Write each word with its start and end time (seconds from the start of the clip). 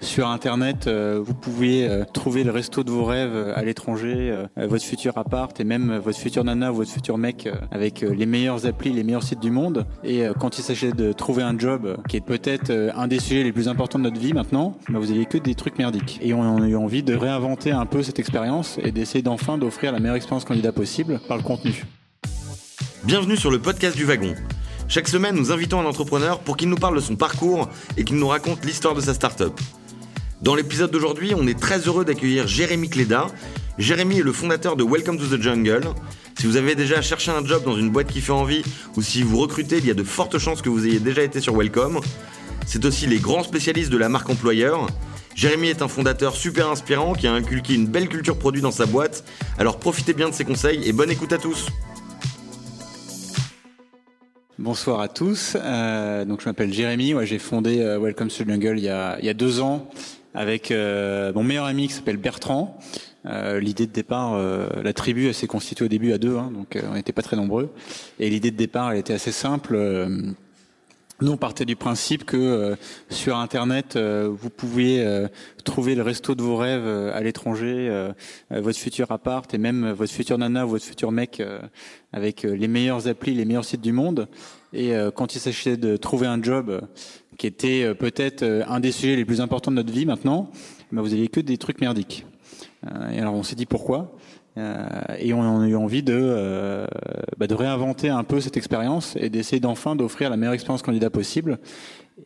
sur 0.00 0.28
Internet, 0.28 0.86
euh, 0.86 1.20
vous 1.22 1.34
pouvez 1.34 1.88
euh, 1.88 2.04
trouver 2.12 2.44
le 2.44 2.50
resto 2.50 2.84
de 2.84 2.90
vos 2.90 3.04
rêves 3.04 3.34
euh, 3.34 3.52
à 3.54 3.62
l'étranger, 3.62 4.34
votre 4.56 4.84
futur 4.84 5.18
appart 5.18 5.58
et 5.60 5.64
même 5.64 5.96
votre 5.98 6.18
futur 6.18 6.44
nana 6.44 6.72
ou 6.72 6.76
votre 6.76 6.90
futur 6.90 7.18
mec 7.18 7.48
avec 7.70 8.00
les 8.00 8.26
meilleures 8.26 8.66
applis, 8.66 8.90
les 8.90 9.04
meilleurs 9.04 9.22
sites 9.22 9.40
du 9.40 9.50
monde. 9.50 9.86
Et 10.04 10.24
quand 10.38 10.58
il 10.58 10.62
s'agit 10.62 10.92
de 10.92 11.12
trouver 11.12 11.42
un 11.42 11.58
job 11.58 11.96
qui 12.08 12.16
est 12.16 12.24
peut-être 12.24 12.72
un 12.94 13.06
des 13.08 13.18
sujets 13.18 13.42
les 13.42 13.52
plus 13.52 13.68
importants 13.68 13.98
de 13.98 14.04
notre 14.04 14.20
vie 14.20 14.32
maintenant, 14.32 14.76
bah, 14.88 14.98
vous 14.98 15.10
avez 15.10 15.26
que 15.26 15.38
des 15.38 15.54
trucs 15.54 15.78
merdiques. 15.78 16.18
Et 16.22 16.34
on 16.34 16.62
a 16.62 16.66
eu 16.66 16.76
envie 16.76 17.02
de 17.02 17.14
réinventer 17.14 17.70
un 17.70 17.86
peu 17.86 18.02
cette 18.02 18.18
expérience 18.18 18.78
et 18.82 18.92
d'essayer 18.92 19.22
d'enfin 19.22 19.58
d'offrir 19.58 19.92
la 19.92 20.00
meilleure 20.00 20.16
expérience 20.16 20.44
candidat 20.44 20.72
possible 20.72 21.20
par 21.28 21.36
le 21.36 21.42
contenu. 21.42 21.84
Bienvenue 23.04 23.36
sur 23.36 23.50
le 23.50 23.58
podcast 23.58 23.96
du 23.96 24.04
wagon. 24.04 24.34
Chaque 24.88 25.08
semaine, 25.08 25.36
nous 25.36 25.52
invitons 25.52 25.80
un 25.80 25.86
entrepreneur 25.86 26.40
pour 26.40 26.56
qu'il 26.56 26.68
nous 26.68 26.76
parle 26.76 26.96
de 26.96 27.00
son 27.00 27.16
parcours 27.16 27.68
et 27.96 28.04
qu'il 28.04 28.16
nous 28.16 28.28
raconte 28.28 28.64
l'histoire 28.64 28.94
de 28.94 29.00
sa 29.00 29.14
startup. 29.14 29.52
Dans 30.40 30.54
l'épisode 30.54 30.92
d'aujourd'hui, 30.92 31.32
on 31.36 31.48
est 31.48 31.58
très 31.58 31.80
heureux 31.80 32.04
d'accueillir 32.04 32.46
Jérémy 32.46 32.88
Cléda. 32.88 33.26
Jérémy 33.76 34.20
est 34.20 34.22
le 34.22 34.32
fondateur 34.32 34.76
de 34.76 34.84
Welcome 34.84 35.18
to 35.18 35.36
the 35.36 35.42
Jungle. 35.42 35.80
Si 36.38 36.46
vous 36.46 36.56
avez 36.56 36.76
déjà 36.76 37.02
cherché 37.02 37.32
un 37.32 37.44
job 37.44 37.64
dans 37.64 37.76
une 37.76 37.90
boîte 37.90 38.06
qui 38.06 38.20
fait 38.20 38.30
envie 38.30 38.62
ou 38.96 39.02
si 39.02 39.24
vous 39.24 39.36
recrutez, 39.38 39.78
il 39.78 39.86
y 39.86 39.90
a 39.90 39.94
de 39.94 40.04
fortes 40.04 40.38
chances 40.38 40.62
que 40.62 40.68
vous 40.68 40.86
ayez 40.86 41.00
déjà 41.00 41.24
été 41.24 41.40
sur 41.40 41.56
Welcome. 41.56 41.98
C'est 42.66 42.84
aussi 42.84 43.08
les 43.08 43.18
grands 43.18 43.42
spécialistes 43.42 43.90
de 43.90 43.98
la 43.98 44.08
marque 44.08 44.30
employeur. 44.30 44.86
Jérémy 45.34 45.70
est 45.70 45.82
un 45.82 45.88
fondateur 45.88 46.36
super 46.36 46.68
inspirant 46.70 47.14
qui 47.14 47.26
a 47.26 47.32
inculqué 47.32 47.74
une 47.74 47.88
belle 47.88 48.08
culture 48.08 48.38
produit 48.38 48.62
dans 48.62 48.70
sa 48.70 48.86
boîte. 48.86 49.24
Alors 49.58 49.80
profitez 49.80 50.14
bien 50.14 50.28
de 50.28 50.34
ses 50.34 50.44
conseils 50.44 50.88
et 50.88 50.92
bonne 50.92 51.10
écoute 51.10 51.32
à 51.32 51.38
tous. 51.38 51.66
Bonsoir 54.56 55.00
à 55.00 55.08
tous. 55.08 55.56
Euh, 55.56 56.24
je 56.28 56.44
m'appelle 56.44 56.72
Jérémy. 56.72 57.14
J'ai 57.24 57.40
fondé 57.40 57.80
euh, 57.80 57.98
Welcome 57.98 58.28
to 58.28 58.44
the 58.44 58.48
Jungle 58.48 58.78
il 58.78 58.84
y 58.84 58.88
a 58.88 59.34
deux 59.34 59.60
ans 59.60 59.88
avec 60.34 60.70
euh, 60.70 61.32
mon 61.32 61.42
meilleur 61.42 61.64
ami 61.64 61.88
qui 61.88 61.94
s'appelle 61.94 62.16
Bertrand. 62.16 62.78
Euh, 63.26 63.60
l'idée 63.60 63.86
de 63.86 63.92
départ, 63.92 64.34
euh, 64.34 64.68
la 64.82 64.92
tribu 64.92 65.32
s'est 65.32 65.46
constituée 65.46 65.84
au 65.84 65.88
début 65.88 66.12
à 66.12 66.18
deux, 66.18 66.36
hein, 66.36 66.50
donc 66.54 66.78
on 66.88 66.94
n'était 66.94 67.12
pas 67.12 67.22
très 67.22 67.36
nombreux. 67.36 67.70
Et 68.18 68.30
l'idée 68.30 68.50
de 68.50 68.56
départ, 68.56 68.92
elle 68.92 68.98
était 68.98 69.14
assez 69.14 69.32
simple. 69.32 69.76
Nous, 71.20 71.32
on 71.32 71.36
partait 71.36 71.64
du 71.64 71.74
principe 71.74 72.24
que 72.24 72.76
sur 73.10 73.36
Internet, 73.36 73.98
vous 73.98 74.50
pouviez 74.50 75.04
trouver 75.64 75.96
le 75.96 76.02
resto 76.02 76.36
de 76.36 76.42
vos 76.42 76.56
rêves 76.56 76.86
à 76.86 77.20
l'étranger, 77.20 77.90
votre 78.50 78.78
futur 78.78 79.10
appart 79.10 79.52
et 79.52 79.58
même 79.58 79.90
votre 79.90 80.12
futur 80.12 80.38
nana 80.38 80.64
ou 80.64 80.70
votre 80.70 80.84
futur 80.84 81.10
mec 81.10 81.42
avec 82.12 82.44
les 82.44 82.68
meilleures 82.68 83.08
applis, 83.08 83.34
les 83.34 83.44
meilleurs 83.44 83.64
sites 83.64 83.80
du 83.80 83.90
monde. 83.90 84.28
Et 84.72 84.92
quand 85.16 85.34
il 85.34 85.40
s'agissait 85.40 85.76
de 85.76 85.96
trouver 85.96 86.28
un 86.28 86.40
job 86.40 86.82
qui 87.38 87.46
était 87.46 87.84
euh, 87.84 87.94
peut-être 87.94 88.42
euh, 88.42 88.64
un 88.68 88.80
des 88.80 88.92
sujets 88.92 89.16
les 89.16 89.24
plus 89.24 89.40
importants 89.40 89.70
de 89.70 89.76
notre 89.76 89.92
vie 89.92 90.04
maintenant, 90.04 90.50
mais 90.90 91.00
vous 91.00 91.14
aviez 91.14 91.28
que 91.28 91.40
des 91.40 91.56
trucs 91.56 91.80
merdiques. 91.80 92.26
Euh, 92.86 93.10
et 93.10 93.20
alors 93.20 93.34
on 93.34 93.42
s'est 93.42 93.56
dit 93.56 93.66
pourquoi 93.66 94.12
et 95.20 95.32
on 95.34 95.60
a 95.60 95.68
eu 95.68 95.76
envie 95.76 96.02
de, 96.02 96.84
bah, 97.36 97.46
de 97.46 97.54
réinventer 97.54 98.08
un 98.08 98.24
peu 98.24 98.40
cette 98.40 98.56
expérience 98.56 99.14
et 99.14 99.30
d'essayer 99.30 99.60
d'enfin 99.60 99.94
d'offrir 99.94 100.30
la 100.30 100.36
meilleure 100.36 100.54
expérience 100.54 100.82
candidat 100.82 101.10
possible. 101.10 101.60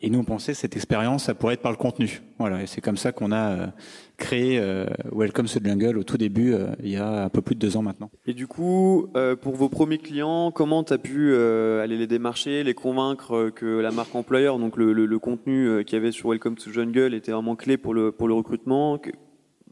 Et 0.01 0.09
nous 0.09 0.21
on 0.21 0.25
pensait 0.25 0.53
que 0.53 0.59
cette 0.59 0.75
expérience 0.75 1.25
ça 1.25 1.35
pourrait 1.35 1.55
être 1.55 1.61
par 1.61 1.73
le 1.73 1.77
contenu. 1.77 2.23
Voilà, 2.39 2.63
et 2.63 2.67
c'est 2.67 2.81
comme 2.81 2.97
ça 2.97 3.13
qu'on 3.13 3.33
a 3.33 3.75
créé 4.23 4.59
euh, 4.59 4.87
Welcome 5.11 5.47
to 5.47 5.59
Jungle 5.63 5.99
au 5.99 6.05
tout 6.05 6.17
début, 6.17 6.55
euh, 6.55 6.69
il 6.81 6.91
y 6.91 6.97
a 6.97 7.25
un 7.25 7.29
peu 7.29 7.43
plus 7.43 7.57
de 7.57 7.61
deux 7.61 7.77
ans 7.77 7.83
maintenant. 7.83 8.11
Et 8.25 8.35
du 8.35 8.47
coup, 8.47 9.09
euh, 9.17 9.35
pour 9.35 9.57
vos 9.57 9.69
premiers 9.69 9.99
clients, 9.99 10.53
comment 10.53 10.85
tu 10.85 10.93
as 10.93 10.99
pu 10.99 11.35
aller 11.35 11.97
les 11.97 12.07
démarcher, 12.07 12.63
les 12.63 12.75
convaincre 12.75 13.51
que 13.51 13.81
la 13.81 13.91
marque 13.91 14.15
employeur, 14.15 14.59
donc 14.59 14.77
le, 14.77 14.93
le, 14.93 15.19
contenu 15.19 15.85
qu'il 15.85 15.99
y 15.99 16.01
avait 16.01 16.13
sur 16.13 16.31
Welcome 16.31 16.57
to 16.57 16.71
Jungle 16.73 17.15
était 17.15 17.33
vraiment 17.33 17.57
clé 17.57 17.77
pour 17.77 17.95
le, 17.95 18.13
pour 18.13 18.29
le 18.29 18.35
recrutement 18.35 19.01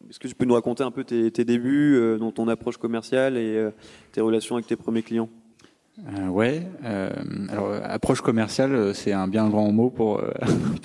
Est-ce 0.09 0.19
que 0.19 0.29
tu 0.29 0.35
peux 0.35 0.45
nous 0.45 0.55
raconter 0.55 0.83
un 0.83 0.91
peu 0.91 1.05
tes, 1.05 1.31
tes 1.31 1.45
débuts, 1.45 1.99
dans 2.19 2.33
ton 2.33 2.49
approche 2.49 2.77
commerciale 2.77 3.37
et 3.37 3.69
tes 4.13 4.21
relations 4.21 4.57
avec 4.57 4.67
tes 4.67 4.77
premiers 4.77 5.03
clients? 5.03 5.29
Euh, 6.09 6.29
ouais. 6.29 6.63
Euh, 6.85 7.11
alors 7.51 7.73
approche 7.85 8.21
commerciale, 8.21 8.75
euh, 8.75 8.95
c'est 8.95 9.13
un 9.13 9.29
bien 9.29 9.49
grand 9.49 9.71
mot 9.71 9.91
pour 9.91 10.21
euh, 10.21 10.31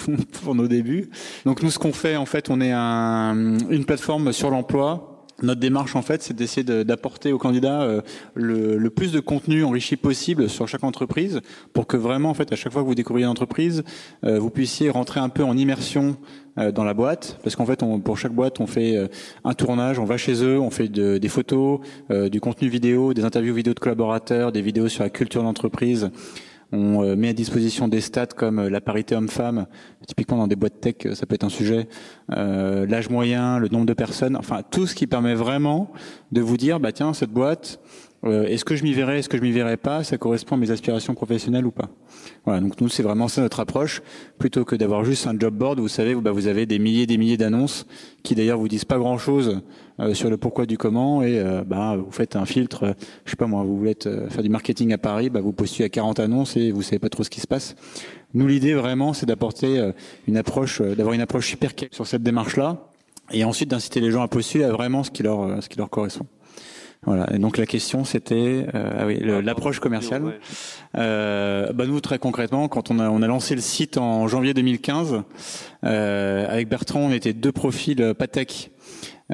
nos 0.53 0.67
débuts. 0.67 1.09
Donc 1.45 1.63
nous, 1.63 1.71
ce 1.71 1.79
qu'on 1.79 1.93
fait, 1.93 2.15
en 2.15 2.25
fait, 2.25 2.49
on 2.49 2.61
est 2.61 2.71
un, 2.73 3.57
une 3.69 3.85
plateforme 3.85 4.31
sur 4.33 4.49
l'emploi. 4.49 5.14
Notre 5.41 5.59
démarche, 5.59 5.95
en 5.95 6.01
fait, 6.01 6.23
c'est 6.23 6.33
d'essayer 6.33 6.63
d'apporter 6.63 7.33
aux 7.33 7.37
candidats 7.37 8.01
le, 8.35 8.77
le, 8.77 8.89
plus 8.89 9.11
de 9.11 9.19
contenu 9.19 9.65
enrichi 9.65 9.97
possible 9.97 10.49
sur 10.49 10.67
chaque 10.67 10.83
entreprise, 10.83 11.41
pour 11.73 11.87
que 11.87 11.97
vraiment, 11.97 12.29
en 12.29 12.33
fait, 12.33 12.53
à 12.53 12.55
chaque 12.55 12.71
fois 12.71 12.83
que 12.83 12.87
vous 12.87 12.95
découvrez 12.95 13.23
une 13.23 13.27
entreprise, 13.27 13.83
vous 14.23 14.49
puissiez 14.49 14.89
rentrer 14.89 15.19
un 15.19 15.29
peu 15.29 15.43
en 15.43 15.57
immersion 15.57 16.17
euh, 16.57 16.71
dans 16.71 16.85
la 16.85 16.93
boîte, 16.93 17.37
parce 17.43 17.57
qu'en 17.57 17.65
fait, 17.65 17.83
pour 18.05 18.17
chaque 18.17 18.31
boîte, 18.31 18.61
on 18.61 18.67
fait 18.67 18.95
euh, 18.95 19.07
un 19.43 19.53
tournage, 19.53 19.99
on 19.99 20.05
va 20.05 20.15
chez 20.15 20.41
eux, 20.41 20.57
on 20.57 20.69
fait 20.69 20.87
de, 20.87 21.17
des 21.17 21.27
photos, 21.27 21.81
euh, 22.11 22.29
du 22.29 22.39
contenu 22.39 22.69
vidéo, 22.69 23.13
des 23.13 23.25
interviews 23.25 23.53
vidéo 23.53 23.73
de 23.73 23.79
collaborateurs, 23.79 24.53
des 24.53 24.61
vidéos 24.61 24.87
sur 24.87 25.03
la 25.03 25.09
culture 25.09 25.43
d'entreprise. 25.43 26.11
On 26.71 27.15
met 27.15 27.29
à 27.29 27.33
disposition 27.33 27.87
des 27.87 28.01
stats 28.01 28.25
comme 28.27 28.67
la 28.67 28.81
parité 28.81 29.15
homme-femme, 29.15 29.67
typiquement 30.07 30.37
dans 30.37 30.47
des 30.47 30.55
boîtes 30.55 30.81
tech, 30.81 31.13
ça 31.13 31.25
peut 31.25 31.35
être 31.35 31.43
un 31.43 31.49
sujet, 31.49 31.87
euh, 32.31 32.85
l'âge 32.87 33.09
moyen, 33.09 33.59
le 33.59 33.67
nombre 33.67 33.85
de 33.85 33.93
personnes, 33.93 34.35
enfin 34.35 34.61
tout 34.69 34.87
ce 34.87 34.95
qui 34.95 35.07
permet 35.07 35.35
vraiment 35.35 35.91
de 36.31 36.41
vous 36.41 36.57
dire, 36.57 36.79
bah 36.79 36.91
tiens, 36.91 37.13
cette 37.13 37.31
boîte, 37.31 37.79
euh, 38.25 38.45
est-ce 38.45 38.65
que 38.65 38.75
je 38.75 38.83
m'y 38.83 38.93
verrai, 38.93 39.19
est-ce 39.19 39.29
que 39.29 39.37
je 39.37 39.41
m'y 39.41 39.51
verrai 39.51 39.77
pas, 39.77 40.03
ça 40.03 40.17
correspond 40.17 40.55
à 40.55 40.57
mes 40.57 40.71
aspirations 40.71 41.13
professionnelles 41.13 41.65
ou 41.65 41.71
pas? 41.71 41.89
Voilà, 42.45 42.59
donc 42.59 42.81
nous 42.81 42.89
c'est 42.89 43.03
vraiment 43.03 43.27
ça 43.27 43.41
notre 43.41 43.59
approche, 43.59 44.01
plutôt 44.39 44.65
que 44.65 44.75
d'avoir 44.75 45.05
juste 45.05 45.27
un 45.27 45.37
job 45.37 45.53
board. 45.53 45.79
Vous 45.79 45.87
savez, 45.87 46.15
bah, 46.15 46.31
vous 46.31 46.47
avez 46.47 46.65
des 46.65 46.79
milliers, 46.79 47.05
des 47.05 47.17
milliers 47.17 47.37
d'annonces 47.37 47.85
qui 48.23 48.33
d'ailleurs 48.33 48.57
vous 48.57 48.67
disent 48.67 48.85
pas 48.85 48.97
grand-chose 48.97 49.61
euh, 49.99 50.13
sur 50.15 50.29
le 50.29 50.37
pourquoi 50.37 50.65
du 50.65 50.77
comment, 50.77 51.21
et 51.21 51.37
euh, 51.39 51.63
bah 51.63 51.97
vous 51.97 52.11
faites 52.11 52.35
un 52.35 52.45
filtre. 52.45 52.95
je 53.25 53.31
sais 53.31 53.35
pas 53.35 53.47
moi, 53.47 53.63
vous 53.63 53.77
voulez 53.77 53.95
faire 54.01 54.43
du 54.43 54.49
marketing 54.49 54.91
à 54.93 54.97
Paris, 54.97 55.29
bah, 55.29 55.41
vous 55.41 55.53
postulez 55.53 55.85
à 55.85 55.89
40 55.89 56.19
annonces 56.19 56.57
et 56.57 56.71
vous 56.71 56.81
savez 56.81 56.99
pas 56.99 57.09
trop 57.09 57.23
ce 57.23 57.29
qui 57.29 57.41
se 57.41 57.47
passe. 57.47 57.75
Nous 58.33 58.47
l'idée 58.47 58.73
vraiment 58.73 59.13
c'est 59.13 59.27
d'apporter 59.27 59.91
une 60.27 60.37
approche, 60.37 60.81
d'avoir 60.81 61.13
une 61.13 61.21
approche 61.21 61.53
hyper 61.53 61.71
sur 61.91 62.07
cette 62.07 62.23
démarche-là, 62.23 62.89
et 63.31 63.43
ensuite 63.43 63.69
d'inciter 63.69 64.01
les 64.01 64.11
gens 64.11 64.23
à 64.23 64.27
postuler 64.27 64.63
à 64.63 64.71
vraiment 64.71 65.03
ce 65.03 65.11
qui 65.11 65.23
leur 65.23 65.89
correspond. 65.89 66.25
Voilà. 67.05 67.27
Et 67.33 67.37
donc 67.37 67.57
la 67.57 67.65
question 67.65 68.03
c'était 68.03 68.65
euh, 68.73 68.91
ah 68.99 69.05
oui, 69.05 69.19
l'approche 69.21 69.79
commerciale. 69.79 70.23
Euh, 70.97 71.71
bah 71.73 71.85
nous 71.85 71.99
très 72.01 72.19
concrètement, 72.19 72.67
quand 72.67 72.91
on 72.91 72.99
a 72.99 73.09
on 73.09 73.21
a 73.21 73.27
lancé 73.27 73.55
le 73.55 73.61
site 73.61 73.97
en 73.97 74.27
janvier 74.27 74.53
2015, 74.53 75.21
euh, 75.83 76.47
avec 76.49 76.67
Bertrand, 76.67 77.01
on 77.01 77.11
était 77.11 77.33
deux 77.33 77.51
profils 77.51 78.01
euh, 78.01 78.13
Patek. 78.13 78.71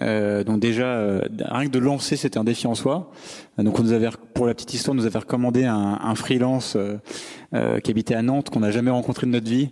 Euh, 0.02 0.46
donc 0.46 0.62
déjà, 0.62 0.86
euh, 0.86 1.22
rien 1.42 1.68
que 1.68 1.72
de 1.72 1.80
lancer, 1.80 2.16
c'était 2.16 2.38
un 2.38 2.46
défi 2.46 2.66
en 2.68 2.76
soi. 2.76 3.12
Donc 3.58 3.80
on 3.80 3.84
nous 3.84 3.92
avait, 3.92 4.10
pour 4.34 4.48
la 4.48 4.54
petite 4.54 4.74
histoire, 4.74 4.94
on 4.94 4.98
nous 4.98 5.06
avait 5.06 5.20
recommandé 5.20 5.66
un, 5.66 6.00
un 6.02 6.16
freelance 6.16 6.78
qui 7.84 7.92
habitait 7.92 8.16
à 8.16 8.22
Nantes 8.22 8.50
qu'on 8.50 8.62
n'a 8.62 8.72
jamais 8.72 8.92
rencontré 8.92 9.28
de 9.28 9.32
notre 9.32 9.50
vie, 9.50 9.72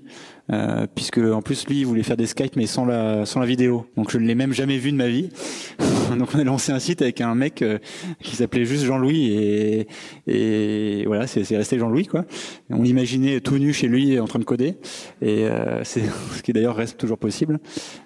euh, 0.52 0.88
puisque 0.94 1.18
en 1.20 1.42
plus 1.42 1.68
lui 1.68 1.80
il 1.80 1.86
voulait 1.86 2.04
faire 2.04 2.18
des 2.18 2.26
Skype 2.26 2.56
mais 2.56 2.66
sans 2.66 2.86
la 2.86 3.26
sans 3.26 3.40
la 3.40 3.46
vidéo. 3.46 3.86
Donc 3.98 4.12
je 4.12 4.18
ne 4.18 4.26
l'ai 4.26 4.36
même 4.36 4.54
jamais 4.54 4.78
vu 4.78 4.92
de 4.92 4.98
ma 4.98 5.08
vie. 5.08 5.30
Donc 6.18 6.30
on 6.34 6.40
a 6.40 6.44
lancé 6.44 6.72
un 6.72 6.80
site 6.80 7.02
avec 7.02 7.22
un 7.22 7.36
mec 7.36 7.62
euh, 7.62 7.78
qui 8.22 8.36
s'appelait 8.36 8.66
juste 8.66 8.84
Jean-Louis 8.86 9.32
et 9.32 9.88
et 10.28 11.06
voilà 11.06 11.28
c'est 11.28 11.56
resté 11.56 11.78
Jean-Louis 11.78 12.08
quoi. 12.08 12.26
on 12.70 12.84
imaginait 12.84 13.40
tout 13.42 13.58
nu 13.58 13.74
chez 13.74 13.88
lui 13.88 14.20
en 14.20 14.26
train 14.26 14.40
de 14.40 14.44
coder 14.44 14.76
et 15.22 15.46
euh, 15.46 15.82
c'est 15.84 16.04
ce 16.36 16.42
qui 16.42 16.54
d'ailleurs 16.54 16.76
reste 16.76 16.98
toujours 16.98 17.18
possible. 17.18 17.59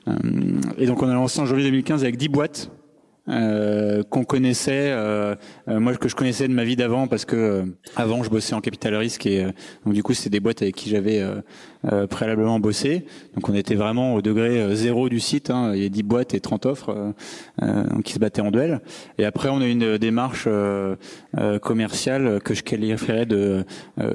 Euh, 0.07 0.13
et 0.77 0.85
donc 0.85 1.01
on 1.01 1.07
a 1.07 1.13
lancé 1.13 1.39
en 1.39 1.45
janvier 1.45 1.65
2015 1.65 2.03
avec 2.03 2.17
10 2.17 2.29
boîtes 2.29 2.71
euh, 3.29 4.03
qu'on 4.03 4.25
connaissait, 4.25 4.91
euh, 4.91 5.35
euh, 5.69 5.79
moi 5.79 5.95
que 5.95 6.09
je 6.09 6.15
connaissais 6.15 6.45
de 6.49 6.53
ma 6.53 6.65
vie 6.65 6.75
d'avant 6.75 7.07
parce 7.07 7.23
que 7.23 7.63
avant 7.95 8.21
je 8.21 8.29
bossais 8.29 8.53
en 8.53 8.59
capital 8.59 8.95
risque 8.95 9.25
et 9.25 9.45
donc 9.85 9.93
du 9.93 10.03
coup 10.03 10.13
c'était 10.13 10.29
des 10.29 10.41
boîtes 10.41 10.61
avec 10.61 10.75
qui 10.75 10.89
j'avais 10.89 11.23
préalablement 12.09 12.59
bossé. 12.59 13.05
Donc 13.35 13.47
on 13.47 13.55
était 13.55 13.75
vraiment 13.75 14.15
au 14.15 14.21
degré 14.21 14.75
zéro 14.75 15.07
du 15.07 15.19
site. 15.21 15.49
Hein. 15.49 15.71
Il 15.73 15.83
y 15.83 15.85
a 15.85 15.89
10 15.89 16.03
boîtes 16.03 16.33
et 16.33 16.39
30 16.39 16.65
offres 16.65 17.13
qui 18.03 18.13
se 18.13 18.19
battaient 18.19 18.41
en 18.41 18.51
duel. 18.51 18.81
Et 19.17 19.25
après 19.25 19.49
on 19.49 19.61
a 19.61 19.67
une 19.67 19.97
démarche 19.97 20.47
commerciale 21.61 22.41
que 22.43 22.53
je 22.53 22.63
qualifierais 22.63 23.25
de 23.25 23.65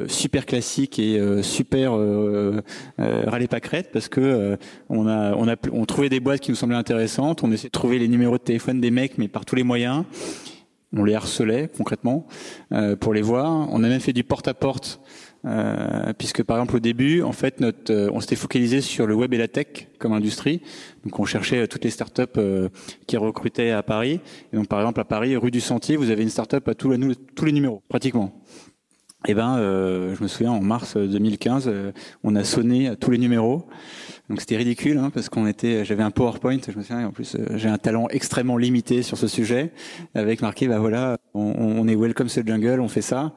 super 0.07 0.45
classique 0.45 0.99
et 0.99 1.21
super 1.43 1.93
râler 2.99 3.49
pas 3.49 3.61
crête 3.61 3.91
parce 3.93 4.09
que 4.09 4.59
on 4.91 5.07
a 5.07 5.35
on 5.35 5.49
a 5.49 5.57
on 5.73 5.85
trouvait 5.87 6.11
des 6.11 6.21
boîtes 6.21 6.41
qui 6.41 6.51
nous 6.51 6.57
semblaient 6.57 6.77
intéressantes. 6.77 7.43
On 7.43 7.53
essayait 7.53 7.69
de 7.69 7.73
trouver 7.73 7.99
les 7.99 8.09
numéros 8.09 8.39
de 8.39 8.43
téléphone 8.43 8.81
des 8.81 8.91
mais 9.19 9.29
par 9.29 9.45
tous 9.45 9.57
les 9.57 9.63
moyens. 9.63 10.05
On 10.97 11.05
les 11.05 11.15
harcelait 11.15 11.69
concrètement 11.77 12.27
euh, 12.73 12.97
pour 12.97 13.13
les 13.13 13.21
voir. 13.21 13.69
On 13.71 13.85
a 13.85 13.89
même 13.89 14.01
fait 14.01 14.15
du 14.15 14.25
porte-à-porte, 14.25 15.01
euh, 15.45 16.15
puisque 16.17 16.43
par 16.43 16.57
exemple 16.57 16.77
au 16.77 16.81
début, 16.81 17.21
en 17.23 17.33
fait, 17.33 17.61
euh, 17.61 18.11
on 18.13 18.21
s'était 18.21 18.37
focalisé 18.37 18.81
sur 18.81 19.07
le 19.07 19.15
web 19.15 19.35
et 19.35 19.39
la 19.39 19.49
tech 19.49 19.89
comme 19.99 20.15
industrie. 20.15 20.63
Donc 21.05 21.19
on 21.21 21.27
cherchait 21.27 21.67
toutes 21.69 21.85
les 21.85 21.91
startups 21.91 22.23
qui 23.07 23.19
recrutaient 23.19 23.71
à 23.71 23.83
Paris. 23.83 24.21
Donc 24.55 24.69
par 24.69 24.81
exemple 24.81 25.01
à 25.01 25.05
Paris, 25.05 25.37
rue 25.37 25.51
du 25.51 25.61
Sentier, 25.61 25.97
vous 25.97 26.11
avez 26.11 26.23
une 26.23 26.31
startup 26.31 26.67
à 26.67 26.75
tous 26.75 26.91
les, 26.91 27.53
numéros, 27.53 27.83
pratiquement. 27.89 28.43
Eh 29.27 29.35
ben, 29.35 29.59
je 29.59 30.23
me 30.23 30.29
souviens 30.29 30.53
en 30.53 30.63
mars 30.63 30.97
2015, 30.97 31.71
on 32.23 32.35
a 32.35 32.45
sonné 32.45 32.89
à 32.89 32.97
tous 32.97 33.11
les 33.11 33.19
numéros. 33.19 33.67
Donc 34.29 34.41
c'était 34.41 34.57
ridicule 34.57 34.99
hein, 34.99 35.11
parce 35.13 35.29
qu'on 35.29 35.47
était, 35.47 35.85
j'avais 35.85 36.03
un 36.03 36.11
PowerPoint, 36.11 36.59
je 36.67 36.77
me 36.77 36.83
souviens, 36.83 37.07
en 37.07 37.13
plus 37.13 37.37
j'ai 37.55 37.69
un 37.69 37.79
talent 37.79 38.09
extrêmement 38.11 38.59
limité 38.59 39.03
sur 39.03 39.17
ce 39.17 39.27
sujet, 39.27 39.73
avec 40.15 40.43
marqué 40.43 40.69
bah 40.69 40.79
voilà, 40.79 41.17
on, 41.33 41.89
est 41.89 41.95
Welcome 41.95 42.29
the 42.29 42.47
Jungle, 42.47 42.81
on 42.81 42.89
fait 42.89 43.01
ça. 43.03 43.33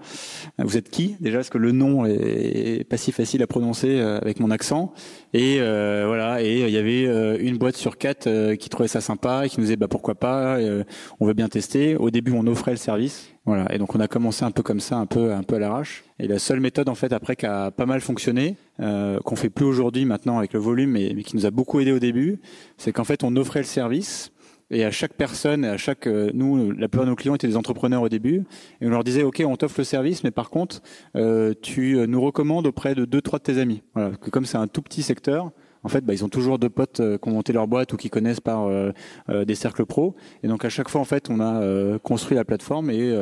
Vous 0.58 0.76
êtes 0.76 0.90
qui 0.90 1.16
déjà? 1.22 1.38
Parce 1.38 1.50
que 1.50 1.58
le 1.58 1.72
nom 1.72 2.06
est 2.06 2.86
pas 2.90 2.98
si 2.98 3.12
facile 3.12 3.42
à 3.42 3.48
prononcer 3.48 4.00
avec 4.00 4.40
mon 4.40 4.52
accent. 4.52 4.94
Et 5.34 5.58
euh, 5.60 6.06
voilà, 6.08 6.44
et 6.44 6.62
il 6.62 6.70
y 6.70 6.78
avait 6.78 7.04
une 7.40 7.58
boîte 7.58 7.78
sur 7.78 7.98
quatre 7.98 8.56
qui 8.56 8.70
trouvait 8.70 8.90
ça 8.90 9.00
sympa 9.02 9.46
et 9.46 9.50
qui 9.50 9.60
nous 9.60 9.66
disait 9.66 9.78
bah 9.78 9.88
pourquoi 9.88 10.16
pas, 10.16 10.58
on 11.20 11.26
veut 11.26 11.34
bien 11.34 11.48
tester. 11.48 11.96
Au 11.96 12.10
début 12.10 12.34
on 12.34 12.46
offrait 12.48 12.72
le 12.72 12.78
service 12.78 13.32
voilà. 13.46 13.74
Et 13.74 13.80
donc 13.80 13.96
on 13.96 14.00
a 14.00 14.08
commencé 14.08 14.46
un 14.46 14.52
peu 14.52 14.62
comme 14.62 14.80
ça, 14.80 14.98
un 14.98 15.08
peu, 15.08 15.34
un 15.34 15.44
peu 15.44 15.56
à 15.56 15.60
l'arrache. 15.60 16.04
Et 16.22 16.28
la 16.28 16.38
seule 16.38 16.60
méthode 16.60 16.88
en 16.88 16.94
fait 16.94 17.14
après 17.14 17.36
qui 17.36 17.48
a 17.48 17.72
pas 17.72 17.88
mal 17.88 18.00
fonctionné, 18.00 18.56
euh, 18.80 19.20
qu'on 19.22 19.36
fait 19.36 19.50
plus 19.50 19.66
aujourd'hui 19.66 20.06
maintenant 20.06 20.38
avec 20.38 20.54
le 20.54 20.60
volume, 20.60 20.92
mais, 20.92 21.16
qui 21.24 21.36
nous 21.36 21.48
a 21.48 21.52
beaucoup 21.52 21.80
aidé 21.80 21.92
au 21.92 21.98
début, 21.98 22.40
c'est 22.78 22.92
qu'en 22.92 23.04
fait 23.04 23.24
on 23.24 23.36
offrait 23.36 23.62
le 23.62 23.66
service. 23.66 24.32
Et 24.74 24.86
à 24.86 24.92
chaque 24.92 25.16
personne, 25.16 25.66
à 25.66 25.76
chaque 25.76 26.08
euh, 26.08 26.30
nous, 26.34 26.72
la 26.72 26.88
plupart 26.88 27.06
de 27.06 27.10
nos 27.10 27.16
clients 27.16 27.36
étaient 27.36 27.48
des 27.48 27.58
entrepreneurs 27.58 28.04
au 28.04 28.08
début, 28.08 28.44
et 28.80 28.86
on 28.86 28.90
leur 28.90 29.04
disait 29.04 29.24
ok, 29.24 29.42
on 29.46 29.58
t'offre 29.58 29.80
le 29.80 29.84
service, 29.84 30.24
mais 30.24 30.32
par 30.32 30.52
contre, 30.52 30.82
euh, 31.16 31.56
tu 31.60 31.98
nous 32.08 32.22
recommandes 32.22 32.68
auprès 32.68 32.94
de 32.94 33.04
deux 33.04 33.22
trois 33.22 33.40
de 33.40 33.44
tes 33.44 33.58
amis. 33.58 33.82
Voilà, 33.96 34.16
que 34.16 34.30
comme 34.30 34.46
c'est 34.46 34.58
un 34.58 34.68
tout 34.68 34.84
petit 34.84 35.02
secteur, 35.02 35.52
en 35.84 35.90
fait, 35.90 36.06
bah, 36.06 36.14
ils 36.14 36.24
ont 36.24 36.30
toujours 36.30 36.60
deux 36.60 36.70
potes 36.70 37.00
euh, 37.00 37.18
qui 37.18 37.30
ont 37.30 37.32
monté 37.32 37.54
leur 37.54 37.68
boîte 37.68 37.94
ou 37.94 37.98
qui 37.98 38.10
connaissent 38.10 38.40
par 38.40 38.66
euh, 38.66 38.92
euh, 39.30 39.46
des 39.46 39.56
cercles 39.56 39.86
pros. 39.86 40.16
Et 40.44 40.48
donc 40.48 40.66
à 40.66 40.70
chaque 40.70 40.90
fois, 40.90 41.02
en 41.02 41.06
fait, 41.06 41.30
on 41.30 41.40
a 41.40 42.00
construit 42.00 42.36
la 42.36 42.46
plateforme 42.46 42.90
et 42.90 43.14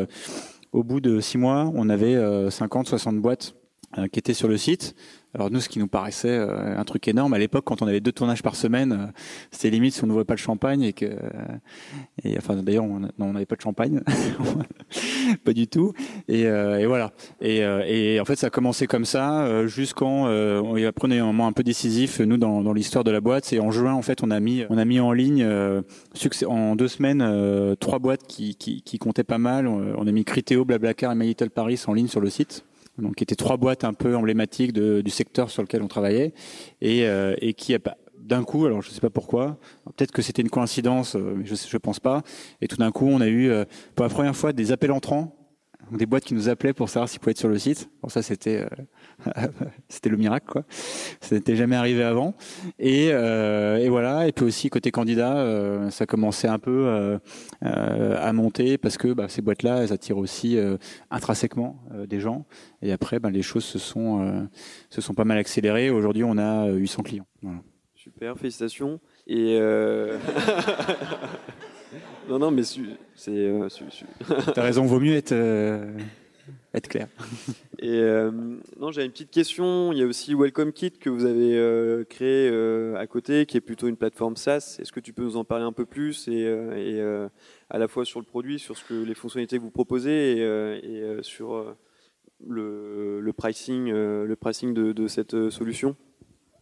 au 0.71 0.83
bout 0.83 0.99
de 0.99 1.19
six 1.19 1.37
mois, 1.37 1.71
on 1.73 1.89
avait 1.89 2.17
50, 2.49 2.87
60 2.87 3.19
boîtes 3.19 3.55
qui 4.11 4.19
étaient 4.19 4.33
sur 4.33 4.47
le 4.47 4.57
site. 4.57 4.95
Alors 5.35 5.51
nous, 5.51 5.59
ce 5.59 5.69
qui 5.69 5.77
nous 5.77 5.87
paraissait 5.87 6.27
euh, 6.29 6.75
un 6.75 6.83
truc 6.85 7.07
énorme 7.07 7.33
à 7.33 7.37
l'époque, 7.37 7.63
quand 7.65 7.83
on 7.83 7.87
avait 7.87 7.99
deux 7.99 8.11
tournages 8.11 8.41
par 8.41 8.55
semaine, 8.55 8.91
euh, 8.91 9.11
c'était 9.51 9.69
limite 9.69 9.93
si 9.93 10.03
on 10.03 10.07
n'ouvrait 10.07 10.25
pas 10.25 10.33
le 10.33 10.39
champagne 10.39 10.81
et 10.81 10.93
que, 10.93 11.05
euh, 11.05 11.19
et 12.23 12.35
enfin 12.37 12.55
d'ailleurs 12.55 12.85
on 12.85 13.33
n'avait 13.33 13.45
pas 13.45 13.55
de 13.55 13.61
champagne, 13.61 14.01
pas 15.45 15.53
du 15.53 15.67
tout. 15.67 15.93
Et, 16.27 16.41
et 16.41 16.85
voilà. 16.85 17.11
Et, 17.41 18.19
en 18.19 18.25
fait, 18.25 18.35
ça 18.37 18.47
a 18.47 18.49
commencé 18.49 18.87
comme 18.87 19.05
ça 19.05 19.67
jusqu'en 19.67 20.27
on 20.27 20.77
y 20.77 20.85
apprenait 20.85 21.19
un 21.19 21.25
moment 21.25 21.47
un 21.47 21.51
peu 21.51 21.63
décisif 21.63 22.19
nous 22.19 22.37
dans, 22.37 22.73
l'histoire 22.73 23.03
de 23.03 23.11
la 23.11 23.21
boîte. 23.21 23.45
C'est 23.45 23.59
en 23.59 23.71
juin 23.71 23.93
en 23.93 24.01
fait, 24.01 24.23
on 24.23 24.31
a 24.31 24.39
mis 24.39 24.63
on 24.69 24.77
a 24.77 24.85
mis 24.85 24.99
en 24.99 25.11
ligne 25.11 25.47
en 26.47 26.75
deux 26.75 26.87
semaines 26.87 27.75
trois 27.79 27.99
boîtes 27.99 28.25
qui, 28.27 28.99
comptaient 28.99 29.23
pas 29.23 29.37
mal. 29.37 29.67
On 29.67 30.07
a 30.07 30.11
mis 30.11 30.25
Criteo, 30.25 30.65
Blablacar 30.65 31.11
et 31.11 31.15
My 31.15 31.27
Little 31.27 31.49
Paris 31.49 31.81
en 31.87 31.93
ligne 31.93 32.07
sur 32.07 32.21
le 32.21 32.29
site 32.29 32.63
donc 33.01 33.15
qui 33.15 33.23
étaient 33.23 33.35
trois 33.35 33.57
boîtes 33.57 33.83
un 33.83 33.93
peu 33.93 34.15
emblématiques 34.15 34.73
du 34.73 35.09
secteur 35.09 35.49
sur 35.49 35.61
lequel 35.61 35.81
on 35.81 35.87
travaillait, 35.87 36.33
et, 36.81 37.05
euh, 37.05 37.35
qui 37.57 37.75
d'un 38.17 38.43
coup, 38.43 38.65
alors 38.65 38.81
je 38.81 38.89
ne 38.89 38.93
sais 38.93 39.01
pas 39.01 39.09
pourquoi, 39.09 39.57
peut-être 39.95 40.11
que 40.11 40.21
c'était 40.21 40.41
une 40.41 40.49
coïncidence, 40.49 41.15
euh, 41.15 41.33
mais 41.35 41.45
je 41.45 41.53
ne 41.53 41.77
pense 41.79 41.99
pas, 41.99 42.21
et 42.61 42.67
tout 42.67 42.77
d'un 42.77 42.91
coup 42.91 43.07
on 43.07 43.21
a 43.21 43.27
eu 43.27 43.49
euh, 43.49 43.65
pour 43.95 44.03
la 44.03 44.09
première 44.09 44.35
fois 44.35 44.53
des 44.53 44.71
appels 44.71 44.91
entrants 44.91 45.35
des 45.91 46.05
boîtes 46.05 46.23
qui 46.23 46.35
nous 46.35 46.49
appelaient 46.49 46.73
pour 46.73 46.87
savoir 46.87 47.09
s'ils 47.09 47.19
pouvaient 47.19 47.31
être 47.31 47.39
sur 47.39 47.49
le 47.49 47.57
site. 47.57 47.89
Bon, 48.03 48.09
ça, 48.09 48.21
c'était 48.21 48.63
c'était 49.89 50.09
le 50.09 50.17
miracle, 50.17 50.47
quoi. 50.47 50.63
Ça 51.21 51.35
n'était 51.35 51.55
jamais 51.55 51.75
arrivé 51.75 52.03
avant. 52.03 52.35
Et, 52.77 53.09
euh, 53.11 53.77
et, 53.77 53.89
voilà. 53.89 54.27
Et 54.27 54.31
puis 54.31 54.45
aussi 54.45 54.69
côté 54.69 54.91
candidat, 54.91 55.37
euh, 55.37 55.89
ça 55.89 56.05
commençait 56.05 56.47
un 56.47 56.59
peu 56.59 56.85
euh, 56.87 57.17
à 57.61 58.33
monter 58.33 58.77
parce 58.77 58.97
que 58.97 59.13
bah, 59.13 59.27
ces 59.29 59.41
boîtes-là, 59.41 59.83
elles 59.83 59.93
attirent 59.93 60.17
aussi 60.17 60.57
intrinsèquement 61.11 61.81
des 62.07 62.19
gens. 62.19 62.45
Et 62.81 62.91
après, 62.91 63.19
bah, 63.19 63.29
les 63.29 63.41
choses 63.41 63.65
se 63.65 63.79
sont 63.79 64.47
se 64.89 65.01
sont 65.01 65.13
pas 65.13 65.25
mal 65.25 65.37
accélérées. 65.37 65.89
Aujourd'hui, 65.89 66.23
on 66.23 66.37
a 66.37 66.67
800 66.67 67.03
clients. 67.03 67.27
Voilà. 67.41 67.59
Super, 67.95 68.37
félicitations. 68.37 68.99
Et 69.27 69.59
Non, 72.29 72.37
non, 72.37 72.51
mais 72.51 72.61
c'est. 72.63 73.51
T'as 74.53 74.61
raison, 74.61 74.85
vaut 74.85 74.99
mieux 74.99 75.15
être, 75.15 75.33
être 76.73 76.87
clair. 76.87 77.07
Et 77.79 77.89
euh, 77.89 78.31
non, 78.79 78.91
j'ai 78.91 79.03
une 79.03 79.11
petite 79.11 79.31
question. 79.31 79.91
Il 79.91 79.99
y 79.99 80.03
a 80.03 80.05
aussi 80.05 80.35
Welcome 80.35 80.73
Kit 80.73 80.91
que 80.91 81.09
vous 81.09 81.25
avez 81.25 81.57
euh, 81.57 82.03
créé 82.03 82.49
à 82.97 83.07
côté, 83.07 83.45
qui 83.45 83.57
est 83.57 83.61
plutôt 83.61 83.87
une 83.87 83.97
plateforme 83.97 84.35
SaaS. 84.35 84.77
Est-ce 84.79 84.91
que 84.91 84.99
tu 84.99 85.13
peux 85.13 85.23
nous 85.23 85.37
en 85.37 85.43
parler 85.43 85.65
un 85.65 85.71
peu 85.71 85.85
plus 85.85 86.27
et, 86.27 86.47
à 87.69 87.77
la 87.77 87.87
fois 87.87 88.05
sur 88.05 88.19
le 88.19 88.25
produit, 88.25 88.59
sur 88.59 88.77
ce 88.77 88.83
que 88.83 88.93
les 88.93 89.13
fonctionnalités 89.13 89.57
que 89.57 89.63
vous 89.63 89.71
proposez 89.71 90.39
et, 90.39 91.17
sur 91.21 91.75
le, 92.45 93.31
pricing, 93.37 93.91
le 93.91 94.35
pricing 94.35 94.73
de 94.73 95.07
cette 95.07 95.49
solution? 95.49 95.95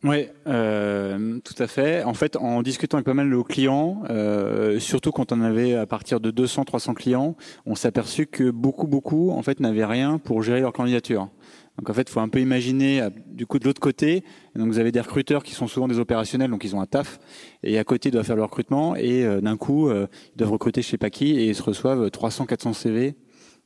Oui, 0.07 0.27
euh, 0.48 1.39
tout 1.44 1.62
à 1.62 1.68
fait. 1.68 2.04
En 2.04 2.13
fait, 2.13 2.36
en 2.38 2.62
discutant 2.62 2.98
avec 2.98 3.06
pas 3.06 3.13
mal 3.13 3.30
de 3.30 3.42
clients, 3.42 4.04
euh, 4.09 4.80
surtout 4.80 5.12
quand 5.12 5.31
on 5.31 5.42
avait 5.42 5.75
à 5.75 5.86
partir 5.86 6.19
de 6.19 6.31
200, 6.31 6.65
300 6.65 6.94
clients, 6.94 7.36
on 7.65 7.75
s'est 7.75 7.88
aperçu 7.88 8.25
que 8.25 8.50
beaucoup, 8.50 8.88
beaucoup, 8.88 9.31
en 9.31 9.42
fait, 9.42 9.59
n'avaient 9.59 9.86
rien 9.86 10.18
pour 10.18 10.42
gérer 10.44 10.62
leur 10.62 10.74
candidature. 10.74 11.30
Donc 11.77 11.89
en 11.89 11.94
fait, 11.94 12.09
faut 12.09 12.19
un 12.21 12.30
peu 12.30 12.39
imaginer 12.39 13.01
euh, 13.01 13.09
du 13.27 13.45
coup 13.45 13.59
de 13.59 13.65
l'autre 13.65 13.81
côté. 13.81 14.24
Donc 14.56 14.68
vous 14.68 14.80
avez 14.80 14.92
des 14.92 15.01
recruteurs 15.01 15.44
qui 15.44 15.54
sont 15.54 15.68
souvent 15.68 15.88
des 15.88 16.00
opérationnels, 16.00 16.50
donc 16.50 16.63
ils 16.63 16.75
ont 16.75 16.81
un 16.81 16.88
taf, 16.88 17.19
et 17.63 17.77
à 17.77 17.83
côté 17.83 18.09
ils 18.09 18.12
doivent 18.12 18.25
faire 18.25 18.36
le 18.36 18.44
recrutement, 18.44 18.95
et 18.95 19.25
euh, 19.25 19.42
d'un 19.42 19.57
coup 19.57 19.92
ils 19.92 20.38
doivent 20.38 20.51
recruter 20.54 20.81
pas 20.98 21.09
qui, 21.09 21.31
et 21.31 21.50
ils 21.50 21.56
se 21.56 21.62
reçoivent 21.63 22.09
300, 22.09 22.45
400 22.45 22.74
CV 22.74 23.15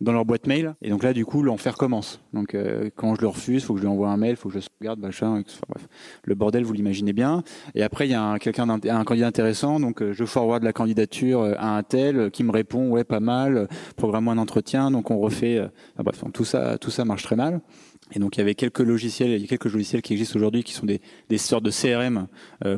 dans 0.02 0.12
leur 0.12 0.26
boîte 0.26 0.48
mail. 0.48 0.76
Et 0.82 0.90
donc 0.90 1.04
là, 1.04 1.14
du 1.14 1.26
coup, 1.26 1.44
l'enfer 1.44 1.78
commence. 1.78 2.20
Donc 2.34 2.56
euh, 2.56 2.90
quand 2.96 3.16
je 3.16 3.22
le 3.22 3.28
refuse, 3.28 3.64
faut 3.64 3.74
que 3.76 3.80
je 3.80 3.86
lui 3.86 3.92
envoie 3.92 4.10
un 4.10 4.18
mail, 4.18 4.36
faut 4.36 4.50
que 4.50 4.56
je 4.56 4.60
sauvegarde, 4.60 5.00
machin. 5.00 5.44
Enfin, 5.46 5.60
bref, 5.70 5.88
le 6.24 6.36
bordel, 6.36 6.64
vous 6.64 6.74
l'imaginez 6.74 7.14
bien. 7.14 7.44
Et 7.76 7.84
après, 7.84 8.08
il 8.08 8.12
y 8.12 8.16
a 8.16 8.24
un, 8.24 8.38
quelqu'un, 8.40 8.68
un 8.68 9.04
candidat 9.04 9.28
intéressant. 9.28 9.80
Donc 9.80 10.02
euh, 10.02 10.12
je 10.12 10.26
forward 10.26 10.64
la 10.64 10.74
candidature 10.74 11.42
euh, 11.42 11.54
à 11.58 11.78
un 11.78 11.84
tel 11.84 12.32
qui 12.32 12.44
me 12.44 12.52
répond, 12.52 12.90
ouais, 12.90 13.04
pas 13.04 13.20
mal. 13.20 13.68
Programme 13.96 14.28
un 14.28 14.40
entretien. 14.40 14.90
Donc 14.90 15.12
on 15.12 15.20
refait. 15.20 15.60
Enfin, 15.60 16.04
bref, 16.04 16.24
tout 16.34 16.46
ça, 16.46 16.80
tout 16.80 16.92
ça 16.92 17.06
marche 17.06 17.24
très 17.24 17.36
mal. 17.36 17.62
Et 18.14 18.20
donc 18.20 18.36
il 18.36 18.40
y 18.40 18.42
avait 18.42 18.56
quelques 18.56 18.80
logiciels, 18.80 19.30
il 19.30 19.42
y 19.42 19.44
a 19.46 19.48
quelques 19.48 19.72
logiciels 19.72 20.02
qui 20.02 20.12
existent 20.12 20.36
aujourd'hui 20.36 20.64
qui 20.64 20.74
sont 20.74 20.86
des, 20.86 21.00
des 21.30 21.38
sortes 21.38 21.64
de 21.64 21.72
CRM 21.72 22.28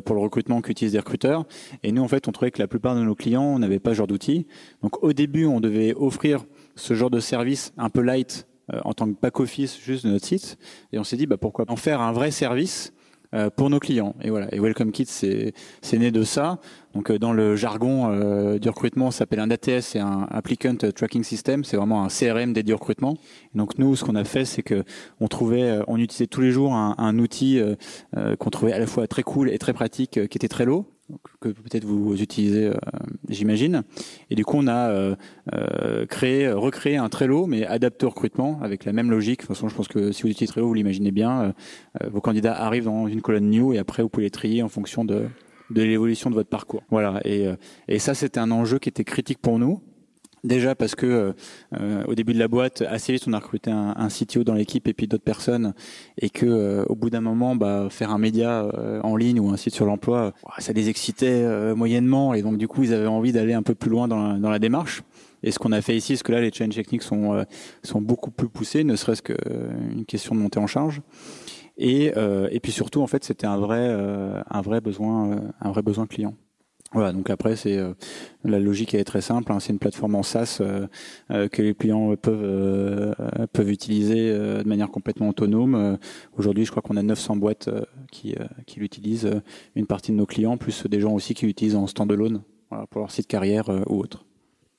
pour 0.04 0.14
le 0.14 0.20
recrutement 0.20 0.60
qu'utilisent 0.60 0.92
des 0.92 1.00
recruteurs. 1.00 1.44
Et 1.82 1.90
nous 1.90 2.02
en 2.04 2.06
fait 2.06 2.28
on 2.28 2.32
trouvait 2.32 2.52
que 2.52 2.60
la 2.60 2.68
plupart 2.68 2.94
de 2.94 3.02
nos 3.02 3.16
clients 3.16 3.58
n'avaient 3.58 3.80
pas 3.80 3.90
ce 3.90 3.96
genre 3.96 4.06
d'outils. 4.06 4.46
Donc 4.82 5.02
au 5.02 5.12
début 5.12 5.46
on 5.46 5.58
devait 5.58 5.92
offrir 5.94 6.44
ce 6.76 6.94
genre 6.94 7.10
de 7.10 7.20
service 7.20 7.72
un 7.76 7.90
peu 7.90 8.00
light 8.00 8.46
euh, 8.72 8.80
en 8.84 8.94
tant 8.94 9.06
que 9.06 9.20
back-office 9.20 9.78
juste 9.78 10.06
de 10.06 10.10
notre 10.10 10.24
site. 10.24 10.56
Et 10.92 10.98
on 10.98 11.04
s'est 11.04 11.16
dit, 11.16 11.26
bah, 11.26 11.36
pourquoi 11.36 11.66
en 11.68 11.76
faire 11.76 12.00
un 12.00 12.12
vrai 12.12 12.30
service 12.30 12.94
euh, 13.34 13.50
pour 13.50 13.68
nos 13.68 13.78
clients. 13.78 14.14
Et 14.22 14.30
voilà. 14.30 14.54
Et 14.54 14.60
Welcome 14.60 14.90
Kit, 14.90 15.04
c'est 15.06 15.52
né 15.92 16.10
de 16.10 16.22
ça. 16.22 16.60
Donc 16.94 17.10
euh, 17.10 17.18
dans 17.18 17.32
le 17.32 17.56
jargon 17.56 18.56
du 18.56 18.68
recrutement, 18.68 19.10
ça 19.10 19.18
s'appelle 19.18 19.40
un 19.40 19.50
ATS, 19.50 19.80
c'est 19.80 19.98
un 19.98 20.26
Applicant 20.30 20.76
Tracking 20.76 21.24
System. 21.24 21.62
C'est 21.64 21.76
vraiment 21.76 22.04
un 22.04 22.08
CRM 22.08 22.54
dédié 22.54 22.72
au 22.72 22.78
recrutement. 22.78 23.18
Et 23.54 23.58
donc 23.58 23.76
nous, 23.78 23.96
ce 23.96 24.04
qu'on 24.04 24.14
a 24.14 24.24
fait, 24.24 24.46
c'est 24.46 24.62
que 24.62 24.82
on 25.20 25.28
trouvait, 25.28 25.80
on 25.86 25.98
utilisait 25.98 26.26
tous 26.26 26.40
les 26.40 26.50
jours 26.50 26.74
un, 26.74 26.94
un 26.96 27.18
outil 27.18 27.60
qu'on 28.38 28.50
trouvait 28.50 28.72
à 28.72 28.78
la 28.78 28.86
fois 28.86 29.06
très 29.06 29.22
cool 29.22 29.50
et 29.50 29.58
très 29.58 29.74
pratique, 29.74 30.12
qui 30.28 30.38
était 30.38 30.48
Trello 30.48 30.86
que 31.40 31.48
peut-être 31.50 31.84
vous 31.84 32.22
utilisez, 32.22 32.66
euh, 32.66 32.74
j'imagine. 33.28 33.82
Et 34.30 34.34
du 34.34 34.44
coup, 34.44 34.56
on 34.58 34.66
a 34.66 34.90
euh, 34.90 35.14
euh, 35.54 36.06
créé, 36.06 36.50
recréé 36.50 36.96
un 36.96 37.08
Trello, 37.08 37.46
mais 37.46 37.66
adapté 37.66 38.06
au 38.06 38.10
recrutement, 38.10 38.58
avec 38.62 38.84
la 38.84 38.92
même 38.92 39.10
logique. 39.10 39.40
De 39.40 39.46
toute 39.46 39.54
façon, 39.56 39.68
je 39.68 39.74
pense 39.74 39.88
que 39.88 40.12
si 40.12 40.22
vous 40.22 40.28
utilisez 40.28 40.52
Trello, 40.52 40.68
vous 40.68 40.74
l'imaginez 40.74 41.10
bien. 41.10 41.54
vos 42.10 42.20
candidats 42.20 42.54
arrivent 42.54 42.84
dans 42.84 43.06
une 43.06 43.20
colonne 43.20 43.50
new, 43.50 43.72
et 43.72 43.78
après, 43.78 44.02
vous 44.02 44.08
pouvez 44.08 44.24
les 44.24 44.30
trier 44.30 44.62
en 44.62 44.68
fonction 44.68 45.04
de, 45.04 45.26
de 45.70 45.82
l'évolution 45.82 46.30
de 46.30 46.34
votre 46.34 46.48
parcours. 46.48 46.82
Voilà. 46.90 47.20
Et, 47.24 47.46
et 47.88 47.98
ça, 47.98 48.14
c'était 48.14 48.40
un 48.40 48.50
enjeu 48.50 48.78
qui 48.78 48.88
était 48.88 49.04
critique 49.04 49.38
pour 49.38 49.58
nous. 49.58 49.80
Déjà 50.44 50.74
parce 50.74 50.94
que 50.94 51.06
euh, 51.06 51.32
euh, 51.80 52.04
au 52.06 52.14
début 52.14 52.34
de 52.34 52.38
la 52.38 52.48
boîte, 52.48 52.82
assez 52.82 53.14
vite 53.14 53.24
on 53.26 53.32
a 53.32 53.38
recruté 53.38 53.70
un, 53.70 53.94
un 53.96 54.08
CTO 54.08 54.44
dans 54.44 54.52
l'équipe 54.52 54.86
et 54.86 54.92
puis 54.92 55.08
d'autres 55.08 55.24
personnes, 55.24 55.72
et 56.18 56.28
que 56.28 56.44
euh, 56.44 56.84
au 56.90 56.94
bout 56.94 57.08
d'un 57.08 57.22
moment, 57.22 57.56
bah, 57.56 57.88
faire 57.88 58.10
un 58.10 58.18
média 58.18 58.70
en 59.02 59.16
ligne 59.16 59.40
ou 59.40 59.50
un 59.50 59.56
site 59.56 59.74
sur 59.74 59.86
l'emploi, 59.86 60.34
ça 60.58 60.74
les 60.74 60.90
excitait 60.90 61.74
moyennement, 61.74 62.34
et 62.34 62.42
donc 62.42 62.58
du 62.58 62.68
coup 62.68 62.82
ils 62.82 62.92
avaient 62.92 63.06
envie 63.06 63.32
d'aller 63.32 63.54
un 63.54 63.62
peu 63.62 63.74
plus 63.74 63.90
loin 63.90 64.06
dans 64.06 64.32
la, 64.32 64.38
dans 64.38 64.50
la 64.50 64.58
démarche. 64.58 65.02
Et 65.42 65.50
ce 65.50 65.58
qu'on 65.58 65.72
a 65.72 65.80
fait 65.80 65.96
ici, 65.96 66.16
c'est 66.16 66.22
que 66.22 66.32
là 66.32 66.40
les 66.40 66.52
change 66.52 66.74
techniques 66.74 67.02
sont 67.02 67.44
sont 67.82 68.02
beaucoup 68.02 68.30
plus 68.30 68.48
poussés, 68.48 68.84
ne 68.84 68.96
serait-ce 68.96 69.22
qu'une 69.22 70.04
question 70.06 70.34
de 70.34 70.40
montée 70.40 70.58
en 70.58 70.66
charge. 70.66 71.00
Et, 71.78 72.12
et 72.50 72.60
puis 72.60 72.72
surtout, 72.72 73.00
en 73.00 73.06
fait, 73.06 73.24
c'était 73.24 73.46
un 73.46 73.56
vrai 73.56 73.88
un 74.50 74.60
vrai 74.60 74.82
besoin 74.82 75.40
un 75.60 75.70
vrai 75.70 75.82
besoin 75.82 76.06
client. 76.06 76.34
Voilà, 76.92 77.12
donc 77.12 77.28
après 77.28 77.56
c'est 77.56 77.76
euh, 77.76 77.92
la 78.44 78.60
logique 78.60 78.94
est 78.94 79.02
très 79.04 79.20
simple. 79.20 79.52
Hein, 79.52 79.58
c'est 79.58 79.72
une 79.72 79.80
plateforme 79.80 80.14
en 80.14 80.22
SaaS 80.22 80.58
euh, 80.60 80.86
euh, 81.32 81.48
que 81.48 81.60
les 81.60 81.74
clients 81.74 82.14
peuvent 82.14 83.14
peuvent 83.52 83.70
utiliser 83.70 84.32
de 84.32 84.68
manière 84.68 84.90
complètement 84.90 85.28
autonome. 85.28 85.98
Aujourd'hui, 86.36 86.64
je 86.64 86.70
crois 86.70 86.82
qu'on 86.82 86.96
a 86.96 87.02
900 87.02 87.36
boîtes 87.36 87.68
qui 88.12 88.34
qui 88.66 88.80
l'utilisent. 88.80 89.30
Une 89.74 89.86
partie 89.86 90.12
de 90.12 90.16
nos 90.16 90.26
clients, 90.26 90.56
plus 90.56 90.86
des 90.86 91.00
gens 91.00 91.12
aussi 91.12 91.34
qui 91.34 91.46
l'utilisent 91.46 91.76
en 91.76 91.86
standalone 91.86 92.42
voilà, 92.70 92.86
pour 92.86 93.00
leur 93.00 93.10
site 93.10 93.26
carrière 93.26 93.68
ou 93.88 93.98
autre. 93.98 94.24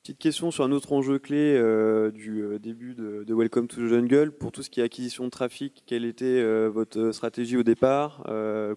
Petite 0.05 0.19
question 0.19 0.51
sur 0.51 0.63
un 0.63 0.71
autre 0.71 0.93
enjeu 0.93 1.17
clé 1.17 1.55
euh, 1.57 2.11
du 2.11 2.43
euh, 2.43 2.59
début 2.59 2.93
de, 2.93 3.25
Welcome 3.27 3.67
to 3.67 3.77
the 3.77 3.87
Jungle. 3.87 4.31
Pour 4.33 4.51
tout 4.51 4.61
ce 4.61 4.69
qui 4.69 4.79
est 4.79 4.83
acquisition 4.83 5.23
de 5.23 5.31
trafic, 5.31 5.81
quelle 5.87 6.05
était 6.05 6.25
euh, 6.25 6.69
votre 6.71 7.11
stratégie 7.11 7.57
au 7.57 7.63
départ 7.63 8.21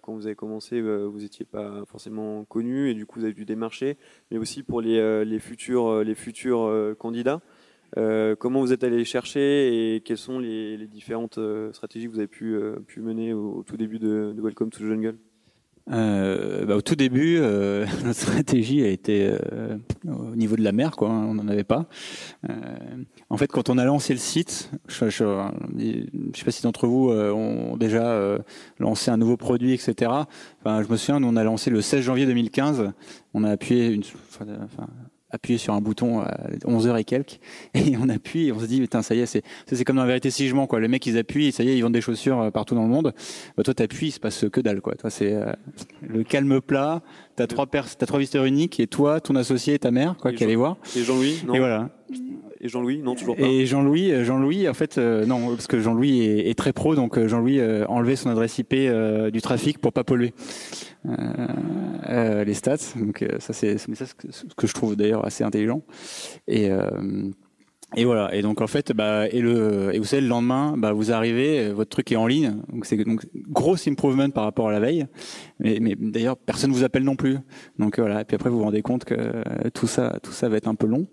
Quand 0.01 0.15
vous 0.15 0.25
avez 0.25 0.33
commencé, 0.33 0.81
vous 0.81 1.19
n'étiez 1.19 1.45
pas 1.45 1.85
forcément 1.85 2.45
connu 2.45 2.89
et 2.89 2.95
du 2.95 3.05
coup 3.05 3.19
vous 3.19 3.25
avez 3.25 3.35
dû 3.35 3.45
démarcher, 3.45 3.97
mais 4.31 4.39
aussi 4.39 4.63
pour 4.63 4.81
les, 4.81 5.39
futurs, 5.39 6.03
les 6.03 6.15
candidats. 6.97 7.41
comment 8.39 8.61
vous 8.61 8.73
êtes 8.73 8.83
allé 8.83 9.05
chercher 9.05 9.95
et 9.95 10.01
quelles 10.01 10.17
sont 10.17 10.39
les, 10.39 10.87
différentes 10.87 11.39
stratégies 11.73 12.07
que 12.07 12.11
vous 12.11 12.17
avez 12.17 12.27
pu, 12.27 12.59
pu 12.87 13.01
mener 13.01 13.33
au, 13.33 13.61
tout 13.61 13.77
début 13.77 13.99
de, 13.99 14.33
de 14.35 14.41
Welcome 14.41 14.71
to 14.71 14.79
the 14.79 14.87
Jungle? 14.87 15.15
Euh, 15.91 16.65
bah, 16.65 16.75
au 16.75 16.81
tout 16.81 16.95
début, 16.95 17.37
euh, 17.39 17.85
notre 18.03 18.19
stratégie 18.19 18.83
a 18.83 18.87
été 18.87 19.27
euh, 19.27 19.77
au 20.05 20.35
niveau 20.35 20.55
de 20.55 20.63
la 20.63 20.71
mer, 20.71 20.91
quoi. 20.95 21.09
Hein, 21.09 21.25
on 21.27 21.33
n'en 21.33 21.47
avait 21.47 21.63
pas. 21.63 21.87
Euh, 22.49 22.53
en 23.29 23.37
fait, 23.37 23.47
quand 23.47 23.69
on 23.69 23.77
a 23.77 23.85
lancé 23.85 24.13
le 24.13 24.19
site, 24.19 24.71
je, 24.87 25.05
ne 25.05 26.33
sais 26.35 26.45
pas 26.45 26.51
si 26.51 26.63
d'entre 26.63 26.87
vous 26.87 27.09
euh, 27.09 27.31
ont 27.31 27.77
déjà 27.77 28.37
lancé 28.79 29.11
un 29.11 29.17
nouveau 29.17 29.37
produit, 29.37 29.73
etc. 29.73 30.11
Enfin, 30.61 30.83
je 30.83 30.91
me 30.91 30.97
souviens, 30.97 31.19
nous, 31.19 31.27
on 31.27 31.35
a 31.35 31.43
lancé 31.43 31.69
le 31.69 31.81
16 31.81 32.01
janvier 32.01 32.25
2015. 32.25 32.91
On 33.33 33.43
a 33.43 33.51
appuyé 33.51 33.87
une, 33.87 34.03
enfin, 34.29 34.87
appuyer 35.31 35.57
sur 35.57 35.73
un 35.73 35.81
bouton 35.81 36.21
à 36.21 36.49
11h 36.65 36.99
et 36.99 37.03
quelques 37.03 37.39
et 37.73 37.95
on 37.97 38.09
appuie 38.09 38.47
et 38.47 38.51
on 38.51 38.59
se 38.59 38.65
dit 38.65 38.79
putain 38.81 39.01
ça 39.01 39.15
y 39.15 39.19
est 39.19 39.25
c'est 39.25 39.43
c'est 39.67 39.85
comme 39.85 39.97
dans 39.97 40.03
la 40.03 40.07
vérité 40.07 40.31
si 40.31 40.47
je 40.47 40.55
mens 40.55 40.67
quoi. 40.67 40.79
Les 40.79 40.87
mecs 40.87 41.05
ils 41.05 41.17
appuient 41.17 41.51
ça 41.51 41.63
y 41.63 41.69
est 41.69 41.77
ils 41.77 41.81
vendent 41.81 41.93
des 41.93 42.01
chaussures 42.01 42.39
euh, 42.39 42.51
partout 42.51 42.75
dans 42.75 42.83
le 42.83 42.89
monde. 42.89 43.13
Bah, 43.57 43.63
toi 43.63 43.73
t'appuies 43.73 44.07
il 44.07 44.11
se 44.11 44.19
passe 44.19 44.45
que 44.51 44.61
dalle 44.61 44.81
quoi. 44.81 44.95
Toi 44.95 45.09
c'est 45.09 45.33
euh, 45.33 45.51
le 46.01 46.23
calme 46.23 46.61
plat 46.61 47.01
t'as 47.35 47.47
trois 47.47 47.67
pers 47.67 47.95
t'as 47.95 48.05
trois 48.05 48.19
visiteurs 48.19 48.45
uniques 48.45 48.79
et 48.79 48.87
toi 48.87 49.21
ton 49.21 49.35
associé 49.35 49.75
et 49.75 49.79
ta 49.79 49.91
mère 49.91 50.15
quoi 50.17 50.33
qui 50.33 50.43
allait 50.43 50.55
voir. 50.55 50.77
et 50.95 51.03
Jean-Louis 51.03 51.43
et 51.53 51.59
voilà. 51.59 51.89
Et 52.61 52.67
Jean-Louis 52.67 52.99
non 52.99 53.15
toujours 53.15 53.35
pas. 53.35 53.43
Et 53.43 53.65
Jean-Louis 53.65 54.11
euh, 54.11 54.25
Jean-Louis 54.25 54.67
en 54.67 54.73
fait 54.73 54.97
non 54.97 55.49
parce 55.49 55.67
que 55.67 55.79
Jean-Louis 55.79 56.21
est, 56.21 56.49
est, 56.49 56.55
très 56.55 56.73
pro 56.73 56.95
donc 56.95 57.19
Jean-Louis 57.27 57.61
a 57.61 57.89
enlevé 57.89 58.15
son 58.15 58.29
adresse 58.29 58.57
IP 58.57 58.75
du 59.31 59.41
trafic 59.41 59.77
pour 59.77 59.93
pas 59.93 60.03
polluer. 60.03 60.33
euh, 60.33 60.35
euh, 60.35 60.88
les 61.05 62.53
stats. 62.53 62.77
Donc 62.95 63.21
euh, 63.21 63.39
ça 63.39 63.53
c'est 63.53 63.77
ce 63.77 63.85
que 64.55 64.67
je 64.67 64.73
trouve 64.73 64.95
d'ailleurs 64.95 65.25
assez 65.25 65.43
intelligent. 65.43 65.81
Et 66.47 66.69
et 67.95 68.05
voilà. 68.05 68.33
Et 68.35 68.43
donc 68.43 68.61
en 68.61 68.67
fait, 68.67 68.93
bah, 68.93 69.27
et 69.27 69.41
le, 69.41 69.93
et 69.93 69.97
vous 69.97 70.05
savez, 70.05 70.21
le 70.21 70.27
lendemain, 70.27 70.75
bah, 70.77 70.93
vous 70.93 71.11
arrivez, 71.11 71.71
votre 71.71 71.89
truc 71.89 72.11
est 72.11 72.15
en 72.15 72.27
ligne. 72.27 72.57
Donc 72.71 72.85
c'est 72.85 72.97
donc 72.97 73.25
grosse 73.35 73.87
improvement 73.87 74.29
par 74.29 74.43
rapport 74.43 74.69
à 74.69 74.71
la 74.71 74.79
veille. 74.79 75.07
Mais, 75.59 75.79
mais 75.81 75.95
d'ailleurs, 75.97 76.37
personne 76.37 76.71
vous 76.71 76.83
appelle 76.83 77.03
non 77.03 77.15
plus. 77.15 77.37
Donc 77.79 77.99
voilà. 77.99 78.21
Et 78.21 78.25
puis 78.25 78.35
après, 78.35 78.49
vous 78.49 78.59
vous 78.59 78.63
rendez 78.63 78.83
compte 78.83 79.05
que 79.05 79.43
tout 79.73 79.87
ça, 79.87 80.19
tout 80.21 80.31
ça 80.31 80.49
va 80.49 80.57
être 80.57 80.67
un 80.67 80.75
peu 80.75 80.85
long, 80.85 81.07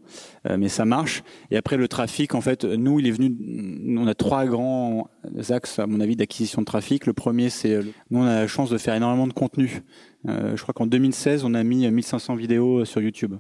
mais 0.59 0.69
ça 0.69 0.85
marche. 0.85 1.23
Et 1.51 1.57
après, 1.57 1.79
le 1.79 1.89
trafic, 1.89 2.35
en 2.35 2.43
fait, 2.43 2.65
nous, 2.65 3.01
il 3.01 3.07
est 3.07 3.11
venu. 3.11 3.35
On 3.99 4.07
a 4.07 4.15
trois 4.15 4.45
grands 4.45 5.09
axes, 5.49 5.79
à 5.79 5.87
mon 5.87 6.01
avis, 6.01 6.17
d'acquisition 6.17 6.61
de 6.61 6.67
trafic. 6.67 7.07
Le 7.07 7.15
premier, 7.15 7.49
c'est 7.49 7.81
nous, 8.11 8.21
on 8.21 8.27
a 8.27 8.41
la 8.41 8.47
chance 8.47 8.69
de 8.69 8.77
faire 8.77 8.95
énormément 8.95 9.27
de 9.27 9.33
contenu. 9.33 9.83
je 10.27 10.61
crois 10.61 10.75
qu'en 10.75 10.87
2016, 10.87 11.45
on 11.45 11.55
a 11.55 11.63
mis 11.63 11.91
1500 11.91 12.35
vidéos 12.35 12.85
sur 12.85 13.01
YouTube 13.01 13.37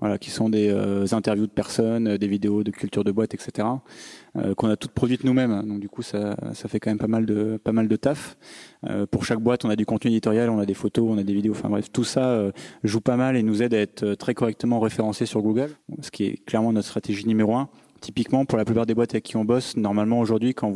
voilà, 0.00 0.18
qui 0.18 0.30
sont 0.30 0.48
des 0.48 0.70
euh, 0.70 1.06
interviews 1.12 1.46
de 1.46 1.52
personnes, 1.52 2.08
euh, 2.08 2.18
des 2.18 2.26
vidéos 2.26 2.64
de 2.64 2.70
culture 2.70 3.04
de 3.04 3.12
boîte, 3.12 3.34
etc., 3.34 3.68
euh, 4.36 4.54
qu'on 4.54 4.68
a 4.68 4.76
toutes 4.76 4.92
produites 4.92 5.24
nous-mêmes. 5.24 5.62
Donc 5.66 5.80
du 5.80 5.88
coup, 5.88 6.02
ça, 6.02 6.36
ça 6.54 6.68
fait 6.68 6.80
quand 6.80 6.90
même 6.90 6.98
pas 6.98 7.06
mal 7.06 7.26
de 7.26 7.60
pas 7.62 7.72
mal 7.72 7.88
de 7.88 7.96
taf. 7.96 8.36
pour 9.10 9.24
chaque 9.24 9.40
boîte, 9.40 9.64
on 9.64 9.70
a 9.70 9.76
du 9.76 9.86
contenu 9.86 10.10
éditorial, 10.10 10.48
on 10.50 10.58
a 10.58 10.66
des 10.66 10.74
photos, 10.74 11.06
on 11.10 11.18
a 11.18 11.22
des 11.22 11.34
vidéos. 11.34 11.52
Enfin 11.52 11.68
bref, 11.68 11.90
tout 11.92 12.04
ça 12.04 12.50
joue 12.82 13.00
pas 13.00 13.16
mal 13.16 13.36
et 13.36 13.42
nous 13.42 13.62
aide 13.62 13.74
à 13.74 13.78
être 13.78 14.14
très 14.14 14.34
correctement 14.34 14.80
référencé 14.80 15.26
sur 15.26 15.42
Google, 15.42 15.70
ce 16.00 16.10
qui 16.10 16.24
est 16.24 16.44
clairement 16.44 16.72
notre 16.72 16.88
stratégie 16.88 17.26
numéro 17.26 17.54
un. 17.56 17.68
Typiquement, 18.00 18.46
pour 18.46 18.56
la 18.56 18.64
plupart 18.64 18.86
des 18.86 18.94
boîtes 18.94 19.12
avec 19.12 19.24
qui 19.24 19.36
on 19.36 19.44
bosse, 19.44 19.76
normalement 19.76 20.20
aujourd'hui, 20.20 20.54
quand 20.54 20.74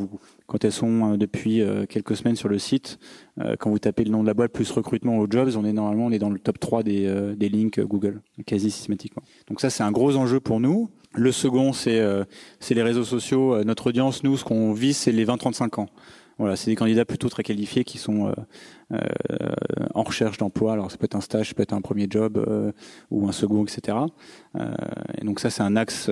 elles 0.63 0.73
sont 0.73 1.13
euh, 1.13 1.17
depuis 1.17 1.63
euh, 1.63 1.87
quelques 1.87 2.17
semaines 2.17 2.37
sur 2.37 2.49
le 2.51 2.59
site, 2.59 2.99
euh, 3.41 3.57
quand 3.59 3.71
vous 3.71 3.79
tapez 3.79 4.05
le 4.05 4.11
nom 4.11 4.21
de 4.23 4.27
la 4.27 4.35
boîte 4.35 4.53
plus 4.53 4.71
recrutement 4.71 5.17
aux 5.17 5.27
jobs, 5.31 5.51
on 5.57 5.65
est 5.65 5.73
normalement 5.73 6.07
on 6.07 6.11
est 6.11 6.19
dans 6.19 6.29
le 6.29 6.39
top 6.39 6.61
3 6.61 6.83
des, 6.83 7.35
des 7.37 7.49
links 7.49 7.81
Google, 7.81 8.21
quasi 8.45 8.71
systématiquement. 8.71 9.23
Donc 9.49 9.61
ça, 9.61 9.71
c'est 9.71 9.83
un 9.83 9.93
gros 9.93 10.17
enjeu 10.17 10.39
pour 10.39 10.61
nous. 10.61 10.91
Le 11.15 11.33
second, 11.33 11.73
c'est 11.73 12.03
c'est 12.61 12.75
les 12.75 12.83
réseaux 12.83 13.05
sociaux. 13.05 13.63
Notre 13.65 13.89
audience, 13.89 14.23
nous, 14.25 14.37
ce 14.37 14.45
qu'on 14.45 14.73
vise, 14.73 14.97
c'est 14.97 15.13
les 15.13 15.25
20-35 15.25 15.81
ans. 15.81 15.89
Voilà, 16.39 16.57
c'est 16.57 16.71
des 16.71 16.77
candidats 16.77 17.05
plutôt 17.05 17.29
très 17.29 17.43
qualifiés 17.43 17.85
qui 17.85 17.99
sont 17.99 18.27
euh, 18.27 18.33
euh, 18.93 18.99
en 19.95 20.03
recherche 20.03 20.39
d'emploi. 20.39 20.73
Alors 20.73 20.91
ça 20.91 20.97
peut 20.97 21.05
être 21.05 21.15
un 21.15 21.21
stage, 21.21 21.49
ça 21.49 21.55
peut 21.55 21.63
être 21.63 21.73
un 21.73 21.81
premier 21.81 22.07
job 22.11 22.39
euh, 22.39 22.73
ou 23.11 23.29
un 23.29 23.33
second, 23.33 23.65
etc. 23.65 23.97
et 24.57 25.25
donc 25.25 25.41
ça 25.41 25.51
c'est 25.51 25.63
un 25.63 25.77
axe 25.77 26.11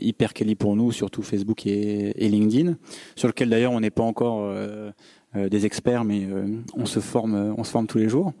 hyper 0.00 0.34
quali 0.34 0.54
pour 0.54 0.76
nous, 0.76 0.92
surtout 0.92 1.22
Facebook 1.22 1.66
et, 1.66 2.12
et 2.24 2.28
LinkedIn, 2.28 2.76
sur 3.16 3.28
lequel 3.28 3.50
d'ailleurs 3.50 3.72
on 3.72 3.80
n'est 3.80 3.90
pas 3.90 4.02
encore 4.02 4.40
euh, 4.42 4.90
des 5.34 5.64
experts, 5.64 6.04
mais 6.04 6.24
euh, 6.24 6.46
on 6.74 6.84
se 6.84 7.00
forme, 7.00 7.34
euh, 7.34 7.54
on 7.56 7.64
se 7.64 7.70
forme 7.70 7.86
tous 7.86 7.98
les 7.98 8.08
jours. 8.08 8.32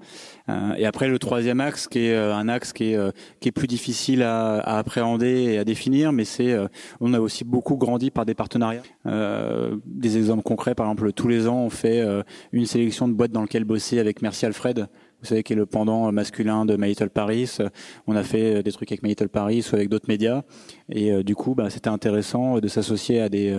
et 0.76 0.84
après 0.86 1.08
le 1.08 1.18
troisième 1.18 1.60
axe, 1.60 1.88
qui 1.88 2.00
est 2.00 2.16
un 2.16 2.48
axe 2.48 2.72
qui 2.72 2.92
est 2.92 2.98
qui 3.40 3.48
est 3.48 3.52
plus 3.52 3.68
difficile 3.68 4.22
à, 4.22 4.58
à 4.58 4.78
appréhender 4.78 5.52
et 5.52 5.58
à 5.58 5.64
définir, 5.64 6.12
mais 6.12 6.24
c'est 6.24 6.54
on 7.00 7.14
a 7.14 7.20
aussi 7.20 7.44
beaucoup 7.44 7.76
grandi 7.76 8.10
par 8.10 8.26
des 8.26 8.34
partenariats. 8.34 8.82
des 9.04 10.16
exemples 10.16 10.42
concrets, 10.42 10.74
par 10.74 10.86
exemple, 10.86 11.12
tous 11.12 11.28
les 11.28 11.46
ans, 11.46 11.60
on 11.60 11.70
fait 11.70 12.02
une 12.52 12.66
sélection 12.66 13.08
de 13.08 13.14
boîtes 13.14 13.32
dans 13.32 13.42
lesquelles 13.42 13.64
bosser 13.64 13.98
avec 13.98 14.20
Merci 14.20 14.46
Alfred, 14.46 14.88
vous 15.22 15.28
savez, 15.28 15.42
qui 15.42 15.52
est 15.52 15.56
le 15.56 15.66
pendant 15.66 16.10
masculin 16.12 16.66
de 16.66 16.76
My 16.76 16.88
Little 16.88 17.10
Paris. 17.10 17.58
On 18.06 18.16
a 18.16 18.22
fait 18.22 18.62
des 18.62 18.72
trucs 18.72 18.90
avec 18.90 19.02
My 19.02 19.10
Little 19.10 19.28
Paris 19.28 19.64
ou 19.72 19.76
avec 19.76 19.88
d'autres 19.88 20.08
médias. 20.08 20.42
Et 20.90 21.22
du 21.22 21.34
coup, 21.34 21.54
bah, 21.54 21.70
c'était 21.70 21.88
intéressant 21.88 22.58
de 22.58 22.68
s'associer 22.68 23.20
à 23.20 23.28
des, 23.28 23.58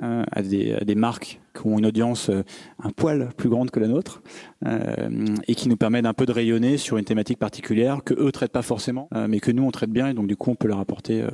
à 0.00 0.42
des, 0.42 0.94
marques 0.94 1.40
qui 1.54 1.66
ont 1.66 1.78
une 1.78 1.86
audience 1.86 2.30
euh, 2.30 2.42
un 2.78 2.90
poil 2.90 3.30
plus 3.36 3.48
grande 3.48 3.70
que 3.70 3.80
la 3.80 3.88
nôtre 3.88 4.22
euh, 4.66 5.26
et 5.46 5.54
qui 5.54 5.68
nous 5.68 5.76
permettent 5.76 6.06
un 6.06 6.14
peu 6.14 6.26
de 6.26 6.32
rayonner 6.32 6.76
sur 6.76 6.96
une 6.96 7.04
thématique 7.04 7.38
particulière 7.38 8.02
que 8.04 8.14
eux 8.14 8.32
traitent 8.32 8.52
pas 8.52 8.62
forcément, 8.62 9.08
euh, 9.14 9.26
mais 9.28 9.40
que 9.40 9.50
nous 9.50 9.62
on 9.62 9.70
traite 9.70 9.90
bien 9.90 10.08
et 10.08 10.14
donc 10.14 10.26
du 10.26 10.36
coup 10.36 10.50
on 10.50 10.54
peut 10.54 10.68
leur 10.68 10.80
apporter 10.80 11.24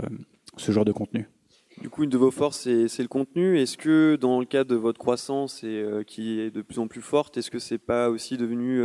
ce 0.56 0.72
genre 0.72 0.84
de 0.84 0.92
contenu. 0.92 1.28
Du 1.80 1.90
coup, 1.90 2.02
une 2.02 2.10
de 2.10 2.18
vos 2.18 2.32
forces, 2.32 2.68
c'est 2.88 3.02
le 3.02 3.08
contenu. 3.08 3.58
Est-ce 3.60 3.76
que 3.76 4.16
dans 4.16 4.40
le 4.40 4.46
cadre 4.46 4.70
de 4.70 4.76
votre 4.76 4.98
croissance 4.98 5.62
et 5.62 5.84
qui 6.06 6.40
est 6.40 6.50
de 6.50 6.62
plus 6.62 6.80
en 6.80 6.88
plus 6.88 7.00
forte, 7.00 7.36
est-ce 7.36 7.50
que 7.50 7.60
c'est 7.60 7.78
pas 7.78 8.10
aussi 8.10 8.36
devenu 8.36 8.82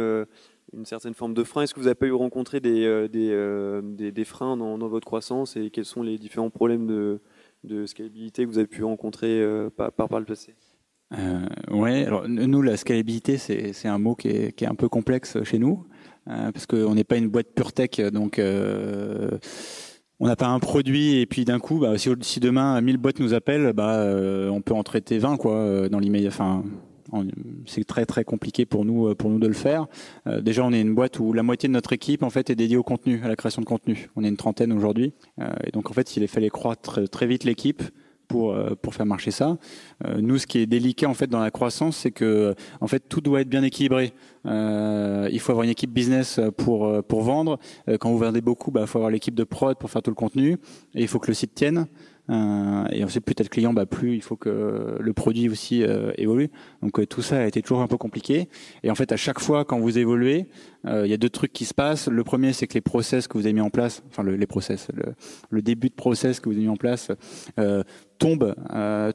une 0.76 0.86
certaine 0.86 1.14
forme 1.14 1.34
de 1.34 1.44
frein 1.44 1.64
Est-ce 1.64 1.74
que 1.74 1.80
vous 1.80 1.88
avez 1.88 1.96
pas 1.96 2.08
eu 2.08 2.14
rencontré 2.14 2.60
des, 2.60 3.08
des, 3.10 4.12
des, 4.12 4.26
freins 4.26 4.58
dans, 4.58 4.78
dans, 4.78 4.88
votre 4.88 5.06
croissance 5.06 5.56
et 5.56 5.70
quels 5.70 5.86
sont 5.86 6.04
les 6.04 6.18
différents 6.18 6.50
problèmes 6.50 6.88
de, 6.88 7.22
de 7.64 7.86
scalabilité 7.86 8.44
que 8.44 8.50
vous 8.50 8.58
avez 8.58 8.68
pu 8.68 8.84
rencontrer 8.84 9.46
par, 9.76 9.92
par 9.92 10.20
le 10.20 10.26
passé? 10.26 10.56
Euh, 11.18 11.46
ouais, 11.72 12.06
alors 12.06 12.28
nous, 12.28 12.62
la 12.62 12.78
scalabilité, 12.78 13.38
c'est 13.38 13.88
un 13.88 14.00
mot 14.00 14.16
qui 14.16 14.30
est, 14.30 14.52
qui 14.54 14.64
est, 14.64 14.68
un 14.68 14.76
peu 14.76 14.90
complexe 14.90 15.42
chez 15.44 15.60
nous, 15.60 15.86
euh, 16.28 16.52
parce 16.52 16.66
qu'on 16.66 16.96
n'est 16.96 17.04
pas 17.04 17.18
une 17.18 17.28
boîte 17.28 17.48
pure 17.56 17.72
tech, 17.72 18.00
donc 18.12 18.40
euh, 18.40 19.38
on 20.20 20.28
n'a 20.28 20.36
pas 20.36 20.48
un 20.48 20.60
produit 20.60 21.18
et 21.20 21.26
puis 21.26 21.46
d'un 21.46 21.60
coup, 21.60 21.80
bah, 21.80 21.98
si, 21.98 22.10
si, 22.22 22.40
demain 22.40 22.80
1000 22.82 22.98
boîtes 22.98 23.20
nous 23.20 23.34
appellent, 23.34 23.74
bah, 23.74 23.96
euh, 23.96 24.50
on 24.50 24.62
peut 24.62 24.74
en 24.74 24.84
traiter 24.84 25.20
20 25.20 25.38
quoi, 25.38 25.56
euh, 25.56 25.90
dans 25.90 26.00
l'immédiat. 26.00 26.30
Enfin, 26.30 26.64
c'est 27.66 27.84
très 27.86 28.06
très 28.06 28.24
compliqué 28.24 28.66
pour 28.66 28.86
nous 28.86 29.14
pour 29.16 29.30
nous 29.30 29.40
de 29.40 29.48
le 29.48 29.54
faire. 29.54 29.88
Euh, 30.28 30.42
déjà, 30.42 30.64
on 30.64 30.72
est 30.72 30.82
une 30.82 30.96
boîte 30.96 31.20
où 31.20 31.34
la 31.34 31.44
moitié 31.44 31.68
de 31.68 31.74
notre 31.74 31.94
équipe 31.94 32.24
en 32.24 32.30
fait 32.30 32.50
est 32.50 32.56
dédiée 32.56 32.78
au 32.78 32.84
contenu, 32.84 33.22
à 33.24 33.28
la 33.28 33.36
création 33.36 33.62
de 33.62 33.68
contenu. 33.68 34.10
On 34.16 34.24
est 34.24 34.30
une 34.30 34.38
trentaine 34.38 34.72
aujourd'hui, 34.72 35.14
et 35.66 35.72
donc 35.72 35.90
en 35.90 35.94
fait, 35.94 36.16
il 36.18 36.28
fallait 36.28 36.50
croître 36.50 37.10
très 37.10 37.28
vite 37.28 37.44
l'équipe 37.44 37.84
pour 38.28 38.54
euh, 38.54 38.76
pour 38.82 38.96
faire 38.96 39.06
marcher 39.06 39.32
ça. 39.32 39.58
Euh, 40.06 40.20
nous, 40.22 40.38
ce 40.38 40.48
qui 40.48 40.60
est 40.60 40.66
délicat 40.66 41.08
en 41.08 41.14
fait 41.14 41.28
dans 41.28 41.40
la 41.40 41.52
croissance, 41.52 41.98
c'est 41.98 42.12
que 42.12 42.56
en 42.82 42.88
fait 42.88 43.04
tout 43.08 43.22
doit 43.22 43.42
être 43.42 43.50
bien 43.50 43.64
équilibré. 43.64 44.14
Euh, 44.46 45.30
il 45.32 45.40
faut 45.40 45.52
avoir 45.52 45.64
une 45.64 45.70
équipe 45.70 45.92
business 45.92 46.40
pour 46.58 47.04
pour 47.04 47.22
vendre. 47.22 47.60
quand 48.00 48.10
vous 48.10 48.18
vendez 48.18 48.42
beaucoup, 48.42 48.72
bah, 48.72 48.82
il 48.82 48.88
faut 48.88 48.98
avoir 48.98 49.12
l'équipe 49.12 49.36
de 49.36 49.44
prod 49.44 49.78
pour 49.78 49.90
faire 49.90 50.02
tout 50.02 50.12
le 50.12 50.16
contenu 50.16 50.58
et 50.96 51.02
il 51.02 51.08
faut 51.08 51.20
que 51.20 51.28
le 51.28 51.34
site 51.34 51.54
tienne. 51.54 51.86
Euh, 52.30 52.86
et 52.92 53.04
ensuite, 53.04 53.26
plus 53.26 53.36
t'as 53.36 53.44
de 53.44 53.50
clients, 53.50 53.74
bah, 53.74 53.86
plus 53.86 54.16
il 54.16 54.22
faut 54.22 54.36
que 54.36 54.98
le 55.00 55.14
produit 55.14 55.50
aussi 55.50 55.84
euh, 55.84 56.12
évolue. 56.18 56.50
Donc 56.82 57.00
euh, 57.00 57.06
tout 57.06 57.22
ça 57.22 57.40
a 57.40 57.46
été 57.46 57.62
toujours 57.62 57.82
un 57.82 57.88
peu 57.88 57.98
compliqué. 57.98 58.50
Et 58.84 58.92
en 58.92 58.96
fait, 58.96 59.12
à 59.12 59.18
chaque 59.18 59.40
fois 59.40 59.66
quand 59.66 59.80
vous 59.80 59.98
évoluez, 59.98 60.48
il 60.86 61.08
y 61.08 61.14
a 61.14 61.18
deux 61.18 61.30
trucs 61.30 61.54
qui 61.54 61.64
se 61.64 61.74
passent. 61.74 62.10
Le 62.10 62.24
premier, 62.26 62.52
c'est 62.52 62.68
que 62.68 62.74
les 62.74 62.82
process 62.82 63.28
que 63.30 63.38
vous 63.38 63.46
avez 63.46 63.54
mis 63.54 63.62
en 63.62 63.70
place, 63.70 64.04
enfin 64.10 64.22
le, 64.22 64.36
les 64.36 64.48
process, 64.48 64.90
le, 64.94 65.14
le, 65.50 65.62
début 65.62 65.88
de 65.88 65.94
process 65.94 66.42
que 66.42 66.50
vous 66.50 66.56
avez 66.56 66.66
mis 66.66 66.70
en 66.70 66.76
place 66.76 67.10
tombe, 68.20 68.54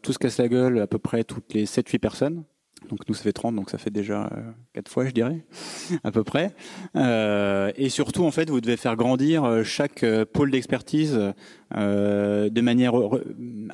tout 0.02 0.12
se 0.12 0.18
casse 0.18 0.38
la 0.38 0.48
gueule 0.48 0.80
à 0.80 0.86
peu 0.86 0.98
près 0.98 1.24
toutes 1.24 1.52
les 1.52 1.66
7-8 1.66 1.98
personnes. 1.98 2.44
Donc 2.88 3.00
nous, 3.08 3.14
ça 3.14 3.22
fait 3.22 3.32
30, 3.32 3.54
donc 3.54 3.70
ça 3.70 3.78
fait 3.78 3.90
déjà 3.90 4.24
euh, 4.26 4.40
quatre 4.72 4.90
fois, 4.90 5.04
je 5.04 5.10
dirais, 5.10 5.44
à 6.04 6.10
peu 6.10 6.24
près. 6.24 6.54
Euh, 6.96 7.72
et 7.76 7.88
surtout, 7.88 8.24
en 8.24 8.30
fait, 8.30 8.48
vous 8.48 8.60
devez 8.60 8.76
faire 8.76 8.96
grandir 8.96 9.44
euh, 9.44 9.62
chaque 9.64 10.04
pôle 10.32 10.50
d'expertise 10.50 11.18
de 11.74 12.60
manière 12.62 12.94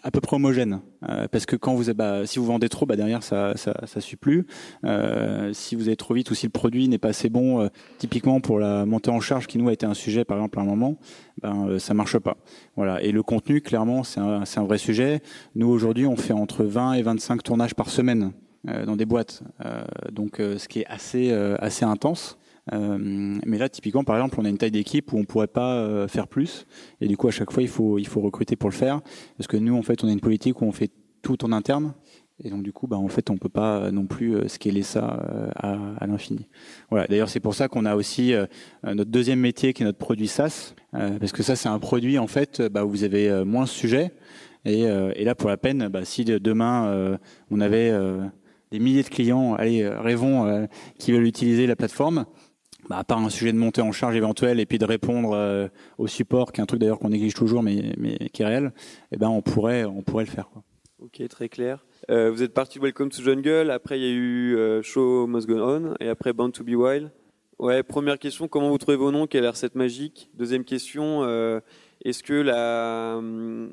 à 0.03 0.11
peu 0.11 0.21
près 0.21 0.35
homogène. 0.35 0.81
parce 1.31 1.47
que 1.47 1.55
quand 1.55 1.75
vous, 1.75 1.95
bah, 1.95 2.27
si 2.27 2.41
vous 2.41 2.45
vendez 2.45 2.69
trop, 2.69 2.87
bah, 2.87 2.97
derrière, 2.97 3.23
ça, 3.23 3.57
ça, 3.57 3.75
ça 3.87 4.01
suit 4.01 4.17
plus. 4.17 4.47
si 5.53 5.77
vous 5.77 5.87
allez 5.87 5.97
trop 5.97 6.15
vite 6.15 6.31
ou 6.31 6.35
si 6.35 6.47
le 6.47 6.51
produit 6.51 6.89
n'est 6.89 6.99
pas 6.99 7.11
assez 7.11 7.29
bon, 7.29 7.71
typiquement 7.99 8.41
pour 8.41 8.59
la 8.59 8.85
montée 8.85 9.11
en 9.11 9.21
charge, 9.21 9.47
qui 9.47 9.59
nous 9.59 9.69
a 9.69 9.73
été 9.73 9.87
un 9.87 9.95
sujet, 9.95 10.25
par 10.25 10.39
exemple, 10.39 10.59
à 10.59 10.63
un 10.63 10.65
moment, 10.65 10.99
ben 11.41 11.79
ça 11.79 11.95
marche 11.95 12.19
pas. 12.19 12.37
Voilà. 12.75 13.01
Et 13.01 13.13
le 13.13 13.23
contenu, 13.23 13.61
clairement, 13.61 14.03
c'est 14.03 14.21
un, 14.21 14.43
un 14.43 14.65
vrai 14.65 14.79
sujet. 14.79 15.21
Nous 15.55 15.69
aujourd'hui, 15.69 16.07
on 16.07 16.17
fait 16.17 16.33
entre 16.33 16.65
20 16.65 16.95
et 16.95 17.03
25 17.03 17.45
tournages 17.45 17.75
par 17.75 17.91
semaine. 17.91 18.33
Euh, 18.69 18.87
dans 18.87 18.97
des 18.97 19.05
boîtes, 19.05 19.43
euh, 19.63 19.85
donc 20.11 20.41
euh, 20.41 20.57
ce 20.57 20.69
qui 20.69 20.81
est 20.81 20.87
assez 20.87 21.31
assez 21.59 21.85
intense. 21.85 22.39
mais 22.73 23.59
là, 23.59 23.69
typiquement, 23.69 24.05
par 24.05 24.17
exemple, 24.17 24.37
on 24.41 24.45
a 24.47 24.49
une 24.49 24.57
taille 24.57 24.71
d'équipe 24.71 25.13
où 25.13 25.19
on 25.19 25.25
pourrait 25.25 25.49
pas 25.49 26.09
faire 26.09 26.29
plus, 26.29 26.67
et 27.03 27.09
du 27.09 27.17
coup, 27.17 27.29
à 27.29 27.31
chaque 27.31 27.53
fois, 27.53 27.63
il 27.63 27.69
faut 27.69 27.99
il 27.99 28.07
faut 28.07 28.23
recruter 28.23 28.57
pour 28.57 28.71
le 28.71 28.75
faire, 28.75 29.03
parce 29.37 29.49
que 29.49 29.59
nous, 29.59 29.77
en 29.77 29.83
fait, 29.83 30.03
on 30.03 30.09
a 30.09 30.13
une 30.13 30.21
politique 30.21 30.63
où 30.63 30.65
on 30.65 30.73
fait 30.73 30.91
tout 31.21 31.45
en 31.45 31.53
interne, 31.53 31.93
et 32.43 32.49
donc 32.49 32.63
du 32.63 32.73
coup, 32.73 32.87
bah, 32.87 32.97
en 32.97 33.09
fait, 33.09 33.29
on 33.29 33.37
peut 33.37 33.51
pas 33.51 33.91
non 33.91 34.07
plus 34.07 34.49
scaler 34.49 34.83
ça 34.83 35.51
à, 35.57 35.77
à 35.99 36.07
l'infini. 36.07 36.49
Voilà. 36.89 37.07
D'ailleurs, 37.07 37.29
c'est 37.29 37.41
pour 37.41 37.55
ça 37.55 37.69
qu'on 37.69 37.85
a 37.85 37.97
aussi 37.97 38.33
notre 38.83 39.11
deuxième 39.11 39.41
métier 39.41 39.75
qui 39.75 39.83
est 39.83 39.87
notre 39.87 39.99
produit 39.99 40.29
SaaS, 40.29 40.75
parce 40.93 41.33
que 41.33 41.43
ça, 41.43 41.55
c'est 41.55 41.69
un 41.69 41.79
produit 41.79 42.19
en 42.19 42.29
fait, 42.29 42.63
bah, 42.63 42.87
où 42.87 42.89
vous 42.89 43.05
avez 43.05 43.45
moins 43.45 43.65
de 43.65 43.69
sujets. 43.69 44.13
Et, 44.65 44.85
et, 44.85 45.25
là, 45.25 45.35
pour 45.35 45.51
la 45.51 45.59
peine, 45.59 45.89
bah, 45.89 46.07
si 46.07 46.25
demain 46.25 47.19
on 47.51 47.61
avait 47.61 47.93
des 48.71 48.79
milliers 48.79 49.03
de 49.03 49.09
clients, 49.09 49.55
allez, 49.55 49.83
euh, 49.83 50.01
rêvons, 50.01 50.47
euh, 50.47 50.67
qui 50.99 51.13
veulent 51.13 51.27
utiliser 51.27 51.67
la 51.67 51.77
plateforme. 51.77 52.27
Bah, 52.89 52.99
à 52.99 53.05
part 53.05 53.19
un 53.19 53.31
sujet 53.31 53.53
de 53.53 53.57
montée 53.57 53.81
en 53.81 53.93
charge 53.93 54.15
éventuel 54.15 54.61
et 54.61 54.67
puis 54.67 54.79
de 54.79 54.85
répondre 54.85 55.33
euh, 55.33 55.69
au 55.97 56.07
support, 56.07 56.53
qui 56.53 56.61
est 56.61 56.63
un 56.63 56.67
truc 56.67 56.81
d'ailleurs 56.81 56.99
qu'on 56.99 57.09
néglige 57.09 57.35
toujours, 57.35 57.63
mais, 57.63 57.95
mais 57.97 58.29
qui 58.33 58.43
est 58.43 58.47
réel, 58.47 58.73
eh 59.11 59.17
ben 59.17 59.29
on 59.29 59.41
pourrait, 59.41 59.85
on 59.85 60.03
pourrait 60.03 60.25
le 60.25 60.31
faire. 60.31 60.51
Quoi. 60.51 60.63
Ok, 60.99 61.27
très 61.29 61.49
clair. 61.49 61.87
vous 62.09 62.43
êtes 62.43 62.53
parti 62.53 62.79
Welcome 62.79 63.09
to 63.09 63.23
Jungle, 63.23 63.71
après 63.71 63.99
il 63.99 64.03
y 64.03 64.07
a 64.07 64.13
eu 64.13 64.83
Show 64.83 65.27
Must 65.27 65.47
Go 65.47 65.57
On, 65.59 65.95
et 65.99 66.09
après 66.09 66.35
Bound 66.35 66.53
to 66.53 66.63
Be 66.63 66.75
Wild. 66.75 67.11
Ouais, 67.59 67.83
première 67.83 68.19
question, 68.19 68.49
comment 68.49 68.69
vous 68.69 68.79
trouvez 68.79 68.97
vos 68.97 69.11
noms? 69.11 69.27
Quelle 69.27 69.45
est 69.45 69.45
la 69.45 69.53
recette 69.53 69.77
magique? 69.77 70.31
Deuxième 70.35 70.65
question, 70.65 71.23
est-ce 72.05 72.23
que 72.23 72.35
la, 72.35 73.19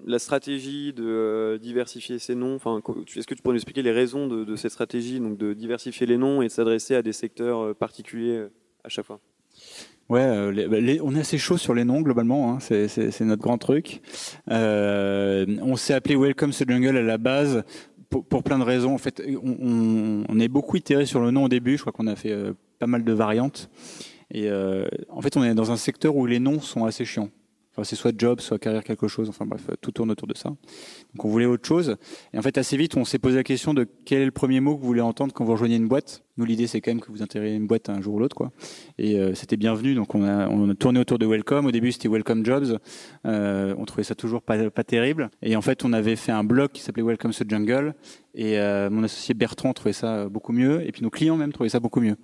la, 0.05 0.19
stratégie 0.19 0.93
de 0.93 1.03
euh, 1.05 1.57
diversifier 1.57 2.17
ces 2.17 2.33
noms, 2.33 2.55
enfin, 2.55 2.81
est-ce 3.15 3.27
que 3.27 3.35
tu 3.35 3.41
pourrais 3.41 3.53
nous 3.53 3.59
expliquer 3.59 3.81
les 3.81 3.91
raisons 3.91 4.27
de, 4.27 4.55
cette 4.55 4.71
stratégie, 4.71 5.19
donc 5.19 5.37
de 5.37 5.53
diversifier 5.53 6.07
les 6.07 6.17
noms 6.17 6.41
et 6.41 6.47
de 6.47 6.51
s'adresser 6.51 6.95
à 6.95 7.01
des 7.01 7.11
secteurs 7.11 7.59
euh, 7.59 7.73
particuliers 7.73 8.37
euh, 8.37 8.51
à 8.85 8.89
chaque 8.89 9.05
fois? 9.05 9.19
Ouais, 10.07 10.67
bah, 10.67 10.77
on 11.03 11.15
est 11.15 11.19
assez 11.19 11.37
chaud 11.37 11.57
sur 11.57 11.73
les 11.73 11.83
noms 11.83 12.01
globalement, 12.01 12.53
hein, 12.53 12.59
c'est 12.59 13.21
notre 13.21 13.41
grand 13.41 13.57
truc. 13.57 14.01
on 14.47 15.75
s'est 15.75 15.93
appelé 15.93 16.15
Welcome 16.15 16.51
to 16.51 16.65
Jungle 16.65 16.97
à 16.97 17.01
la 17.01 17.17
base 17.17 17.63
pour, 18.09 18.43
plein 18.43 18.59
de 18.59 18.63
raisons. 18.63 18.93
En 18.93 18.97
fait, 18.97 19.21
on, 19.41 20.25
on, 20.27 20.39
est 20.39 20.49
beaucoup 20.49 20.75
itéré 20.75 21.05
sur 21.05 21.21
le 21.21 21.31
nom 21.31 21.45
au 21.45 21.49
début. 21.49 21.77
Je 21.77 21.81
crois 21.81 21.93
qu'on 21.93 22.07
a 22.07 22.17
fait 22.17 22.35
pas 22.77 22.87
mal 22.87 23.05
de 23.05 23.13
variantes. 23.13 23.69
Et 24.33 24.49
en 24.51 25.21
fait, 25.21 25.37
on 25.37 25.45
est 25.45 25.53
dans 25.53 25.71
un 25.71 25.77
secteur 25.77 26.17
où 26.17 26.25
les 26.25 26.39
noms 26.39 26.59
sont 26.59 26.83
assez 26.83 27.05
chiants. 27.05 27.29
C'est 27.83 27.95
soit 27.95 28.11
job, 28.17 28.41
soit 28.41 28.59
carrière 28.59 28.83
quelque 28.83 29.07
chose. 29.07 29.29
Enfin 29.29 29.45
bref, 29.45 29.65
tout 29.79 29.91
tourne 29.91 30.11
autour 30.11 30.27
de 30.27 30.35
ça. 30.35 30.49
Donc 30.49 31.25
on 31.25 31.29
voulait 31.29 31.45
autre 31.45 31.65
chose. 31.65 31.95
Et 32.33 32.37
en 32.37 32.41
fait, 32.41 32.57
assez 32.57 32.75
vite, 32.75 32.97
on 32.97 33.05
s'est 33.05 33.17
posé 33.17 33.37
la 33.37 33.43
question 33.43 33.73
de 33.73 33.87
quel 34.05 34.21
est 34.21 34.25
le 34.25 34.31
premier 34.31 34.59
mot 34.59 34.75
que 34.75 34.81
vous 34.81 34.87
voulez 34.87 35.01
entendre 35.01 35.33
quand 35.33 35.45
vous 35.45 35.53
rejoignez 35.53 35.77
une 35.77 35.87
boîte. 35.87 36.23
Nous, 36.37 36.45
l'idée, 36.45 36.67
c'est 36.67 36.81
quand 36.81 36.91
même 36.91 36.99
que 36.99 37.11
vous 37.11 37.23
intégrez 37.23 37.55
une 37.55 37.67
boîte 37.67 37.89
un 37.89 38.01
jour 38.01 38.15
ou 38.15 38.19
l'autre, 38.19 38.35
quoi. 38.35 38.51
Et 38.97 39.17
euh, 39.17 39.33
c'était 39.35 39.57
bienvenu. 39.57 39.95
Donc 39.95 40.15
on 40.15 40.23
a, 40.23 40.75
tourné 40.75 40.99
autour 40.99 41.17
de 41.17 41.25
Welcome. 41.25 41.65
Au 41.65 41.71
début, 41.71 41.91
c'était 41.91 42.09
Welcome 42.09 42.45
Jobs. 42.45 42.77
Euh, 43.25 43.73
on 43.77 43.85
trouvait 43.85 44.03
ça 44.03 44.15
toujours 44.15 44.41
pas, 44.41 44.57
terrible. 44.83 45.29
Et 45.41 45.55
en 45.55 45.61
fait, 45.61 45.85
on 45.85 45.93
avait 45.93 46.17
fait 46.17 46.33
un 46.33 46.43
blog 46.43 46.71
qui 46.71 46.81
s'appelait 46.81 47.03
Welcome 47.03 47.31
to 47.31 47.45
Jungle. 47.47 47.95
Et 48.35 48.59
euh, 48.59 48.89
mon 48.89 49.03
associé 49.03 49.33
Bertrand 49.33 49.73
trouvait 49.73 49.93
ça 49.93 50.27
beaucoup 50.27 50.51
mieux. 50.51 50.85
Et 50.85 50.91
puis 50.91 51.03
nos 51.03 51.09
clients 51.09 51.37
même 51.37 51.53
trouvaient 51.53 51.69
ça 51.69 51.79
beaucoup 51.79 52.01
mieux. 52.01 52.17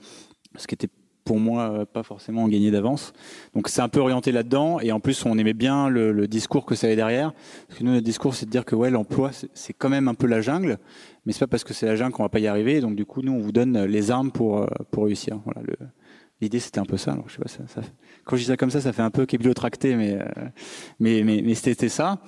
Ce 0.58 0.68
qui 0.68 0.76
était 0.76 0.90
pour 1.28 1.40
moi 1.42 1.70
euh, 1.70 1.86
pas 1.86 2.04
forcément 2.04 2.48
gagné 2.48 2.72
d'avance. 2.72 3.12
Donc 3.54 3.68
c'est 3.68 3.82
un 3.82 3.90
peu 3.90 4.00
orienté 4.00 4.32
là-dedans 4.32 4.80
et 4.80 4.94
en 4.94 5.02
plus 5.02 5.26
on 5.26 5.38
aimait 5.38 5.54
bien 5.54 5.90
le, 5.90 6.28
discours 6.28 6.66
que 6.66 6.74
ça 6.74 6.88
avait 6.88 6.96
derrière. 6.96 7.34
Parce 7.68 7.80
que 7.80 7.84
nous 7.84 7.92
notre 7.92 8.06
discours 8.06 8.34
c'est 8.34 8.46
de 8.46 8.50
dire 8.50 8.64
que 8.64 8.76
ouais 8.76 8.90
l'emploi 8.90 9.32
c'est 9.54 9.74
quand 9.74 9.90
même 9.90 10.08
un 10.08 10.14
peu 10.14 10.26
la 10.26 10.40
jungle, 10.40 10.78
mais 11.26 11.34
c'est 11.34 11.40
pas 11.40 11.48
parce 11.48 11.66
que 11.66 11.74
c'est 11.74 11.86
la 11.86 11.98
jungle 11.98 12.14
qu'on 12.14 12.24
va 12.24 12.30
pas 12.30 12.40
y 12.40 12.48
arriver. 12.48 12.80
Donc 12.80 12.96
du 12.96 13.06
coup 13.06 13.22
nous 13.22 13.34
on 13.34 13.40
vous 13.40 13.52
donne 13.52 13.84
les 13.84 14.10
armes 14.10 14.32
pour 14.32 14.60
euh, 14.60 14.68
pour 14.90 15.04
réussir. 15.04 15.40
Voilà 15.44 15.62
L'idée 16.40 16.60
c'était 16.60 16.80
un 16.80 16.86
peu 16.86 16.98
ça. 16.98 17.18
Quand 18.24 18.36
je 18.36 18.42
dis 18.42 18.48
ça 18.48 18.58
comme 18.58 18.70
ça, 18.70 18.80
ça 18.80 18.94
fait 18.94 19.02
un 19.02 19.10
peu 19.10 19.26
capillotracté, 19.26 19.96
mais, 19.96 20.14
euh, 20.14 20.26
mais 21.00 21.24
mais 21.24 21.42
mais 21.44 21.56
c'était 21.56 21.90
ça. 21.90 22.20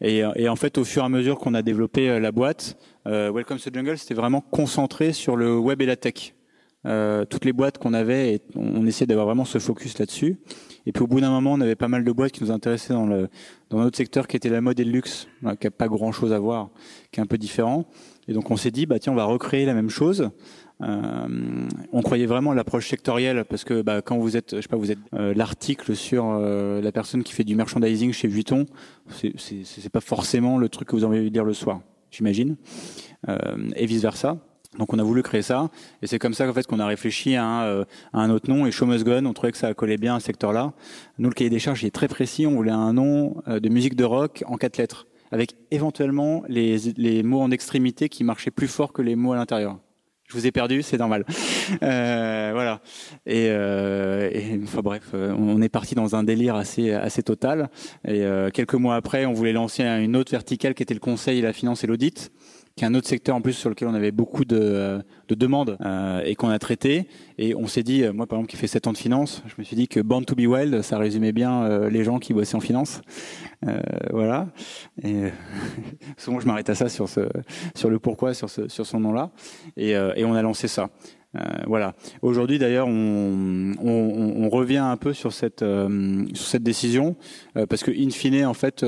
Et, 0.00 0.22
et 0.36 0.48
en 0.48 0.56
fait, 0.56 0.78
au 0.78 0.84
fur 0.84 1.02
et 1.02 1.04
à 1.04 1.10
mesure 1.10 1.38
qu'on 1.38 1.52
a 1.52 1.60
développé 1.60 2.18
la 2.18 2.32
boîte, 2.32 2.78
Welcome 3.04 3.58
to 3.58 3.70
Jungle, 3.70 3.98
c'était 3.98 4.14
vraiment 4.14 4.40
concentré 4.40 5.12
sur 5.12 5.36
le 5.36 5.58
web 5.58 5.82
et 5.82 5.86
la 5.86 5.96
tech. 5.96 6.32
Euh, 6.86 7.24
toutes 7.24 7.44
les 7.44 7.52
boîtes 7.52 7.78
qu'on 7.78 7.92
avait, 7.92 8.40
on 8.54 8.86
essayait 8.86 9.06
d'avoir 9.06 9.26
vraiment 9.26 9.44
ce 9.44 9.58
focus 9.58 9.98
là-dessus. 9.98 10.38
Et 10.86 10.92
puis 10.92 11.02
au 11.02 11.06
bout 11.06 11.20
d'un 11.20 11.30
moment, 11.30 11.52
on 11.52 11.60
avait 11.60 11.74
pas 11.74 11.88
mal 11.88 12.04
de 12.04 12.12
boîtes 12.12 12.32
qui 12.32 12.44
nous 12.44 12.50
intéressaient 12.50 12.94
dans 12.94 13.06
le 13.06 13.28
dans 13.68 13.78
notre 13.78 13.96
secteur 13.96 14.26
qui 14.26 14.36
était 14.36 14.48
la 14.48 14.60
mode 14.60 14.80
et 14.80 14.84
le 14.84 14.92
luxe, 14.92 15.28
qui 15.60 15.66
a 15.66 15.70
pas 15.70 15.88
grand-chose 15.88 16.32
à 16.32 16.38
voir, 16.38 16.70
qui 17.12 17.20
est 17.20 17.22
un 17.22 17.26
peu 17.26 17.36
différent. 17.36 17.86
Et 18.28 18.32
donc 18.32 18.50
on 18.50 18.56
s'est 18.56 18.70
dit, 18.70 18.86
bah 18.86 18.98
tiens, 18.98 19.12
on 19.12 19.16
va 19.16 19.24
recréer 19.24 19.66
la 19.66 19.74
même 19.74 19.90
chose. 19.90 20.30
Euh, 20.80 21.66
on 21.92 22.02
croyait 22.02 22.26
vraiment 22.26 22.52
à 22.52 22.54
l'approche 22.54 22.88
sectorielle 22.88 23.44
parce 23.44 23.64
que 23.64 23.82
bah, 23.82 24.00
quand 24.00 24.18
vous 24.18 24.36
êtes, 24.36 24.56
je 24.56 24.60
sais 24.60 24.68
pas, 24.68 24.76
vous 24.76 24.92
êtes 24.92 24.98
euh, 25.14 25.34
l'article 25.34 25.96
sur 25.96 26.26
euh, 26.26 26.80
la 26.80 26.92
personne 26.92 27.24
qui 27.24 27.32
fait 27.32 27.44
du 27.44 27.56
merchandising 27.56 28.12
chez 28.12 28.28
Vuitton, 28.28 28.66
c'est 29.08 29.90
pas 29.92 30.00
forcément 30.00 30.58
le 30.58 30.68
truc 30.68 30.88
que 30.88 30.96
vous 30.96 31.04
avez 31.04 31.18
envie 31.18 31.30
de 31.30 31.34
lire 31.34 31.44
le 31.44 31.54
soir, 31.54 31.80
j'imagine, 32.10 32.56
et 33.74 33.86
vice 33.86 34.02
versa. 34.02 34.38
Donc 34.76 34.92
on 34.92 34.98
a 34.98 35.02
voulu 35.02 35.22
créer 35.22 35.40
ça, 35.40 35.70
et 36.02 36.06
c'est 36.06 36.18
comme 36.18 36.34
ça 36.34 36.46
qu'en 36.46 36.52
fait 36.52 36.66
qu'on 36.66 36.78
a 36.78 36.86
réfléchi 36.86 37.36
à 37.36 37.44
un, 37.44 37.64
euh, 37.64 37.84
à 38.12 38.20
un, 38.20 38.30
autre 38.30 38.50
nom. 38.50 38.66
Et 38.66 38.70
Show 38.70 38.86
on 38.86 39.32
trouvait 39.32 39.52
que 39.52 39.58
ça 39.58 39.72
collait 39.72 39.96
bien 39.96 40.16
à 40.16 40.20
ce 40.20 40.26
secteur-là. 40.26 40.74
Nous, 41.18 41.28
le 41.28 41.34
cahier 41.34 41.50
des 41.50 41.58
charges 41.58 41.84
est 41.84 41.90
très 41.90 42.06
précis. 42.06 42.46
On 42.46 42.54
voulait 42.54 42.70
un 42.70 42.92
nom 42.92 43.42
euh, 43.48 43.60
de 43.60 43.68
musique 43.70 43.96
de 43.96 44.04
rock 44.04 44.44
en 44.46 44.56
quatre 44.56 44.76
lettres, 44.76 45.06
avec 45.32 45.56
éventuellement 45.70 46.42
les, 46.48 46.76
les 46.96 47.22
mots 47.22 47.40
en 47.40 47.50
extrémité 47.50 48.10
qui 48.10 48.24
marchaient 48.24 48.50
plus 48.50 48.68
fort 48.68 48.92
que 48.92 49.00
les 49.00 49.16
mots 49.16 49.32
à 49.32 49.36
l'intérieur. 49.36 49.78
Je 50.28 50.34
vous 50.34 50.46
ai 50.46 50.52
perdu, 50.52 50.82
c'est 50.82 50.98
normal. 50.98 51.24
Euh, 51.82 52.50
voilà. 52.54 52.80
Et, 53.26 53.48
euh, 53.50 54.30
et, 54.32 54.58
enfin 54.64 54.80
bref, 54.80 55.10
on 55.12 55.60
est 55.60 55.68
parti 55.68 55.94
dans 55.94 56.16
un 56.16 56.22
délire 56.22 56.54
assez 56.54 56.92
assez 56.92 57.22
total. 57.22 57.68
Et 58.06 58.22
euh, 58.22 58.48
quelques 58.48 58.74
mois 58.74 58.96
après, 58.96 59.26
on 59.26 59.34
voulait 59.34 59.52
lancer 59.52 59.84
une 59.84 60.16
autre 60.16 60.30
verticale 60.30 60.72
qui 60.72 60.82
était 60.82 60.94
le 60.94 61.00
conseil, 61.00 61.42
la 61.42 61.52
finance 61.52 61.84
et 61.84 61.86
l'audit 61.86 62.32
qui 62.78 62.84
est 62.84 62.86
un 62.86 62.94
autre 62.94 63.08
secteur 63.08 63.34
en 63.34 63.40
plus 63.40 63.54
sur 63.54 63.68
lequel 63.68 63.88
on 63.88 63.94
avait 63.94 64.12
beaucoup 64.12 64.44
de, 64.44 65.02
de 65.26 65.34
demandes 65.34 65.76
euh, 65.84 66.22
et 66.24 66.36
qu'on 66.36 66.48
a 66.48 66.58
traité. 66.60 67.08
Et 67.36 67.54
on 67.56 67.66
s'est 67.66 67.82
dit, 67.82 68.04
moi 68.14 68.28
par 68.28 68.38
exemple 68.38 68.50
qui 68.50 68.56
fait 68.56 68.68
7 68.68 68.86
ans 68.86 68.92
de 68.92 68.98
finance, 68.98 69.42
je 69.46 69.54
me 69.58 69.64
suis 69.64 69.74
dit 69.74 69.88
que 69.88 69.98
Born 69.98 70.24
to 70.24 70.36
be 70.36 70.46
Wild, 70.46 70.82
ça 70.82 70.96
résumait 70.96 71.32
bien 71.32 71.64
euh, 71.64 71.90
les 71.90 72.04
gens 72.04 72.20
qui 72.20 72.32
bossaient 72.32 72.54
en 72.54 72.60
finance. 72.60 73.02
Euh, 73.66 73.80
voilà. 74.12 74.46
Et 75.02 75.24
souvent 76.16 76.38
je 76.38 76.46
m'arrête 76.46 76.70
à 76.70 76.76
ça 76.76 76.88
sur 76.88 77.08
ce, 77.08 77.28
sur 77.74 77.90
le 77.90 77.98
pourquoi, 77.98 78.32
sur 78.32 78.48
ce, 78.48 78.68
sur 78.68 78.86
son 78.86 79.00
nom-là. 79.00 79.32
Et, 79.76 79.90
et 79.90 80.24
on 80.24 80.34
a 80.34 80.42
lancé 80.42 80.68
ça. 80.68 80.88
Euh, 81.36 81.40
voilà. 81.66 81.94
Aujourd'hui, 82.22 82.58
d'ailleurs, 82.58 82.88
on, 82.88 83.72
on, 83.82 84.44
on, 84.44 84.48
revient 84.48 84.78
un 84.78 84.96
peu 84.96 85.12
sur 85.12 85.32
cette 85.34 85.62
euh, 85.62 86.24
sur 86.32 86.46
cette 86.46 86.62
décision 86.62 87.16
euh, 87.56 87.66
parce 87.66 87.82
que, 87.82 87.90
in 87.90 88.10
fine, 88.10 88.46
en 88.46 88.54
fait, 88.54 88.84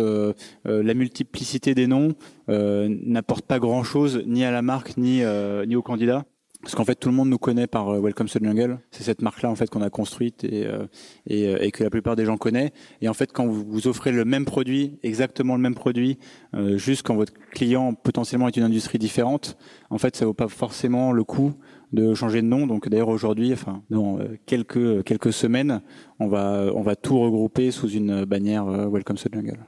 la 0.64 0.94
multiplicité 0.94 1.74
des 1.74 1.87
noms 1.87 2.14
n'apporte 2.48 3.46
pas 3.46 3.59
grand-chose 3.59 4.22
ni 4.26 4.44
à 4.44 4.50
la 4.50 4.62
marque 4.62 4.96
ni 4.96 5.22
ni 5.66 5.76
au 5.76 5.83
candidat. 5.83 6.24
Parce 6.62 6.74
qu'en 6.74 6.85
fait, 6.85 6.94
tout 6.94 7.09
le 7.09 7.14
monde 7.14 7.31
nous 7.31 7.38
connaît 7.38 7.66
par 7.66 7.90
Welcome 8.03 8.29
to 8.29 8.38
the 8.38 8.44
Jungle. 8.44 8.81
C'est 8.90 9.03
cette 9.03 9.22
marque-là 9.22 9.48
en 9.48 9.55
fait 9.55 9.70
qu'on 9.70 9.81
a 9.81 9.88
construite 9.88 10.44
et, 10.44 10.68
et, 11.26 11.44
et, 11.53 11.70
que 11.70 11.83
la 11.83 11.88
plupart 11.88 12.16
des 12.16 12.26
gens 12.26 12.37
connaissent. 12.37 12.72
Et 13.00 13.09
en 13.09 13.14
fait, 13.14 13.33
quand 13.33 13.46
vous, 13.46 13.64
vous 13.66 13.88
offrez 13.88 14.12
le 14.12 14.26
même 14.26 14.44
produit, 14.44 14.98
exactement 15.03 15.57
le 15.57 15.62
même 15.62 15.74
produit, 15.74 16.18
juste 16.76 17.03
quand 17.07 17.14
votre 17.14 17.33
client 17.53 17.94
potentiellement 17.94 18.46
est 18.46 18.59
une 18.59 18.62
industrie 18.64 18.98
différente, 18.98 19.57
en 19.88 19.96
fait, 19.96 20.16
ça 20.16 20.26
vaut 20.26 20.35
pas 20.35 20.48
forcément 20.48 21.12
le 21.12 21.24
coup 21.24 21.55
de 21.92 22.14
changer 22.14 22.42
de 22.42 22.46
nom. 22.46 22.66
Donc 22.66 22.88
d'ailleurs 22.88 23.09
aujourd'hui, 23.09 23.53
enfin 23.53 23.83
dans 23.90 24.18
euh, 24.18 24.37
quelques 24.46 25.05
quelques 25.05 25.33
semaines, 25.33 25.83
on 26.18 26.29
va 26.29 26.70
on 26.74 26.83
va 26.83 26.96
tout 26.96 27.18
regrouper 27.18 27.70
sous 27.70 27.88
une 27.88 28.24
bannière 28.24 28.66
euh, 28.68 28.88
Welcome 28.88 29.16
to 29.16 29.29
Jungle. 29.33 29.59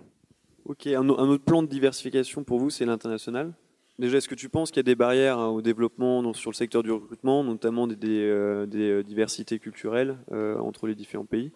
Ok, 0.64 0.86
un, 0.86 1.08
autre 1.08 1.44
plan 1.44 1.62
de 1.62 1.68
diversification 1.68 2.44
pour 2.44 2.58
vous, 2.58 2.70
c'est 2.70 2.84
l'international. 2.84 3.52
Déjà, 3.98 4.18
est-ce 4.18 4.28
que 4.28 4.34
tu 4.34 4.48
penses 4.48 4.70
qu'il 4.70 4.78
y 4.78 4.80
a 4.80 4.84
des 4.84 4.94
barrières 4.94 5.38
hein, 5.38 5.48
au 5.48 5.60
développement 5.60 6.32
sur 6.32 6.50
le 6.50 6.54
secteur 6.54 6.82
du 6.82 6.90
recrutement, 6.90 7.44
notamment 7.44 7.86
des, 7.86 7.96
euh, 8.02 9.02
diversités 9.02 9.58
culturelles 9.58 10.16
entre 10.30 10.86
les 10.86 10.94
différents 10.94 11.26
pays 11.26 11.50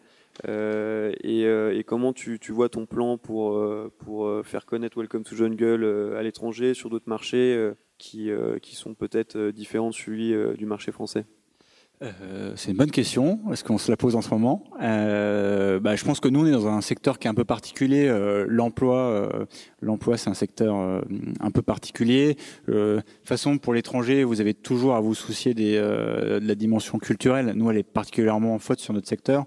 et, 0.44 1.84
comment 1.86 2.12
tu, 2.12 2.38
tu, 2.38 2.52
vois 2.52 2.68
ton 2.68 2.84
plan 2.84 3.16
pour, 3.16 3.58
pour 3.98 4.44
faire 4.44 4.66
connaître 4.66 4.98
Welcome 4.98 5.22
to 5.22 5.34
Jungle 5.34 6.14
à 6.16 6.22
l'étranger, 6.22 6.74
sur 6.74 6.90
d'autres 6.90 7.08
marchés 7.08 7.72
qui, 7.98 8.30
qui 8.62 8.76
sont 8.76 8.94
peut-être 8.94 9.50
différents 9.50 9.90
de 9.90 9.94
celui 9.94 10.34
du 10.56 10.66
marché 10.66 10.92
français? 10.92 11.24
Euh, 12.02 12.52
c'est 12.56 12.72
une 12.72 12.76
bonne 12.76 12.90
question. 12.90 13.40
Est-ce 13.50 13.64
qu'on 13.64 13.78
se 13.78 13.90
la 13.90 13.96
pose 13.96 14.16
en 14.16 14.20
ce 14.20 14.28
moment? 14.28 14.64
Euh, 14.82 15.80
bah, 15.80 15.96
Je 15.96 16.04
pense 16.04 16.20
que 16.20 16.28
nous, 16.28 16.40
on 16.40 16.46
est 16.46 16.50
dans 16.50 16.68
un 16.68 16.82
secteur 16.82 17.18
qui 17.18 17.26
est 17.26 17.30
un 17.30 17.34
peu 17.34 17.44
particulier. 17.44 18.06
Euh, 18.06 18.44
l'emploi, 18.48 18.98
euh, 18.98 19.46
l'emploi, 19.80 20.18
c'est 20.18 20.28
un 20.28 20.34
secteur 20.34 20.76
euh, 20.76 21.00
un 21.40 21.50
peu 21.50 21.62
particulier. 21.62 22.36
de 22.68 23.00
toute 23.00 23.28
façon, 23.28 23.56
pour 23.56 23.72
l'étranger, 23.72 24.24
vous 24.24 24.42
avez 24.42 24.52
toujours 24.52 24.94
à 24.94 25.00
vous 25.00 25.14
soucier 25.14 25.54
de 25.54 26.38
la 26.42 26.54
dimension 26.54 26.98
culturelle. 26.98 27.52
Nous, 27.54 27.70
elle 27.70 27.78
est 27.78 27.82
particulièrement 27.82 28.54
en 28.54 28.58
faute 28.58 28.80
sur 28.80 28.92
notre 28.92 29.08
secteur. 29.08 29.46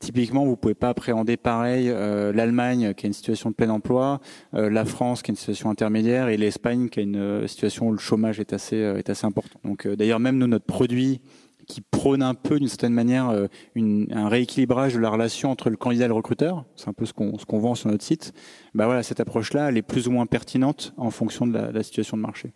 Typiquement, 0.00 0.44
vous 0.44 0.56
pouvez 0.56 0.74
pas 0.74 0.90
appréhender 0.90 1.36
pareil 1.36 1.88
l'Allemagne 1.88 2.94
qui 2.94 3.06
a 3.06 3.08
une 3.08 3.12
situation 3.12 3.50
de 3.50 3.54
plein 3.54 3.68
emploi, 3.70 4.20
la 4.52 4.84
France 4.84 5.22
qui 5.22 5.30
a 5.30 5.32
une 5.32 5.36
situation 5.36 5.70
intermédiaire 5.70 6.28
et 6.28 6.36
l'Espagne 6.36 6.88
qui 6.88 7.00
a 7.00 7.02
une 7.02 7.48
situation 7.48 7.88
où 7.88 7.92
le 7.92 7.98
chômage 7.98 8.38
est 8.38 8.52
assez 8.52 8.76
est 8.76 9.10
assez 9.10 9.26
important. 9.26 9.58
Donc, 9.64 9.88
d'ailleurs, 9.88 10.20
même 10.20 10.38
nous, 10.38 10.46
notre 10.46 10.66
produit 10.66 11.20
qui 11.68 11.82
prône 11.82 12.22
un 12.22 12.34
peu 12.34 12.58
d'une 12.58 12.68
certaine 12.68 12.94
manière 12.94 13.28
euh, 13.28 13.46
une, 13.74 14.08
un 14.10 14.28
rééquilibrage 14.28 14.94
de 14.94 14.98
la 14.98 15.10
relation 15.10 15.50
entre 15.50 15.70
le 15.70 15.76
candidat 15.76 16.06
et 16.06 16.08
le 16.08 16.14
recruteur. 16.14 16.64
C'est 16.74 16.88
un 16.88 16.92
peu 16.92 17.04
ce 17.04 17.12
qu'on 17.12 17.58
vend 17.58 17.74
sur 17.74 17.90
notre 17.90 18.02
site. 18.02 18.32
Bah 18.74 18.86
voilà, 18.86 19.02
cette 19.02 19.20
approche-là, 19.20 19.68
elle 19.68 19.76
est 19.76 19.82
plus 19.82 20.08
ou 20.08 20.10
moins 20.10 20.26
pertinente 20.26 20.94
en 20.96 21.10
fonction 21.10 21.46
de 21.46 21.52
la, 21.52 21.68
de 21.68 21.74
la 21.74 21.82
situation 21.82 22.16
de 22.16 22.22
marché. 22.22 22.52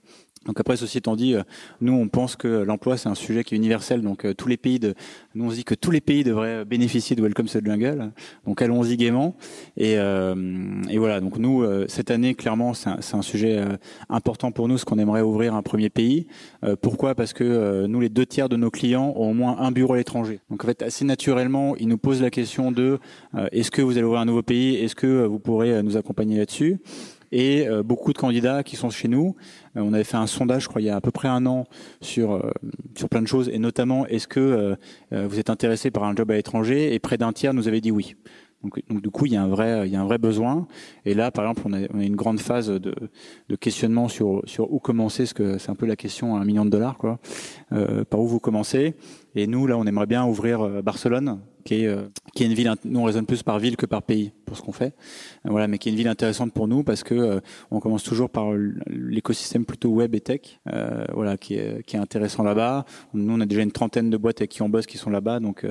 Donc 0.46 0.58
après, 0.58 0.76
ceci 0.76 0.98
étant 0.98 1.14
dit, 1.14 1.34
euh, 1.34 1.42
nous 1.80 1.92
on 1.92 2.08
pense 2.08 2.34
que 2.34 2.48
l'emploi 2.48 2.96
c'est 2.96 3.08
un 3.08 3.14
sujet 3.14 3.44
qui 3.44 3.54
est 3.54 3.58
universel. 3.58 4.02
Donc 4.02 4.24
euh, 4.24 4.34
tous 4.34 4.48
les 4.48 4.56
pays 4.56 4.78
de, 4.78 4.94
nous 5.34 5.44
on 5.44 5.50
se 5.50 5.56
dit 5.56 5.64
que 5.64 5.74
tous 5.74 5.90
les 5.90 6.00
pays 6.00 6.24
devraient 6.24 6.64
bénéficier 6.64 7.14
de 7.14 7.22
Welcome 7.22 7.46
to 7.46 7.60
the 7.60 7.64
Jungle. 7.64 8.10
Donc 8.46 8.60
allons-y 8.60 8.96
gaiement. 8.96 9.36
Et, 9.76 9.94
euh, 9.98 10.34
et, 10.90 10.98
voilà. 10.98 11.20
Donc 11.20 11.38
nous 11.38 11.64
cette 11.88 12.10
année 12.10 12.34
clairement 12.34 12.74
c'est 12.74 12.90
un, 12.90 12.98
un, 13.12 13.22
sujet 13.22 13.62
important 14.08 14.50
pour 14.50 14.68
nous, 14.68 14.78
ce 14.78 14.84
qu'on 14.84 14.98
aimerait 14.98 15.22
ouvrir 15.22 15.54
un 15.54 15.62
premier 15.62 15.90
pays. 15.90 16.26
pourquoi? 16.80 17.14
Parce 17.14 17.32
que 17.32 17.86
nous 17.86 18.00
les 18.00 18.08
deux 18.08 18.26
tiers 18.26 18.48
de 18.48 18.56
nos 18.56 18.70
clients 18.70 19.12
ont 19.16 19.30
au 19.30 19.34
moins 19.34 19.58
un 19.58 19.70
bureau 19.70 19.94
à 19.94 19.96
l'étranger. 19.96 20.40
Donc 20.50 20.64
en 20.64 20.66
fait 20.66 20.82
assez 20.82 21.04
naturellement 21.04 21.76
ils 21.76 21.88
nous 21.88 21.98
posent 21.98 22.22
la 22.22 22.30
question 22.30 22.72
de 22.72 22.98
est-ce 23.52 23.70
que 23.70 23.82
vous 23.82 23.92
allez 23.92 24.04
ouvrir 24.04 24.20
un 24.20 24.24
nouveau 24.24 24.42
pays? 24.42 24.76
Est-ce 24.76 24.96
que 24.96 25.24
vous 25.24 25.38
pourrez 25.38 25.82
nous 25.82 25.96
accompagner 25.96 26.38
là-dessus? 26.38 26.78
Et 27.32 27.66
euh, 27.66 27.82
beaucoup 27.82 28.12
de 28.12 28.18
candidats 28.18 28.62
qui 28.62 28.76
sont 28.76 28.90
chez 28.90 29.08
nous. 29.08 29.34
Euh, 29.76 29.80
on 29.80 29.92
avait 29.92 30.04
fait 30.04 30.18
un 30.18 30.26
sondage, 30.26 30.64
je 30.64 30.68
crois, 30.68 30.80
il 30.80 30.84
y 30.84 30.90
a 30.90 30.96
à 30.96 31.00
peu 31.00 31.10
près 31.10 31.28
un 31.28 31.44
an 31.46 31.64
sur 32.00 32.32
euh, 32.32 32.50
sur 32.94 33.08
plein 33.08 33.22
de 33.22 33.26
choses, 33.26 33.48
et 33.48 33.58
notamment 33.58 34.06
est-ce 34.06 34.28
que 34.28 34.76
vous 35.10 35.38
êtes 35.38 35.50
intéressé 35.50 35.90
par 35.90 36.04
un 36.04 36.14
job 36.14 36.30
à 36.30 36.34
l'étranger? 36.34 36.94
Et 36.94 36.98
près 36.98 37.16
d'un 37.16 37.32
tiers 37.32 37.54
nous 37.54 37.68
avait 37.68 37.80
dit 37.80 37.90
oui. 37.90 38.14
Donc, 38.62 38.80
donc, 38.88 39.02
du 39.02 39.10
coup, 39.10 39.26
il 39.26 39.32
y 39.32 39.36
a 39.36 39.42
un 39.42 39.48
vrai, 39.48 39.88
il 39.88 39.92
y 39.92 39.96
a 39.96 40.00
un 40.00 40.04
vrai 40.04 40.18
besoin. 40.18 40.68
Et 41.04 41.14
là, 41.14 41.32
par 41.32 41.48
exemple, 41.48 41.62
on 41.64 41.72
a, 41.72 41.80
on 41.92 41.98
a 41.98 42.04
une 42.04 42.14
grande 42.14 42.38
phase 42.38 42.68
de, 42.68 42.94
de, 43.48 43.56
questionnement 43.56 44.06
sur 44.06 44.42
sur 44.44 44.72
où 44.72 44.78
commencer, 44.78 45.26
ce 45.26 45.34
que 45.34 45.58
c'est 45.58 45.70
un 45.70 45.74
peu 45.74 45.86
la 45.86 45.96
question 45.96 46.36
à 46.36 46.40
un 46.40 46.44
million 46.44 46.64
de 46.64 46.70
dollars, 46.70 46.98
quoi. 46.98 47.18
Euh, 47.72 48.04
par 48.04 48.20
où 48.20 48.26
vous 48.26 48.38
commencez? 48.38 48.94
Et 49.34 49.46
nous, 49.46 49.66
là, 49.66 49.76
on 49.78 49.84
aimerait 49.84 50.06
bien 50.06 50.24
ouvrir 50.26 50.82
Barcelone, 50.82 51.40
qui 51.64 51.82
est, 51.82 51.86
euh, 51.86 52.02
qui 52.34 52.42
est 52.42 52.46
une 52.46 52.54
ville, 52.54 52.72
nous 52.84 53.00
on 53.00 53.04
raisonne 53.04 53.26
plus 53.26 53.42
par 53.42 53.58
ville 53.58 53.76
que 53.76 53.86
par 53.86 54.02
pays 54.02 54.32
pour 54.44 54.56
ce 54.56 54.62
qu'on 54.62 54.72
fait, 54.72 54.94
euh, 55.46 55.50
voilà, 55.50 55.68
mais 55.68 55.78
qui 55.78 55.88
est 55.88 55.92
une 55.92 55.98
ville 55.98 56.08
intéressante 56.08 56.52
pour 56.52 56.68
nous 56.68 56.82
parce 56.82 57.02
que 57.02 57.14
euh, 57.14 57.40
on 57.70 57.80
commence 57.80 58.02
toujours 58.02 58.30
par 58.30 58.52
l'écosystème 58.86 59.64
plutôt 59.64 59.90
web 59.90 60.14
et 60.14 60.20
tech, 60.20 60.60
voilà, 61.12 61.36
qui 61.36 61.54
est, 61.54 61.84
qui 61.86 61.96
est 61.96 61.98
intéressant 61.98 62.42
là-bas. 62.42 62.84
Nous 63.14 63.34
on 63.34 63.40
a 63.40 63.46
déjà 63.46 63.62
une 63.62 63.72
trentaine 63.72 64.10
de 64.10 64.16
boîtes 64.16 64.40
avec 64.40 64.50
qui 64.50 64.62
on 64.62 64.68
bosse 64.68 64.86
qui 64.86 64.98
sont 64.98 65.10
là-bas, 65.10 65.40
donc 65.40 65.66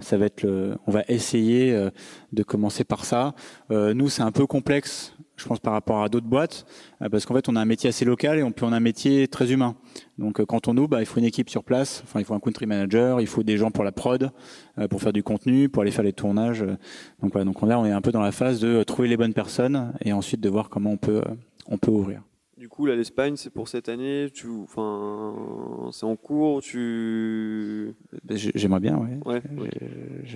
ça 0.00 0.16
va 0.16 0.26
être 0.26 0.42
le, 0.42 0.76
on 0.86 0.90
va 0.90 1.02
essayer 1.08 1.88
de 2.32 2.42
commencer 2.42 2.84
par 2.84 3.04
ça. 3.04 3.34
nous 3.70 4.08
c'est 4.08 4.22
un 4.22 4.32
peu 4.32 4.46
complexe 4.46 5.15
je 5.36 5.46
pense 5.46 5.58
par 5.58 5.72
rapport 5.72 6.02
à 6.02 6.08
d'autres 6.08 6.26
boîtes, 6.26 6.66
parce 7.10 7.26
qu'en 7.26 7.34
fait 7.34 7.48
on 7.48 7.56
a 7.56 7.60
un 7.60 7.64
métier 7.66 7.88
assez 7.88 8.04
local 8.04 8.38
et 8.38 8.42
on 8.42 8.52
peut 8.52 8.66
on 8.66 8.72
a 8.72 8.76
un 8.76 8.80
métier 8.80 9.28
très 9.28 9.52
humain. 9.52 9.76
Donc 10.18 10.40
euh, 10.40 10.46
quand 10.46 10.68
on 10.68 10.76
ouvre, 10.76 10.88
bah, 10.88 11.00
il 11.00 11.06
faut 11.06 11.18
une 11.18 11.26
équipe 11.26 11.50
sur 11.50 11.62
place. 11.62 12.02
Enfin, 12.04 12.20
il 12.20 12.24
faut 12.24 12.34
un 12.34 12.40
country 12.40 12.66
manager, 12.66 13.20
il 13.20 13.26
faut 13.26 13.42
des 13.42 13.56
gens 13.56 13.70
pour 13.70 13.84
la 13.84 13.92
prod, 13.92 14.30
euh, 14.78 14.88
pour 14.88 15.00
faire 15.00 15.12
du 15.12 15.22
contenu, 15.22 15.68
pour 15.68 15.82
aller 15.82 15.90
faire 15.90 16.04
les 16.04 16.12
tournages. 16.12 16.64
Donc 17.22 17.32
voilà. 17.32 17.44
Donc 17.44 17.60
là, 17.62 17.78
on 17.78 17.86
est 17.86 17.92
un 17.92 18.00
peu 18.00 18.12
dans 18.12 18.20
la 18.20 18.32
phase 18.32 18.60
de 18.60 18.82
trouver 18.82 19.08
les 19.08 19.16
bonnes 19.16 19.34
personnes 19.34 19.92
et 20.04 20.12
ensuite 20.12 20.40
de 20.40 20.48
voir 20.48 20.68
comment 20.68 20.90
on 20.90 20.96
peut 20.96 21.22
euh, 21.26 21.34
on 21.68 21.78
peut 21.78 21.90
ouvrir. 21.90 22.22
Du 22.58 22.70
coup, 22.70 22.86
là, 22.86 22.96
l'Espagne, 22.96 23.36
c'est 23.36 23.50
pour 23.50 23.68
cette 23.68 23.90
année. 23.90 24.30
Tu, 24.32 24.46
enfin, 24.62 25.34
c'est 25.92 26.06
en 26.06 26.16
cours. 26.16 26.62
Tu. 26.62 27.94
Ben, 28.24 28.38
j'aimerais 28.38 28.80
bien, 28.80 28.96
ouais. 28.96 29.18
ouais 29.26 29.42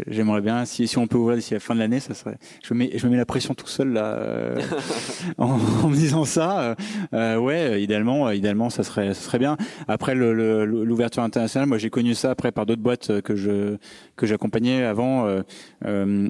J'aimerais 0.07 0.43
bien. 0.43 0.67
Si, 0.67 0.87
si 0.87 0.99
on 0.99 1.07
peut 1.07 1.17
ouvrir 1.17 1.39
d'ici 1.39 1.55
la 1.55 1.61
fin 1.61 1.75
de 1.75 1.79
l'année, 1.81 1.99
ça 1.99 2.13
serait. 2.13 2.37
Je 2.63 2.75
me 2.75 2.81
mets, 2.81 2.91
je 2.95 3.07
me 3.07 3.13
mets 3.13 3.17
la 3.17 3.25
pression 3.25 3.55
tout 3.55 3.67
seul 3.67 3.95
là, 3.95 4.17
euh, 4.19 4.61
en, 5.39 5.53
en, 5.53 5.89
me 5.89 5.95
disant 5.95 6.27
ça. 6.27 6.61
Euh, 6.61 6.75
euh, 7.15 7.37
ouais, 7.39 7.83
idéalement, 7.83 8.31
idéalement, 8.31 8.69
ça 8.69 8.83
serait, 8.83 9.15
ça 9.15 9.23
serait 9.23 9.39
bien. 9.39 9.57
Après 9.89 10.15
l'ouverture 10.15 11.23
internationale, 11.23 11.71
moi, 11.71 11.79
j'ai 11.79 11.89
connu 11.89 12.15
ça 12.15 12.33
après 12.33 12.53
par 12.53 12.67
d'autres 12.67 12.83
boîtes 12.83 13.23
que 13.23 13.35
je 13.35 13.79
que 14.17 14.27
j'accompagnais 14.27 14.85
avant. 14.85 15.27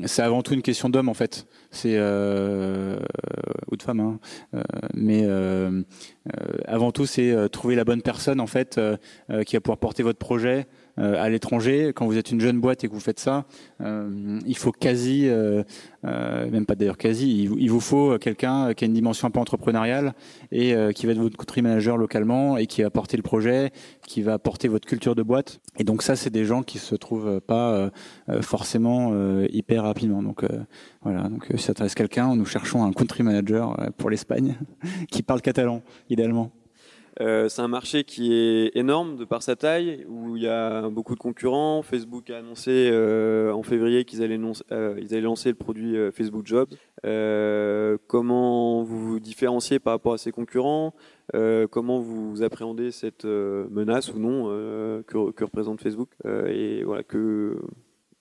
c'est 0.05 0.23
avant 0.23 0.43
tout 0.43 0.55
une 0.55 0.63
question 0.63 0.89
d'homme 0.89 1.09
en 1.09 1.15
fait. 1.15 1.49
C'est 1.73 1.99
ou 1.99 3.77
de 3.77 3.83
femme, 3.83 4.01
hein. 4.01 4.19
mais 4.95 5.23
euh, 5.25 5.80
avant 6.67 6.93
tout, 6.93 7.07
c'est 7.07 7.31
euh, 7.31 7.49
trouver 7.49 7.75
la 7.75 7.85
bonne 7.85 8.03
personne 8.03 8.41
en 8.41 8.47
fait 8.47 8.79
euh, 8.79 8.97
qui 9.45 9.57
va 9.57 9.61
pouvoir 9.61 9.79
porter 9.79 10.03
votre 10.03 10.19
projet 10.19 10.67
à 11.01 11.29
l'étranger. 11.29 11.93
Quand 11.95 12.07
vous 12.07 12.19
êtes 12.19 12.31
une 12.31 12.41
jeune 12.41 12.61
boîte 12.61 12.85
et 12.85 12.89
que 12.89 12.93
vous 12.93 13.01
faites 13.01 13.21
ça, 13.21 13.47
il 13.81 14.57
faut 14.57 14.73
quasi, 14.73 15.29
même 16.03 16.67
pas 16.67 16.75
d'ailleurs 16.75 16.99
quasi, 16.99 17.43
il 17.45 17.71
vous, 17.71 17.81
faut 17.81 18.19
quelqu'un 18.19 18.75
qui 18.75 18.85
a 18.85 18.87
une 18.87 18.93
dimension 18.93 19.29
un 19.29 19.31
peu 19.31 19.41
entrepreneuriale 19.41 20.15
et 20.53 20.75
qui 20.95 21.07
va 21.07 21.13
être 21.13 21.19
votre 21.19 21.37
country 21.37 21.63
manager 21.63 21.97
localement 21.97 22.57
et 22.57 22.67
qui 22.67 22.83
va 22.83 22.91
porter 22.91 23.17
le 23.17 23.23
projet, 23.23 23.71
qui 24.07 24.23
va 24.23 24.39
porter 24.39 24.69
votre 24.69 24.87
culture 24.87 25.15
de 25.15 25.23
boîte. 25.23 25.61
Et 25.79 25.85
donc 25.85 26.03
ça, 26.03 26.17
c'est 26.17 26.31
des 26.31 26.45
gens 26.45 26.63
qui 26.63 26.79
se 26.79 26.95
trouvent 26.95 27.41
pas 27.41 27.91
forcément 28.43 29.15
hyper 29.51 29.85
rapidement. 29.85 30.23
Donc 30.23 30.45
voilà, 31.03 31.23
donc 31.29 31.47
si 31.57 31.63
ça 31.63 31.73
intéresse 31.73 31.95
quelqu'un, 31.95 32.37
nous 32.37 32.45
cherchons 32.45 32.85
un 32.85 32.93
country 32.93 33.23
manager 33.23 33.77
pour 33.97 34.11
l'Espagne 34.11 34.57
qui 35.11 35.23
parle 35.23 35.41
catalan 35.41 35.83
idéalement 36.09 36.51
euh, 37.21 37.51
c'est 37.51 37.61
un 37.61 37.69
marché 37.69 38.05
qui 38.05 38.33
est 38.33 38.75
énorme 38.75 39.17
de 39.17 39.25
par 39.27 39.43
sa 39.43 39.55
taille, 39.55 40.07
où 40.09 40.37
il 40.37 40.43
y 40.43 40.49
a 40.49 40.89
beaucoup 40.89 41.15
de 41.15 41.21
concurrents. 41.21 41.83
Facebook 41.83 42.31
a 42.31 42.39
annoncé 42.39 42.89
euh, 42.91 43.53
en 43.53 43.63
février 43.63 44.07
qu'ils 44.07 44.23
allaient, 44.23 44.41
euh, 44.73 45.21
lancer 45.21 45.51
le 45.51 45.55
produit 45.55 45.97
Facebook 46.13 46.47
Jobs. 46.47 46.71
Comment 48.07 48.83
vous 48.83 48.99
vous 48.99 49.21
différenciez 49.21 49.79
par 49.79 49.93
rapport 49.93 50.15
à 50.15 50.19
ces 50.19 50.33
concurrents? 50.33 50.95
Comment 51.71 52.01
vous 52.01 52.43
appréhendez 52.43 52.91
cette 52.91 53.25
menace 53.25 54.13
ou 54.15 54.19
non 54.19 54.47
que, 55.07 55.31
que, 55.33 55.45
représente 55.45 55.81
Facebook? 55.81 56.11
Et 56.25 56.83
voilà, 56.85 57.03
que, 57.03 57.59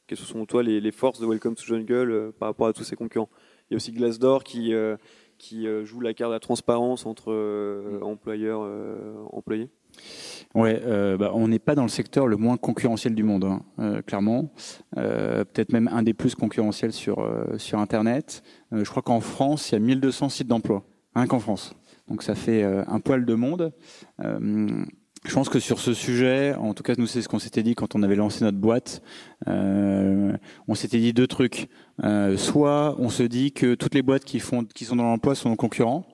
quelles 0.07 0.17
sont 0.17 0.45
toi 0.45 0.61
les, 0.61 0.81
les, 0.81 0.91
forces 0.91 1.21
de 1.21 1.25
Welcome 1.25 1.55
to 1.55 1.63
Jungle 1.63 2.33
par 2.37 2.49
rapport 2.49 2.67
à 2.67 2.73
tous 2.73 2.83
ces 2.83 2.97
concurrents? 2.97 3.29
Il 3.69 3.73
y 3.73 3.75
a 3.75 3.77
aussi 3.77 3.91
Glassdoor 3.91 4.43
qui 4.43 4.73
qui 5.39 5.67
euh, 5.67 5.83
joue 5.85 6.01
la 6.01 6.13
carte 6.13 6.29
de 6.29 6.35
la 6.35 6.39
transparence 6.39 7.07
entre 7.07 7.31
euh, 7.31 7.99
mm. 7.99 8.03
employeurs 8.03 8.61
euh, 8.63 9.15
employés 9.31 9.71
Ouais, 10.55 10.81
euh, 10.83 11.15
bah, 11.15 11.31
on 11.35 11.47
n'est 11.47 11.59
pas 11.59 11.75
dans 11.75 11.83
le 11.83 11.89
secteur 11.89 12.27
le 12.27 12.35
moins 12.35 12.57
concurrentiel 12.57 13.13
du 13.13 13.23
monde, 13.23 13.43
hein, 13.43 13.61
euh, 13.79 14.01
clairement. 14.01 14.51
Euh, 14.97 15.45
Peut-être 15.45 15.71
même 15.71 15.87
un 15.91 16.01
des 16.01 16.13
plus 16.13 16.35
concurrentiels 16.35 16.91
sur 16.91 17.27
sur 17.57 17.79
Internet. 17.79 18.43
je 18.71 18.89
crois 18.89 19.03
qu'en 19.03 19.19
France, 19.19 19.69
il 19.69 19.73
y 19.73 19.75
a 19.75 19.79
1200 19.79 20.29
sites 20.29 20.47
d'emploi, 20.47 20.83
rien 21.15 21.27
qu'en 21.27 21.39
France. 21.39 21.75
Donc 22.07 22.23
ça 22.23 22.33
fait 22.33 22.63
un 22.63 22.99
poil 22.99 23.25
de 23.25 23.33
monde. 23.35 23.73
Je 24.19 25.33
pense 25.33 25.49
que 25.49 25.59
sur 25.59 25.79
ce 25.79 25.93
sujet, 25.93 26.55
en 26.55 26.73
tout 26.73 26.81
cas 26.81 26.95
nous 26.97 27.05
c'est 27.05 27.21
ce 27.21 27.27
qu'on 27.27 27.39
s'était 27.39 27.61
dit 27.61 27.75
quand 27.75 27.93
on 27.93 28.03
avait 28.03 28.15
lancé 28.15 28.43
notre 28.43 28.57
boîte, 28.57 29.03
on 29.45 30.75
s'était 30.75 30.99
dit 30.99 31.13
deux 31.13 31.27
trucs. 31.27 31.69
Euh, 32.03 32.37
soit 32.37 32.95
on 32.99 33.09
se 33.09 33.23
dit 33.23 33.51
que 33.51 33.75
toutes 33.75 33.95
les 33.95 34.01
boîtes 34.01 34.23
qui 34.23 34.39
font, 34.39 34.63
qui 34.63 34.85
sont 34.85 34.95
dans 34.95 35.03
l'emploi 35.03 35.35
sont 35.35 35.49
nos 35.49 35.55
concurrents, 35.55 36.05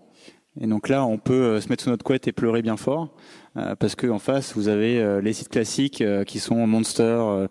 et 0.60 0.68
donc 0.68 0.90
là 0.90 1.06
on 1.06 1.18
peut 1.18 1.34
euh, 1.34 1.62
se 1.62 1.70
mettre 1.70 1.84
sous 1.84 1.90
notre 1.90 2.06
couette 2.06 2.28
et 2.28 2.32
pleurer 2.32 2.62
bien 2.62 2.78
fort, 2.78 3.14
euh, 3.58 3.76
parce 3.76 3.96
que 3.96 4.08
en 4.08 4.20
face 4.20 4.56
vous 4.56 4.68
avez 4.68 5.00
euh, 5.00 5.22
les 5.22 5.34
sites 5.34 5.50
classiques 5.50 6.04
qui 6.26 6.40
sont 6.40 6.66
Monster, 6.68 7.48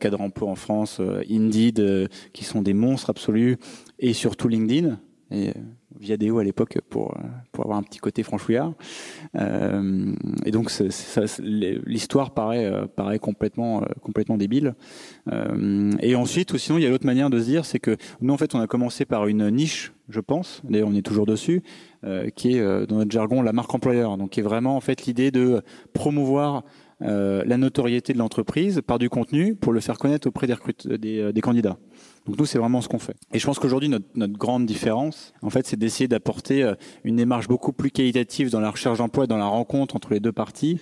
Cadre 0.00 0.20
Emploi 0.20 0.50
en 0.50 0.56
France, 0.56 1.00
Indeed, 1.30 2.08
qui 2.32 2.44
sont 2.44 2.62
des 2.62 2.74
monstres 2.74 3.10
absolus, 3.10 3.56
et 3.98 4.12
surtout 4.12 4.48
LinkedIn. 4.48 4.98
Et 5.30 5.52
Viadeo 5.98 6.38
à 6.38 6.44
l'époque 6.44 6.78
pour 6.88 7.16
pour 7.52 7.64
avoir 7.64 7.78
un 7.78 7.82
petit 7.82 7.98
côté 7.98 8.22
franchouillard. 8.22 8.72
Euh, 9.36 10.12
et 10.44 10.50
donc 10.50 10.72
l'histoire 11.40 12.32
paraît 12.32 12.64
euh, 12.64 12.86
paraît 12.86 13.18
complètement 13.18 13.82
euh, 13.82 13.86
complètement 14.02 14.36
débile. 14.36 14.74
Euh, 15.30 15.92
et 16.00 16.14
ensuite, 16.14 16.52
ou 16.52 16.58
sinon, 16.58 16.78
il 16.78 16.84
y 16.84 16.86
a 16.86 16.90
l'autre 16.90 17.06
manière 17.06 17.30
de 17.30 17.38
se 17.38 17.44
dire, 17.44 17.64
c'est 17.64 17.78
que 17.78 17.96
nous 18.20 18.32
en 18.32 18.36
fait, 18.36 18.54
on 18.54 18.60
a 18.60 18.66
commencé 18.66 19.04
par 19.04 19.26
une 19.26 19.48
niche, 19.50 19.92
je 20.08 20.20
pense. 20.20 20.62
D'ailleurs, 20.64 20.88
on 20.88 20.94
est 20.94 21.02
toujours 21.02 21.26
dessus, 21.26 21.62
qui 22.34 22.56
est 22.56 22.86
dans 22.86 22.96
notre 22.96 23.10
jargon 23.10 23.42
la 23.42 23.52
marque 23.52 23.74
employeur. 23.74 24.16
Donc, 24.16 24.30
qui 24.30 24.40
est 24.40 24.44
vraiment 24.44 24.76
en 24.76 24.80
fait 24.80 25.06
l'idée 25.06 25.30
de 25.30 25.62
promouvoir 25.92 26.64
la 27.00 27.56
notoriété 27.56 28.12
de 28.12 28.18
l'entreprise 28.18 28.82
par 28.86 28.98
du 28.98 29.08
contenu 29.08 29.54
pour 29.54 29.72
le 29.72 29.80
faire 29.80 29.98
connaître 29.98 30.28
auprès 30.28 30.46
des, 30.46 30.98
des, 30.98 31.32
des 31.32 31.40
candidats. 31.40 31.78
Donc 32.30 32.38
nous, 32.38 32.46
c'est 32.46 32.58
vraiment 32.58 32.80
ce 32.80 32.86
qu'on 32.86 33.00
fait. 33.00 33.16
Et 33.32 33.40
je 33.40 33.44
pense 33.44 33.58
qu'aujourd'hui, 33.58 33.88
notre, 33.88 34.06
grande 34.38 34.64
différence, 34.64 35.32
en 35.42 35.50
fait, 35.50 35.66
c'est 35.66 35.76
d'essayer 35.76 36.06
d'apporter 36.06 36.72
une 37.02 37.16
démarche 37.16 37.48
beaucoup 37.48 37.72
plus 37.72 37.90
qualitative 37.90 38.50
dans 38.50 38.60
la 38.60 38.70
recherche 38.70 38.98
d'emploi 38.98 39.26
dans 39.26 39.36
la 39.36 39.46
rencontre 39.46 39.96
entre 39.96 40.12
les 40.12 40.20
deux 40.20 40.30
parties 40.30 40.78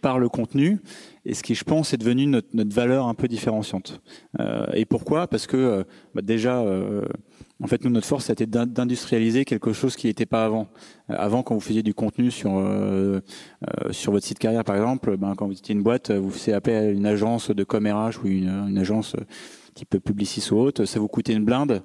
par 0.00 0.20
le 0.20 0.28
contenu 0.28 0.78
et 1.24 1.34
ce 1.34 1.42
qui, 1.42 1.56
je 1.56 1.64
pense, 1.64 1.92
est 1.92 1.96
devenu 1.96 2.26
notre, 2.26 2.74
valeur 2.74 3.08
un 3.08 3.14
peu 3.14 3.26
différenciante. 3.26 4.00
Euh, 4.38 4.66
et 4.74 4.84
pourquoi? 4.84 5.26
Parce 5.26 5.48
que 5.48 5.56
euh, 5.56 5.84
bah 6.14 6.22
déjà, 6.22 6.60
euh, 6.60 7.04
en 7.62 7.68
fait, 7.68 7.84
nous, 7.84 7.90
notre 7.90 8.06
force, 8.06 8.26
c'était 8.26 8.46
d'industrialiser 8.46 9.44
quelque 9.44 9.72
chose 9.72 9.94
qui 9.94 10.08
n'était 10.08 10.26
pas 10.26 10.44
avant. 10.44 10.66
Euh, 11.10 11.14
avant, 11.16 11.42
quand 11.42 11.54
vous 11.54 11.60
faisiez 11.60 11.84
du 11.84 11.94
contenu 11.94 12.30
sur 12.32 12.56
euh, 12.56 13.20
sur 13.92 14.12
votre 14.12 14.26
site 14.26 14.40
carrière, 14.40 14.64
par 14.64 14.74
exemple, 14.74 15.16
ben, 15.16 15.34
quand 15.36 15.46
vous 15.46 15.52
étiez 15.52 15.74
une 15.74 15.82
boîte, 15.82 16.10
vous 16.10 16.30
faisiez 16.30 16.52
appel 16.52 16.74
à 16.74 16.90
une 16.90 17.06
agence 17.06 17.50
de 17.50 17.64
commérage 17.64 18.18
ou 18.18 18.26
une 18.26 18.76
agence 18.78 19.14
type 19.74 19.98
Publicis 19.98 20.52
ou 20.52 20.56
autre, 20.56 20.84
ça 20.84 21.00
vous 21.00 21.08
coûtait 21.08 21.32
une 21.32 21.44
blinde. 21.44 21.82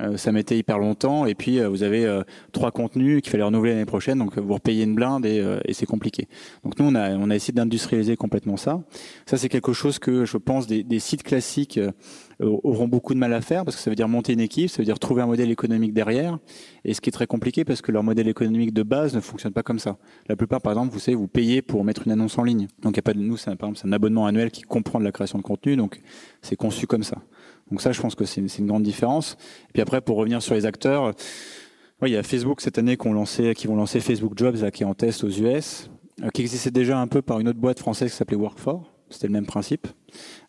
Euh, 0.00 0.16
ça 0.16 0.30
mettait 0.30 0.56
hyper 0.56 0.78
longtemps 0.78 1.26
et 1.26 1.34
puis 1.34 1.58
euh, 1.58 1.68
vous 1.68 1.82
avez 1.82 2.04
euh, 2.04 2.22
trois 2.52 2.70
contenus 2.70 3.20
qu'il 3.20 3.32
fallait 3.32 3.42
renouveler 3.42 3.72
l'année 3.72 3.84
prochaine 3.84 4.18
donc 4.18 4.38
vous 4.38 4.54
repayez 4.54 4.84
une 4.84 4.94
blinde 4.94 5.26
et, 5.26 5.44
et 5.64 5.72
c'est 5.72 5.86
compliqué 5.86 6.28
donc 6.62 6.78
nous 6.78 6.86
on 6.86 6.94
a 6.94 7.10
on 7.16 7.30
a 7.30 7.34
essayé 7.34 7.52
d'industrialiser 7.52 8.16
complètement 8.16 8.56
ça 8.56 8.80
ça 9.26 9.36
c'est 9.36 9.48
quelque 9.48 9.72
chose 9.72 9.98
que 9.98 10.24
je 10.24 10.36
pense 10.36 10.68
des, 10.68 10.84
des 10.84 11.00
sites 11.00 11.24
classiques 11.24 11.80
auront 12.40 12.88
beaucoup 12.88 13.14
de 13.14 13.18
mal 13.18 13.32
à 13.32 13.40
faire 13.40 13.64
parce 13.64 13.76
que 13.76 13.82
ça 13.82 13.90
veut 13.90 13.96
dire 13.96 14.08
monter 14.08 14.32
une 14.32 14.40
équipe, 14.40 14.70
ça 14.70 14.78
veut 14.78 14.84
dire 14.84 14.98
trouver 14.98 15.22
un 15.22 15.26
modèle 15.26 15.50
économique 15.50 15.92
derrière, 15.92 16.38
et 16.84 16.94
ce 16.94 17.00
qui 17.00 17.10
est 17.10 17.12
très 17.12 17.26
compliqué 17.26 17.64
parce 17.64 17.82
que 17.82 17.90
leur 17.90 18.02
modèle 18.02 18.28
économique 18.28 18.72
de 18.72 18.82
base 18.82 19.14
ne 19.14 19.20
fonctionne 19.20 19.52
pas 19.52 19.62
comme 19.62 19.78
ça. 19.78 19.98
La 20.28 20.36
plupart, 20.36 20.60
par 20.60 20.72
exemple, 20.72 20.92
vous 20.92 21.00
savez, 21.00 21.16
vous 21.16 21.28
payez 21.28 21.62
pour 21.62 21.84
mettre 21.84 22.02
une 22.06 22.12
annonce 22.12 22.38
en 22.38 22.44
ligne. 22.44 22.68
Donc 22.82 22.94
il 22.94 22.96
y 22.96 23.00
a 23.00 23.02
pas 23.02 23.14
de 23.14 23.20
nous, 23.20 23.36
c'est 23.36 23.54
par 23.56 23.68
exemple 23.68 23.88
un 23.88 23.92
abonnement 23.92 24.26
annuel 24.26 24.50
qui 24.50 24.62
comprend 24.62 24.98
de 24.98 25.04
la 25.04 25.12
création 25.12 25.38
de 25.38 25.42
contenu, 25.42 25.76
donc 25.76 26.00
c'est 26.42 26.56
conçu 26.56 26.86
comme 26.86 27.02
ça. 27.02 27.18
Donc 27.70 27.82
ça, 27.82 27.92
je 27.92 28.00
pense 28.00 28.14
que 28.14 28.24
c'est 28.24 28.40
une, 28.40 28.48
une, 28.58 28.66
grande 28.66 28.82
différence. 28.82 29.36
Et 29.68 29.72
puis 29.74 29.82
après, 29.82 30.00
pour 30.00 30.16
revenir 30.16 30.40
sur 30.40 30.54
les 30.54 30.64
acteurs, 30.64 31.14
oui, 32.00 32.10
il 32.10 32.12
y 32.12 32.16
a 32.16 32.22
Facebook 32.22 32.60
cette 32.60 32.78
année 32.78 32.96
lancé, 33.04 33.54
qui 33.54 33.66
vont 33.66 33.74
lancer 33.74 33.98
Facebook 33.98 34.32
Jobs, 34.36 34.56
là, 34.56 34.70
qui 34.70 34.84
est 34.84 34.86
en 34.86 34.94
test 34.94 35.24
aux 35.24 35.30
US, 35.30 35.90
euh, 36.22 36.28
qui 36.30 36.42
existait 36.42 36.70
déjà 36.70 36.98
un 36.98 37.08
peu 37.08 37.22
par 37.22 37.40
une 37.40 37.48
autre 37.48 37.58
boîte 37.58 37.80
française 37.80 38.12
qui 38.12 38.16
s'appelait 38.16 38.36
Work4. 38.36 38.82
C'était 39.10 39.26
le 39.26 39.32
même 39.32 39.46
principe. 39.46 39.86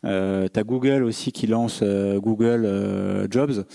Euh, 0.05 0.47
T'as 0.47 0.63
Google 0.63 1.03
aussi 1.03 1.31
qui 1.31 1.47
lance 1.47 1.81
euh, 1.83 2.19
Google 2.19 2.63
euh, 2.65 3.27
Jobs, 3.29 3.65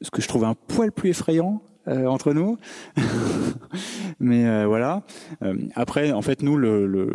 ce 0.00 0.10
que 0.10 0.22
je 0.22 0.28
trouve 0.28 0.44
un 0.44 0.54
poil 0.54 0.92
plus 0.92 1.10
effrayant. 1.10 1.62
Euh, 1.86 2.04
entre 2.04 2.34
nous, 2.34 2.58
mais 4.20 4.66
voilà. 4.66 5.04
après, 5.74 6.12
en 6.12 6.20
fait, 6.20 6.42
nous, 6.42 6.58
le, 6.58 6.86
le 6.86 7.14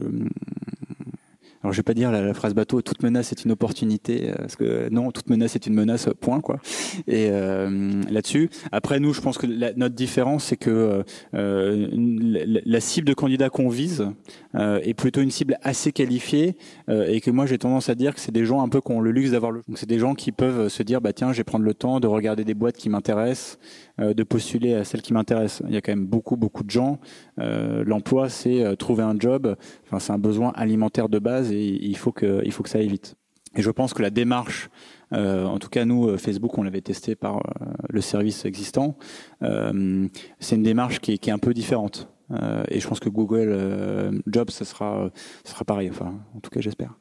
alors 1.63 1.71
je 1.71 1.78
vais 1.78 1.84
pas 1.84 1.93
dire 1.93 2.12
la, 2.12 2.21
la, 2.21 2.34
phrase 2.34 2.54
bateau 2.54 2.82
toute 2.82 3.04
menace 3.04 3.32
est 3.32 3.45
une 3.45 3.52
opportunité 3.52 4.30
euh, 4.30 4.36
parce 4.36 4.56
que 4.56 4.89
non 4.89 5.12
toute 5.12 5.30
menace 5.30 5.56
est 5.56 5.65
une 5.65 5.73
menace 5.73 6.10
point 6.19 6.41
quoi. 6.41 6.60
Et 7.08 7.30
euh, 7.32 8.02
là-dessus 8.10 8.49
après 8.71 8.99
nous 8.99 9.13
je 9.13 9.21
pense 9.21 9.38
que 9.38 9.47
la, 9.47 9.73
notre 9.73 9.95
différence 9.95 10.45
c'est 10.45 10.58
que 10.58 11.04
euh, 11.34 11.88
la, 11.93 12.80
cible 12.80 13.08
de 13.08 13.13
candidat 13.13 13.49
qu'on 13.49 13.69
vise 13.69 14.08
euh, 14.56 14.80
est 14.84 14.93
plutôt 14.93 15.21
une 15.21 15.32
cible 15.32 15.58
assez 15.62 15.91
qualifiée 15.91 16.58
euh, 16.89 17.08
et 17.08 17.21
que 17.21 17.32
moi 17.32 17.45
j'ai 17.45 17.58
tendance 17.58 17.89
à 17.89 17.95
dire 17.95 18.13
que 18.13 18.19
c'est 18.19 18.34
des 18.34 18.45
gens 18.45 18.62
un 18.62 18.69
peu 18.69 18.82
qui 18.82 18.91
ont 18.91 18.99
le 18.99 19.12
luxe 19.12 19.32
d'avoir 19.32 19.52
le 19.52 19.62
donc 19.67 19.78
c'est 19.78 19.89
des 19.89 19.99
gens 19.99 20.15
qui 20.15 20.32
peuvent 20.32 20.67
se 20.67 20.84
dire 20.84 20.99
bah 20.99 21.13
tiens 21.13 21.32
je 21.32 21.38
vais 21.38 21.43
prendre 21.43 21.65
le 21.65 21.73
temps 21.73 21.99
de 21.99 22.08
regarder 22.08 22.43
des 22.43 22.54
boîtes 22.54 22.76
qui 22.76 22.89
m'intéressent 22.89 23.58
euh, 23.92 23.92
de 23.99 24.23
postuler 24.23 24.73
à 24.73 24.84
celles 24.84 25.01
qui 25.03 25.13
m'intéressent 25.13 25.62
il 25.67 25.73
y 25.73 25.77
a 25.77 25.82
quand 25.82 25.91
même 25.91 26.08
beaucoup 26.08 26.36
beaucoup 26.36 26.63
de 26.63 26.71
gens 26.71 26.99
l'emploi 27.38 28.27
c'est 28.27 28.75
trouver 28.77 29.03
un 29.03 29.15
job 29.19 29.56
enfin 29.86 29.99
c'est 29.99 30.13
un 30.13 30.17
besoin 30.17 30.51
alimentaire 30.56 31.10
de 31.10 31.19
base 31.19 31.51
et 31.51 31.63
il 31.63 31.97
faut 31.97 32.12
que 32.12 32.41
il 32.43 32.51
faut 32.51 32.63
que 32.63 32.69
ça 32.69 32.79
aille 32.79 32.88
vite. 32.88 33.15
Et 33.56 33.62
je 33.62 33.69
pense 33.69 33.93
que 33.93 34.01
la 34.01 34.10
démarche, 34.10 34.69
euh, 35.13 35.45
en 35.45 35.60
tout 35.60 35.69
cas 35.69 35.86
nous 35.86 36.08
euh, 36.08 36.17
Facebook, 36.17 36.58
on 36.58 36.63
l'avait 36.63 36.82
testé 36.82 37.15
par 37.15 37.38
euh, 37.38 37.65
le 37.89 38.01
service 38.01 38.45
existant, 38.45 38.97
euh, 39.43 40.08
c'est 40.39 40.56
une 40.56 40.63
démarche 40.63 40.99
qui 40.99 41.12
est, 41.12 41.29
un 41.29 41.38
peu 41.38 41.53
différente. 41.53 42.10
Euh, 42.32 42.63
et 42.69 42.79
je 42.79 42.88
pense 42.88 42.99
que 42.99 43.10
Google 43.10 44.21
Jobs, 44.25 44.49
ça 44.49 44.65
sera, 44.65 45.12
ça 45.43 45.51
sera 45.53 45.65
pareil. 45.65 45.89
Enfin, 45.89 46.15
en 46.36 46.39
tout 46.39 46.49
cas, 46.49 46.62
j'espère. 46.62 46.97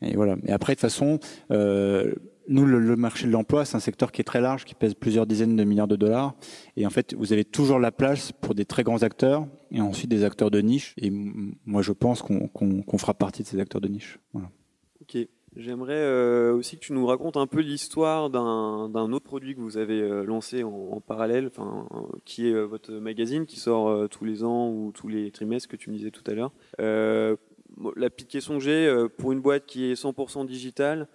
Et 0.00 0.14
voilà. 0.14 0.36
Et 0.46 0.52
après, 0.52 0.74
de 0.74 0.76
toute 0.76 0.82
façon, 0.82 1.18
nous, 2.48 2.64
le, 2.64 2.96
marché 2.96 3.26
de 3.26 3.32
l'emploi, 3.32 3.64
c'est 3.64 3.76
un 3.76 3.80
secteur 3.80 4.12
qui 4.12 4.20
est 4.20 4.24
très 4.24 4.40
large, 4.40 4.64
qui 4.64 4.74
pèse 4.74 4.94
plusieurs 4.94 5.26
dizaines 5.26 5.56
de 5.56 5.64
milliards 5.64 5.88
de 5.88 5.96
dollars. 5.96 6.34
Et 6.76 6.86
en 6.86 6.90
fait, 6.90 7.14
vous 7.14 7.32
avez 7.32 7.44
toujours 7.44 7.78
la 7.78 7.92
place 7.92 8.32
pour 8.32 8.54
des 8.54 8.64
très 8.64 8.82
grands 8.82 9.02
acteurs 9.02 9.46
et 9.70 9.80
ensuite 9.80 10.10
des 10.10 10.24
acteurs 10.24 10.50
de 10.50 10.60
niche. 10.60 10.94
Et 10.98 11.10
moi, 11.10 11.82
je 11.82 11.92
pense 11.92 12.22
qu'on 12.22 12.48
qu 12.48 12.82
qu 12.82 12.98
fera 12.98 13.14
partie 13.14 13.42
de 13.42 13.48
ces 13.48 13.60
acteurs 13.60 13.80
de 13.80 13.88
niche. 13.88 14.18
Ok. 15.00 15.18
J'aimerais 15.56 15.94
euh, 15.94 16.54
aussi 16.54 16.76
que 16.76 16.84
tu 16.84 16.92
nous 16.92 17.06
racontes 17.06 17.38
un 17.38 17.46
peu 17.46 17.60
l'histoire 17.60 18.28
d'un 18.28 19.12
autre 19.12 19.24
produit 19.24 19.54
que 19.54 19.60
vous 19.60 19.78
avez 19.78 20.02
euh, 20.02 20.22
lancé 20.22 20.62
en, 20.62 21.00
parallèle, 21.00 21.46
enfin, 21.46 21.88
qui 22.26 22.48
est 22.48 22.52
euh, 22.52 22.64
votre 22.64 22.92
magazine 22.92 23.46
qui 23.46 23.58
sort 23.58 24.06
tous 24.10 24.26
les 24.26 24.44
ans 24.44 24.68
ou 24.68 24.92
tous 24.92 25.08
les 25.08 25.30
trimestres 25.30 25.68
que 25.68 25.76
tu 25.76 25.90
me 25.90 25.96
disais 25.96 26.10
tout 26.10 26.24
à 26.26 26.34
l'heure. 26.34 26.52
La 26.78 28.10
petite 28.10 28.28
question 28.28 28.58
que 28.58 28.64
j'ai, 28.64 29.06
pour 29.16 29.32
une 29.32 29.40
boîte 29.40 29.64
qui 29.66 29.90
est 29.90 29.94
100% 29.94 30.46
digitale, 30.46 31.08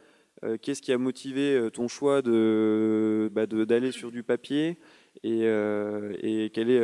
euh, 0.43 0.57
qu'est-ce 0.59 0.81
qui 0.81 0.91
a 0.91 0.97
motivé 0.97 1.55
euh, 1.55 1.69
ton 1.69 1.87
choix 1.87 2.23
de 2.23 3.31
bah, 3.33 3.45
d'aller 3.45 3.91
sur 3.91 4.11
du 4.11 4.23
papier 4.23 4.79
et, 5.23 5.41
euh, 5.43 6.13
quelle 6.51 6.71
est 6.71 6.81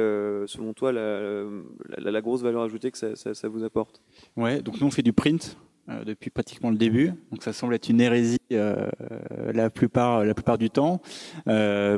selon 0.47 0.73
toi 0.73 0.91
la, 0.91 2.21
grosse 2.21 2.41
valeur 2.41 2.61
ajoutée 2.61 2.91
que 2.91 2.97
ça, 2.97 3.47
vous 3.47 3.63
apporte? 3.63 4.01
Ouais, 4.35 4.61
donc 4.61 4.79
nous 4.79 4.87
on 4.87 4.91
fait 4.91 5.01
du 5.01 5.13
print 5.13 5.57
depuis 6.05 6.29
pratiquement 6.29 6.69
le 6.69 6.75
début, 6.75 7.13
donc 7.31 7.41
ça 7.41 7.53
semble 7.53 7.73
être 7.73 7.87
une 7.87 8.01
hérésie 8.01 8.37
la 8.49 9.69
plupart 9.69 10.25
la 10.25 10.33
plupart 10.33 10.57
du 10.57 10.69
temps. 10.69 11.01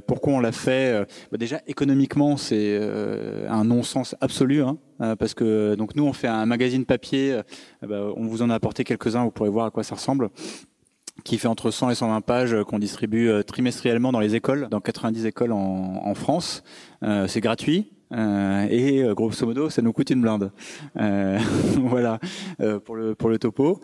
pourquoi 0.06 0.34
on 0.34 0.39
l'a 0.39 0.52
fait 0.52 1.08
bah 1.32 1.39
Déjà 1.39 1.60
économiquement 1.65 2.38
c'est 2.38 2.78
un 3.50 3.63
non-sens 3.63 4.15
absolu. 4.22 4.62
Hein, 4.62 4.78
parce 5.17 5.34
que 5.34 5.74
donc 5.76 5.95
nous 5.95 6.06
on 6.06 6.13
fait 6.13 6.28
un 6.28 6.45
magazine 6.45 6.86
papier, 6.86 7.41
bah, 7.82 8.12
on 8.15 8.28
vous 8.28 8.43
en 8.43 8.52
a 8.52 8.56
apporté 8.56 8.84
quelques-uns, 8.84 9.24
vous 9.24 9.32
pourrez 9.32 9.50
voir 9.50 9.65
à 9.65 9.72
quoi 9.72 9.84
ça 9.84 9.95
ressemble 9.95 10.30
qui 11.23 11.38
fait 11.38 11.47
entre 11.47 11.71
100 11.71 11.91
et 11.91 11.95
120 11.95 12.21
pages 12.21 12.53
euh, 12.53 12.63
qu'on 12.63 12.79
distribue 12.79 13.29
euh, 13.29 13.43
trimestriellement 13.43 14.12
dans 14.12 14.19
les 14.19 14.36
écoles, 14.36 14.67
dans 14.69 14.79
90 14.79 15.25
écoles 15.25 15.51
en, 15.51 16.01
en 16.03 16.13
France. 16.13 16.63
Euh, 17.03 17.27
c'est 17.27 17.41
gratuit. 17.41 17.91
Euh, 18.12 18.67
et 18.69 19.03
euh, 19.03 19.13
grosso 19.13 19.45
modo, 19.45 19.69
ça 19.69 19.82
nous 19.82 19.93
coûte 19.93 20.10
une 20.10 20.21
blinde. 20.21 20.51
Euh, 20.99 21.38
voilà 21.77 22.19
pour 22.86 22.95
le 22.95 23.15
pour 23.15 23.29
le 23.29 23.38
topo. 23.38 23.82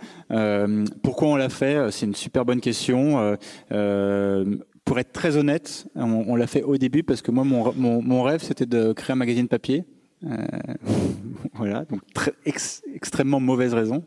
pourquoi 1.04 1.28
on 1.30 1.36
l'a 1.36 1.50
fait? 1.50 1.91
C'est 1.91 2.06
une 2.06 2.15
super 2.15 2.45
bonne 2.45 2.62
question. 2.62 3.38
pour 3.69 5.00
être 5.00 5.12
très 5.13 5.38
honnête, 5.38 5.88
on, 5.95 6.26
on 6.28 6.36
l'a 6.36 6.48
fait 6.48 6.63
au 6.63 6.78
début 6.78 7.04
parce 7.04 7.21
que 7.21 7.32
moi, 7.32 7.43
mon, 7.43 7.74
mon, 7.76 8.02
mon 8.02 8.24
rêve, 8.24 8.41
c'était 8.43 8.65
de 8.65 8.93
créer 8.93 9.13
un 9.13 9.17
magazine 9.17 9.48
papier. 9.48 9.84
voilà, 11.54 11.86
donc 11.86 12.01
très, 12.13 12.34
ex, 12.45 12.82
extrêmement 12.93 13.39
mauvaise 13.39 13.73
raison 13.73 14.04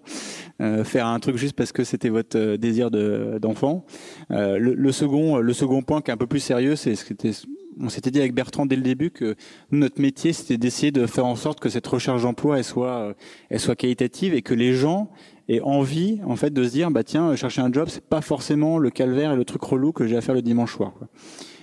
euh, 0.60 0.82
faire 0.82 1.06
un 1.06 1.20
truc 1.20 1.36
juste 1.36 1.54
parce 1.54 1.70
que 1.70 1.84
c'était 1.84 2.08
votre 2.08 2.36
euh, 2.36 2.56
désir 2.56 2.90
d'enfant. 2.90 3.84
De, 4.28 4.34
euh, 4.34 4.58
le, 4.58 4.74
le, 4.74 4.92
second, 4.92 5.36
le 5.36 5.52
second 5.52 5.82
point 5.82 6.00
qui 6.00 6.10
est 6.10 6.14
un 6.14 6.16
peu 6.16 6.26
plus 6.26 6.40
sérieux, 6.40 6.74
c'est 6.74 6.96
ce 6.96 7.04
qui 7.04 7.12
était 7.12 7.32
on 7.80 7.88
s'était 7.88 8.10
dit 8.10 8.18
avec 8.18 8.34
Bertrand 8.34 8.66
dès 8.66 8.74
le 8.74 8.82
début 8.82 9.12
que 9.12 9.36
notre 9.70 10.00
métier 10.00 10.32
c'était 10.32 10.56
d'essayer 10.56 10.90
de 10.90 11.06
faire 11.06 11.26
en 11.26 11.36
sorte 11.36 11.60
que 11.60 11.68
cette 11.68 11.86
recherche 11.86 12.22
d'emploi 12.22 12.58
elle 12.58 12.64
soit 12.64 13.14
elle 13.50 13.60
soit 13.60 13.76
qualitative 13.76 14.34
et 14.34 14.42
que 14.42 14.52
les 14.52 14.72
gens 14.72 15.12
aient 15.48 15.60
envie 15.60 16.18
en 16.26 16.34
fait 16.34 16.52
de 16.52 16.64
se 16.64 16.70
dire 16.70 16.90
bah 16.90 17.04
tiens 17.04 17.36
chercher 17.36 17.60
un 17.60 17.72
job 17.72 17.86
c'est 17.88 18.02
pas 18.02 18.20
forcément 18.20 18.78
le 18.78 18.90
calvaire 18.90 19.30
et 19.30 19.36
le 19.36 19.44
truc 19.44 19.62
relou 19.62 19.92
que 19.92 20.08
j'ai 20.08 20.16
à 20.16 20.20
faire 20.20 20.34
le 20.34 20.42
dimanche 20.42 20.74
soir 20.74 20.92
quoi. 20.98 21.06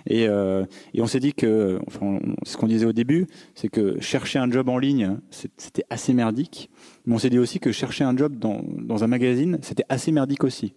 Et, 0.07 0.27
euh, 0.27 0.65
et 0.93 1.01
on 1.01 1.07
s'est 1.07 1.19
dit 1.19 1.33
que, 1.33 1.79
enfin, 1.87 2.19
ce 2.43 2.57
qu'on 2.57 2.67
disait 2.67 2.85
au 2.85 2.93
début, 2.93 3.27
c'est 3.55 3.69
que 3.69 3.99
chercher 3.99 4.39
un 4.39 4.49
job 4.49 4.69
en 4.69 4.77
ligne, 4.77 5.17
c'était 5.29 5.85
assez 5.89 6.13
merdique. 6.13 6.69
Mais 7.05 7.15
on 7.15 7.17
s'est 7.17 7.29
dit 7.29 7.39
aussi 7.39 7.59
que 7.59 7.71
chercher 7.71 8.03
un 8.03 8.15
job 8.15 8.37
dans, 8.37 8.61
dans 8.63 9.03
un 9.03 9.07
magazine, 9.07 9.59
c'était 9.61 9.85
assez 9.89 10.11
merdique 10.11 10.43
aussi. 10.43 10.73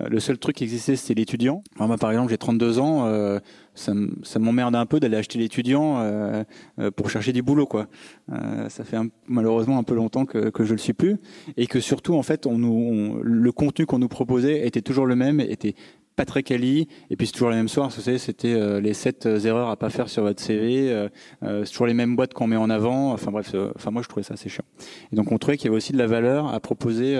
Euh, 0.00 0.08
le 0.08 0.20
seul 0.20 0.38
truc 0.38 0.56
qui 0.56 0.64
existait, 0.64 0.96
c'était 0.96 1.14
l'étudiant. 1.14 1.62
moi, 1.78 1.96
par 1.96 2.10
exemple, 2.10 2.30
j'ai 2.30 2.38
32 2.38 2.78
ans, 2.78 3.06
euh, 3.06 3.38
ça 3.76 4.38
m'emmerde 4.38 4.74
un 4.74 4.86
peu 4.86 5.00
d'aller 5.00 5.16
acheter 5.16 5.38
l'étudiant 5.38 6.00
euh, 6.00 6.44
euh, 6.78 6.90
pour 6.90 7.10
chercher 7.10 7.32
du 7.32 7.42
boulot, 7.42 7.66
quoi. 7.66 7.88
Euh, 8.32 8.68
ça 8.68 8.84
fait 8.84 8.96
un, 8.96 9.08
malheureusement 9.26 9.78
un 9.78 9.82
peu 9.82 9.94
longtemps 9.94 10.24
que, 10.24 10.50
que 10.50 10.64
je 10.64 10.72
le 10.72 10.78
suis 10.78 10.92
plus, 10.92 11.16
et 11.56 11.66
que 11.66 11.80
surtout, 11.80 12.14
en 12.14 12.22
fait, 12.22 12.46
on 12.46 12.58
nous, 12.58 12.68
on, 12.68 13.20
le 13.22 13.52
contenu 13.52 13.86
qu'on 13.86 13.98
nous 13.98 14.08
proposait 14.08 14.66
était 14.66 14.82
toujours 14.82 15.06
le 15.06 15.16
même, 15.16 15.40
était 15.40 15.74
pas 16.16 16.24
très 16.24 16.42
quali. 16.42 16.88
Et 17.10 17.16
puis 17.16 17.26
c'est 17.26 17.34
toujours 17.34 17.50
les 17.50 17.56
mêmes 17.56 17.68
soirs, 17.68 17.90
vous 17.90 18.00
savez, 18.00 18.18
c'était 18.18 18.54
euh, 18.54 18.80
les 18.80 18.94
sept 18.94 19.26
euh, 19.26 19.38
erreurs 19.40 19.68
à 19.68 19.76
pas 19.76 19.90
faire 19.90 20.08
sur 20.08 20.22
votre 20.22 20.42
CV. 20.42 20.90
Euh, 20.90 21.08
euh, 21.42 21.64
c'est 21.64 21.70
toujours 21.70 21.86
les 21.86 21.94
mêmes 21.94 22.16
boîtes 22.16 22.32
qu'on 22.32 22.46
met 22.46 22.56
en 22.56 22.70
avant. 22.70 23.12
Enfin 23.12 23.30
bref, 23.30 23.54
enfin 23.76 23.90
moi 23.90 24.02
je 24.02 24.08
trouvais 24.08 24.24
ça 24.24 24.34
assez 24.34 24.48
chiant. 24.48 24.64
Et 25.12 25.16
donc 25.16 25.30
on 25.30 25.38
trouvait 25.38 25.58
qu'il 25.58 25.66
y 25.66 25.68
avait 25.68 25.76
aussi 25.76 25.92
de 25.92 25.98
la 25.98 26.06
valeur 26.06 26.52
à 26.52 26.58
proposer 26.58 27.16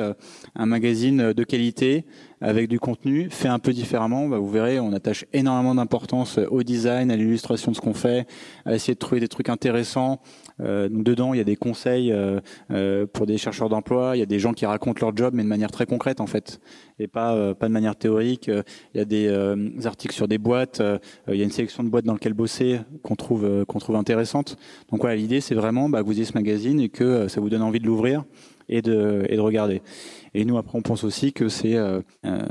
un 0.55 0.67
magazine 0.67 1.33
de 1.33 1.45
qualité 1.45 2.07
avec 2.41 2.69
du 2.69 2.79
contenu 2.79 3.29
fait 3.31 3.49
un 3.49 3.59
peu 3.59 3.73
différemment. 3.73 4.29
Bah, 4.29 4.39
vous 4.39 4.51
verrez, 4.51 4.79
on 4.81 4.93
attache 4.93 5.25
énormément 5.33 5.75
d'importance 5.75 6.39
au 6.51 6.63
design, 6.63 7.11
à 7.11 7.17
l'illustration 7.17 7.71
de 7.71 7.77
ce 7.77 7.81
qu'on 7.81 7.95
fait, 7.95 8.27
à 8.65 8.75
essayer 8.75 8.95
de 8.95 8.99
trouver 8.99 9.21
des 9.21 9.29
trucs 9.29 9.49
intéressants. 9.49 10.21
Euh, 10.61 10.89
dedans, 10.91 11.35
il 11.35 11.39
y 11.39 11.41
a 11.41 11.45
des 11.45 11.57
conseils 11.57 12.13
euh, 12.13 12.41
euh, 12.71 13.07
pour 13.07 13.27
des 13.27 13.39
chercheurs 13.39 13.69
d'emploi, 13.69 14.17
il 14.17 14.21
y 14.21 14.23
a 14.23 14.27
des 14.27 14.39
gens 14.39 14.53
qui 14.53 14.67
racontent 14.67 15.05
leur 15.05 15.17
job, 15.17 15.35
mais 15.35 15.43
de 15.43 15.49
manière 15.49 15.71
très 15.71 15.87
concrète 15.87 16.21
en 16.21 16.27
fait, 16.27 16.61
et 16.99 17.07
pas 17.09 17.55
pas 17.55 17.69
de 17.69 17.73
manière 17.73 17.97
théorique. 17.97 18.49
Il 18.49 18.99
y 18.99 19.01
a 19.01 19.05
des 19.05 19.29
articles 19.87 20.15
sur 20.15 20.29
des 20.29 20.39
boîtes, 20.39 20.83
il 21.29 21.37
y 21.37 21.41
a 21.41 21.45
une 21.45 21.51
sélection 21.51 21.85
de 21.85 21.89
boîtes 21.89 22.05
dans 22.05 22.15
lesquelles 22.15 22.35
bosser 22.35 22.81
qu'on 23.03 23.17
trouve 23.17 23.65
qu'on 23.67 23.79
trouve 23.79 23.97
intéressante. 23.97 24.57
Donc 24.91 25.01
voilà, 25.01 25.17
l'idée 25.17 25.41
c'est 25.41 25.55
vraiment 25.55 25.89
bah, 25.89 26.01
que 26.03 26.07
vous 26.07 26.13
ayez 26.13 26.25
ce 26.25 26.35
magazine 26.35 26.81
et 26.81 26.89
que 26.89 27.29
ça 27.29 27.41
vous 27.41 27.51
donne 27.51 27.63
envie 27.63 27.81
de 27.81 27.87
l'ouvrir 27.87 28.25
et 28.69 28.83
de, 28.83 29.25
et 29.29 29.37
de 29.37 29.41
regarder. 29.41 29.83
Et 30.35 30.45
nous, 30.45 30.59
après, 30.59 30.79
on 30.79 30.83
pense 30.83 31.05
aussi 31.05 31.33
que 31.33 31.49
c'est 31.49 31.77
euh, 31.77 32.01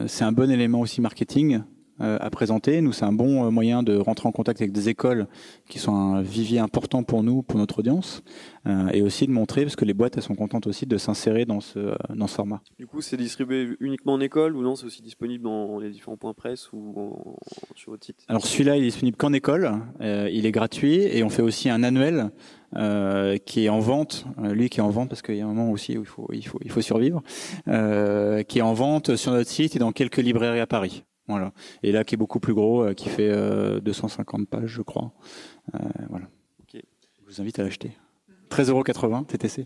c'est 0.08 0.24
un 0.24 0.32
bon 0.32 0.50
élément 0.52 0.82
aussi 0.82 1.02
marketing 1.02 1.62
euh, 2.02 2.18
à 2.20 2.30
présenter. 2.30 2.82
Nous, 2.82 2.92
c'est 2.92 3.06
un 3.06 3.14
bon 3.14 3.46
euh, 3.46 3.50
moyen 3.52 3.82
de 3.82 3.96
rentrer 3.96 4.28
en 4.28 4.34
contact 4.34 4.60
avec 4.60 4.74
des 4.74 4.90
écoles 4.90 5.28
qui 5.70 5.80
sont 5.80 5.96
un 5.96 6.22
vivier 6.22 6.60
important 6.60 7.04
pour 7.04 7.24
nous, 7.24 7.42
pour 7.42 7.58
notre 7.58 7.80
audience, 7.80 8.22
euh, 8.68 8.90
et 8.90 9.02
aussi 9.02 9.28
de 9.28 9.32
montrer, 9.32 9.64
parce 9.64 9.78
que 9.78 9.86
les 9.86 9.94
boîtes, 9.94 10.18
elles 10.18 10.24
sont 10.24 10.36
contentes 10.36 10.68
aussi 10.68 10.86
de 10.86 10.98
s'insérer 10.98 11.46
dans 11.46 11.62
ce, 11.62 11.80
euh, 11.80 11.96
dans 12.14 12.28
ce 12.28 12.36
format. 12.36 12.62
Du 12.78 12.86
coup, 12.86 13.00
c'est 13.00 13.16
distribué 13.16 13.78
uniquement 13.80 14.14
en 14.14 14.20
école 14.20 14.58
ou 14.58 14.62
non 14.62 14.76
C'est 14.76 14.86
aussi 14.86 15.02
disponible 15.02 15.46
dans 15.46 15.80
les 15.80 15.90
différents 15.90 16.18
points 16.18 16.34
presse 16.34 16.70
ou 16.74 17.38
sur 17.76 17.92
votre 17.92 18.06
site? 18.06 18.26
Alors 18.28 18.46
celui-là, 18.46 18.76
il 18.76 18.84
est 18.84 18.88
disponible 18.88 19.16
qu'en 19.16 19.32
école. 19.32 19.72
il 20.02 20.46
est 20.46 20.52
gratuit 20.52 20.96
et 20.96 21.24
on 21.24 21.30
fait 21.30 21.42
aussi 21.42 21.70
un 21.70 21.82
annuel 21.84 22.32
euh, 22.76 23.38
qui 23.38 23.66
est 23.66 23.70
en 23.70 23.80
vente, 23.80 24.26
lui 24.42 24.70
qui 24.70 24.80
est 24.80 24.84
en 24.84 24.90
vente 24.90 25.10
parce 25.10 25.22
qu'il 25.22 25.36
y 25.36 25.42
a 25.42 25.46
un 25.46 25.54
moment 25.54 25.72
aussi 25.72 25.98
où 25.98 26.02
il 26.02 26.08
faut, 26.08 26.28
il 26.34 26.48
faut, 26.48 26.60
il 26.64 26.72
faut 26.72 26.82
survivre, 26.82 27.22
euh, 27.68 28.44
qui 28.44 28.60
est 28.60 28.64
en 28.64 28.74
vente 28.74 29.16
sur 29.16 29.32
notre 29.32 29.50
site 29.50 29.76
et 29.76 29.80
dans 29.80 29.92
quelques 29.92 30.18
librairies 30.18 30.60
à 30.60 30.68
Paris. 30.68 31.04
Voilà. 31.28 31.54
Et 31.82 31.92
là, 31.92 32.04
qui 32.04 32.16
est 32.16 32.18
beaucoup 32.18 32.40
plus 32.40 32.54
gros, 32.54 32.84
euh, 32.84 32.94
qui 32.94 33.10
fait 33.10 33.32
250 33.82 34.42
euh, 34.42 34.46
pages, 34.46 34.70
je 34.70 34.82
crois. 34.82 35.12
Euh, 35.74 35.80
voilà. 36.10 36.28
Je 36.72 36.82
vous 37.26 37.42
invite 37.42 37.58
à 37.58 37.64
l'acheter. 37.64 37.98
13,80 38.52 39.26
TTC. 39.26 39.66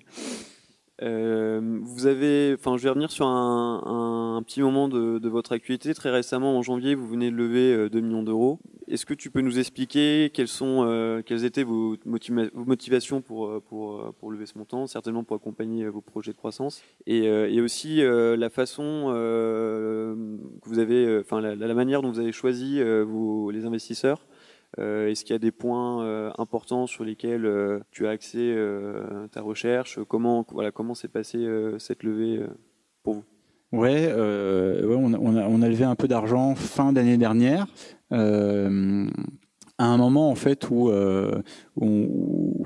Euh, 1.02 1.80
vous 1.82 2.08
avez, 2.08 2.56
enfin, 2.58 2.78
je 2.78 2.84
vais 2.84 2.90
revenir 2.90 3.12
sur 3.12 3.26
un, 3.28 4.42
petit 4.46 4.62
moment 4.62 4.88
de, 4.88 5.28
votre 5.28 5.52
actualité. 5.52 5.94
Très 5.94 6.10
récemment, 6.10 6.58
en 6.58 6.62
janvier, 6.62 6.96
vous 6.96 7.08
venez 7.08 7.32
de 7.32 7.36
lever 7.36 7.90
2 7.90 8.00
millions 8.00 8.24
d'euros. 8.24 8.60
Est-ce 8.88 9.06
que 9.06 9.14
tu 9.14 9.30
peux 9.30 9.42
nous 9.42 9.60
expliquer 9.60 10.32
quelles 10.34 10.48
sont, 10.48 10.84
euh, 10.84 11.22
quelles 11.24 11.46
étaient 11.46 11.64
vos, 11.64 11.98
motivations 12.06 13.22
pour, 13.22 13.62
pour, 13.64 14.14
pour 14.20 14.32
lever 14.32 14.46
ce 14.46 14.58
montant, 14.58 14.88
certainement 14.88 15.24
pour 15.24 15.36
accompagner 15.36 15.88
vos 15.88 16.02
projets 16.02 16.32
de 16.32 16.38
croissance, 16.38 16.82
et, 17.06 17.30
aussi 17.62 18.02
la 18.02 18.50
façon 18.50 19.12
que 19.14 20.16
vous 20.64 20.80
avez, 20.80 21.20
enfin, 21.20 21.42
la, 21.42 21.56
la, 21.56 21.74
manière 21.74 22.02
dont 22.02 22.12
vous 22.12 22.20
avez 22.20 22.32
choisi 22.32 22.82
vos, 22.82 23.52
les 23.52 23.66
investisseurs 23.66 24.20
euh, 24.20 24.39
est-ce 24.78 25.24
qu'il 25.24 25.34
y 25.34 25.36
a 25.36 25.40
des 25.40 25.52
points 25.52 26.04
euh, 26.04 26.32
importants 26.38 26.88
sur 26.88 27.04
lesquels 27.04 27.46
euh, 27.46 27.80
tu 27.92 28.08
as 28.08 28.12
axé 28.12 28.56
ta 29.32 29.42
recherche? 29.42 30.00
Comment 30.08 30.46
voilà 30.52 30.72
comment 30.72 30.94
s'est 30.94 31.08
passée 31.08 31.48
cette 31.80 32.04
levée 32.04 32.46
pour 33.04 33.16
vous? 33.16 33.24
Ouais, 33.72 34.12
ouais 34.12 34.96
on, 34.96 35.62
a, 35.62 35.70
levé 35.70 35.84
un 35.84 35.96
peu 35.96 36.08
d'argent 36.08 36.56
fin 36.56 36.94
d'année 36.94 37.18
dernière. 37.18 37.68
Euh, 38.12 39.08
à 39.80 39.86
un 39.86 39.98
moment 39.98 40.30
en 40.30 40.36
fait 40.36 40.70
où, 40.70 40.90
euh, 40.90 41.42
on, 41.82 42.08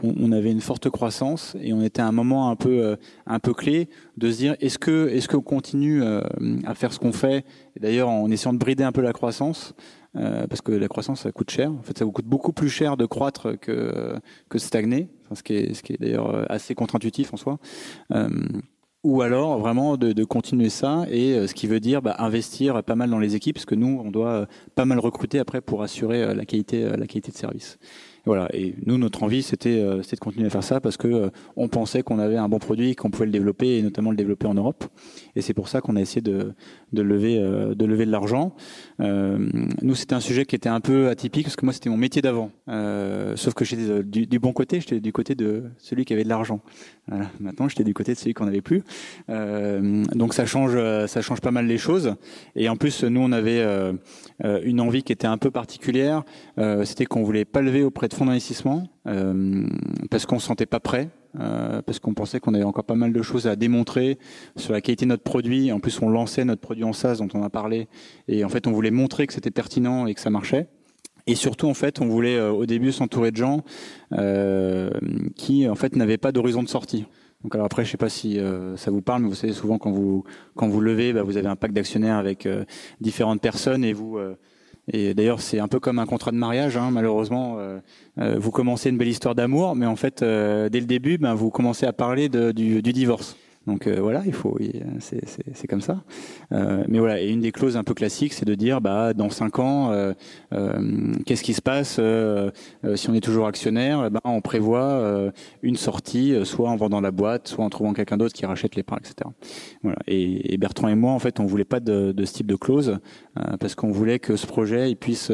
on, 0.03 0.31
avait 0.33 0.51
une 0.51 0.59
forte 0.59 0.89
croissance 0.89 1.55
et 1.61 1.71
on 1.71 1.81
était 1.81 2.01
à 2.01 2.07
un 2.07 2.11
moment 2.11 2.49
un 2.49 2.57
peu 2.57 2.97
un 3.25 3.39
peu 3.39 3.53
clé 3.53 3.87
de 4.17 4.29
se 4.29 4.37
dire 4.37 4.55
est-ce 4.59 4.77
que 4.77 5.07
est-ce 5.07 5.29
qu'on 5.29 5.41
continue 5.41 6.03
à 6.03 6.73
faire 6.75 6.91
ce 6.91 6.99
qu'on 6.99 7.13
fait? 7.13 7.45
D'ailleurs 7.79 8.09
en 8.09 8.29
essayant 8.29 8.53
de 8.53 8.57
brider 8.57 8.83
un 8.83 8.91
peu 8.91 9.01
la 9.01 9.13
croissance 9.13 9.73
euh, 10.15 10.45
parce 10.45 10.61
que 10.61 10.71
la 10.71 10.87
croissance 10.87 11.21
ça 11.21 11.31
coûte 11.31 11.49
cher. 11.49 11.71
En 11.71 11.81
fait, 11.81 11.97
ça 11.97 12.05
vous 12.05 12.11
coûte 12.11 12.25
beaucoup 12.25 12.53
plus 12.53 12.69
cher 12.69 12.97
de 12.97 13.05
croître 13.05 13.59
que 13.59 14.19
que 14.49 14.57
de 14.57 14.61
stagner, 14.61 15.09
enfin, 15.25 15.35
ce 15.35 15.41
qui 15.41 15.55
est 15.55 15.73
ce 15.73 15.81
qui 15.81 15.93
est 15.93 15.99
d'ailleurs 15.99 16.29
euh, 16.29 16.45
assez 16.49 16.75
contre-intuitif 16.75 17.33
en 17.33 17.37
soi. 17.37 17.57
Euh, 18.11 18.29
ou 19.03 19.21
alors 19.21 19.59
vraiment 19.59 19.97
de, 19.97 20.13
de, 20.13 20.23
continuer 20.23 20.69
ça 20.69 21.05
et 21.09 21.33
euh, 21.33 21.47
ce 21.47 21.53
qui 21.53 21.67
veut 21.67 21.79
dire 21.79 22.01
bah, 22.01 22.15
investir 22.19 22.83
pas 22.83 22.95
mal 22.95 23.09
dans 23.09 23.19
les 23.19 23.35
équipes 23.35 23.55
parce 23.55 23.65
que 23.65 23.75
nous 23.75 24.01
on 24.03 24.11
doit 24.11 24.47
pas 24.75 24.85
mal 24.85 24.99
recruter 24.99 25.39
après 25.39 25.61
pour 25.61 25.83
assurer 25.83 26.33
la 26.33 26.45
qualité 26.45 26.83
la 26.83 27.07
qualité 27.07 27.31
de 27.31 27.37
service 27.37 27.77
voilà. 28.25 28.47
Et 28.53 28.75
nous, 28.85 28.97
notre 28.97 29.23
envie, 29.23 29.43
c'était 29.43 29.79
euh, 29.79 29.97
de 29.97 30.19
continuer 30.19 30.47
à 30.47 30.49
faire 30.49 30.63
ça 30.63 30.79
parce 30.79 30.95
que 30.95 31.07
euh, 31.07 31.29
on 31.57 31.67
pensait 31.67 32.03
qu'on 32.03 32.19
avait 32.19 32.37
un 32.37 32.47
bon 32.47 32.59
produit, 32.59 32.95
qu'on 32.95 33.09
pouvait 33.09 33.25
le 33.25 33.31
développer 33.31 33.77
et 33.77 33.81
notamment 33.81 34.11
le 34.11 34.15
développer 34.15 34.47
en 34.47 34.53
Europe. 34.53 34.85
Et 35.35 35.41
c'est 35.41 35.53
pour 35.53 35.67
ça 35.67 35.81
qu'on 35.81 35.97
a 35.97 36.01
essayé 36.01 36.21
de, 36.21 36.53
de 36.93 37.01
lever 37.01 37.37
euh, 37.37 37.75
de 37.75 37.85
lever 37.85 38.05
de 38.05 38.11
l'argent. 38.11 38.55
Euh, 39.01 39.49
nous, 39.81 39.95
c'était 39.95 40.15
un 40.15 40.21
sujet 40.21 40.45
qui 40.45 40.55
était 40.55 40.69
un 40.69 40.79
peu 40.79 41.09
atypique 41.09 41.45
parce 41.45 41.57
que 41.57 41.65
moi, 41.65 41.73
c'était 41.73 41.89
mon 41.89 41.97
métier 41.97 42.21
d'avant. 42.21 42.51
sauf 43.35 43.53
que 43.53 43.65
j'étais 43.65 44.03
du, 44.03 44.39
bon 44.39 44.53
côté, 44.53 44.79
j'étais 44.79 45.01
du 45.01 45.11
côté 45.11 45.35
de 45.35 45.63
celui 45.77 46.05
qui 46.05 46.13
avait 46.13 46.23
de 46.23 46.29
l'argent. 46.29 46.61
Voilà. 47.07 47.29
Maintenant, 47.39 47.67
j'étais 47.67 47.83
du 47.83 47.93
côté 47.93 48.13
de 48.13 48.17
celui 48.17 48.33
qu'on 48.33 48.45
n'avait 48.45 48.61
plus. 48.61 48.83
donc 49.27 50.33
ça 50.33 50.45
change 50.45 50.77
ça 51.07 51.21
change 51.21 51.41
pas 51.41 51.51
mal 51.51 51.67
les 51.67 51.77
choses. 51.77 52.15
Et 52.55 52.69
en 52.69 52.77
plus, 52.77 53.03
nous, 53.03 53.19
on 53.19 53.31
avait 53.31 53.61
une 54.63 54.79
envie 54.79 55.03
qui 55.03 55.11
était 55.11 55.27
un 55.27 55.37
peu 55.37 55.51
particulière. 55.51 56.23
c'était 56.85 57.05
qu'on 57.05 57.23
voulait 57.23 57.45
pas 57.45 57.61
lever 57.61 57.83
auprès 57.83 58.07
de 58.07 58.13
fonds 58.13 58.25
d'investissement 58.25 58.87
euh, 59.07 59.67
parce 60.09 60.25
qu'on 60.25 60.39
se 60.39 60.47
sentait 60.47 60.65
pas 60.65 60.79
prêt, 60.79 61.09
euh, 61.39 61.81
parce 61.81 61.99
qu'on 61.99 62.13
pensait 62.13 62.39
qu'on 62.39 62.53
avait 62.53 62.63
encore 62.63 62.85
pas 62.85 62.95
mal 62.95 63.11
de 63.11 63.21
choses 63.21 63.47
à 63.47 63.55
démontrer 63.55 64.17
sur 64.55 64.73
la 64.73 64.81
qualité 64.81 65.05
de 65.05 65.09
notre 65.09 65.23
produit. 65.23 65.71
En 65.71 65.79
plus, 65.79 66.01
on 66.01 66.09
lançait 66.09 66.45
notre 66.45 66.61
produit 66.61 66.83
en 66.83 66.93
SaaS 66.93 67.17
dont 67.17 67.27
on 67.33 67.43
a 67.43 67.49
parlé, 67.49 67.87
et 68.27 68.45
en 68.45 68.49
fait, 68.49 68.67
on 68.67 68.71
voulait 68.71 68.91
montrer 68.91 69.27
que 69.27 69.33
c'était 69.33 69.51
pertinent 69.51 70.07
et 70.07 70.13
que 70.13 70.21
ça 70.21 70.29
marchait. 70.29 70.67
Et 71.25 71.35
surtout, 71.35 71.67
en 71.67 71.73
fait, 71.73 72.01
on 72.01 72.07
voulait 72.07 72.37
euh, 72.37 72.51
au 72.51 72.65
début 72.65 72.91
s'entourer 72.91 73.31
de 73.31 73.37
gens 73.37 73.61
euh, 74.13 74.89
qui, 75.35 75.67
en 75.67 75.75
fait, 75.75 75.95
n'avaient 75.95 76.17
pas 76.17 76.31
d'horizon 76.31 76.63
de 76.63 76.69
sortie. 76.69 77.05
Donc 77.43 77.55
alors 77.55 77.65
après, 77.65 77.83
je 77.83 77.91
sais 77.91 77.97
pas 77.97 78.09
si 78.09 78.39
euh, 78.39 78.77
ça 78.77 78.89
vous 78.89 79.01
parle, 79.01 79.23
mais 79.23 79.27
vous 79.27 79.35
savez 79.35 79.51
souvent 79.51 79.77
quand 79.77 79.91
vous 79.91 80.23
quand 80.55 80.69
vous 80.69 80.79
levez, 80.79 81.11
bah, 81.11 81.23
vous 81.23 81.35
avez 81.35 81.47
un 81.49 81.57
pack 81.57 81.73
d'actionnaires 81.73 82.15
avec 82.15 82.47
différentes 83.01 83.41
personnes 83.41 83.83
et 83.83 83.91
vous 83.91 84.17
et 84.91 85.13
d'ailleurs, 85.13 85.39
c'est 85.39 85.59
un 85.59 85.67
peu 85.67 85.79
comme 85.79 85.99
un 85.99 86.05
contrat 86.05 86.31
de 86.31 86.37
mariage. 86.37 86.75
Hein, 86.75 86.89
malheureusement, 86.91 87.55
euh, 87.57 87.79
euh, 88.19 88.37
vous 88.37 88.51
commencez 88.51 88.89
une 88.89 88.97
belle 88.97 89.07
histoire 89.07 89.35
d'amour, 89.35 89.75
mais 89.75 89.85
en 89.85 89.95
fait, 89.95 90.21
euh, 90.21 90.67
dès 90.69 90.79
le 90.79 90.85
début, 90.85 91.17
ben, 91.17 91.33
vous 91.33 91.49
commencez 91.51 91.85
à 91.85 91.93
parler 91.93 92.27
de, 92.27 92.51
du, 92.51 92.81
du 92.81 92.91
divorce. 92.91 93.37
Donc 93.65 93.87
euh, 93.87 93.99
voilà, 94.01 94.23
il 94.25 94.33
faut, 94.33 94.57
c'est 94.99 95.67
comme 95.67 95.81
ça. 95.81 96.03
Euh, 96.51 96.83
mais 96.89 96.99
voilà, 96.99 97.21
et 97.21 97.29
une 97.29 97.39
des 97.39 97.51
clauses 97.51 97.77
un 97.77 97.83
peu 97.83 97.93
classiques, 97.93 98.33
c'est 98.33 98.45
de 98.45 98.55
dire, 98.55 98.81
bah 98.81 99.13
dans 99.13 99.29
cinq 99.29 99.59
ans, 99.59 99.91
euh, 99.91 100.13
qu'est-ce 101.25 101.43
qui 101.43 101.53
se 101.53 101.61
passe 101.61 101.99
si 102.95 103.09
on 103.09 103.13
est 103.13 103.23
toujours 103.23 103.47
actionnaire? 103.47 104.11
Bah, 104.11 104.19
on 104.25 104.41
prévoit 104.41 105.31
une 105.61 105.77
sortie, 105.77 106.35
soit 106.43 106.69
en 106.69 106.75
vendant 106.75 106.99
la 107.01 107.11
boîte, 107.11 107.47
soit 107.47 107.63
en 107.63 107.69
trouvant 107.69 107.93
quelqu'un 107.93 108.17
d'autre 108.17 108.33
qui 108.33 108.45
rachète 108.45 108.75
les 108.75 108.83
parts, 108.83 108.99
etc. 108.99 109.29
Voilà. 109.81 109.99
Et, 110.07 110.53
et, 110.53 110.57
Bertrand 110.57 110.89
et 110.89 110.95
moi, 110.95 111.13
en 111.13 111.19
fait, 111.19 111.39
on 111.39 111.45
voulait 111.45 111.63
pas 111.63 111.79
de, 111.79 112.11
de 112.11 112.25
ce 112.25 112.33
type 112.33 112.47
de 112.47 112.55
clause 112.55 112.99
parce 113.59 113.75
qu'on 113.75 113.91
voulait 113.91 114.19
que 114.19 114.35
ce 114.35 114.45
projet 114.45 114.91
il 114.91 114.95
puisse 114.95 115.31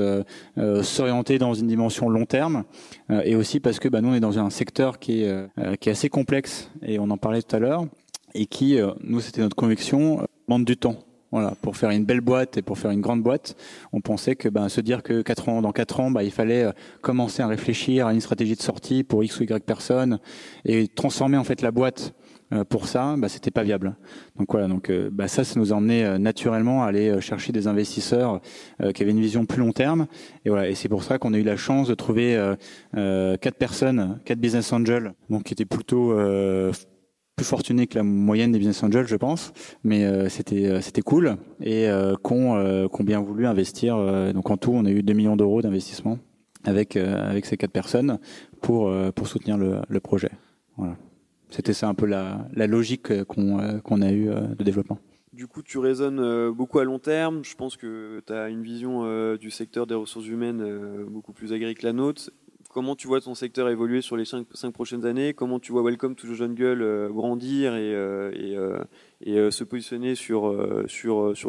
s'orienter 0.84 1.38
dans 1.38 1.54
une 1.54 1.68
dimension 1.68 2.10
long 2.10 2.26
terme 2.26 2.64
et 3.24 3.36
aussi 3.36 3.60
parce 3.60 3.80
que 3.80 3.90
bah, 3.90 4.02
nous 4.02 4.10
on 4.10 4.14
est 4.14 4.20
dans 4.20 4.40
un 4.40 4.50
secteur 4.50 5.00
qui 5.00 5.24
est 5.24 5.78
qui 5.80 5.90
est 5.90 5.92
assez 5.92 6.10
complexe 6.10 6.72
et 6.82 7.00
on 7.00 7.10
en 7.10 7.18
parlait 7.18 7.42
tout 7.42 7.56
à 7.56 7.60
l'heure 7.60 7.86
et 8.34 8.46
qui, 8.46 8.80
euh, 8.80 8.92
nous, 9.02 9.20
c'était 9.20 9.42
notre 9.42 9.56
conviction, 9.56 10.22
euh, 10.22 10.26
demande 10.48 10.66
du 10.66 10.78
temps. 10.78 10.98
Voilà, 11.32 11.54
pour 11.62 11.78
faire 11.78 11.92
une 11.92 12.06
belle 12.06 12.22
boîte 12.22 12.58
et 12.58 12.64
pour 12.64 12.80
faire 12.80 12.90
une 12.90 13.02
grande 13.02 13.22
boîte, 13.22 13.56
on 13.94 14.02
pensait 14.02 14.36
que 14.36 14.50
ben, 14.50 14.68
se 14.68 14.82
dire 14.82 15.04
que 15.04 15.22
quatre 15.22 15.48
ans, 15.48 15.62
dans 15.62 15.72
quatre 15.72 16.00
ans, 16.00 16.10
ben, 16.10 16.24
il 16.24 16.32
fallait 16.32 16.64
euh, 16.64 16.72
commencer 17.02 17.44
à 17.44 17.48
réfléchir 17.48 18.08
à 18.08 18.14
une 18.14 18.22
stratégie 18.22 18.56
de 18.56 18.62
sortie 18.62 19.04
pour 19.04 19.24
X 19.24 19.40
ou 19.40 19.44
Y 19.44 19.64
personnes 19.64 20.18
et 20.66 20.88
transformer 20.88 21.38
en 21.38 21.44
fait 21.44 21.62
la 21.62 21.72
boîte 21.72 22.16
pour 22.70 22.88
ça, 22.88 23.14
ben, 23.16 23.28
c'était 23.28 23.52
pas 23.52 23.62
viable. 23.62 23.96
Donc 24.40 24.52
voilà, 24.52 24.68
donc 24.68 24.92
ben, 24.92 25.28
ça, 25.28 25.44
ça 25.44 25.60
nous 25.60 25.72
a 25.72 25.76
emmené 25.76 26.18
naturellement 26.18 26.84
à 26.84 26.88
aller 26.88 27.22
chercher 27.22 27.52
des 27.52 27.68
investisseurs 27.68 28.42
qui 28.96 29.04
avaient 29.04 29.12
une 29.12 29.22
vision 29.22 29.46
plus 29.46 29.60
long 29.60 29.72
terme. 29.72 30.08
Et 30.46 30.50
voilà, 30.50 30.68
et 30.68 30.74
c'est 30.74 30.90
pour 30.90 31.04
ça 31.04 31.20
qu'on 31.20 31.36
a 31.36 31.38
eu 31.38 31.44
la 31.44 31.58
chance 31.58 31.88
de 31.88 31.94
trouver 31.94 32.56
quatre 32.96 33.58
personnes, 33.60 34.20
quatre 34.26 34.40
business 34.40 34.74
angels, 34.74 35.14
donc 35.30 35.44
qui 35.44 35.54
étaient 35.54 35.66
plutôt 35.66 36.12
plus 37.40 37.46
fortuné 37.46 37.88
que 37.88 37.96
la 37.96 38.04
moyenne 38.04 38.52
des 38.52 38.60
business 38.60 38.84
angels, 38.84 39.08
je 39.08 39.16
pense, 39.16 39.54
mais 39.86 40.04
euh, 40.04 40.28
c'était 40.28 40.66
euh, 40.66 40.82
c'était 40.82 41.02
cool 41.02 41.38
et 41.62 41.88
qu'on 42.22 42.58
euh, 42.58 42.88
bien 43.00 43.22
voulu 43.22 43.46
investir. 43.46 43.96
donc 44.34 44.50
en 44.50 44.58
tout, 44.58 44.72
on 44.74 44.84
a 44.84 44.92
eu 44.92 45.04
2 45.04 45.14
millions 45.14 45.38
d'euros 45.38 45.62
d'investissement 45.62 46.20
avec 46.66 46.98
avec 46.98 47.46
ces 47.46 47.56
quatre 47.56 47.72
personnes 47.72 48.20
pour 48.60 48.92
pour 49.16 49.28
soutenir 49.28 49.58
le, 49.58 49.78
le 49.88 50.00
projet. 50.02 50.32
Voilà. 50.76 50.98
C'était 51.50 51.72
ça 51.72 51.88
un 51.88 51.94
peu 51.94 52.06
la, 52.06 52.46
la 52.54 52.68
logique 52.68 53.24
qu'on 53.24 53.80
qu'on 53.80 54.02
a 54.02 54.12
eu 54.12 54.26
de 54.26 54.64
développement. 54.64 55.00
Du 55.32 55.48
coup, 55.48 55.62
tu 55.64 55.78
raisonnes 55.78 56.52
beaucoup 56.52 56.80
à 56.80 56.84
long 56.84 57.00
terme. 57.00 57.46
Je 57.46 57.56
pense 57.56 57.78
que 57.78 58.22
tu 58.28 58.34
as 58.34 58.50
une 58.50 58.64
vision 58.64 59.36
du 59.38 59.50
secteur 59.50 59.88
des 59.88 59.96
ressources 59.96 60.28
humaines 60.28 60.62
beaucoup 61.08 61.32
plus 61.32 61.54
agréée 61.54 61.76
que 61.76 61.86
la 61.86 61.94
nôtre 61.94 62.30
comment 62.70 62.96
tu 62.96 63.08
vois 63.08 63.20
ton 63.20 63.36
secteur 63.36 63.68
évoluer 63.68 64.02
sur 64.02 64.16
les 64.16 64.24
cinq, 64.24 64.46
prochaines 64.72 65.06
années? 65.06 65.34
Comment 65.34 65.60
tu 65.60 65.74
vois 65.74 65.84
Welcome 65.84 66.16
to 66.16 66.28
the 66.28 66.36
Jungle 66.36 66.82
euh, 66.82 67.10
grandir 67.10 67.76
et, 67.76 67.94
euh, 67.94 68.82
et, 69.22 69.52
se 69.52 69.64
positionner 69.66 70.16
sur, 70.16 70.54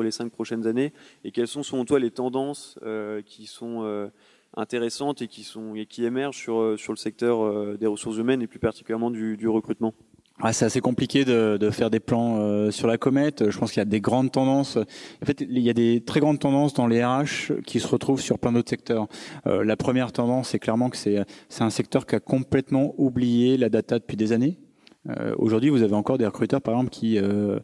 les 0.03 0.11
cinq 0.11 0.33
prochaines 0.33 0.67
années? 0.67 0.93
Et 1.23 1.31
quelles 1.31 1.47
sont, 1.47 1.63
selon 1.63 1.85
toi, 1.85 2.01
les 2.01 2.11
tendances 2.11 2.79
qui 3.27 3.47
sont 3.47 4.11
intéressantes 4.57 5.23
et 5.23 5.29
qui, 5.29 5.45
sont, 5.45 5.77
et 5.77 5.87
qui 5.87 6.05
émergent 6.05 6.39
sur, 6.39 6.63
le 6.63 6.97
secteur 6.97 7.79
des 7.79 7.87
ressources 7.87 8.17
humaines 8.17 8.43
et 8.43 8.49
plus 8.49 8.59
particulièrement 8.59 9.11
du 9.11 9.49
recrutement? 9.49 9.95
C'est 10.53 10.65
assez 10.65 10.81
compliqué 10.81 11.25
de, 11.25 11.57
de, 11.59 11.71
faire 11.71 11.91
des 11.91 12.01
plans 12.01 12.39
euh, 12.39 12.71
sur 12.71 12.89
la 12.89 12.99
comète. 12.99 13.51
Je 13.51 13.59
pense 13.59 13.73
qu'il 13.73 13.81
y 13.81 13.83
a 13.83 13.87
des 13.87 14.01
grandes 14.01 14.33
tendances. 14.33 14.77
En 14.77 15.27
fait, 15.27 15.41
il 15.41 15.59
y 15.59 15.71
a 15.71 15.75
des 15.75 16.03
très 16.05 16.21
grandes 16.21 16.39
tendances 16.39 16.75
dans 16.75 16.87
les 16.87 17.05
RH 17.05 17.61
qui 17.67 17.81
se 17.81 17.87
retrouvent 17.87 18.21
sur 18.21 18.39
plein 18.39 18.53
d'autres 18.53 18.71
secteurs. 18.71 19.07
Euh, 19.47 19.65
la 19.65 19.77
première 19.77 20.13
tendance, 20.13 20.49
c'est 20.49 20.59
clairement 20.59 20.91
que 20.91 20.97
c'est 20.97 21.25
un 21.61 21.71
secteur 21.71 22.07
qui 22.07 22.17
a 22.17 22.21
complètement 22.21 22.95
oublié 22.99 23.57
la 23.57 23.69
data 23.69 23.99
depuis 23.99 24.17
des 24.17 24.33
années. 24.33 24.59
Euh, 25.09 25.35
Aujourd'hui, 25.39 25.71
vous 25.71 25.83
avez 25.83 25.95
encore 25.95 26.19
des 26.19 26.27
recruteurs, 26.27 26.61
par 26.61 26.75
exemple, 26.75 26.91
qui 26.91 27.19
euh, 27.19 27.59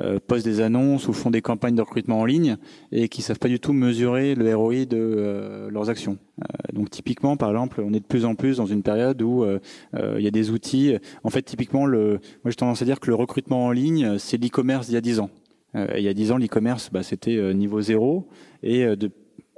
euh, 0.00 0.18
postent 0.26 0.44
des 0.44 0.60
annonces 0.60 1.08
ou 1.08 1.12
font 1.12 1.30
des 1.30 1.40
campagnes 1.40 1.74
de 1.74 1.82
recrutement 1.82 2.20
en 2.20 2.24
ligne 2.24 2.56
et 2.90 3.08
qui 3.08 3.22
savent 3.22 3.38
pas 3.38 3.48
du 3.48 3.60
tout 3.60 3.72
mesurer 3.72 4.34
le 4.34 4.54
ROI 4.54 4.84
de 4.84 4.98
euh, 4.98 5.70
leurs 5.70 5.88
actions. 5.88 6.18
Euh, 6.40 6.44
donc, 6.72 6.90
typiquement, 6.90 7.36
par 7.36 7.50
exemple, 7.50 7.82
on 7.84 7.92
est 7.94 8.00
de 8.00 8.04
plus 8.06 8.24
en 8.24 8.34
plus 8.34 8.58
dans 8.58 8.66
une 8.66 8.82
période 8.82 9.20
où 9.22 9.44
il 9.94 10.22
y 10.22 10.26
a 10.26 10.30
des 10.30 10.50
outils. 10.50 10.96
En 11.24 11.30
fait, 11.30 11.42
typiquement, 11.42 11.86
le, 11.86 12.20
moi, 12.44 12.50
j'ai 12.50 12.54
tendance 12.54 12.82
à 12.82 12.84
dire 12.84 13.00
que 13.00 13.08
le 13.08 13.14
recrutement 13.14 13.66
en 13.66 13.70
ligne, 13.70 14.18
c'est 14.18 14.36
l'e-commerce 14.36 14.86
d'il 14.86 14.94
y 14.94 14.98
a 14.98 15.00
10 15.00 15.20
ans. 15.20 15.30
il 15.74 16.02
y 16.02 16.08
a 16.08 16.14
10 16.14 16.32
ans, 16.32 16.38
l'e-commerce, 16.38 16.90
bah, 16.92 17.02
c'était 17.02 17.54
niveau 17.54 17.80
zéro. 17.80 18.28
Et 18.62 18.84
de 18.96 19.10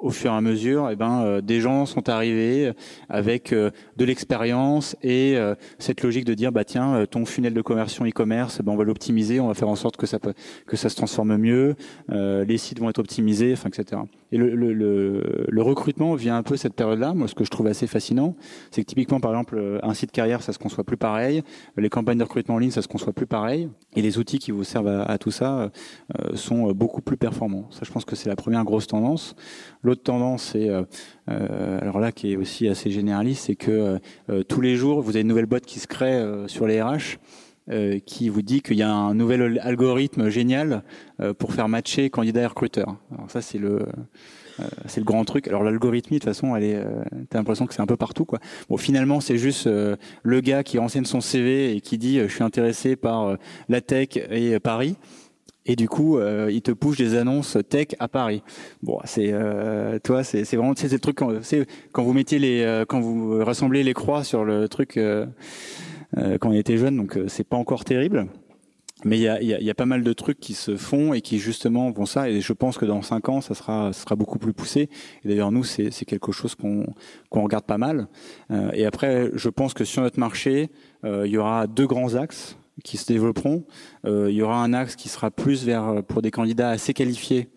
au 0.05 0.11
fur 0.11 0.31
et 0.31 0.35
à 0.35 0.41
mesure, 0.43 0.91
eh 0.91 0.97
ben, 0.97 1.23
euh, 1.23 1.41
des 1.41 1.63
gens 1.63 1.87
sont 1.87 2.11
arrivés 2.11 2.73
avec 3.09 3.55
euh, 3.55 3.71
de 3.97 4.05
l'expérience 4.05 4.97
et 5.03 5.35
euh, 5.37 5.55
cette 5.79 6.03
logique 6.03 6.27
de 6.27 6.35
dire, 6.35 6.53
bah 6.53 6.65
tiens, 6.65 7.07
ton 7.11 7.25
funnel 7.25 7.55
de 7.55 7.63
conversion 7.63 8.05
e-commerce, 8.05 8.61
ben, 8.63 8.73
on 8.73 8.77
va 8.77 8.85
l'optimiser, 8.85 9.41
on 9.41 9.49
va 9.49 9.55
faire 9.55 9.71
en 9.71 9.77
sorte 9.77 9.97
que 9.97 10.07
ça 10.07 10.19
que 10.67 10.77
ça 10.77 10.91
se 10.91 10.97
transforme 10.97 11.39
mieux, 11.39 11.75
les 12.11 12.59
sites 12.59 12.79
vont 12.81 12.91
être 12.91 12.99
optimisés, 12.99 13.55
enfin, 13.55 13.71
etc. 13.71 14.03
Et 14.35 14.37
le, 14.37 15.63
recrutement 15.63 16.17
vient 16.17 16.37
un 16.37 16.43
peu 16.43 16.57
cette 16.57 16.75
période-là. 16.75 17.15
Moi, 17.15 17.29
ce 17.29 17.37
que 17.37 17.45
je 17.45 17.51
trouve 17.51 17.69
assez 17.69 17.87
fascinant, 17.87 18.35
c'est 18.73 18.83
que 18.83 18.87
typiquement, 18.89 19.21
par 19.21 19.31
exemple, 19.31 19.79
un 19.81 19.95
site 19.95 20.11
carrière, 20.11 20.43
ça 20.43 20.53
se 20.53 20.59
conçoit 20.59 20.83
plus 20.83 20.97
pareil. 20.97 21.45
Les 21.77 21.89
campagnes 21.89 22.19
de 22.19 22.25
recrutement 22.25 22.57
en 22.57 22.59
ligne, 22.59 22.73
ça 22.73 22.83
se 22.83 22.89
conçoit 22.89 23.13
plus 23.13 23.29
pareil. 23.29 23.69
Et 23.95 24.03
les 24.03 24.19
outils 24.19 24.41
qui 24.41 24.51
vous 24.51 24.65
servent 24.65 25.05
à, 25.07 25.19
tout 25.19 25.31
ça 25.31 25.71
euh, 26.19 26.35
sont 26.35 26.73
beaucoup 26.73 27.01
plus 27.01 27.17
performants. 27.17 27.69
Ça, 27.71 27.83
je 27.85 27.93
pense 27.93 28.05
que 28.05 28.17
c'est 28.17 28.29
la 28.29 28.35
première 28.35 28.65
grosse 28.65 28.89
tendance. 28.89 29.37
L'autre 29.85 30.03
tendance, 30.03 30.51
c'est 30.53 30.69
euh, 30.69 30.83
euh, 31.31 31.79
alors 31.81 32.01
là 32.01 32.11
qui 32.11 32.33
est 32.33 32.37
aussi 32.37 32.67
assez 32.67 32.91
généraliste, 32.91 33.45
c'est 33.47 33.55
que 33.55 34.01
tous 34.49 34.61
les 34.61 34.75
jours, 34.75 35.01
vous 35.01 35.11
avez 35.11 35.21
une 35.21 35.29
nouvelle 35.29 35.47
boîte 35.47 35.65
qui 35.65 35.79
se 35.79 35.87
crée 35.87 36.21
sur 36.49 36.67
les 36.67 36.83
RH. 36.83 37.19
Euh, 37.71 37.99
qui 37.99 38.29
vous 38.29 38.43
dit 38.43 38.61
qu'il 38.61 38.77
y 38.77 38.83
a 38.83 38.93
un 38.93 39.15
nouvel 39.15 39.59
algorithme 39.63 40.29
génial 40.29 40.83
euh, 41.21 41.33
pour 41.33 41.55
faire 41.55 41.67
matcher 41.67 42.11
candidat 42.11 42.43
et 42.43 42.47
recruteur. 42.47 42.99
Alors 43.11 43.31
ça 43.31 43.41
c'est 43.41 43.57
le 43.57 43.87
euh, 44.61 44.65
c'est 44.85 45.01
le 45.01 45.07
grand 45.07 45.25
truc. 45.25 45.49
Alors 45.49 45.65
l'algorithmie 45.65 46.19
de 46.19 46.25
toute 46.25 46.29
façon, 46.29 46.55
elle 46.55 46.65
est 46.65 46.85
t'as 47.31 47.39
l'impression 47.39 47.65
que 47.65 47.73
c'est 47.73 47.81
un 47.81 47.87
peu 47.87 47.97
partout 47.97 48.27
quoi. 48.27 48.39
Bon 48.69 48.77
finalement 48.77 49.21
c'est 49.21 49.39
juste 49.39 49.67
le 49.67 50.41
gars 50.43 50.63
qui 50.63 50.77
renseigne 50.77 51.07
son 51.07 51.23
CV 51.23 51.75
et 51.75 51.81
qui 51.81 51.97
dit 51.97 52.21
je 52.21 52.27
suis 52.27 52.45
intéressé 52.45 52.97
par 52.97 53.39
la 53.71 53.81
tech 53.81 54.09
et 54.31 54.61
Paris. 54.61 54.97
Et 55.67 55.77
du 55.77 55.89
coup, 55.89 56.19
il 56.21 56.61
te 56.61 56.73
pousse 56.73 56.99
des 56.99 57.15
annonces 57.15 57.57
tech 57.71 57.87
à 57.99 58.07
Paris. 58.07 58.43
Bon, 58.83 58.99
c'est 59.05 59.33
toi, 60.03 60.23
c'est 60.23 60.45
vraiment 60.55 60.75
c'est 60.77 60.93
le 60.93 60.99
truc 60.99 61.17
quand, 61.17 61.33
quand 61.93 62.03
vous 62.03 62.13
mettez 62.13 62.39
les 62.39 62.85
quand 62.87 63.01
vous 63.01 63.43
rassemblez 63.43 63.83
les 63.83 63.95
croix 63.95 64.23
sur 64.23 64.45
le 64.45 64.69
truc 64.69 64.99
euh, 64.99 65.25
quand 66.41 66.51
on 66.51 66.53
était 66.53 66.77
jeune, 66.77 66.97
donc 66.97 67.17
euh, 67.17 67.29
c'est 67.29 67.45
pas 67.45 67.57
encore 67.57 67.85
terrible. 67.85 68.29
Mais 69.05 69.19
il 69.19 69.23
y 69.23 69.29
a, 69.29 69.43
y, 69.43 69.65
y 69.65 69.71
a, 69.71 69.75
pas 69.75 69.87
mal 69.87 70.03
de 70.03 70.13
trucs 70.13 70.41
qui 70.41 70.55
se 70.55 70.77
font 70.77 71.13
et 71.13 71.21
qui 71.21 71.39
justement 71.39 71.91
vont 71.91 72.07
ça. 72.07 72.31
Et 72.31 72.41
je 72.41 72.53
pense 72.53 72.79
que 72.79 72.87
dans 72.87 73.03
cinq 73.03 73.29
ans, 73.29 73.41
ça 73.41 73.55
sera, 73.55 73.93
ça 73.93 74.03
sera 74.03 74.17
beaucoup 74.17 74.39
plus 74.39 74.55
poussé. 74.55 74.89
Et 75.25 75.29
d'ailleurs, 75.29 75.53
nous, 75.53 75.65
c'est 75.65 75.91
quelque 76.07 76.33
chose 76.33 76.55
qu'on 76.55 76.87
qu'on 77.29 77.43
regarde 77.43 77.65
pas 77.65 77.79
mal. 77.79 78.09
Euh, 78.51 78.71
et 78.73 78.87
après, 78.87 79.31
je 79.35 79.49
pense 79.51 79.75
que 79.75 79.85
sur 79.85 80.03
notre 80.03 80.19
marché, 80.19 80.71
euh, 81.05 81.27
il 81.27 81.33
y 81.33 81.39
aura 81.39 81.67
deux 81.67 81.87
grands 81.87 82.15
axes 82.15 82.57
qui 82.83 82.97
se 82.97 83.07
développeront. 83.07 83.65
Euh, 84.07 84.31
il 84.31 84.37
y 84.37 84.43
aura 84.43 84.63
un 84.63 84.73
axe 84.73 84.97
qui 84.97 85.09
sera 85.09 85.31
plus 85.31 85.65
vers 85.65 86.03
pour 86.05 86.23
des 86.23 86.31
candidats 86.31 86.71
assez 86.71 86.95
qualifiés 86.95 87.49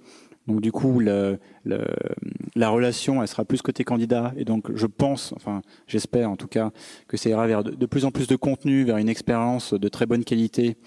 donc 0.48 0.62
du 0.62 0.72
coup, 0.72 1.00
la 1.00 2.70
relation, 2.70 3.22
elle 3.22 3.28
sera 3.28 3.43
plus 3.43 3.62
côté 3.62 3.84
candidat. 3.84 4.34
Et 4.38 4.45
donc 4.45 4.74
je 4.76 4.86
pense, 4.88 5.34
enfin 5.36 5.62
j'espère 5.88 6.30
en 6.30 6.36
tout 6.36 6.48
cas, 6.48 6.72
que 7.08 7.18
ça 7.18 7.30
ira 7.30 7.45
vers 7.48 7.64
de, 7.64 7.72
de, 7.72 7.86
plus 7.86 8.06
en 8.06 8.12
plus 8.12 8.28
de 8.28 8.36
contenu, 8.36 8.84
vers 8.86 8.98
une 8.98 9.10
expérience 9.10 9.74
de 9.74 9.88
très 9.89 10.06
bonne 10.06 10.24
qualité 10.24 10.78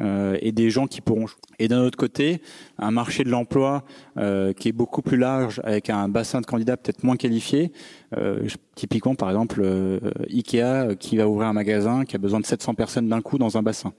euh, 0.00 0.38
et 0.40 0.52
des 0.52 0.70
gens 0.70 0.86
qui 0.86 1.00
pourront. 1.00 1.26
Et 1.58 1.68
d'un 1.68 1.80
autre 1.80 1.98
côté, 1.98 2.40
un 2.78 2.90
marché 2.90 3.22
de 3.22 3.28
l'emploi 3.28 3.84
euh, 4.16 4.52
qui 4.52 4.68
est 4.68 4.72
beaucoup 4.72 5.02
plus 5.02 5.18
large, 5.18 5.60
avec 5.64 5.90
un 5.90 6.08
bassin 6.08 6.40
de 6.40 6.46
candidats 6.46 6.76
peut-être 6.76 7.04
moins 7.04 7.16
qualifiés. 7.16 7.72
Euh, 8.16 8.46
typiquement, 8.74 9.14
par 9.14 9.28
exemple, 9.28 9.60
euh, 9.62 10.00
Ikea 10.28 10.62
euh, 10.62 10.94
qui 10.94 11.16
va 11.16 11.28
ouvrir 11.28 11.48
un 11.48 11.52
magasin 11.52 12.04
qui 12.04 12.16
a 12.16 12.18
besoin 12.18 12.40
de 12.40 12.46
700 12.46 12.74
personnes 12.74 13.08
d'un 13.08 13.20
coup 13.20 13.38
dans 13.38 13.56
un 13.56 13.62
bassin. 13.62 13.92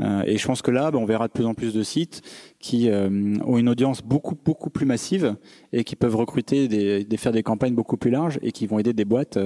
Euh, 0.00 0.22
et 0.26 0.36
je 0.36 0.46
pense 0.46 0.62
que 0.62 0.70
là, 0.70 0.90
ben, 0.90 0.98
on 0.98 1.04
verra 1.04 1.28
de 1.28 1.32
plus 1.32 1.44
en 1.44 1.54
plus 1.54 1.72
de 1.72 1.82
sites 1.82 2.22
qui 2.58 2.88
ont 2.88 3.58
une 3.58 3.68
audience 3.68 4.02
beaucoup 4.02 4.36
beaucoup 4.36 4.70
plus 4.70 4.86
massive 4.86 5.34
et 5.72 5.82
qui 5.82 5.96
peuvent 5.96 6.14
recruter, 6.14 6.68
des, 6.68 7.02
des, 7.02 7.16
faire 7.16 7.32
des 7.32 7.42
campagnes 7.42 7.74
beaucoup 7.74 7.96
plus 7.96 8.10
larges 8.12 8.38
et 8.40 8.52
qui 8.52 8.68
vont 8.68 8.78
aider 8.78 8.92
des 8.92 9.04
boîtes 9.04 9.36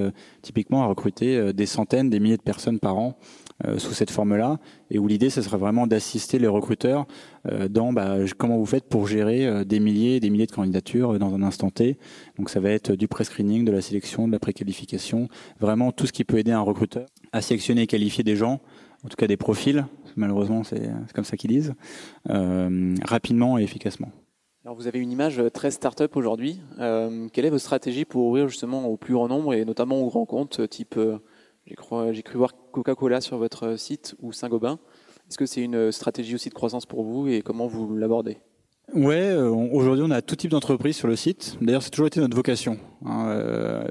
typiquement 0.43 0.83
à 0.83 0.87
recruter 0.87 1.55
des 1.55 1.65
centaines, 1.65 2.11
des 2.11 2.21
milliers 2.21 2.37
de 2.37 2.43
personnes 2.43 2.79
par 2.79 2.99
an 2.99 3.17
euh, 3.65 3.79
sous 3.79 3.95
cette 3.95 4.11
forme-là, 4.11 4.59
et 4.91 4.99
où 4.99 5.09
l'idée, 5.09 5.31
ce 5.31 5.41
serait 5.41 5.57
vraiment 5.57 5.87
d'assister 5.87 6.39
les 6.39 6.47
recruteurs 6.47 7.01
euh, 7.01 7.36
dans 7.69 7.93
bah, 7.93 8.17
comment 8.37 8.59
vous 8.59 8.67
faites 8.67 8.89
pour 8.89 9.07
gérer 9.07 9.47
euh, 9.47 9.65
des 9.65 9.81
milliers 9.81 10.17
et 10.17 10.21
des 10.21 10.31
milliers 10.31 10.47
de 10.47 10.53
candidatures 10.53 11.19
dans 11.19 11.35
un 11.35 11.43
instant 11.43 11.71
T. 11.71 11.99
Donc 12.39 12.51
ça 12.51 12.61
va 12.61 12.71
être 12.71 12.93
du 12.93 13.09
pré-screening, 13.09 13.65
de 13.65 13.73
la 13.73 13.81
sélection, 13.81 14.27
de 14.27 14.33
la 14.33 14.39
préqualification, 14.39 15.29
vraiment 15.61 15.93
tout 15.93 16.07
ce 16.07 16.13
qui 16.13 16.25
peut 16.25 16.39
aider 16.39 16.53
un 16.53 16.61
recruteur 16.61 17.07
à 17.33 17.43
sélectionner 17.43 17.83
et 17.83 17.87
qualifier 17.87 18.25
des 18.25 18.37
gens, 18.37 18.61
en 19.05 19.09
tout 19.09 19.17
cas 19.17 19.27
des 19.27 19.37
profils, 19.37 19.87
malheureusement 20.17 20.65
c'est 20.65 20.91
comme 21.15 21.25
ça 21.25 21.37
qu'ils 21.37 21.51
disent, 21.51 21.75
rapidement 23.05 23.59
et 23.59 23.63
efficacement. 23.63 24.11
Alors 24.65 24.77
vous 24.77 24.87
avez 24.87 24.99
une 24.99 25.13
image 25.13 25.43
très 25.53 25.71
start-up 25.71 26.17
aujourd'hui. 26.17 26.61
quelle 26.79 27.45
est 27.45 27.51
votre 27.51 27.63
stratégie 27.63 28.05
pour 28.05 28.27
ouvrir 28.27 28.49
justement 28.49 28.87
au 28.87 28.97
plus 28.97 29.15
grand 29.15 29.29
nombre 29.29 29.55
et 29.55 29.65
notamment 29.65 30.01
aux 30.01 30.09
grands 30.09 30.27
comptes 30.27 30.69
type 30.69 30.99
j'ai 31.67 32.23
cru, 32.23 32.39
voir 32.39 32.53
Coca-Cola 32.71 33.21
sur 33.21 33.39
votre 33.39 33.77
site 33.77 34.15
ou 34.21 34.33
Saint-Gobain. 34.33 34.79
Est-ce 35.29 35.39
que 35.39 35.47
c'est 35.47 35.63
une 35.63 35.91
stratégie 35.93 36.35
aussi 36.35 36.49
de 36.49 36.55
croissance 36.55 36.87
pour 36.87 37.03
vous 37.03 37.29
et 37.29 37.43
comment 37.43 37.67
vous 37.67 37.97
l'abordez? 37.97 38.39
Ouais, 38.95 39.31
euh, 39.31 39.51
aujourd'hui 39.51 40.05
on 40.07 40.11
a 40.13 40.23
tout 40.23 40.37
type 40.37 40.53
d'entreprise 40.53 40.97
sur 40.97 41.09
le 41.09 41.17
site. 41.17 41.59
D'ailleurs, 41.61 41.83
c'est 41.83 41.91
toujours 41.91 42.07
été 42.07 42.21
notre 42.21 42.37
vocation. 42.37 42.79
Hein, 43.05 43.27
euh, 43.31 43.85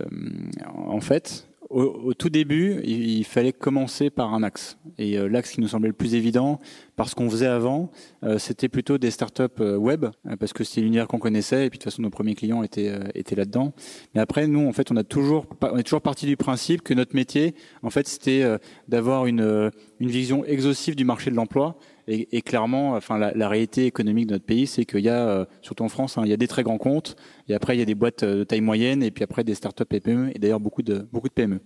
en 0.73 1.01
fait, 1.01 1.47
au, 1.69 2.13
tout 2.13 2.29
début, 2.29 2.81
il, 2.83 3.23
fallait 3.23 3.51
commencer 3.51 4.09
par 4.09 4.33
un 4.33 4.43
axe. 4.43 4.77
Et 4.97 5.17
euh, 5.17 5.27
l'axe 5.27 5.51
qui 5.51 5.61
nous 5.61 5.67
semblait 5.67 5.89
le 5.89 5.95
plus 5.95 6.15
évident, 6.15 6.59
parce 6.95 7.15
qu'on 7.15 7.29
faisait 7.29 7.47
avant, 7.47 7.91
euh, 8.23 8.37
c'était 8.37 8.69
plutôt 8.69 8.97
des 8.97 9.11
startups 9.11 9.43
euh, 9.59 9.75
web, 9.75 10.05
parce 10.39 10.53
que 10.53 10.63
c'était 10.63 10.81
l'univers 10.81 11.07
qu'on 11.07 11.19
connaissait, 11.19 11.65
et 11.65 11.69
puis 11.69 11.79
de 11.79 11.83
toute 11.83 11.91
façon 11.91 12.01
nos 12.01 12.09
premiers 12.09 12.35
clients 12.35 12.63
étaient, 12.63 12.93
étaient 13.15 13.35
là-dedans. 13.35 13.73
Mais 14.13 14.21
après, 14.21 14.47
nous, 14.47 14.67
en 14.67 14.73
fait, 14.73 14.91
on 14.91 14.95
a 14.95 15.03
toujours, 15.03 15.47
on 15.61 15.77
est 15.77 15.83
toujours 15.83 16.01
parti 16.01 16.25
du 16.25 16.37
principe 16.37 16.81
que 16.81 16.93
notre 16.93 17.15
métier, 17.15 17.55
en 17.81 17.89
fait, 17.89 18.07
c'était 18.07 18.43
d'avoir 18.87 19.25
une, 19.25 19.71
une 19.99 20.09
vision 20.09 20.45
exhaustive 20.45 20.95
du 20.95 21.05
marché 21.05 21.31
de 21.31 21.35
l'emploi. 21.35 21.77
Et, 22.07 22.37
et, 22.37 22.41
clairement, 22.41 22.91
enfin, 22.93 23.17
la, 23.17 23.33
la, 23.33 23.49
réalité 23.49 23.85
économique 23.85 24.27
de 24.27 24.33
notre 24.33 24.45
pays, 24.45 24.67
c'est 24.67 24.85
qu'il 24.85 25.01
y 25.01 25.09
a, 25.09 25.47
surtout 25.61 25.83
en 25.83 25.89
France, 25.89 26.17
hein, 26.17 26.21
il 26.25 26.29
y 26.29 26.33
a 26.33 26.37
des 26.37 26.47
très 26.47 26.63
grands 26.63 26.77
comptes, 26.77 27.15
et 27.47 27.55
après 27.55 27.75
il 27.75 27.79
y 27.79 27.81
a 27.81 27.85
des 27.85 27.95
boîtes 27.95 28.23
de 28.23 28.43
taille 28.43 28.61
moyenne, 28.61 29.01
et 29.01 29.11
puis 29.11 29.23
après 29.23 29.43
des 29.43 29.55
startups 29.55 29.83
et 29.91 29.99
PME, 29.99 30.31
et 30.35 30.39
d'ailleurs 30.39 30.59
beaucoup 30.59 30.83
de 30.83 31.07
beaucoup 31.11 31.29
de 31.29 31.33
PME. 31.33 31.59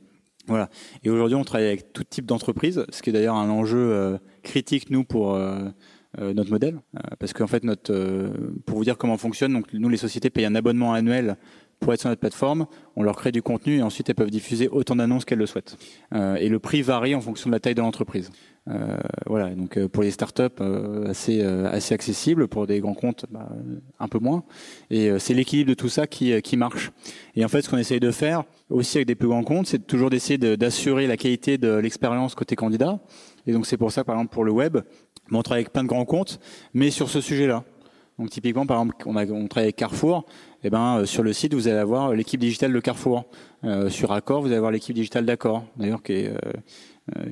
Voilà. 0.50 0.70
Et 1.04 1.10
aujourd'hui, 1.10 1.36
on 1.36 1.44
travaille 1.44 1.68
avec 1.68 1.94
tout 1.94 2.04
type 2.04 2.26
d'entreprise, 2.26 2.84
ce 2.90 3.02
qui 3.02 3.12
est 3.12 3.14
d'ailleurs 3.14 3.36
un 3.36 3.50
enjeu 3.50 3.78
euh, 3.78 4.18
critique 4.42 4.90
nous 4.90 5.04
pour 5.04 5.36
euh, 5.36 5.60
euh, 6.20 6.34
notre 6.34 6.50
modèle, 6.50 6.80
parce 7.20 7.34
qu'en 7.34 7.46
fait, 7.46 7.64
notre, 7.64 8.34
pour 8.66 8.78
vous 8.78 8.84
dire 8.84 8.98
comment 8.98 9.14
on 9.14 9.18
fonctionne, 9.18 9.54
donc 9.54 9.72
nous 9.74 9.90
les 9.90 9.98
sociétés 9.98 10.32
payent 10.32 10.46
un 10.46 10.56
abonnement 10.56 10.94
annuel 10.94 11.38
pour 11.80 11.94
être 11.94 12.00
sur 12.00 12.10
notre 12.10 12.20
plateforme, 12.20 12.66
on 12.96 13.04
leur 13.04 13.16
crée 13.16 13.32
du 13.32 13.42
contenu 13.42 13.78
et 13.78 13.82
ensuite 13.84 14.10
elles 14.10 14.16
peuvent 14.16 14.32
diffuser 14.32 14.68
autant 14.68 14.96
d'annonces 14.96 15.24
qu'elles 15.24 15.40
le 15.40 15.46
souhaitent. 15.46 15.78
et 16.12 16.50
le 16.50 16.60
prix 16.60 16.82
varie 16.82 17.16
en 17.16 17.22
fonction 17.22 17.50
de 17.50 17.56
la 17.56 17.62
taille 17.62 17.76
de 17.76 17.82
l'entreprise. 17.82 18.32
Euh, 18.68 18.97
voilà, 19.26 19.49
donc 19.55 19.78
euh, 19.78 19.88
pour 19.88 20.03
les 20.03 20.12
startups 20.12 20.43
euh, 20.62 21.10
assez 21.10 21.41
assez 21.41 21.93
accessible, 21.93 22.47
pour 22.47 22.68
des 22.68 22.80
grands 22.80 22.93
comptes 22.93 23.26
bah, 23.32 23.49
un 23.99 24.07
peu 24.07 24.20
moins. 24.20 24.43
Et 24.89 25.18
c'est 25.20 25.34
l'équilibre 25.34 25.70
de 25.70 25.74
tout 25.74 25.89
ça 25.89 26.07
qui 26.07 26.39
qui 26.41 26.57
marche. 26.57 26.91
Et 27.36 27.43
en 27.43 27.47
fait, 27.47 27.62
ce 27.62 27.70
qu'on 27.70 27.78
essaye 27.78 27.99
de 27.99 28.12
faire 28.12 28.43
aussi 28.70 28.97
avec 28.97 29.07
des 29.07 29.16
plus 29.16 29.28
grands 29.28 29.43
comptes, 29.43 29.68
c'est 29.68 29.86
toujours 29.86 30.10
d'essayer 30.10 30.38
d'assurer 30.38 31.07
la 31.07 31.18
qualité 31.18 31.57
de 31.57 31.76
l'expérience 31.76 32.36
côté 32.36 32.55
candidat. 32.55 32.99
Et 33.47 33.53
donc 33.53 33.66
c'est 33.66 33.78
pour 33.78 33.91
ça, 33.91 34.03
par 34.03 34.16
exemple, 34.16 34.34
pour 34.34 34.43
le 34.43 34.51
web, 34.51 34.78
on 35.32 35.41
travaille 35.41 35.62
avec 35.62 35.74
plein 35.74 35.84
de 35.84 35.88
grands 35.88 36.05
comptes, 36.05 36.39
mais 36.74 36.91
sur 36.91 37.10
ce 37.10 37.22
sujet-là. 37.22 37.64
Donc 38.20 38.30
typiquement, 38.30 38.66
par 38.66 38.82
exemple, 38.82 38.95
on, 39.05 39.47
travaille 39.47 39.68
avec 39.68 39.78
Carrefour, 39.78 40.26
eh 40.64 40.70
ben 40.70 41.05
sur 41.05 41.24
le 41.24 41.32
site 41.32 41.53
vous 41.53 41.70
allez 41.70 41.78
avoir 41.78 42.14
l'équipe 42.14 42.39
digitale 42.39 42.74
de 42.74 42.80
Carrefour. 42.82 43.26
sur 43.88 44.12
Accor, 44.12 44.41
vous 44.41 44.47
allez 44.47 44.57
avoir 44.57 44.72
l'équipe 44.72 44.93
digitale 44.93 45.26
d'Accor, 45.26 45.64
d'ailleurs 45.78 46.03
qui 46.03 46.14
est 46.14 46.34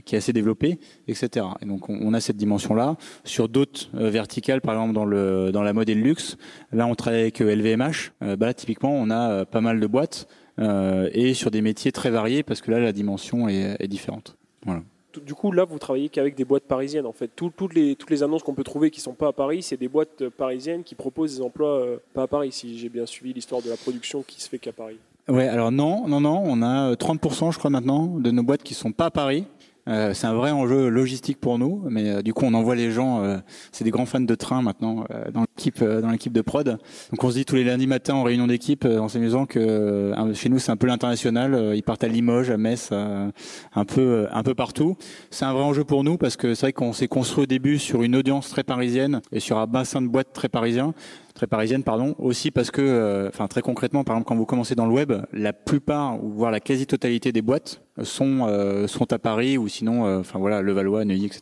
qui 0.05 0.15
est 0.15 0.17
assez 0.17 0.34
développée, 0.34 0.80
etc. 1.07 1.45
Et 1.61 1.65
donc 1.65 1.89
on, 1.89 2.13
a 2.13 2.19
cette 2.19 2.38
dimension-là. 2.38 2.95
Sur 3.23 3.49
d'autres 3.49 3.89
verticales, 3.93 4.61
par 4.61 4.75
exemple 4.75 4.93
dans 4.93 5.05
le 5.05 5.51
dans 5.51 5.63
la 5.63 5.73
mode 5.73 5.89
et 5.89 5.95
le 5.95 6.01
luxe, 6.01 6.38
là 6.71 6.88
on 6.88 6.95
travaille 6.95 7.21
avec 7.21 7.39
LVMH. 7.39 8.11
bah 8.21 8.45
là, 8.45 8.53
typiquement 8.53 8.91
on 8.91 9.09
a 9.09 9.45
pas 9.45 9.61
mal 9.61 9.80
de 9.80 9.88
boîtes 9.88 10.28
et 10.59 11.34
sur 11.34 11.51
des 11.51 11.61
métiers 11.61 11.91
très 11.91 12.09
variés 12.09 12.43
parce 12.43 12.61
que 12.61 12.71
là 12.71 12.80
la 12.80 12.91
dimension 12.91 13.47
est, 13.47 13.75
est 13.80 13.88
différente. 13.88 14.38
Voilà 14.65 14.82
du 15.19 15.34
coup, 15.34 15.51
là, 15.51 15.65
vous 15.65 15.80
travaillez 15.80 16.09
qu'avec 16.09 16.36
des 16.36 16.45
boîtes 16.45 16.63
parisiennes. 16.63 17.05
En 17.05 17.13
fait, 17.13 17.30
toutes, 17.36 17.73
les, 17.73 17.95
toutes 17.95 18.09
les 18.09 18.23
annonces 18.23 18.43
qu'on 18.43 18.53
peut 18.53 18.63
trouver 18.63 18.91
qui 18.91 19.01
sont 19.01 19.13
pas 19.13 19.30
à 19.30 19.34
Paris, 19.34 19.63
c'est 19.63 19.78
des 19.78 19.88
boîtes 19.88 20.30
parisiennes 20.30 20.84
qui 20.84 20.95
proposent 20.95 21.38
des 21.38 21.41
emplois 21.41 21.80
euh, 21.80 21.97
pas 22.13 22.23
à 22.23 22.28
Paris. 22.28 22.51
Si 22.51 22.78
j'ai 22.78 22.89
bien 22.89 23.05
suivi 23.05 23.34
l'histoire 23.34 23.61
de 23.61 23.69
la 23.69 23.78
production 23.78 24.23
qui 24.25 24.41
se 24.41 24.49
fait 24.49 24.59
qu'à 24.59 24.71
Paris. 24.71 24.97
Ouais, 25.28 25.47
alors 25.47 25.71
non, 25.71 26.07
non, 26.07 26.21
non, 26.21 26.41
on 26.45 26.61
a 26.61 26.93
30%, 26.93 27.51
je 27.51 27.57
crois 27.57 27.69
maintenant, 27.69 28.05
de 28.17 28.32
nos 28.32 28.43
boîtes 28.43 28.63
qui 28.63 28.73
sont 28.73 28.93
pas 28.93 29.07
à 29.07 29.11
Paris. 29.11 29.45
Euh, 29.88 30.13
c'est 30.13 30.27
un 30.27 30.33
vrai 30.33 30.51
enjeu 30.51 30.89
logistique 30.89 31.39
pour 31.39 31.57
nous, 31.57 31.83
mais 31.89 32.09
euh, 32.09 32.21
du 32.21 32.33
coup 32.33 32.45
on 32.45 32.53
envoie 32.53 32.75
les 32.75 32.91
gens. 32.91 33.23
Euh, 33.23 33.38
c'est 33.71 33.83
des 33.83 33.91
grands 33.91 34.05
fans 34.05 34.19
de 34.19 34.35
train 34.35 34.61
maintenant 34.61 35.05
dans 35.33 35.41
l'équipe 35.41 35.83
dans 35.83 36.09
l'équipe 36.09 36.33
de 36.33 36.41
prod. 36.41 36.67
Donc 36.67 37.23
on 37.23 37.29
se 37.29 37.35
dit 37.35 37.45
tous 37.45 37.55
les 37.55 37.63
lundis 37.63 37.88
matins 37.88 38.15
en 38.15 38.23
réunion 38.23 38.47
d'équipe 38.47 38.85
en 38.85 39.07
s'amusant 39.07 39.45
que 39.45 40.13
chez 40.33 40.49
nous 40.49 40.59
c'est 40.59 40.71
un 40.71 40.77
peu 40.77 40.88
l'international. 40.88 41.73
ils 41.75 41.83
partent 41.83 42.03
à 42.03 42.07
Limoges, 42.07 42.49
à 42.49 42.57
Metz, 42.57 42.91
un 42.91 43.85
peu 43.85 44.27
un 44.31 44.43
peu 44.43 44.55
partout. 44.55 44.95
C'est 45.31 45.45
un 45.45 45.53
vrai 45.53 45.63
enjeu 45.63 45.83
pour 45.83 46.03
nous 46.03 46.17
parce 46.17 46.35
que 46.35 46.53
c'est 46.53 46.67
vrai 46.67 46.73
qu'on 46.73 46.93
s'est 46.93 47.07
construit 47.07 47.43
au 47.43 47.47
début 47.47 47.79
sur 47.79 48.03
une 48.03 48.15
audience 48.15 48.49
très 48.49 48.63
parisienne 48.63 49.21
et 49.31 49.39
sur 49.39 49.57
un 49.57 49.67
bassin 49.67 50.01
de 50.01 50.07
boîtes 50.07 50.33
très 50.33 50.49
parisien 50.49 50.93
très 51.38 51.47
parisienne, 51.47 51.83
pardon, 51.83 52.15
aussi 52.17 52.49
parce 52.49 52.71
que, 52.71 52.81
euh, 52.81 53.29
enfin 53.29 53.47
très 53.47 53.61
concrètement, 53.61 54.03
par 54.03 54.15
exemple, 54.15 54.27
quand 54.27 54.35
vous 54.35 54.47
commencez 54.47 54.73
dans 54.73 54.88
le 54.88 54.91
web, 54.91 55.13
la 55.31 55.53
plupart, 55.53 56.21
ou 56.23 56.31
voire 56.31 56.49
la 56.49 56.59
quasi-totalité 56.59 57.31
des 57.31 57.43
boîtes 57.43 57.83
sont 58.01 58.47
euh, 58.47 58.88
sont 58.88 59.13
à 59.13 59.19
Paris 59.19 59.57
ou 59.57 59.67
sinon, 59.67 60.05
euh, 60.05 60.19
enfin 60.19 60.39
voilà, 60.39 60.63
Levallois, 60.63 61.05
Neuilly, 61.05 61.27
etc. 61.27 61.41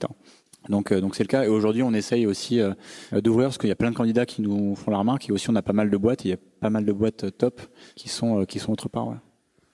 Donc 0.67 0.93
donc 0.93 1.15
c'est 1.15 1.23
le 1.23 1.27
cas. 1.27 1.45
Et 1.45 1.47
aujourd'hui, 1.47 1.81
on 1.81 1.93
essaye 1.93 2.25
aussi 2.25 2.59
d'ouvrir 3.13 3.47
parce 3.47 3.57
qu'il 3.57 3.69
y 3.69 3.71
a 3.71 3.75
plein 3.75 3.91
de 3.91 3.95
candidats 3.95 4.25
qui 4.25 4.41
nous 4.41 4.75
font 4.75 4.91
la 4.91 4.97
remarque. 4.97 5.29
Et 5.29 5.31
aussi, 5.31 5.49
on 5.49 5.55
a 5.55 5.61
pas 5.61 5.73
mal 5.73 5.89
de 5.89 5.97
boîtes. 5.97 6.25
il 6.25 6.31
y 6.31 6.33
a 6.33 6.37
pas 6.59 6.71
mal 6.71 6.85
de 6.85 6.91
boîtes 6.91 7.37
top 7.37 7.61
qui 7.95 8.09
sont 8.09 8.45
qui 8.45 8.59
sont 8.59 8.73
autre 8.73 8.89
part. 8.89 9.13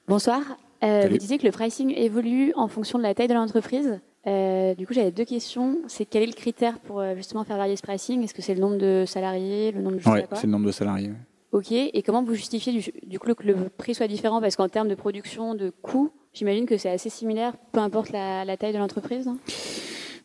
Bonsoir. 0.08 0.42
vous 0.82 1.18
disiez 1.18 1.38
que 1.38 1.46
le 1.46 1.52
pricing 1.52 1.94
évolue 1.96 2.52
en 2.58 2.68
fonction 2.68 3.00
de 3.00 3.04
la 3.04 3.16
taille 3.16 3.30
de 3.30 3.34
l'entreprise. 3.34 4.02
Euh, 4.28 4.76
du 4.76 4.86
coup, 4.86 4.94
j'avais 4.94 5.12
deux 5.12 5.26
questions. 5.26 5.80
C'est 5.88 6.06
quel 6.06 6.24
est 6.24 6.28
le 6.28 6.34
critère 6.34 6.80
pour 6.80 7.00
euh, 7.00 7.16
justement 7.16 7.44
faire 7.44 7.58
varier 7.58 7.76
ce 7.76 7.82
pricing? 7.82 8.24
Est-ce 8.24 8.34
que 8.34 8.42
c'est 8.42 8.54
le 8.54 8.62
nombre 8.62 8.78
de 8.78 9.04
salariés, 9.08 9.72
le 9.72 9.82
nombre 9.82 9.98
de 9.98 10.10
Oui, 10.10 10.20
c'est 10.34 10.46
le 10.46 10.52
nombre 10.52 10.68
de 10.68 10.72
salariés. 10.72 11.12
Ok. 11.52 11.72
Et 11.72 12.02
comment 12.06 12.24
vous 12.24 12.36
justifiez 12.36 12.72
du, 13.04 13.20
coup 13.20 13.34
que 13.34 13.46
le 13.46 13.56
prix 13.70 13.96
soit 13.96 14.08
différent? 14.08 14.40
Parce 14.42 14.56
qu'en 14.56 14.70
termes 14.70 14.88
de 14.88 14.96
production, 14.96 15.56
de 15.56 15.72
coût, 15.82 16.12
j'imagine 16.34 16.66
que 16.66 16.78
c'est 16.78 16.90
assez 16.90 17.10
similaire, 17.10 17.54
peu 17.72 17.80
importe 17.80 18.12
la, 18.12 18.58
taille 18.58 18.74
de 18.74 18.78
l'entreprise. 18.78 19.30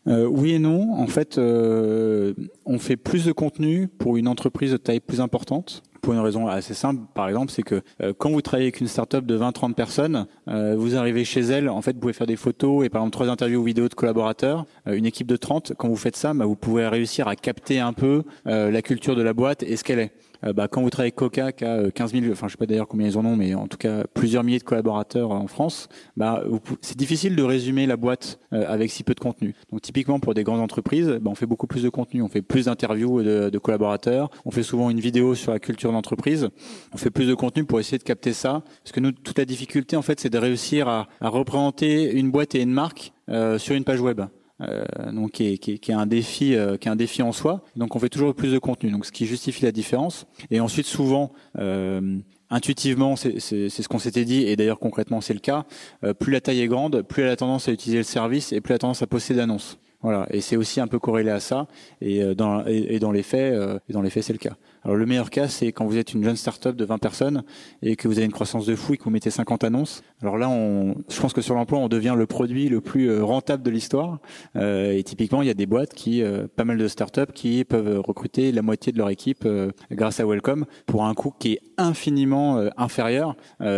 Euh, 0.06 0.24
oui 0.26 0.52
et 0.52 0.58
non. 0.60 0.92
En 0.94 1.08
fait, 1.08 1.38
on 1.38 2.78
fait 2.78 2.96
plus 2.96 3.24
de 3.24 3.32
contenu 3.32 3.88
pour 3.88 4.16
une 4.18 4.28
entreprise 4.28 4.72
de 4.72 4.76
taille 4.76 5.00
plus 5.00 5.20
importante 5.20 5.82
pour 6.06 6.14
une 6.14 6.20
raison 6.20 6.46
assez 6.46 6.72
simple, 6.72 7.00
par 7.14 7.26
exemple, 7.26 7.50
c'est 7.50 7.64
que 7.64 7.82
euh, 8.00 8.12
quand 8.16 8.30
vous 8.30 8.40
travaillez 8.40 8.66
avec 8.66 8.80
une 8.80 8.86
startup 8.86 9.26
de 9.26 9.36
20-30 9.36 9.74
personnes, 9.74 10.28
euh, 10.46 10.76
vous 10.78 10.94
arrivez 10.94 11.24
chez 11.24 11.40
elle, 11.40 11.68
en 11.68 11.82
fait, 11.82 11.94
vous 11.94 11.98
pouvez 11.98 12.12
faire 12.12 12.28
des 12.28 12.36
photos 12.36 12.86
et 12.86 12.88
par 12.88 13.02
exemple 13.02 13.12
trois 13.12 13.28
interviews 13.28 13.64
vidéo 13.64 13.88
de 13.88 13.94
collaborateurs. 13.94 14.66
Euh, 14.86 14.92
une 14.92 15.04
équipe 15.04 15.26
de 15.26 15.36
30, 15.36 15.72
quand 15.76 15.88
vous 15.88 15.96
faites 15.96 16.14
ça, 16.14 16.32
bah, 16.32 16.44
vous 16.44 16.54
pouvez 16.54 16.86
réussir 16.86 17.26
à 17.26 17.34
capter 17.34 17.80
un 17.80 17.92
peu 17.92 18.22
la 18.44 18.82
culture 18.82 19.16
de 19.16 19.22
la 19.22 19.32
boîte 19.32 19.64
et 19.64 19.76
ce 19.76 19.82
qu'elle 19.82 19.98
est. 19.98 20.12
Euh, 20.46 20.52
bah, 20.52 20.68
quand 20.68 20.82
vous 20.82 20.90
travaillez 20.90 21.08
avec 21.08 21.16
Coca, 21.16 21.52
qui 21.52 21.64
a 21.64 21.90
15 21.90 22.14
euh, 22.14 22.20
000, 22.20 22.32
enfin 22.32 22.46
je 22.46 22.52
sais 22.52 22.56
pas 22.56 22.66
d'ailleurs 22.66 22.88
combien 22.88 23.06
ils 23.06 23.18
en 23.18 23.24
ont, 23.24 23.36
mais 23.36 23.54
en 23.54 23.66
tout 23.66 23.78
cas 23.78 24.04
plusieurs 24.14 24.44
milliers 24.44 24.58
de 24.58 24.64
collaborateurs 24.64 25.30
en 25.30 25.46
France, 25.46 25.88
bah, 26.16 26.44
c'est 26.80 26.96
difficile 26.96 27.36
de 27.36 27.42
résumer 27.42 27.86
la 27.86 27.96
boîte 27.96 28.38
euh, 28.52 28.64
avec 28.68 28.90
si 28.90 29.02
peu 29.02 29.14
de 29.14 29.20
contenu. 29.20 29.54
Donc 29.70 29.82
typiquement 29.82 30.20
pour 30.20 30.34
des 30.34 30.44
grandes 30.44 30.60
entreprises, 30.60 31.18
bah, 31.20 31.30
on 31.30 31.34
fait 31.34 31.46
beaucoup 31.46 31.66
plus 31.66 31.82
de 31.82 31.88
contenu, 31.88 32.22
on 32.22 32.28
fait 32.28 32.42
plus 32.42 32.66
d'interviews 32.66 33.22
de, 33.22 33.58
collaborateurs, 33.58 34.30
on 34.44 34.50
fait 34.50 34.62
souvent 34.62 34.90
une 34.90 35.00
vidéo 35.00 35.34
sur 35.34 35.52
la 35.52 35.58
culture 35.58 35.90
d'entreprise, 35.92 36.48
on 36.92 36.96
fait 36.96 37.10
plus 37.10 37.26
de 37.26 37.34
contenu 37.34 37.64
pour 37.64 37.80
essayer 37.80 37.98
de 37.98 38.04
capter 38.04 38.32
ça, 38.32 38.62
parce 38.82 38.92
que 38.92 39.00
nous 39.00 39.12
toute 39.12 39.38
la 39.38 39.44
difficulté 39.44 39.96
en 39.96 40.02
fait 40.02 40.20
c'est 40.20 40.30
de 40.30 40.38
réussir 40.38 40.88
à, 40.88 41.08
représenter 41.20 42.12
une 42.12 42.30
boîte 42.30 42.54
et 42.54 42.62
une 42.62 42.72
marque 42.72 43.12
euh, 43.28 43.58
sur 43.58 43.74
une 43.74 43.84
page 43.84 44.00
web. 44.00 44.22
Euh, 44.62 44.84
donc 45.12 45.32
qui 45.32 45.48
est, 45.48 45.58
qui, 45.58 45.78
qui 45.78 45.90
est, 45.90 45.94
un 45.94 46.06
défi, 46.06 46.54
euh, 46.54 46.78
qui 46.78 46.88
est 46.88 46.90
un 46.90 46.96
défi 46.96 47.22
en 47.22 47.32
soi. 47.32 47.62
Donc 47.76 47.94
on 47.94 47.98
fait 47.98 48.08
toujours 48.08 48.34
plus 48.34 48.52
de 48.52 48.58
contenu, 48.58 48.90
donc 48.90 49.04
ce 49.04 49.12
qui 49.12 49.26
justifie 49.26 49.64
la 49.64 49.72
différence. 49.72 50.26
Et 50.50 50.60
ensuite 50.60 50.86
souvent. 50.86 51.32
Euh, 51.58 52.18
intuitivement, 52.48 53.16
c'est 53.16 53.40
ce 53.40 53.88
qu'on 53.88 53.98
s'était 53.98 54.24
dit, 54.24 54.44
et 54.44 54.54
d'ailleurs 54.54 54.78
concrètement 54.78 55.20
c'est 55.20 55.34
le 55.34 55.40
cas. 55.40 55.64
Euh, 56.04 56.14
plus 56.14 56.32
la 56.32 56.40
taille 56.40 56.60
est 56.60 56.68
grande, 56.68 57.02
plus 57.02 57.24
elle 57.24 57.30
a 57.30 57.34
tendance 57.34 57.68
à 57.68 57.72
utiliser 57.72 57.98
le 57.98 58.04
service 58.04 58.52
et 58.52 58.60
plus 58.60 58.70
elle 58.70 58.76
a 58.76 58.78
tendance 58.78 59.02
à 59.02 59.08
poster 59.08 59.34
d'annonces. 59.34 59.78
Voilà, 60.00 60.28
et 60.30 60.40
c'est 60.40 60.56
aussi 60.56 60.80
un 60.80 60.86
peu 60.86 61.00
corrélé 61.00 61.30
à 61.30 61.40
ça. 61.40 61.66
Et 62.00 62.22
dans, 62.36 62.64
et, 62.66 63.00
dans 63.00 63.10
les 63.10 63.24
faits, 63.24 63.80
et 63.88 63.92
dans 63.92 64.02
les 64.02 64.10
faits, 64.10 64.22
c'est 64.22 64.32
le 64.32 64.38
cas. 64.38 64.56
Alors 64.86 64.96
le 64.96 65.04
meilleur 65.04 65.30
cas, 65.30 65.48
c'est 65.48 65.72
quand 65.72 65.84
vous 65.84 65.96
êtes 65.96 66.14
une 66.14 66.22
jeune 66.22 66.36
start-up 66.36 66.76
de 66.76 66.84
20 66.84 66.98
personnes 66.98 67.42
et 67.82 67.96
que 67.96 68.06
vous 68.06 68.18
avez 68.18 68.24
une 68.24 68.30
croissance 68.30 68.66
de 68.66 68.76
fou 68.76 68.94
et 68.94 68.96
que 68.96 69.02
vous 69.02 69.10
mettez 69.10 69.30
50 69.30 69.64
annonces. 69.64 70.04
Alors 70.22 70.38
là, 70.38 70.48
on, 70.48 70.94
je 71.10 71.20
pense 71.20 71.32
que 71.32 71.40
sur 71.40 71.56
l'emploi, 71.56 71.80
on 71.80 71.88
devient 71.88 72.14
le 72.16 72.26
produit 72.26 72.68
le 72.68 72.80
plus 72.80 73.10
euh, 73.10 73.24
rentable 73.24 73.64
de 73.64 73.70
l'histoire. 73.72 74.20
Euh, 74.54 74.92
et 74.92 75.02
typiquement, 75.02 75.42
il 75.42 75.48
y 75.48 75.50
a 75.50 75.54
des 75.54 75.66
boîtes 75.66 75.92
qui, 75.92 76.22
euh, 76.22 76.46
pas 76.54 76.64
mal 76.64 76.78
de 76.78 76.86
start-up 76.86 77.32
qui 77.32 77.64
peuvent 77.64 77.98
recruter 77.98 78.52
la 78.52 78.62
moitié 78.62 78.92
de 78.92 78.98
leur 78.98 79.10
équipe 79.10 79.44
grâce 79.90 80.20
à 80.20 80.24
Welcome 80.24 80.66
pour 80.86 81.04
un 81.04 81.14
coût 81.14 81.34
qui 81.36 81.54
est 81.54 81.60
infiniment 81.78 82.64
inférieur 82.76 83.34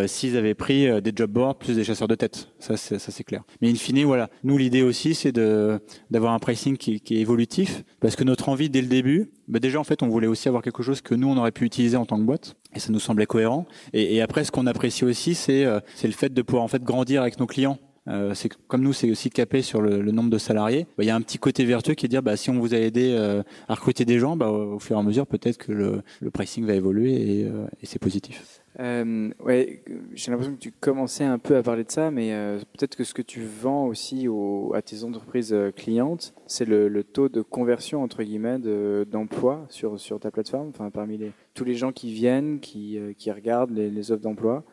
s'ils 0.06 0.36
avaient 0.36 0.54
pris 0.54 1.00
des 1.00 1.12
job 1.16 1.30
boards 1.30 1.56
plus 1.56 1.76
des 1.76 1.84
chasseurs 1.84 2.09
de 2.09 2.16
tête. 2.16 2.50
Ça, 2.59 2.76
c'est, 2.76 2.98
ça 2.98 3.11
c'est 3.12 3.24
clair. 3.24 3.44
Mais 3.62 3.70
in 3.70 3.74
fine, 3.76 4.04
voilà. 4.04 4.28
Nous, 4.44 4.59
l'idée 4.59 4.82
aussi, 4.82 5.14
c'est 5.14 5.32
de 5.32 5.80
d'avoir 6.11 6.34
un 6.34 6.38
pricing 6.38 6.76
qui, 6.76 7.00
qui 7.00 7.16
est 7.16 7.20
évolutif 7.20 7.82
parce 8.00 8.14
que 8.14 8.24
notre 8.24 8.50
envie 8.50 8.68
dès 8.68 8.82
le 8.82 8.88
début, 8.88 9.30
bah 9.49 9.59
déjà 9.59 9.80
en 9.80 9.84
fait 9.84 10.03
on 10.03 10.09
voulait 10.09 10.26
aussi 10.26 10.49
avoir 10.49 10.62
quelque 10.62 10.82
chose 10.82 11.01
que 11.01 11.14
nous 11.14 11.28
on 11.28 11.36
aurait 11.36 11.53
pu 11.53 11.64
utiliser 11.64 11.96
en 11.96 12.07
tant 12.07 12.18
que 12.18 12.22
boîte 12.22 12.57
et 12.74 12.78
ça 12.78 12.92
nous 12.92 13.01
semblait 13.01 13.26
cohérent. 13.26 13.66
Et, 13.92 14.20
après 14.20 14.44
ce 14.44 14.53
qu'on 14.53 14.66
apprécie 14.66 15.05
aussi 15.05 15.34
c'est 15.34 15.64
euh, 15.64 15.80
c'est 15.94 16.09
le 16.09 16.14
fait 16.14 16.32
de 16.32 16.42
pouvoir 16.42 16.64
en 16.64 16.68
fait 16.68 16.82
grandir 16.82 17.22
avec 17.22 17.38
nos 17.38 17.46
clients. 17.46 17.78
Euh, 18.09 18.32
c'est 18.34 18.51
comme 18.68 18.82
nous, 18.82 18.92
c'est 18.92 19.11
aussi 19.11 19.30
capé 19.30 19.62
sur 19.62 19.82
le, 19.82 20.01
le, 20.01 20.12
nombre 20.12 20.30
de 20.30 20.38
salariés. 20.38 20.86
Bah, 20.96 21.05
il 21.05 21.07
y 21.07 21.11
a 21.11 21.14
un 21.14 21.20
petit 21.20 21.38
côté 21.38 21.64
vertueux 21.64 21.94
qui 21.94 22.07
est 22.07 22.09
de 22.09 22.12
dire, 22.12 22.22
bah, 22.22 22.36
si 22.36 22.49
on 22.51 22.59
vous 22.59 22.74
a 22.74 22.78
aidé 22.78 23.11
euh, 23.12 23.42
à 23.68 23.74
recruter 23.74 24.05
des 24.05 24.18
gens, 24.18 24.36
bah, 24.36 24.49
au 24.51 24.78
fur 24.78 24.96
et 24.96 24.99
à 24.99 25.03
mesure, 25.03 25.26
peut-être 25.26 25.59
que 25.59 25.72
le, 25.72 26.03
le 26.20 26.30
pricing 26.30 26.64
va 26.64 26.74
évoluer 26.74 27.40
et, 27.40 27.44
euh, 27.44 27.66
et 27.82 27.86
c'est 27.86 27.99
positif. 27.99 28.62
Euh, 28.80 29.30
ouais, 29.40 29.82
j'ai 30.14 30.30
l'impression 30.30 30.54
que 30.54 30.60
tu 30.60 30.70
commençais 30.70 31.24
un 31.24 31.38
peu 31.38 31.56
à 31.56 31.62
parler 31.62 31.82
de 31.82 31.90
ça, 31.90 32.12
mais 32.12 32.32
euh, 32.32 32.58
peut-être 32.58 32.94
que 32.94 33.02
ce 33.02 33.12
que 33.12 33.22
tu 33.22 33.42
vends 33.42 33.86
aussi 33.86 34.28
au, 34.28 34.72
à 34.72 34.82
tes 34.82 35.02
entreprises 35.02 35.52
euh, 35.52 35.72
clientes, 35.72 36.32
c'est 36.46 36.64
le, 36.64 36.88
le, 36.88 37.02
taux 37.02 37.28
de 37.28 37.42
conversion 37.42 38.02
entre 38.04 38.22
guillemets 38.22 38.58
d'emploi 39.06 39.66
sur 39.68 39.98
sur 39.98 40.20
ta 40.20 40.30
plateforme. 40.30 40.68
Enfin, 40.68 40.90
parmi 40.90 41.18
les, 41.18 41.32
tous 41.54 41.64
les 41.64 41.74
gens 41.74 41.90
qui 41.90 42.12
viennent, 42.12 42.60
qui, 42.60 42.98
qui 43.16 43.32
regardent 43.32 43.72
les, 43.72 44.12
offres 44.12 44.22
d'emploi, 44.22 44.64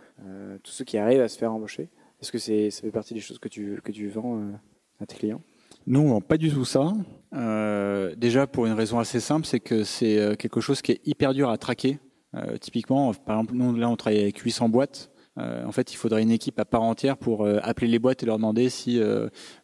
tous 0.63 0.71
ceux 0.71 0.85
qui 0.85 0.97
arrivent 0.97 1.21
à 1.21 1.27
se 1.27 1.37
faire 1.37 1.51
embaucher. 1.51 1.89
Est-ce 2.21 2.31
que 2.31 2.37
c'est 2.37 2.69
ça 2.69 2.81
fait 2.81 2.91
partie 2.91 3.13
des 3.13 3.19
choses 3.19 3.39
que 3.39 3.49
tu 3.49 3.81
que 3.83 3.91
tu 3.91 4.07
vends 4.07 4.51
à 4.99 5.05
tes 5.05 5.15
clients? 5.15 5.41
Nous, 5.87 5.99
on 5.99 6.09
vend 6.09 6.21
pas 6.21 6.37
du 6.37 6.51
tout 6.51 6.65
ça. 6.65 6.93
Déjà 8.17 8.45
pour 8.45 8.67
une 8.67 8.73
raison 8.73 8.99
assez 8.99 9.19
simple, 9.19 9.45
c'est 9.47 9.59
que 9.59 9.83
c'est 9.83 10.35
quelque 10.37 10.61
chose 10.61 10.81
qui 10.81 10.91
est 10.91 11.01
hyper 11.05 11.33
dur 11.33 11.49
à 11.49 11.57
traquer. 11.57 11.99
Euh, 12.35 12.57
typiquement, 12.57 13.13
par 13.13 13.37
exemple, 13.37 13.55
nous, 13.55 13.75
là, 13.75 13.89
on 13.89 13.95
travaille 13.95 14.21
avec 14.21 14.37
800 14.37 14.69
boîtes. 14.69 15.09
Euh, 15.37 15.65
en 15.65 15.71
fait, 15.71 15.91
il 15.93 15.97
faudrait 15.97 16.21
une 16.21 16.31
équipe 16.31 16.59
à 16.59 16.65
part 16.65 16.83
entière 16.83 17.17
pour 17.17 17.43
euh, 17.43 17.59
appeler 17.61 17.87
les 17.87 17.99
boîtes 17.99 18.23
et 18.23 18.25
leur 18.25 18.37
demander 18.37 18.69
si 18.69 19.01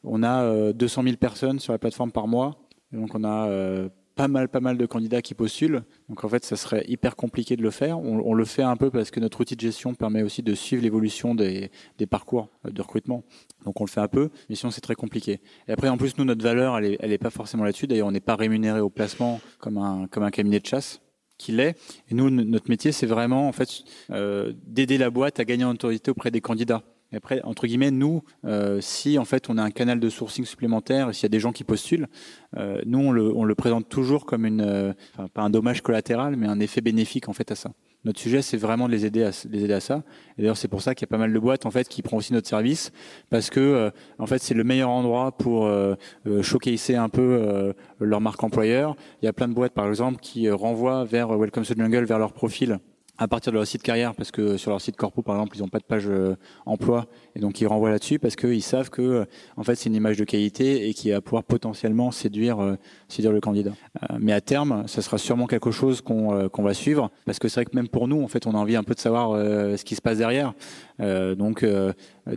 on 0.03 0.23
a 0.23 0.73
200 0.73 1.03
000 1.03 1.15
personnes 1.17 1.59
sur 1.59 1.73
la 1.73 1.79
plateforme 1.79 2.11
par 2.11 2.27
mois. 2.27 2.57
donc, 2.91 3.15
on 3.15 3.23
a 3.23 3.89
pas 4.13 4.27
mal, 4.27 4.49
pas 4.49 4.59
mal 4.59 4.77
de 4.77 4.85
candidats 4.85 5.21
qui 5.21 5.33
postulent. 5.33 5.83
Donc 6.09 6.25
en 6.25 6.29
fait, 6.29 6.43
ça 6.43 6.57
serait 6.57 6.83
hyper 6.87 7.15
compliqué 7.15 7.55
de 7.55 7.63
le 7.63 7.71
faire. 7.71 7.97
On, 7.97 8.33
le 8.33 8.45
fait 8.45 8.61
un 8.61 8.75
peu 8.75 8.91
parce 8.91 9.09
que 9.09 9.21
notre 9.21 9.39
outil 9.39 9.55
de 9.55 9.61
gestion 9.61 9.95
permet 9.95 10.21
aussi 10.21 10.43
de 10.43 10.53
suivre 10.53 10.83
l'évolution 10.83 11.33
des, 11.33 11.71
parcours 12.09 12.49
de 12.65 12.81
recrutement. 12.81 13.23
Donc 13.63 13.79
on 13.79 13.85
le 13.85 13.89
fait 13.89 14.01
un 14.01 14.09
peu, 14.09 14.29
mais 14.49 14.55
sinon 14.55 14.69
c'est 14.69 14.81
très 14.81 14.95
compliqué. 14.95 15.39
Et 15.67 15.71
après, 15.71 15.87
en 15.87 15.97
plus, 15.97 16.17
nous, 16.17 16.25
notre 16.25 16.43
valeur, 16.43 16.77
elle 16.77 16.85
est, 16.85 16.97
elle 16.99 17.13
est 17.13 17.17
pas 17.17 17.29
forcément 17.29 17.63
là-dessus. 17.63 17.87
D'ailleurs, 17.87 18.07
on 18.07 18.11
n'est 18.11 18.19
pas 18.19 18.35
rémunéré 18.35 18.81
au 18.81 18.89
placement 18.89 19.39
comme 19.59 19.77
un, 19.77 20.07
comme 20.07 20.23
un 20.23 20.31
cabinet 20.31 20.59
de 20.59 20.65
chasse 20.65 21.01
qu'il 21.41 21.59
est. 21.59 21.75
Et 22.09 22.15
nous, 22.15 22.29
notre 22.29 22.69
métier, 22.69 22.91
c'est 22.91 23.05
vraiment 23.05 23.47
en 23.47 23.51
fait 23.51 23.83
euh, 24.11 24.53
d'aider 24.65 24.97
la 24.97 25.09
boîte 25.09 25.39
à 25.39 25.45
gagner 25.45 25.65
en 25.65 25.71
autorité 25.71 26.11
auprès 26.11 26.31
des 26.31 26.41
candidats. 26.41 26.83
Et 27.11 27.17
après, 27.17 27.41
entre 27.43 27.67
guillemets, 27.67 27.91
nous, 27.91 28.23
euh, 28.45 28.79
si 28.79 29.19
en 29.19 29.25
fait 29.25 29.49
on 29.49 29.57
a 29.57 29.63
un 29.63 29.71
canal 29.71 29.99
de 29.99 30.09
sourcing 30.09 30.45
supplémentaire, 30.45 31.13
s'il 31.13 31.23
y 31.23 31.25
a 31.25 31.29
des 31.29 31.41
gens 31.41 31.51
qui 31.51 31.65
postulent, 31.65 32.07
euh, 32.55 32.81
nous 32.85 32.99
on 32.99 33.11
le, 33.11 33.55
présente 33.55 33.89
toujours 33.89 34.25
comme 34.25 34.45
une, 34.45 34.95
pas 35.33 35.41
un 35.41 35.49
dommage 35.49 35.81
collatéral, 35.81 36.37
mais 36.37 36.47
un 36.47 36.59
effet 36.61 36.79
bénéfique 36.79 37.27
en 37.27 37.33
fait 37.33 37.51
à 37.51 37.55
ça. 37.55 37.71
Notre 38.03 38.19
sujet, 38.19 38.41
c'est 38.41 38.57
vraiment 38.57 38.87
de 38.87 38.93
les 38.93 39.05
aider 39.05 39.23
à 39.23 39.79
ça. 39.79 40.03
Et 40.37 40.41
d'ailleurs, 40.41 40.57
c'est 40.57 40.67
pour 40.67 40.81
ça 40.81 40.95
qu'il 40.95 41.05
y 41.05 41.09
a 41.09 41.11
pas 41.11 41.19
mal 41.19 41.31
de 41.31 41.39
boîtes 41.39 41.67
en 41.67 41.71
fait 41.71 41.87
qui 41.87 42.01
prend 42.01 42.17
aussi 42.17 42.33
notre 42.33 42.47
service 42.47 42.91
parce 43.29 43.51
que 43.51 43.59
euh, 43.59 43.91
en 44.17 44.25
fait, 44.25 44.39
c'est 44.39 44.55
le 44.55 44.63
meilleur 44.63 44.89
endroit 44.89 45.31
pour 45.31 45.65
euh, 45.65 45.95
euh 46.25 46.41
un 46.41 47.09
peu 47.09 47.21
euh, 47.21 47.73
leur 47.99 48.19
marque 48.19 48.43
employeur. 48.43 48.95
Il 49.21 49.25
y 49.25 49.27
a 49.27 49.33
plein 49.33 49.47
de 49.47 49.53
boîtes, 49.53 49.73
par 49.73 49.87
exemple, 49.87 50.19
qui 50.19 50.49
renvoient 50.49 51.05
vers 51.05 51.37
Welcome 51.37 51.63
to 51.63 51.75
Jungle, 51.75 52.05
vers 52.05 52.19
leur 52.19 52.33
profil 52.33 52.79
à 53.21 53.27
partir 53.27 53.51
de 53.51 53.57
leur 53.57 53.67
site 53.67 53.83
carrière, 53.83 54.15
parce 54.15 54.31
que 54.31 54.57
sur 54.57 54.71
leur 54.71 54.81
site 54.81 54.95
corpo, 54.95 55.21
par 55.21 55.35
exemple, 55.35 55.55
ils 55.55 55.59
n'ont 55.59 55.67
pas 55.67 55.77
de 55.77 55.83
page 55.83 56.07
euh, 56.07 56.35
emploi, 56.65 57.05
et 57.35 57.39
donc 57.39 57.61
ils 57.61 57.67
renvoient 57.67 57.91
là-dessus 57.91 58.17
parce 58.17 58.35
qu'ils 58.35 58.63
savent 58.63 58.89
que, 58.89 59.01
euh, 59.03 59.25
en 59.57 59.63
fait, 59.63 59.75
c'est 59.75 59.89
une 59.89 59.95
image 59.95 60.17
de 60.17 60.23
qualité 60.23 60.89
et 60.89 60.95
qui 60.95 61.11
va 61.11 61.21
pouvoir 61.21 61.43
potentiellement 61.43 62.09
séduire, 62.09 62.59
euh, 62.59 62.77
séduire 63.09 63.31
le 63.31 63.39
candidat. 63.39 63.73
mais 64.17 64.33
à 64.33 64.41
terme, 64.41 64.85
ça 64.87 65.03
sera 65.03 65.19
sûrement 65.19 65.45
quelque 65.45 65.69
chose 65.69 66.01
qu'on 66.01 66.49
va 66.63 66.73
suivre, 66.73 67.11
parce 67.25 67.37
que 67.37 67.47
c'est 67.47 67.59
vrai 67.59 67.65
que 67.65 67.75
même 67.75 67.89
pour 67.89 68.07
nous, 68.07 68.23
en 68.23 68.27
fait, 68.27 68.47
on 68.47 68.55
a 68.55 68.57
envie 68.57 68.75
un 68.75 68.83
peu 68.83 68.95
de 68.95 68.99
savoir 68.99 69.37
ce 69.37 69.83
qui 69.83 69.93
se 69.93 70.01
passe 70.01 70.17
derrière. 70.17 70.55
Donc, 70.99 71.65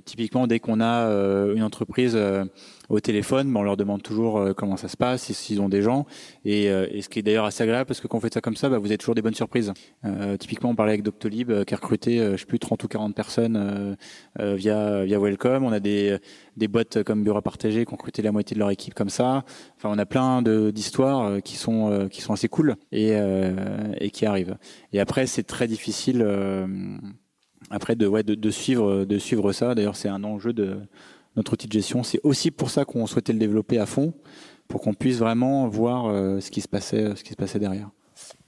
typiquement, 0.05 0.46
dès 0.46 0.59
qu'on 0.59 0.80
a 0.80 1.09
une 1.55 1.62
entreprise 1.62 2.16
au 2.88 3.00
téléphone, 3.00 3.52
ben, 3.52 3.61
on 3.61 3.62
leur 3.62 3.76
demande 3.76 4.02
toujours 4.02 4.38
euh, 4.38 4.52
comment 4.52 4.76
ça 4.76 4.88
se 4.88 4.96
passe, 4.96 5.32
s'ils 5.32 5.61
ont 5.61 5.68
des 5.68 5.82
gens. 5.82 6.07
Et, 6.44 6.68
euh, 6.68 6.86
et 6.90 7.02
ce 7.02 7.09
qui 7.09 7.18
est 7.18 7.22
d'ailleurs 7.22 7.44
assez 7.44 7.62
agréable, 7.62 7.86
parce 7.86 8.00
que 8.00 8.07
quand 8.07 8.18
on 8.18 8.20
fait 8.20 8.32
ça 8.32 8.40
comme 8.40 8.57
ça, 8.57 8.68
bah, 8.68 8.78
vous 8.78 8.86
avez 8.86 8.98
toujours 8.98 9.14
des 9.14 9.22
bonnes 9.22 9.34
surprises. 9.34 9.72
Euh, 10.05 10.36
typiquement, 10.36 10.70
on 10.70 10.74
parlait 10.74 10.92
avec 10.92 11.02
Doctolib, 11.02 11.64
qui 11.64 11.74
a 11.74 11.76
recruté, 11.76 12.18
je 12.18 12.36
sais 12.36 12.46
plus, 12.46 12.59
30 12.59 12.82
ou 12.84 12.88
40 12.88 13.14
personnes 13.14 13.96
via, 14.38 15.05
via 15.05 15.18
Welcome. 15.18 15.64
On 15.64 15.72
a 15.72 15.80
des, 15.80 16.18
des 16.57 16.68
boîtes 16.68 17.02
comme 17.02 17.22
Bureau 17.22 17.40
Partagé 17.40 17.84
qui 17.84 17.92
ont 17.92 17.96
recruté 17.96 18.22
la 18.22 18.32
moitié 18.32 18.55
de 18.55 18.61
leur 18.61 18.70
équipe 18.70 18.94
comme 18.94 19.09
ça. 19.09 19.44
Enfin, 19.76 19.90
on 19.92 19.98
a 19.98 20.07
plein 20.07 20.42
d'histoires 20.42 21.42
qui 21.42 21.57
sont 21.57 22.09
qui 22.11 22.20
sont 22.20 22.32
assez 22.32 22.48
cool 22.48 22.76
et, 22.92 23.12
et 24.00 24.11
qui 24.11 24.26
arrivent. 24.26 24.57
Et 24.92 25.00
après, 25.00 25.26
c'est 25.26 25.44
très 25.44 25.66
difficile 25.66 26.24
après 27.71 27.97
de, 27.97 28.07
ouais, 28.07 28.23
de, 28.23 28.35
de, 28.35 28.51
suivre 28.51 29.05
de 29.05 29.19
suivre 29.19 29.53
ça. 29.53 29.75
D'ailleurs, 29.75 29.97
c'est 29.97 30.09
un 30.09 30.25
enjeu 30.25 30.53
de 30.53 30.79
notre 31.37 31.55
outil 31.55 31.67
de 31.67 31.73
gestion. 31.73 32.03
C'est 32.03 32.21
aussi 32.23 32.51
pour 32.51 32.71
ça 32.71 32.85
qu'on 32.85 33.07
souhaitait 33.07 33.33
le 33.33 33.39
développer 33.39 33.79
à 33.79 33.87
fond, 33.87 34.15
pour 34.69 34.81
qu'on 34.81 34.95
puisse 34.95 35.19
vraiment 35.19 35.69
voir 35.69 36.07
euh, 36.07 36.41
ce 36.41 36.51
qui 36.51 36.61
se 36.61 36.69
passait, 36.69 37.15
ce 37.17 37.25
qui 37.25 37.31
se 37.31 37.37
passait 37.37 37.59
derrière. 37.59 37.91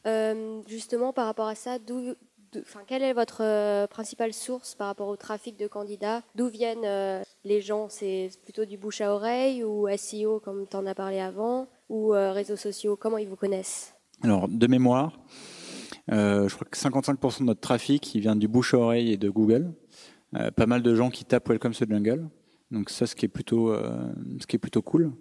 Euh, 0.07 0.61
justement, 0.67 1.13
par 1.13 1.27
rapport 1.27 1.49
à 1.49 1.55
ça, 1.55 1.79
d'où, 1.79 2.15
quelle 2.87 3.03
est 3.03 3.13
votre 3.13 3.43
euh, 3.43 3.87
principale 3.87 4.33
source 4.33 4.75
par 4.75 4.87
rapport 4.87 5.09
au 5.09 5.17
trafic 5.17 5.59
de 5.59 5.67
candidats? 5.67 6.23
D'où 6.35 6.49
viennent 6.49 7.25
les 7.45 7.61
gens? 7.61 7.89
C'est 7.89 8.31
plutôt 8.45 8.65
du 8.65 8.79
bouche 8.79 9.01
à 9.01 9.13
oreille 9.13 9.65
ou 9.65 9.89
SEO, 9.97 10.41
comme 10.41 10.67
tu 10.69 10.77
en 10.77 10.87
as 10.87 10.95
parlé 10.95 11.19
avant, 11.19 11.67
ou 11.89 12.11
réseaux 12.11 12.57
sociaux? 12.57 12.97
Comment 12.97 13.19
ils 13.19 13.29
vous 13.29 13.37
connaissent? 13.37 13.95
Alors, 14.23 14.49
de 14.49 14.67
mémoire, 14.67 15.19
je 16.09 16.55
crois 16.55 16.67
que 16.71 16.79
55% 16.79 17.41
de 17.41 17.45
notre 17.45 17.61
trafic 17.61 18.15
il 18.15 18.21
vient 18.21 18.37
du 18.37 18.49
bouche 18.49 18.75
à 18.75 18.79
oreille 18.79 19.13
et 19.13 19.17
de 19.17 19.29
Google. 19.29 19.73
pas 20.33 20.67
mal 20.67 20.83
de 20.83 20.95
gens 20.95 21.11
qui 21.11 21.25
tapent 21.25 21.49
Welcome 21.49 21.73
to 21.73 21.85
Jungle. 21.89 22.29
Donc 22.71 22.91
ça, 22.91 23.07
ce 23.07 23.15
qui 23.15 23.27
est 23.27 23.29
plutôt, 23.29 23.71
euh, 23.71 24.13
ce 24.41 24.47
qui 24.47 24.57
est 24.57 24.59
plutôt 24.59 24.83
cool. 24.83 25.13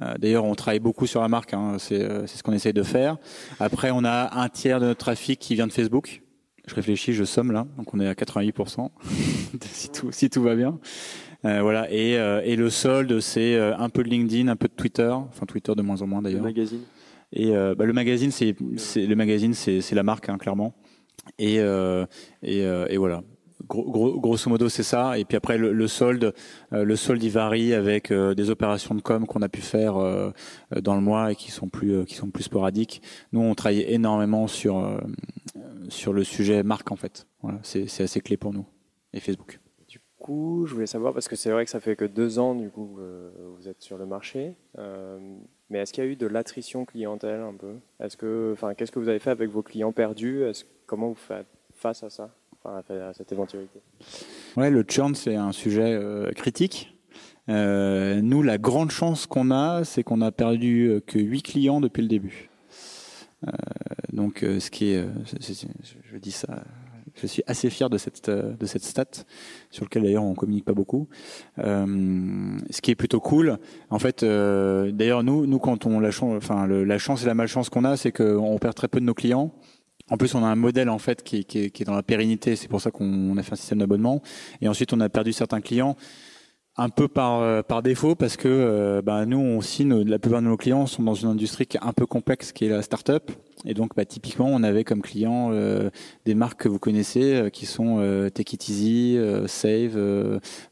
Euh, 0.00 0.14
D'ailleurs, 0.18 0.44
on 0.44 0.54
travaille 0.54 0.80
beaucoup 0.80 1.06
sur 1.06 1.20
la 1.20 1.28
marque. 1.28 1.52
Hein, 1.52 1.76
c'est 1.78 2.00
euh, 2.00 2.26
ce 2.26 2.42
qu'on 2.42 2.52
essaye 2.52 2.72
de 2.72 2.82
faire. 2.82 3.18
Après, 3.60 3.90
on 3.90 4.04
a 4.04 4.40
un 4.40 4.48
tiers 4.48 4.80
de 4.80 4.86
notre 4.86 5.00
trafic 5.00 5.38
qui 5.38 5.54
vient 5.54 5.66
de 5.66 5.72
Facebook. 5.72 6.22
Je 6.66 6.74
réfléchis, 6.74 7.12
je 7.12 7.22
somme 7.22 7.52
là, 7.52 7.64
donc 7.76 7.94
on 7.94 8.00
est 8.00 8.08
à 8.08 8.14
88% 8.14 8.90
si 9.62 9.88
tout 9.92 10.10
si 10.10 10.28
tout 10.28 10.42
va 10.42 10.56
bien. 10.56 10.80
Euh, 11.44 11.62
voilà. 11.62 11.88
Et, 11.92 12.18
euh, 12.18 12.40
et 12.44 12.56
le 12.56 12.70
solde, 12.70 13.20
c'est 13.20 13.56
un 13.56 13.88
peu 13.88 14.02
de 14.02 14.08
LinkedIn, 14.08 14.48
un 14.48 14.56
peu 14.56 14.66
de 14.66 14.72
Twitter, 14.72 15.08
enfin 15.10 15.46
Twitter 15.46 15.74
de 15.76 15.82
moins 15.82 16.02
en 16.02 16.08
moins 16.08 16.22
d'ailleurs. 16.22 16.40
Le 16.40 16.46
magazine. 16.46 16.80
Et 17.32 17.50
bah, 17.50 17.84
le 17.84 17.92
magazine, 17.92 18.30
c'est 18.30 18.54
le 18.96 19.14
magazine, 19.14 19.54
c'est 19.54 19.94
la 19.94 20.02
marque 20.02 20.28
hein, 20.28 20.38
clairement. 20.38 20.74
Et, 21.38 21.56
et, 21.56 22.60
et 22.60 22.96
voilà 22.96 23.22
grosso 23.66 24.50
modo, 24.50 24.68
c'est 24.68 24.82
ça. 24.82 25.18
Et 25.18 25.24
puis 25.24 25.36
après, 25.36 25.58
le, 25.58 25.88
solde, 25.88 26.34
euh, 26.72 26.84
le 26.84 26.96
solde, 26.96 27.22
il 27.22 27.30
varie 27.30 27.74
avec 27.74 28.10
euh, 28.10 28.34
des 28.34 28.50
opérations 28.50 28.94
de 28.94 29.00
com 29.00 29.26
qu'on 29.26 29.42
a 29.42 29.48
pu 29.48 29.60
faire 29.60 29.96
euh, 29.96 30.30
dans 30.80 30.94
le 30.94 31.00
mois 31.00 31.32
et 31.32 31.36
qui 31.36 31.50
sont 31.50 31.68
plus, 31.68 32.04
qui 32.04 32.14
sont 32.14 32.30
plus 32.30 32.44
sporadiques. 32.44 33.02
Nous, 33.32 33.40
on 33.40 33.54
travaille 33.54 33.82
énormément 33.82 34.46
sur 34.46 35.00
sur 35.88 36.12
le 36.12 36.24
sujet 36.24 36.62
marque 36.62 36.90
en 36.90 36.96
fait. 36.96 37.26
C'est 37.62 38.02
assez 38.02 38.20
clé 38.20 38.36
pour 38.36 38.52
nous 38.52 38.66
et 39.12 39.20
Facebook. 39.20 39.60
Du 39.88 40.00
coup, 40.18 40.64
je 40.66 40.74
voulais 40.74 40.86
savoir 40.86 41.12
parce 41.12 41.28
que 41.28 41.36
c'est 41.36 41.50
vrai 41.50 41.64
que 41.64 41.70
ça 41.70 41.80
fait 41.80 41.96
que 41.96 42.04
deux 42.04 42.38
ans 42.38 42.54
du 42.54 42.70
coup 42.70 42.98
vous 43.56 43.68
êtes 43.68 43.82
sur 43.82 43.96
le 43.96 44.06
marché. 44.06 44.56
Mais 45.70 45.78
est-ce 45.78 45.92
qu'il 45.92 46.04
y 46.04 46.06
a 46.06 46.10
eu 46.10 46.16
de 46.16 46.26
l'attrition 46.26 46.84
clientèle 46.84 47.40
un 47.40 47.54
peu? 47.54 47.74
Est-ce 48.00 48.16
que, 48.16 48.50
enfin, 48.52 48.74
qu'est-ce 48.74 48.92
que 48.92 48.98
vous 48.98 49.08
avez 49.08 49.18
fait 49.18 49.30
avec 49.30 49.50
vos 49.50 49.62
clients 49.62 49.92
perdus? 49.92 50.44
Comment 50.86 51.08
vous 51.08 51.14
faites 51.14 51.46
face 51.74 52.02
à 52.02 52.10
ça? 52.10 52.30
À 52.64 53.12
cette 53.14 53.30
éventualité 53.30 53.80
Ouais, 54.56 54.70
le 54.70 54.84
churn, 54.88 55.14
c'est 55.14 55.36
un 55.36 55.52
sujet 55.52 55.92
euh, 55.92 56.32
critique. 56.32 56.96
Euh, 57.48 58.20
nous, 58.20 58.42
la 58.42 58.58
grande 58.58 58.90
chance 58.90 59.26
qu'on 59.26 59.52
a, 59.52 59.84
c'est 59.84 60.02
qu'on 60.02 60.20
a 60.20 60.32
perdu 60.32 60.88
euh, 60.88 61.00
que 61.00 61.18
8 61.18 61.42
clients 61.42 61.80
depuis 61.80 62.02
le 62.02 62.08
début. 62.08 62.50
donc, 64.12 64.40
ce 64.40 64.70
qui 64.70 64.90
est, 64.90 65.04
je, 66.10 66.16
dis 66.16 66.32
ça, 66.32 66.64
je 67.20 67.26
suis 67.26 67.42
assez 67.46 67.70
fier 67.70 67.90
de 67.90 67.98
cette 67.98 68.30
de 68.30 68.66
cette 68.66 68.84
stat 68.84 69.04
sur 69.70 69.84
lequel 69.84 70.02
d'ailleurs 70.02 70.24
on 70.24 70.34
communique 70.34 70.64
pas 70.64 70.74
beaucoup. 70.74 71.08
ce 71.58 72.80
qui 72.80 72.90
est 72.90 72.94
plutôt 72.94 73.20
cool. 73.20 73.58
En 73.90 73.98
fait, 73.98 74.24
d'ailleurs 74.24 75.22
nous 75.22 75.46
nous 75.46 75.58
quand 75.58 75.86
on 75.86 76.00
la 76.00 76.10
chance, 76.10 76.36
enfin 76.36 76.66
la 76.66 76.98
chance 76.98 77.22
et 77.22 77.26
la 77.26 77.34
malchance 77.34 77.68
qu'on 77.68 77.84
a, 77.84 77.96
c'est 77.96 78.12
qu'on 78.12 78.58
perd 78.58 78.74
très 78.74 78.88
peu 78.88 79.00
de 79.00 79.06
nos 79.06 79.14
clients. 79.14 79.52
En 80.08 80.16
plus, 80.16 80.36
on 80.36 80.44
a 80.44 80.46
un 80.46 80.54
modèle 80.54 80.88
en 80.88 80.98
fait 80.98 81.24
qui, 81.24 81.44
qui, 81.44 81.70
qui 81.72 81.82
est 81.82 81.86
dans 81.86 81.94
la 81.94 82.04
pérennité. 82.04 82.54
C'est 82.54 82.68
pour 82.68 82.80
ça 82.80 82.92
qu'on 82.92 83.36
a 83.36 83.42
fait 83.42 83.54
un 83.54 83.56
système 83.56 83.78
d'abonnement. 83.78 84.22
Et 84.60 84.68
ensuite, 84.68 84.92
on 84.92 85.00
a 85.00 85.08
perdu 85.08 85.32
certains 85.32 85.60
clients 85.60 85.96
un 86.78 86.88
peu 86.90 87.08
par 87.08 87.40
euh, 87.40 87.62
par 87.62 87.82
défaut 87.82 88.14
parce 88.14 88.36
que 88.36 88.48
euh, 88.48 89.02
bah, 89.02 89.24
nous 89.24 89.56
aussi 89.56 89.84
la 89.84 90.18
plupart 90.18 90.42
de 90.42 90.46
nos 90.46 90.56
clients 90.56 90.86
sont 90.86 91.02
dans 91.02 91.14
une 91.14 91.28
industrie 91.28 91.66
qui 91.66 91.78
est 91.78 91.82
un 91.82 91.92
peu 91.92 92.06
complexe 92.06 92.52
qui 92.52 92.66
est 92.66 92.68
la 92.68 92.82
start-up. 92.82 93.30
Et 93.64 93.72
donc 93.72 93.96
bah, 93.96 94.04
typiquement 94.04 94.46
on 94.46 94.62
avait 94.62 94.84
comme 94.84 95.00
clients 95.00 95.50
euh, 95.52 95.90
des 96.26 96.34
marques 96.34 96.60
que 96.60 96.68
vous 96.68 96.78
connaissez 96.78 97.48
qui 97.52 97.64
sont 97.64 97.96
Take 98.34 98.54
It 98.54 98.68
Easy, 98.68 99.18
Save, 99.46 99.96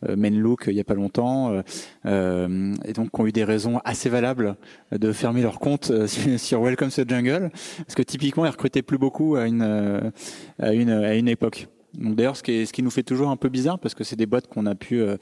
Menlook 0.07 0.65
il 0.67 0.75
y 0.75 0.81
a 0.81 0.85
pas 0.85 0.95
longtemps 0.95 1.63
et 2.05 2.93
donc 2.93 3.11
qui 3.11 3.21
ont 3.21 3.27
eu 3.27 3.33
des 3.33 3.45
raisons 3.45 3.81
assez 3.85 4.09
valables 4.09 4.57
de 4.93 5.13
fermer 5.13 5.43
leur 5.43 5.59
compte 5.59 6.07
sur 6.37 6.63
Welcome 6.63 6.91
to 6.91 7.03
Jungle 7.09 7.51
parce 7.79 7.95
que 7.95 8.03
typiquement 8.03 8.45
ils 8.45 8.51
recrutaient 8.51 8.83
plus 8.83 8.99
beaucoup 8.99 9.37
à 9.37 9.47
une 9.47 10.13
à 10.59 10.73
une 10.73 10.91
à 10.91 11.15
une 11.15 11.29
époque 11.29 11.69
donc 11.97 12.17
d'ailleurs, 12.17 12.37
ce 12.37 12.43
qui, 12.43 12.83
nous 12.83 12.91
fait 12.91 13.03
toujours 13.03 13.31
un 13.31 13.37
peu 13.37 13.49
bizarre, 13.49 13.79
parce 13.79 13.95
que 13.95 14.05
c'est 14.05 14.17
des 14.17 14.27
boîtes 14.27 14.49
qu'on 14.49 14.67
a 14.67 14.75
pu, 14.75 15.01
euh, 15.01 15.17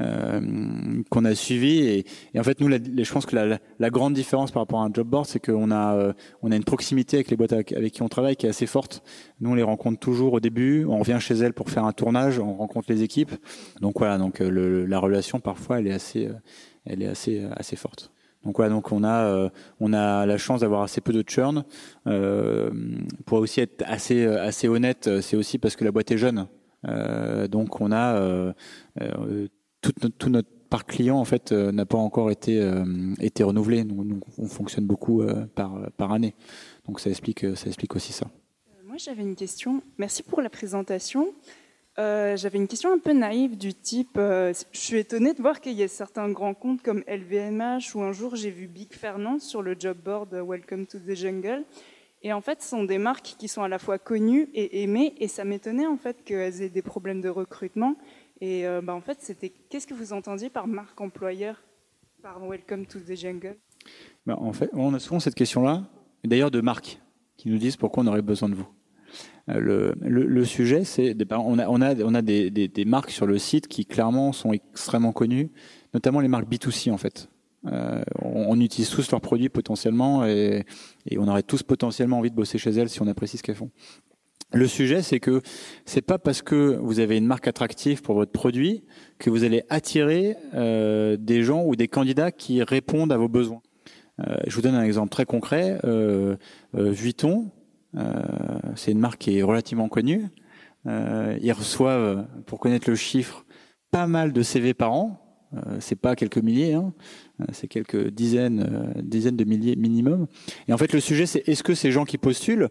euh, 0.00 1.02
qu'on 1.10 1.24
a 1.24 1.34
suivies, 1.34 1.80
et, 1.80 2.06
et, 2.34 2.40
en 2.40 2.42
fait 2.42 2.60
nous, 2.60 2.68
la, 2.68 2.78
je 2.78 3.12
pense 3.12 3.26
que 3.26 3.36
la, 3.36 3.90
grande 3.90 4.14
différence 4.14 4.50
par 4.50 4.62
rapport 4.62 4.80
à 4.80 4.84
un 4.84 4.90
job 4.92 5.06
board, 5.06 5.26
c'est 5.26 5.44
qu'on 5.44 5.70
a, 5.70 5.94
euh, 5.94 6.12
on 6.42 6.52
a 6.52 6.56
une 6.56 6.64
proximité 6.64 7.16
avec 7.18 7.30
les 7.30 7.36
boîtes 7.36 7.52
avec, 7.52 7.92
qui 7.92 8.02
on 8.02 8.08
travaille 8.08 8.36
qui 8.36 8.46
est 8.46 8.50
assez 8.50 8.66
forte. 8.66 9.02
Nous, 9.40 9.50
on 9.50 9.54
les 9.54 9.62
rencontre 9.62 9.98
toujours 9.98 10.34
au 10.34 10.40
début, 10.40 10.84
on 10.84 10.98
revient 10.98 11.18
chez 11.20 11.34
elles 11.34 11.52
pour 11.52 11.70
faire 11.70 11.84
un 11.84 11.92
tournage, 11.92 12.38
on 12.38 12.54
rencontre 12.54 12.90
les 12.90 13.02
équipes. 13.02 13.32
Donc 13.80 13.98
voilà, 13.98 14.18
donc 14.18 14.38
la 14.40 14.98
relation 14.98 15.40
parfois, 15.40 15.80
elle 15.80 15.88
est 15.88 15.92
assez, 15.92 16.28
elle 16.86 17.02
est 17.02 17.08
assez, 17.08 17.44
assez 17.56 17.76
forte. 17.76 18.12
Donc 18.44 18.56
voilà, 18.56 18.70
donc 18.70 18.90
on 18.92 19.04
a 19.04 19.24
euh, 19.24 19.48
on 19.80 19.92
a 19.92 20.26
la 20.26 20.38
chance 20.38 20.60
d'avoir 20.60 20.82
assez 20.82 21.00
peu 21.00 21.12
de 21.12 21.22
churn. 21.26 21.64
Euh, 22.06 22.70
pour 23.24 23.38
aussi 23.38 23.60
être 23.60 23.82
assez 23.86 24.26
assez 24.26 24.68
honnête, 24.68 25.08
c'est 25.20 25.36
aussi 25.36 25.58
parce 25.58 25.76
que 25.76 25.84
la 25.84 25.92
boîte 25.92 26.10
est 26.10 26.18
jeune. 26.18 26.46
Euh, 26.88 27.46
donc 27.46 27.80
on 27.80 27.92
a 27.92 28.16
euh, 28.16 28.52
euh 29.00 29.46
tout, 29.80 29.92
notre, 30.02 30.16
tout 30.16 30.28
notre 30.28 30.48
parc 30.70 30.90
client 30.90 31.16
en 31.16 31.24
fait 31.24 31.50
n'a 31.50 31.84
pas 31.84 31.98
encore 31.98 32.30
été 32.30 32.64
été 33.20 33.42
renouvelé. 33.42 33.82
Nous, 33.84 34.20
on 34.38 34.46
fonctionne 34.46 34.86
beaucoup 34.86 35.22
par 35.56 35.90
par 35.96 36.12
année. 36.12 36.34
Donc 36.86 37.00
ça 37.00 37.10
explique 37.10 37.44
ça 37.56 37.66
explique 37.66 37.96
aussi 37.96 38.12
ça. 38.12 38.26
Moi 38.86 38.96
j'avais 38.98 39.22
une 39.22 39.34
question. 39.34 39.82
Merci 39.98 40.22
pour 40.22 40.40
la 40.40 40.50
présentation. 40.50 41.34
Euh, 41.98 42.36
j'avais 42.36 42.58
une 42.58 42.68
question 42.68 42.90
un 42.90 42.98
peu 42.98 43.12
naïve 43.12 43.58
du 43.58 43.74
type, 43.74 44.16
euh, 44.16 44.54
je 44.72 44.78
suis 44.78 44.96
étonnée 44.96 45.34
de 45.34 45.42
voir 45.42 45.60
qu'il 45.60 45.74
y 45.74 45.82
a 45.82 45.88
certains 45.88 46.30
grands 46.30 46.54
comptes 46.54 46.80
comme 46.80 47.04
LVMH 47.06 47.94
ou 47.94 48.00
un 48.00 48.12
jour 48.12 48.34
j'ai 48.34 48.50
vu 48.50 48.66
Big 48.66 48.94
Fernand 48.94 49.38
sur 49.38 49.60
le 49.60 49.76
job 49.78 49.98
board 50.02 50.32
Welcome 50.32 50.86
to 50.86 50.98
the 50.98 51.14
Jungle. 51.14 51.64
Et 52.22 52.32
en 52.32 52.40
fait, 52.40 52.62
ce 52.62 52.68
sont 52.68 52.84
des 52.84 52.98
marques 52.98 53.34
qui 53.38 53.48
sont 53.48 53.62
à 53.62 53.68
la 53.68 53.78
fois 53.78 53.98
connues 53.98 54.48
et 54.54 54.82
aimées. 54.82 55.14
Et 55.18 55.28
ça 55.28 55.44
m'étonnait 55.44 55.86
en 55.86 55.96
fait 55.96 56.24
qu'elles 56.24 56.62
aient 56.62 56.68
des 56.68 56.82
problèmes 56.82 57.20
de 57.20 57.28
recrutement. 57.28 57.96
Et 58.40 58.66
euh, 58.66 58.80
bah, 58.80 58.94
en 58.94 59.00
fait, 59.00 59.18
c'était 59.20 59.50
qu'est-ce 59.50 59.86
que 59.86 59.94
vous 59.94 60.12
entendiez 60.12 60.48
par 60.48 60.66
marque 60.66 61.00
employeur, 61.00 61.62
par 62.22 62.40
Welcome 62.46 62.86
to 62.86 63.00
the 63.00 63.16
Jungle? 63.16 63.56
Bah, 64.24 64.36
En 64.38 64.52
fait, 64.52 64.70
on 64.72 64.94
a 64.94 64.98
souvent 64.98 65.20
cette 65.20 65.34
question-là, 65.34 65.84
d'ailleurs 66.24 66.50
de 66.50 66.60
marques 66.60 67.00
qui 67.36 67.48
nous 67.48 67.58
disent 67.58 67.76
pourquoi 67.76 68.04
on 68.04 68.06
aurait 68.06 68.22
besoin 68.22 68.48
de 68.48 68.54
vous. 68.54 68.68
Euh, 69.48 69.92
le, 70.00 70.24
le, 70.24 70.44
sujet, 70.44 70.84
c'est 70.84 71.16
on 71.32 71.58
a, 71.58 71.66
on 71.68 71.80
a, 71.80 71.94
on 71.96 72.14
a 72.14 72.22
des, 72.22 72.50
des, 72.50 72.84
marques 72.84 73.10
sur 73.10 73.26
le 73.26 73.38
site 73.38 73.66
qui 73.66 73.86
clairement 73.86 74.32
sont 74.32 74.52
extrêmement 74.52 75.12
connues, 75.12 75.50
notamment 75.94 76.20
les 76.20 76.28
marques 76.28 76.48
B2C 76.48 76.92
en 76.92 76.96
fait. 76.96 77.28
Euh, 77.66 78.02
on, 78.20 78.60
utilise 78.60 78.90
tous 78.90 79.10
leurs 79.12 79.20
produits 79.20 79.48
potentiellement 79.48 80.24
et, 80.24 80.64
et, 81.08 81.18
on 81.18 81.28
aurait 81.28 81.44
tous 81.44 81.62
potentiellement 81.62 82.18
envie 82.18 82.30
de 82.30 82.34
bosser 82.34 82.58
chez 82.58 82.70
elles 82.70 82.88
si 82.88 83.02
on 83.02 83.06
apprécie 83.06 83.36
ce 83.36 83.42
qu'elles 83.42 83.56
font. 83.56 83.70
Le 84.54 84.66
sujet, 84.66 85.00
c'est 85.00 85.18
que 85.18 85.40
c'est 85.86 86.02
pas 86.02 86.18
parce 86.18 86.42
que 86.42 86.76
vous 86.80 87.00
avez 87.00 87.16
une 87.16 87.26
marque 87.26 87.48
attractive 87.48 88.02
pour 88.02 88.14
votre 88.14 88.32
produit 88.32 88.84
que 89.18 89.30
vous 89.30 89.44
allez 89.44 89.62
attirer 89.70 90.36
euh, 90.54 91.16
des 91.18 91.42
gens 91.42 91.64
ou 91.64 91.74
des 91.74 91.88
candidats 91.88 92.30
qui 92.30 92.62
répondent 92.62 93.12
à 93.12 93.16
vos 93.16 93.28
besoins. 93.28 93.62
Euh, 94.20 94.36
je 94.46 94.54
vous 94.54 94.60
donne 94.60 94.74
un 94.74 94.82
exemple 94.82 95.08
très 95.08 95.24
concret. 95.24 95.78
Euh, 95.84 96.36
Vuitton 96.74 97.50
c'est 98.74 98.92
une 98.92 98.98
marque 98.98 99.18
qui 99.18 99.38
est 99.38 99.42
relativement 99.42 99.88
connue. 99.88 100.28
ils 100.86 101.52
reçoivent, 101.52 102.26
pour 102.46 102.58
connaître 102.58 102.88
le 102.88 102.96
chiffre, 102.96 103.44
pas 103.90 104.06
mal 104.06 104.32
de 104.32 104.42
CV 104.42 104.74
par 104.74 104.92
an. 104.92 105.18
c'est 105.80 106.00
pas 106.00 106.16
quelques 106.16 106.38
milliers, 106.38 106.74
hein. 106.74 106.92
c'est 107.52 107.68
quelques 107.68 108.08
dizaines, 108.08 108.94
dizaines 109.02 109.36
de 109.36 109.44
milliers 109.44 109.76
minimum. 109.76 110.26
Et 110.68 110.72
en 110.72 110.78
fait, 110.78 110.92
le 110.92 111.00
sujet, 111.00 111.26
c'est 111.26 111.46
est-ce 111.48 111.62
que 111.62 111.74
ces 111.74 111.92
gens 111.92 112.04
qui 112.04 112.18
postulent 112.18 112.68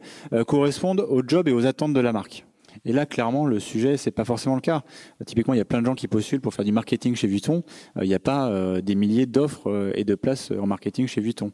correspondent 0.48 1.06
au 1.08 1.22
job 1.26 1.48
et 1.48 1.52
aux 1.52 1.66
attentes 1.66 1.94
de 1.94 2.00
la 2.00 2.14
marque? 2.14 2.46
Et 2.86 2.94
là, 2.94 3.06
clairement, 3.06 3.46
le 3.46 3.60
sujet, 3.60 3.98
c'est 3.98 4.12
pas 4.12 4.26
forcément 4.26 4.56
le 4.56 4.62
cas. 4.62 4.84
typiquement, 5.26 5.54
il 5.54 5.58
y 5.58 5.62
a 5.62 5.66
plein 5.66 5.82
de 5.82 5.86
gens 5.86 5.96
qui 5.96 6.08
postulent 6.08 6.42
pour 6.42 6.54
faire 6.54 6.66
du 6.66 6.72
marketing 6.72 7.16
chez 7.16 7.28
Vuitton. 7.28 7.64
Euh, 7.98 8.04
il 8.04 8.08
n'y 8.08 8.16
a 8.16 8.20
pas 8.20 8.50
euh, 8.50 8.82
des 8.82 8.96
milliers 8.96 9.26
d'offres 9.26 9.70
euh, 9.70 9.92
et 9.96 10.04
de 10.04 10.16
places 10.16 10.52
en 10.52 10.68
marketing 10.68 11.08
chez 11.08 11.22
Vuitton. 11.22 11.52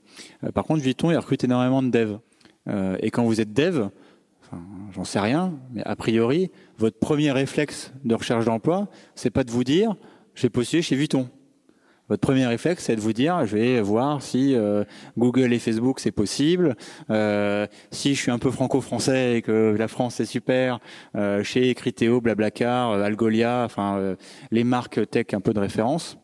par 0.53 0.65
contre, 0.65 0.81
Vuitton, 0.81 1.11
il 1.11 1.17
recrute 1.17 1.43
énormément 1.43 1.83
de 1.83 1.89
devs. 1.89 2.19
Et 3.01 3.11
quand 3.11 3.23
vous 3.23 3.39
êtes 3.39 3.53
dev, 3.53 3.87
enfin, 4.43 4.61
j'en 4.93 5.03
sais 5.03 5.19
rien, 5.19 5.53
mais 5.73 5.83
a 5.85 5.95
priori, 5.95 6.51
votre 6.77 6.99
premier 6.99 7.31
réflexe 7.31 7.93
de 8.03 8.15
recherche 8.15 8.45
d'emploi, 8.45 8.87
c'est 9.15 9.29
pas 9.29 9.43
de 9.43 9.51
vous 9.51 9.63
dire, 9.63 9.95
j'ai 10.35 10.49
postulé 10.49 10.81
chez 10.81 10.95
Vuitton 10.95 11.29
votre 12.09 12.21
premier 12.21 12.45
réflexe, 12.45 12.85
c'est 12.85 12.95
de 12.95 13.01
vous 13.01 13.13
dire, 13.13 13.45
je 13.45 13.57
vais 13.57 13.81
voir 13.81 14.21
si 14.21 14.55
euh, 14.55 14.85
Google 15.17 15.51
et 15.51 15.59
Facebook 15.59 15.99
c'est 15.99 16.11
possible, 16.11 16.75
euh, 17.09 17.67
si 17.91 18.15
je 18.15 18.21
suis 18.21 18.31
un 18.31 18.39
peu 18.39 18.49
franco-français 18.49 19.37
et 19.37 19.41
que 19.41 19.75
la 19.77 19.87
France 19.89 20.15
c'est 20.15 20.25
super, 20.25 20.79
euh, 21.15 21.43
chez 21.43 21.73
Criteo, 21.75 22.21
Blablacar, 22.21 22.93
Algolia, 22.93 23.63
enfin 23.65 24.15
les 24.51 24.63
marques 24.63 25.09
tech 25.09 25.27
un 25.33 25.41
peu 25.41 25.53
de 25.53 25.59
référence. 25.59 26.17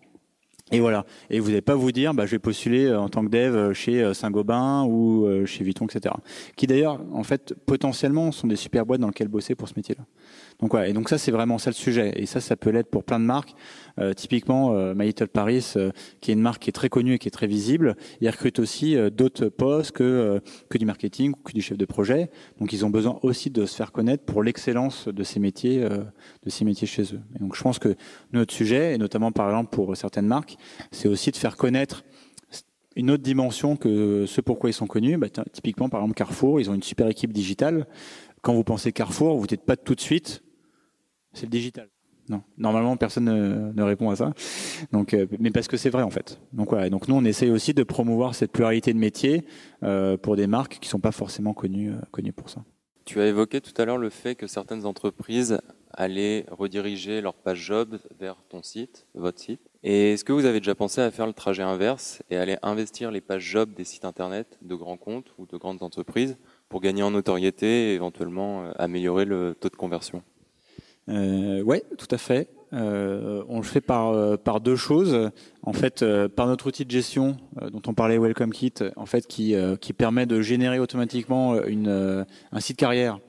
Et 0.73 0.79
voilà. 0.79 1.05
Et 1.29 1.39
vous 1.39 1.49
n'allez 1.49 1.61
pas 1.61 1.75
vous 1.75 1.91
dire, 1.91 2.13
bah, 2.13 2.25
je 2.25 2.31
vais 2.31 2.39
postuler 2.39 2.93
en 2.93 3.07
tant 3.07 3.23
que 3.23 3.29
dev 3.29 3.73
chez 3.73 4.13
Saint-Gobain 4.13 4.83
ou 4.83 5.25
chez 5.45 5.63
Vuitton, 5.63 5.85
etc. 5.85 6.15
Qui 6.57 6.67
d'ailleurs, 6.67 6.99
en 7.13 7.23
fait, 7.23 7.53
potentiellement, 7.65 8.31
sont 8.31 8.47
des 8.47 8.55
super 8.55 8.85
boîtes 8.85 8.99
dans 8.99 9.07
lesquelles 9.07 9.27
bosser 9.27 9.55
pour 9.55 9.69
ce 9.69 9.73
métier-là. 9.77 10.03
Donc 10.59 10.71
voilà. 10.71 10.87
Et 10.87 10.93
donc 10.93 11.09
ça, 11.09 11.17
c'est 11.17 11.31
vraiment 11.31 11.57
ça 11.57 11.69
le 11.69 11.75
sujet. 11.75 12.13
Et 12.15 12.25
ça, 12.25 12.41
ça 12.41 12.55
peut 12.55 12.69
l'être 12.69 12.89
pour 12.89 13.03
plein 13.03 13.19
de 13.19 13.25
marques. 13.25 13.55
Euh, 13.99 14.13
typiquement, 14.13 14.73
euh, 14.73 14.93
My 14.95 15.05
Little 15.05 15.27
Paris, 15.27 15.73
euh, 15.75 15.91
qui 16.21 16.31
est 16.31 16.33
une 16.33 16.41
marque 16.41 16.63
qui 16.63 16.69
est 16.69 16.73
très 16.73 16.89
connue 16.89 17.13
et 17.13 17.19
qui 17.19 17.27
est 17.27 17.31
très 17.31 17.47
visible, 17.47 17.95
ils 18.21 18.29
recrutent 18.29 18.59
aussi 18.59 18.95
d'autres 19.11 19.49
postes 19.49 19.91
que 19.91 20.41
que 20.69 20.77
du 20.77 20.85
marketing 20.85 21.31
ou 21.31 21.43
que 21.43 21.53
du 21.53 21.61
chef 21.61 21.77
de 21.77 21.85
projet. 21.85 22.29
Donc 22.59 22.73
ils 22.73 22.85
ont 22.85 22.89
besoin 22.89 23.19
aussi 23.21 23.49
de 23.49 23.65
se 23.65 23.75
faire 23.75 23.91
connaître 23.91 24.23
pour 24.23 24.43
l'excellence 24.43 25.07
de 25.07 25.23
ces 25.23 25.39
métiers, 25.39 25.81
de 25.81 26.49
ces 26.49 26.65
métiers 26.65 26.87
chez 26.87 27.03
eux. 27.03 27.21
Et 27.35 27.39
donc 27.39 27.55
je 27.55 27.61
pense 27.61 27.79
que 27.79 27.95
notre 28.31 28.53
sujet, 28.53 28.95
et 28.95 28.97
notamment 28.97 29.31
par 29.31 29.47
exemple 29.49 29.69
pour 29.69 29.95
certaines 29.95 30.27
marques, 30.27 30.57
c'est 30.91 31.07
aussi 31.07 31.31
de 31.31 31.37
faire 31.37 31.57
connaître 31.57 32.03
une 32.95 33.11
autre 33.11 33.23
dimension 33.23 33.75
que 33.75 34.25
ce 34.27 34.41
pourquoi 34.41 34.69
ils 34.69 34.73
sont 34.73 34.87
connus. 34.87 35.17
Bah, 35.17 35.27
typiquement, 35.51 35.89
par 35.89 36.01
exemple, 36.01 36.15
Carrefour, 36.15 36.59
ils 36.59 36.69
ont 36.69 36.73
une 36.73 36.83
super 36.83 37.07
équipe 37.07 37.33
digitale. 37.33 37.87
Quand 38.43 38.53
vous 38.53 38.65
pensez 38.65 38.91
Carrefour, 38.91 39.37
vous 39.37 39.47
n'êtes 39.49 39.65
pas 39.65 39.77
tout 39.77 39.95
de 39.95 40.01
suite, 40.01 40.43
c'est 41.31 41.45
le 41.45 41.49
digital. 41.49 41.87
Non, 42.27 42.41
normalement 42.57 42.97
personne 42.97 43.25
ne, 43.73 43.83
répond 43.83 44.09
à 44.09 44.17
ça. 44.17 44.33
Donc, 44.91 45.13
euh, 45.13 45.25
mais 45.39 45.49
parce 45.49 45.67
que 45.67 45.77
c'est 45.77 45.89
vrai 45.89 46.03
en 46.03 46.09
fait. 46.09 46.39
Donc 46.51 46.69
voilà. 46.69 46.89
Donc 46.89 47.07
nous 47.07 47.15
on 47.15 47.23
essaye 47.23 47.49
aussi 47.49 47.73
de 47.73 47.83
promouvoir 47.83 48.35
cette 48.35 48.51
pluralité 48.51 48.93
de 48.93 48.99
métiers 48.99 49.45
euh, 49.83 50.17
pour 50.17 50.35
des 50.35 50.47
marques 50.47 50.79
qui 50.81 50.89
sont 50.89 50.99
pas 50.99 51.13
forcément 51.13 51.53
connues 51.53 51.91
euh, 51.91 52.01
connues 52.11 52.33
pour 52.33 52.49
ça. 52.49 52.63
Tu 53.05 53.19
as 53.21 53.27
évoqué 53.27 53.61
tout 53.61 53.73
à 53.81 53.85
l'heure 53.85 53.97
le 53.97 54.09
fait 54.09 54.35
que 54.35 54.47
certaines 54.47 54.85
entreprises 54.85 55.59
allaient 55.91 56.45
rediriger 56.51 57.21
leur 57.21 57.35
page 57.35 57.59
job 57.59 57.97
vers 58.19 58.37
ton 58.49 58.61
site, 58.61 59.05
votre 59.15 59.39
site. 59.39 59.61
Et 59.83 60.13
est-ce 60.13 60.23
que 60.23 60.33
vous 60.33 60.45
avez 60.45 60.59
déjà 60.59 60.75
pensé 60.75 61.01
à 61.01 61.11
faire 61.11 61.27
le 61.27 61.33
trajet 61.33 61.63
inverse 61.63 62.23
et 62.29 62.37
aller 62.37 62.57
investir 62.61 63.11
les 63.11 63.21
pages 63.21 63.43
job 63.43 63.73
des 63.73 63.83
sites 63.83 64.05
internet 64.05 64.57
de 64.61 64.75
grands 64.75 64.97
comptes 64.97 65.33
ou 65.37 65.45
de 65.45 65.57
grandes 65.57 65.83
entreprises 65.83 66.37
pour 66.69 66.81
gagner 66.81 67.03
en 67.03 67.11
notoriété 67.11 67.91
et 67.91 67.93
éventuellement 67.93 68.71
améliorer 68.77 69.25
le 69.25 69.55
taux 69.59 69.69
de 69.69 69.75
conversion 69.75 70.23
euh, 71.09 71.61
Ouais, 71.61 71.83
tout 71.97 72.07
à 72.09 72.17
fait. 72.17 72.49
Euh, 72.73 73.43
on 73.47 73.57
le 73.57 73.63
fait 73.63 73.81
par, 73.81 74.09
euh, 74.09 74.35
par 74.35 74.59
deux 74.59 74.75
choses. 74.75 75.29
En 75.61 75.73
fait, 75.73 76.01
euh, 76.01 76.27
par 76.27 76.47
notre 76.47 76.67
outil 76.67 76.85
de 76.85 76.91
gestion 76.91 77.37
dont 77.71 77.81
on 77.87 77.93
parlait, 77.93 78.17
Welcome 78.17 78.51
Kit, 78.51 78.73
en 78.95 79.05
fait, 79.05 79.27
qui, 79.27 79.55
qui 79.79 79.93
permet 79.93 80.25
de 80.25 80.41
générer 80.41 80.79
automatiquement 80.79 81.63
une, 81.65 82.25
un 82.51 82.59
site 82.59 82.77
carrière. 82.77 83.19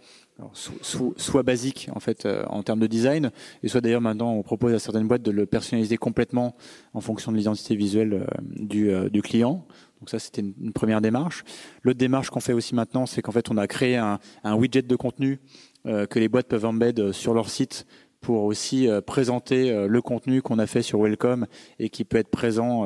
soit 0.55 1.43
basique 1.43 1.89
en 1.95 2.01
fait 2.01 2.27
en 2.49 2.63
termes 2.63 2.81
de 2.81 2.87
design 2.87 3.31
et 3.63 3.69
soit 3.69 3.81
d'ailleurs 3.81 4.01
maintenant 4.01 4.33
on 4.33 4.43
propose 4.43 4.75
à 4.75 4.79
certaines 4.81 5.07
boîtes 5.07 5.23
de 5.23 5.31
le 5.31 5.47
personnaliser 5.47 5.97
complètement 5.97 6.57
en 6.93 7.01
fonction 7.01 7.31
de 7.31 7.37
l'identité 7.37 7.77
visuelle 7.77 8.27
du, 8.43 8.91
du 9.11 9.23
client 9.23 9.65
donc 10.05 10.11
ça, 10.11 10.19
c'était 10.19 10.43
une, 10.43 10.75
première 10.75 11.01
démarche. 11.01 11.45
L'autre 11.83 11.99
démarche 11.99 12.29
qu'on 12.29 12.41
fait 12.41 12.53
aussi 12.53 12.75
maintenant, 12.75 13.07
c'est 13.07 13.23
qu'en 13.23 13.33
fait, 13.33 13.51
on 13.51 13.57
a 13.57 13.67
créé 13.67 13.97
un, 13.97 14.19
widget 14.45 14.83
de 14.83 14.97
contenu 14.97 15.41
euh, 15.87 16.05
que 16.05 16.19
les 16.19 16.29
boîtes 16.29 16.47
peuvent 16.47 16.67
embed 16.67 17.13
sur 17.13 17.33
leur 17.33 17.49
site 17.49 17.87
pour 18.21 18.45
aussi 18.45 18.87
euh, 18.87 19.01
présenter 19.01 19.71
euh, 19.71 19.87
le 19.87 20.03
contenu 20.03 20.43
qu'on 20.43 20.59
a 20.59 20.67
fait 20.67 20.83
sur 20.83 21.01
Welcome 21.01 21.47
et 21.79 21.89
qui 21.89 22.05
peut 22.05 22.19
être 22.19 22.29
présent 22.29 22.85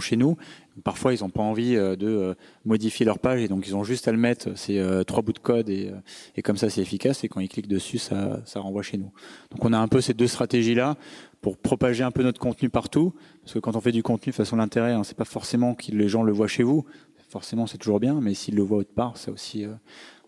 chez 0.00 0.16
nous. 0.16 0.36
Parfois, 0.82 1.14
ils 1.14 1.20
n'ont 1.20 1.30
pas 1.30 1.42
envie 1.42 1.76
de 1.76 2.34
modifier 2.64 3.06
leur 3.06 3.20
page 3.20 3.40
et 3.40 3.46
donc 3.46 3.68
ils 3.68 3.76
ont 3.76 3.84
juste 3.84 4.08
à 4.08 4.12
le 4.12 4.18
mettre, 4.18 4.48
c'est 4.56 4.82
trois 5.06 5.22
bouts 5.22 5.32
de 5.32 5.38
code 5.38 5.68
et, 5.68 5.92
et 6.36 6.42
comme 6.42 6.56
ça 6.56 6.70
c'est 6.70 6.80
efficace 6.80 7.22
et 7.22 7.28
quand 7.28 7.40
ils 7.40 7.48
cliquent 7.48 7.68
dessus, 7.68 7.98
ça, 7.98 8.40
ça 8.44 8.60
renvoie 8.60 8.82
chez 8.82 8.96
nous. 8.96 9.12
Donc 9.50 9.64
on 9.64 9.72
a 9.72 9.78
un 9.78 9.88
peu 9.88 10.00
ces 10.00 10.14
deux 10.14 10.26
stratégies-là 10.26 10.96
pour 11.40 11.56
propager 11.56 12.04
un 12.04 12.10
peu 12.10 12.22
notre 12.22 12.40
contenu 12.40 12.68
partout, 12.68 13.14
parce 13.42 13.54
que 13.54 13.58
quand 13.58 13.76
on 13.76 13.80
fait 13.80 13.92
du 13.92 14.02
contenu 14.02 14.30
de 14.30 14.36
façon 14.36 14.56
l'intérêt, 14.56 14.92
hein, 14.92 15.04
c'est 15.04 15.16
pas 15.16 15.24
forcément 15.24 15.74
que 15.74 15.90
les 15.90 16.08
gens 16.08 16.22
le 16.22 16.32
voient 16.32 16.48
chez 16.48 16.62
vous, 16.62 16.84
forcément 17.28 17.66
c'est 17.66 17.78
toujours 17.78 18.00
bien, 18.00 18.20
mais 18.20 18.34
s'ils 18.34 18.56
le 18.56 18.62
voient 18.62 18.78
autre 18.78 18.92
part, 18.94 19.16
c'est 19.16 19.30
aussi 19.30 19.66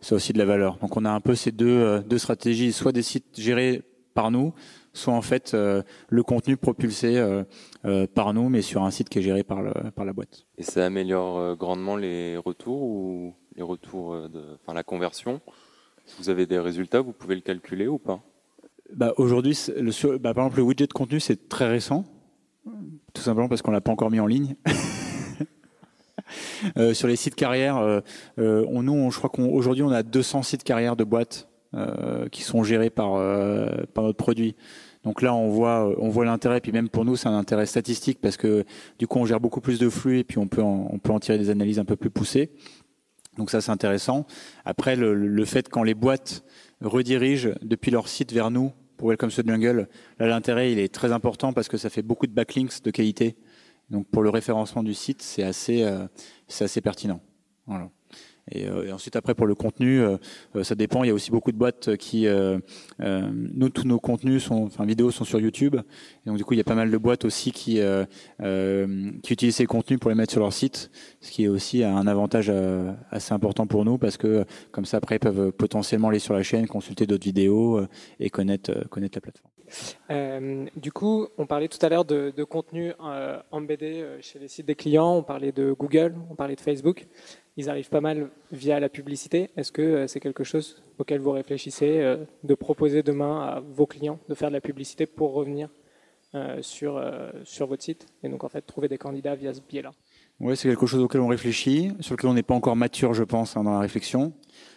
c'est 0.02 0.14
aussi 0.14 0.32
de 0.34 0.38
la 0.38 0.44
valeur. 0.44 0.76
Donc 0.78 0.96
on 0.96 1.04
a 1.06 1.10
un 1.10 1.20
peu 1.20 1.34
ces 1.34 1.52
deux, 1.52 1.66
euh, 1.68 2.18
stratégies, 2.18 2.72
soit 2.72 2.92
des 2.92 3.02
sites 3.02 3.40
gérés 3.40 3.82
par 4.14 4.30
nous, 4.30 4.52
soit 4.92 5.14
en 5.14 5.22
fait 5.22 5.54
euh, 5.54 5.82
le 6.08 6.22
contenu 6.22 6.58
propulsé 6.58 7.16
euh, 7.16 8.06
par 8.08 8.34
nous, 8.34 8.50
mais 8.50 8.60
sur 8.60 8.82
un 8.82 8.90
site 8.90 9.08
qui 9.08 9.20
est 9.20 9.22
géré 9.22 9.42
par 9.42 9.62
la 9.62 10.12
boîte. 10.12 10.44
Et 10.58 10.64
ça 10.64 10.84
améliore 10.84 11.56
grandement 11.56 11.96
les 11.96 12.36
retours 12.36 12.82
ou 12.82 13.34
les 13.56 13.62
retours 13.62 14.28
de, 14.28 14.58
enfin 14.60 14.74
la 14.74 14.82
conversion? 14.82 15.40
Si 16.04 16.16
vous 16.18 16.28
avez 16.28 16.46
des 16.46 16.58
résultats, 16.58 17.00
vous 17.00 17.12
pouvez 17.12 17.36
le 17.36 17.40
calculer 17.40 17.86
ou 17.86 17.98
pas? 17.98 18.20
Bah, 18.94 19.12
Aujourd'hui, 19.16 19.58
bah, 20.20 20.34
par 20.34 20.44
exemple, 20.44 20.58
le 20.58 20.62
widget 20.62 20.86
de 20.86 20.92
contenu, 20.92 21.20
c'est 21.20 21.48
très 21.48 21.68
récent, 21.68 22.04
tout 23.12 23.22
simplement 23.22 23.48
parce 23.48 23.62
qu'on 23.62 23.70
l'a 23.70 23.80
pas 23.80 23.92
encore 23.92 24.10
mis 24.10 24.20
en 24.20 24.26
ligne. 24.26 24.56
Euh, 26.76 26.94
sur 26.94 27.08
les 27.08 27.16
sites 27.16 27.34
carrières, 27.34 27.78
euh, 27.78 28.00
euh, 28.38 28.82
nous, 28.82 29.10
je 29.10 29.18
crois 29.18 29.30
qu'aujourd'hui, 29.30 29.82
on, 29.82 29.90
a 29.90 30.02
200 30.02 30.42
sites 30.42 30.64
carrières 30.64 30.96
de 30.96 31.04
boîtes 31.04 31.48
qui 32.30 32.42
sont 32.42 32.62
gérés 32.62 32.90
par, 32.90 33.12
par 33.94 34.04
notre 34.04 34.18
produit. 34.18 34.56
Donc 35.04 35.22
là, 35.22 35.34
on 35.34 35.48
voit, 35.48 35.90
on 35.98 36.10
voit 36.10 36.26
l'intérêt. 36.26 36.60
Puis 36.60 36.70
même 36.70 36.90
pour 36.90 37.06
nous, 37.06 37.16
c'est 37.16 37.28
un 37.28 37.36
intérêt 37.36 37.64
statistique 37.64 38.20
parce 38.20 38.36
que 38.36 38.64
du 38.98 39.06
coup, 39.06 39.18
on 39.18 39.24
gère 39.24 39.40
beaucoup 39.40 39.62
plus 39.62 39.78
de 39.78 39.88
flux 39.88 40.18
et 40.18 40.24
puis 40.24 40.36
on 40.36 40.48
peut 40.48 40.62
en, 40.62 40.88
on 40.90 40.98
peut 40.98 41.12
en 41.12 41.18
tirer 41.18 41.38
des 41.38 41.48
analyses 41.48 41.78
un 41.78 41.86
peu 41.86 41.96
plus 41.96 42.10
poussées. 42.10 42.50
Donc 43.38 43.50
ça, 43.50 43.62
c'est 43.62 43.72
intéressant. 43.72 44.26
Après, 44.66 44.96
le, 44.96 45.14
le 45.14 45.44
fait 45.46 45.70
quand 45.70 45.82
les 45.82 45.94
boîtes 45.94 46.44
redirigent 46.82 47.52
depuis 47.62 47.90
leur 47.90 48.06
site 48.06 48.32
vers 48.32 48.50
nous 48.50 48.72
pour 49.02 49.08
Welcome 49.08 49.32
to 49.32 49.42
Jungle, 49.44 49.88
là, 50.20 50.26
l'intérêt, 50.28 50.70
il 50.70 50.78
est 50.78 50.94
très 50.94 51.10
important 51.10 51.52
parce 51.52 51.66
que 51.66 51.76
ça 51.76 51.90
fait 51.90 52.02
beaucoup 52.02 52.28
de 52.28 52.32
backlinks 52.32 52.84
de 52.84 52.90
qualité. 52.92 53.36
Donc 53.90 54.06
pour 54.06 54.22
le 54.22 54.30
référencement 54.30 54.84
du 54.84 54.94
site, 54.94 55.22
c'est 55.22 55.42
assez, 55.42 55.82
euh, 55.82 56.06
c'est 56.46 56.66
assez 56.66 56.80
pertinent. 56.80 57.20
Euh, 58.54 58.86
et, 58.86 58.92
ensuite 58.92 59.16
après 59.16 59.34
pour 59.34 59.46
le 59.46 59.54
contenu, 59.54 60.00
euh, 60.00 60.16
ça 60.62 60.74
dépend. 60.74 61.04
Il 61.04 61.08
y 61.08 61.10
a 61.10 61.14
aussi 61.14 61.30
beaucoup 61.30 61.52
de 61.52 61.56
boîtes 61.56 61.96
qui, 61.96 62.26
nous 62.98 63.68
tous 63.68 63.86
nos 63.86 64.00
contenus 64.00 64.44
sont, 64.44 64.64
enfin 64.64 64.84
vidéos 64.84 65.10
sont 65.10 65.24
sur 65.24 65.40
YouTube. 65.40 65.76
Et 65.76 66.28
donc 66.28 66.36
du 66.36 66.44
coup 66.44 66.54
il 66.54 66.58
y 66.58 66.60
a 66.60 66.64
pas 66.64 66.74
mal 66.74 66.90
de 66.90 66.98
boîtes 66.98 67.24
aussi 67.24 67.52
qui 67.52 67.80
utilisent 69.30 69.56
ces 69.56 69.66
contenus 69.66 70.00
pour 70.00 70.10
les 70.10 70.16
mettre 70.16 70.32
sur 70.32 70.40
leur 70.40 70.52
site, 70.52 70.90
ce 71.20 71.30
qui 71.30 71.44
est 71.44 71.48
aussi 71.48 71.84
un 71.84 72.06
avantage 72.06 72.52
assez 73.10 73.32
important 73.32 73.66
pour 73.66 73.84
nous 73.84 73.98
parce 73.98 74.16
que 74.16 74.44
comme 74.70 74.84
ça 74.84 74.98
après 74.98 75.16
ils 75.16 75.20
peuvent 75.20 75.52
potentiellement 75.52 76.08
aller 76.08 76.18
sur 76.18 76.34
la 76.34 76.42
chaîne, 76.42 76.66
consulter 76.66 77.06
d'autres 77.06 77.24
vidéos 77.24 77.80
et 78.20 78.30
connaître 78.30 78.88
connaître 78.88 79.16
la 79.16 79.20
plateforme. 79.20 79.52
Euh, 80.10 80.66
du 80.76 80.92
coup, 80.92 81.28
on 81.38 81.46
parlait 81.46 81.68
tout 81.68 81.84
à 81.84 81.88
l'heure 81.88 82.04
de, 82.04 82.44
contenu 82.44 82.92
euh, 83.02 83.40
embedé 83.50 84.02
euh, 84.02 84.18
chez 84.20 84.38
les 84.38 84.48
sites 84.48 84.66
des 84.66 84.74
clients, 84.74 85.16
on 85.16 85.22
parlait 85.22 85.52
de 85.52 85.72
Google, 85.72 86.14
on 86.30 86.34
parlait 86.34 86.56
de 86.56 86.60
Facebook. 86.60 87.06
Ils 87.56 87.68
arrivent 87.68 87.90
pas 87.90 88.00
mal 88.00 88.30
via 88.50 88.80
la 88.80 88.88
publicité. 88.88 89.50
Est-ce 89.56 89.72
que 89.72 90.06
c'est 90.06 90.20
quelque 90.20 90.44
chose 90.44 90.82
auquel 90.98 91.20
vous 91.20 91.32
réfléchissez 91.32 92.16
de 92.42 92.54
proposer 92.54 93.02
demain 93.02 93.42
à 93.42 93.60
vos 93.60 93.86
clients 93.86 94.18
de 94.28 94.34
faire 94.34 94.48
de 94.48 94.54
la 94.54 94.60
publicité 94.60 95.06
pour 95.06 95.32
revenir 95.32 95.68
sur, 96.62 96.98
sur 97.44 97.66
votre 97.66 97.82
site 97.82 98.06
et 98.22 98.30
donc 98.30 98.42
en 98.42 98.48
fait 98.48 98.62
trouver 98.62 98.88
des 98.88 98.96
candidats 98.96 99.34
via 99.34 99.52
ce 99.52 99.60
biais-là? 99.60 99.90
Ouais, 100.40 100.56
c'est 100.56 100.68
quelque 100.68 100.86
chose 100.86 101.02
auquel 101.02 101.20
on 101.20 101.28
réfléchit, 101.28 101.92
sur 102.00 102.14
lequel 102.14 102.30
on 102.30 102.34
n'est 102.34 102.42
pas 102.42 102.54
encore 102.54 102.74
mature, 102.74 103.12
je 103.12 103.22
pense, 103.22 103.56
hein, 103.56 103.64
dans 103.64 103.72
la 103.72 103.80
réflexion. 103.80 104.32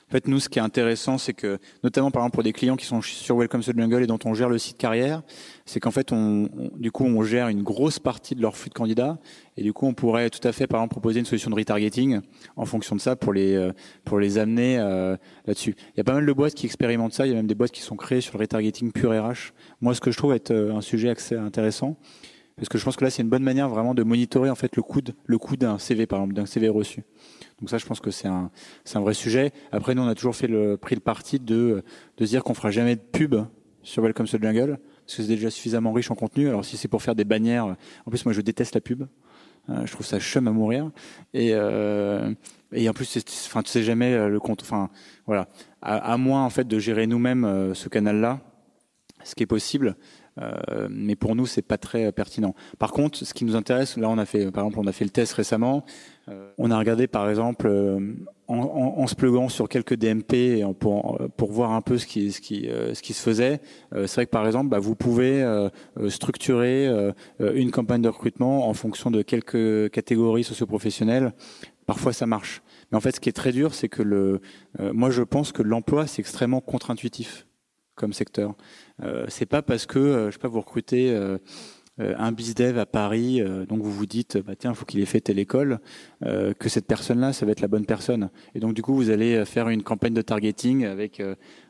En 0.08 0.12
fait, 0.12 0.28
nous, 0.28 0.39
ce 0.39 0.49
qui 0.49 0.60
est 0.60 0.62
intéressant, 0.62 1.18
c'est 1.18 1.34
que, 1.34 1.58
notamment 1.84 2.12
par 2.12 2.22
exemple 2.22 2.36
pour 2.36 2.43
des 2.43 2.53
clients 2.53 2.76
qui 2.76 2.86
sont 2.86 3.01
sur 3.01 3.38
Welcome 3.38 3.64
to 3.64 3.74
the 3.74 3.78
Jungle 3.78 4.03
et 4.03 4.08
dont 4.08 4.20
on 4.26 4.36
gère 4.36 4.49
le 4.49 4.60
site 4.60 4.78
carrière, 4.78 5.24
c'est 5.66 5.80
qu'en 5.80 5.89
fait, 5.89 6.12
on, 6.12 6.47
du 6.78 6.91
coup, 6.91 7.06
on 7.06 7.24
gère 7.24 7.47
une 7.47 7.64
grosse 7.64 7.97
partie 7.97 8.36
de 8.36 8.41
leur 8.41 8.56
flux 8.56 8.70
de 8.70 8.76
candidats, 8.76 9.18
et 9.58 9.64
du 9.64 9.74
coup, 9.74 9.88
on 9.88 9.95
pourrait 9.95 10.30
tout 10.30 10.45
à 10.47 10.51
fait, 10.51 10.68
par 10.68 10.82
exemple, 10.82 10.91
proposer 10.91 11.20
une 11.20 11.26
solution 11.26 11.49
de 11.49 11.56
retargeting 11.56 12.20
en 12.56 12.66
fonction 12.66 12.95
de 12.95 13.01
ça 13.01 13.16
pour 13.16 13.34
les 13.34 13.56
euh, 13.56 13.72
pour 14.03 14.20
les 14.20 14.38
amener 14.38 14.78
euh, 14.78 15.18
là-dessus. 15.47 15.76
Il 15.95 15.97
y 15.97 16.01
a 16.01 16.03
pas 16.03 16.14
mal 16.14 16.26
de 16.26 16.34
boîtes 16.34 16.53
qui 16.53 16.68
expérimentent 16.68 17.14
ça. 17.14 17.26
Il 17.26 17.30
y 17.30 17.34
a 17.34 17.36
même 17.36 17.47
des 17.47 17.56
boîtes 17.56 17.72
qui 17.72 17.82
sont 17.82 17.95
créées 17.95 18.22
sur 18.22 18.38
le 18.38 18.41
retargeting 18.41 18.91
pur 18.91 19.10
RH. 19.10 19.53
Moi, 19.82 19.95
ce 19.95 20.01
que 20.01 20.12
je 20.12 20.18
trouve 20.18 20.34
être 20.34 20.51
euh, 20.51 20.76
un 20.76 20.82
sujet 20.82 21.10
assez 21.10 21.36
intéressant, 21.36 21.97
parce 22.58 22.70
que 22.70 22.78
je 22.78 22.84
pense 22.86 22.95
que 22.95 23.03
là, 23.03 23.10
c'est 23.10 23.22
une 23.22 23.30
bonne 23.30 23.43
manière 23.43 23.70
vraiment 23.70 23.93
de 23.93 24.03
monitorer 24.03 24.49
en 24.49 24.56
fait 24.56 24.76
le 24.76 24.82
coût, 24.82 25.01
le 25.26 25.38
coût 25.38 25.58
d'un 25.58 25.78
CV, 25.78 26.06
par 26.06 26.20
exemple, 26.20 26.36
d'un 26.36 26.45
CV 26.45 26.70
reçu. 26.70 27.03
Donc 27.60 27.70
ça, 27.70 27.78
je 27.78 27.86
pense 27.86 27.99
que 27.99 28.12
c'est 28.12 28.28
un, 28.28 28.51
c'est 28.84 28.97
un 28.97 29.01
vrai 29.01 29.14
sujet. 29.14 29.51
Après, 29.72 29.95
nous, 29.95 30.01
on 30.01 30.08
a 30.08 30.16
toujours 30.16 30.36
fait 30.36 30.47
le, 30.47 30.78
pris 30.78 30.95
le 30.95 31.01
parti 31.01 31.39
de, 31.39 31.84
de 32.18 32.26
dire 32.26 32.43
qu'on 32.43 32.53
fera 32.53 32.72
jamais 32.72 32.95
de 32.95 33.01
pub 33.01 33.36
sur 33.84 34.03
Welcome 34.03 34.28
to 34.28 34.38
the 34.38 34.41
Jungle, 34.41 34.80
parce 35.06 35.18
que 35.18 35.24
c'est 35.24 35.28
déjà 35.28 35.49
suffisamment 35.49 35.93
riche 35.93 36.10
en 36.12 36.16
contenu. 36.16 36.47
Alors 36.47 36.66
si 36.66 36.78
c'est 36.78 36.88
pour 36.88 37.01
faire 37.03 37.16
des 37.16 37.26
bannières, 37.26 37.76
en 38.06 38.10
plus, 38.10 38.26
moi, 38.26 38.34
je 38.34 38.41
déteste 38.41 38.74
la 38.74 38.82
pub. 38.82 39.06
Euh, 39.70 39.86
je 39.86 39.91
trouve 39.91 40.06
ça 40.06 40.20
chum 40.20 40.47
à 40.47 40.51
mourir. 40.51 40.91
Et, 41.34 41.51
euh, 41.53 42.34
et 42.72 42.88
en 42.88 42.93
plus, 42.93 43.18
enfin, 43.47 43.64
tu 43.64 43.72
sais 43.72 43.84
jamais 43.84 44.14
euh, 44.14 44.30
le 44.30 44.39
compte. 44.39 44.62
Enfin, 44.62 44.89
voilà. 45.26 45.47
À, 45.82 46.14
à, 46.14 46.18
moins 46.18 46.45
en 46.45 46.49
fait 46.49 46.68
de 46.68 46.80
gérer 46.80 47.08
nous-mêmes 47.08 47.45
euh, 47.45 47.74
ce 47.74 47.89
canal-là, 47.89 48.41
ce 49.24 49.36
qui 49.36 49.43
est 49.43 49.47
possible. 49.47 49.95
Euh, 50.42 50.88
mais 50.90 51.16
pour 51.16 51.36
nous, 51.36 51.46
c'est 51.46 51.62
pas 51.62 51.78
très 51.78 52.12
pertinent. 52.12 52.56
Par 52.78 52.92
contre, 52.92 53.18
ce 53.18 53.34
qui 53.34 53.46
nous 53.46 53.56
intéresse, 53.56 53.98
là, 53.98 54.10
on 54.10 54.18
a 54.18 54.26
fait, 54.26 54.52
par 54.52 54.66
exemple, 54.66 54.80
on 54.86 54.88
a 54.88 54.92
fait 54.92 55.06
le 55.06 55.12
test 55.12 55.34
récemment. 55.34 55.86
Euh, 56.28 56.52
on 56.58 56.72
a 56.72 56.78
regardé, 56.78 57.08
par 57.08 57.30
exemple, 57.30 57.68
euh, 57.68 58.16
en, 58.48 58.58
en, 58.58 59.02
en, 59.02 59.08
se 59.08 59.16
pluguant 59.16 59.48
sur 59.48 59.70
quelques 59.70 59.96
DMP 59.96 60.64
pour, 60.80 61.20
pour 61.38 61.52
voir 61.52 61.72
un 61.72 61.82
peu 61.82 61.98
ce 61.98 62.06
qui, 62.06 62.32
ce 62.32 62.42
qui, 62.42 62.68
ce 62.94 63.02
qui 63.02 63.14
se 63.14 63.22
faisait. 63.22 63.62
c'est 63.92 64.14
vrai 64.16 64.26
que, 64.26 64.32
par 64.32 64.46
exemple, 64.46 64.70
bah, 64.70 64.80
vous 64.80 64.96
pouvez 64.96 65.44
structurer 66.10 66.88
une 67.40 67.72
campagne 67.72 68.02
de 68.02 68.10
recrutement 68.10 68.68
en 68.68 68.74
fonction 68.74 69.10
de 69.10 69.22
quelques 69.22 69.90
catégories 69.92 70.44
socioprofessionnelles. 70.44 71.34
Parfois, 71.86 72.14
ça 72.14 72.26
marche. 72.26 72.62
Mais 72.92 72.98
en 72.98 73.02
fait, 73.02 73.16
ce 73.16 73.20
qui 73.20 73.30
est 73.30 73.34
très 73.34 73.52
dur, 73.52 73.74
c'est 73.74 73.90
que 73.90 74.04
le, 74.04 74.42
moi, 74.80 75.10
je 75.10 75.24
pense 75.24 75.52
que 75.52 75.64
l'emploi, 75.64 76.06
c'est 76.06 76.20
extrêmement 76.20 76.62
contre-intuitif 76.62 77.48
comme 77.96 78.14
secteur. 78.14 78.56
Euh, 79.04 79.26
c'est 79.30 79.46
pas 79.46 79.62
parce 79.62 79.86
que 79.86 80.00
euh, 80.00 80.28
je 80.28 80.34
sais 80.34 80.39
pas 80.39 80.48
vous 80.48 80.60
recrutez 80.60 81.12
euh, 81.12 81.38
euh, 82.00 82.14
un 82.18 82.32
bizdev 82.32 82.78
à 82.78 82.86
Paris, 82.86 83.41
donc 83.70 83.82
vous 83.82 83.91
vous 83.91 84.06
dites 84.06 84.38
bah 84.38 84.56
tiens, 84.58 84.74
faut 84.74 84.86
qu'il 84.86 85.00
ait 85.00 85.06
fait 85.06 85.22
telle 85.22 85.39
école, 85.39 85.80
que 86.22 86.68
cette 86.68 86.88
personne-là, 86.88 87.32
ça 87.32 87.46
va 87.46 87.54
être 87.54 87.62
la 87.62 87.70
bonne 87.70 87.86
personne. 87.86 88.30
Et 88.54 88.60
donc 88.60 88.74
du 88.74 88.82
coup, 88.82 88.93
vous 88.93 89.12
allez 89.12 89.46
faire 89.46 89.70
une 89.70 89.82
campagne 89.82 90.14
de 90.14 90.22
targeting 90.22 90.86
avec 90.86 91.24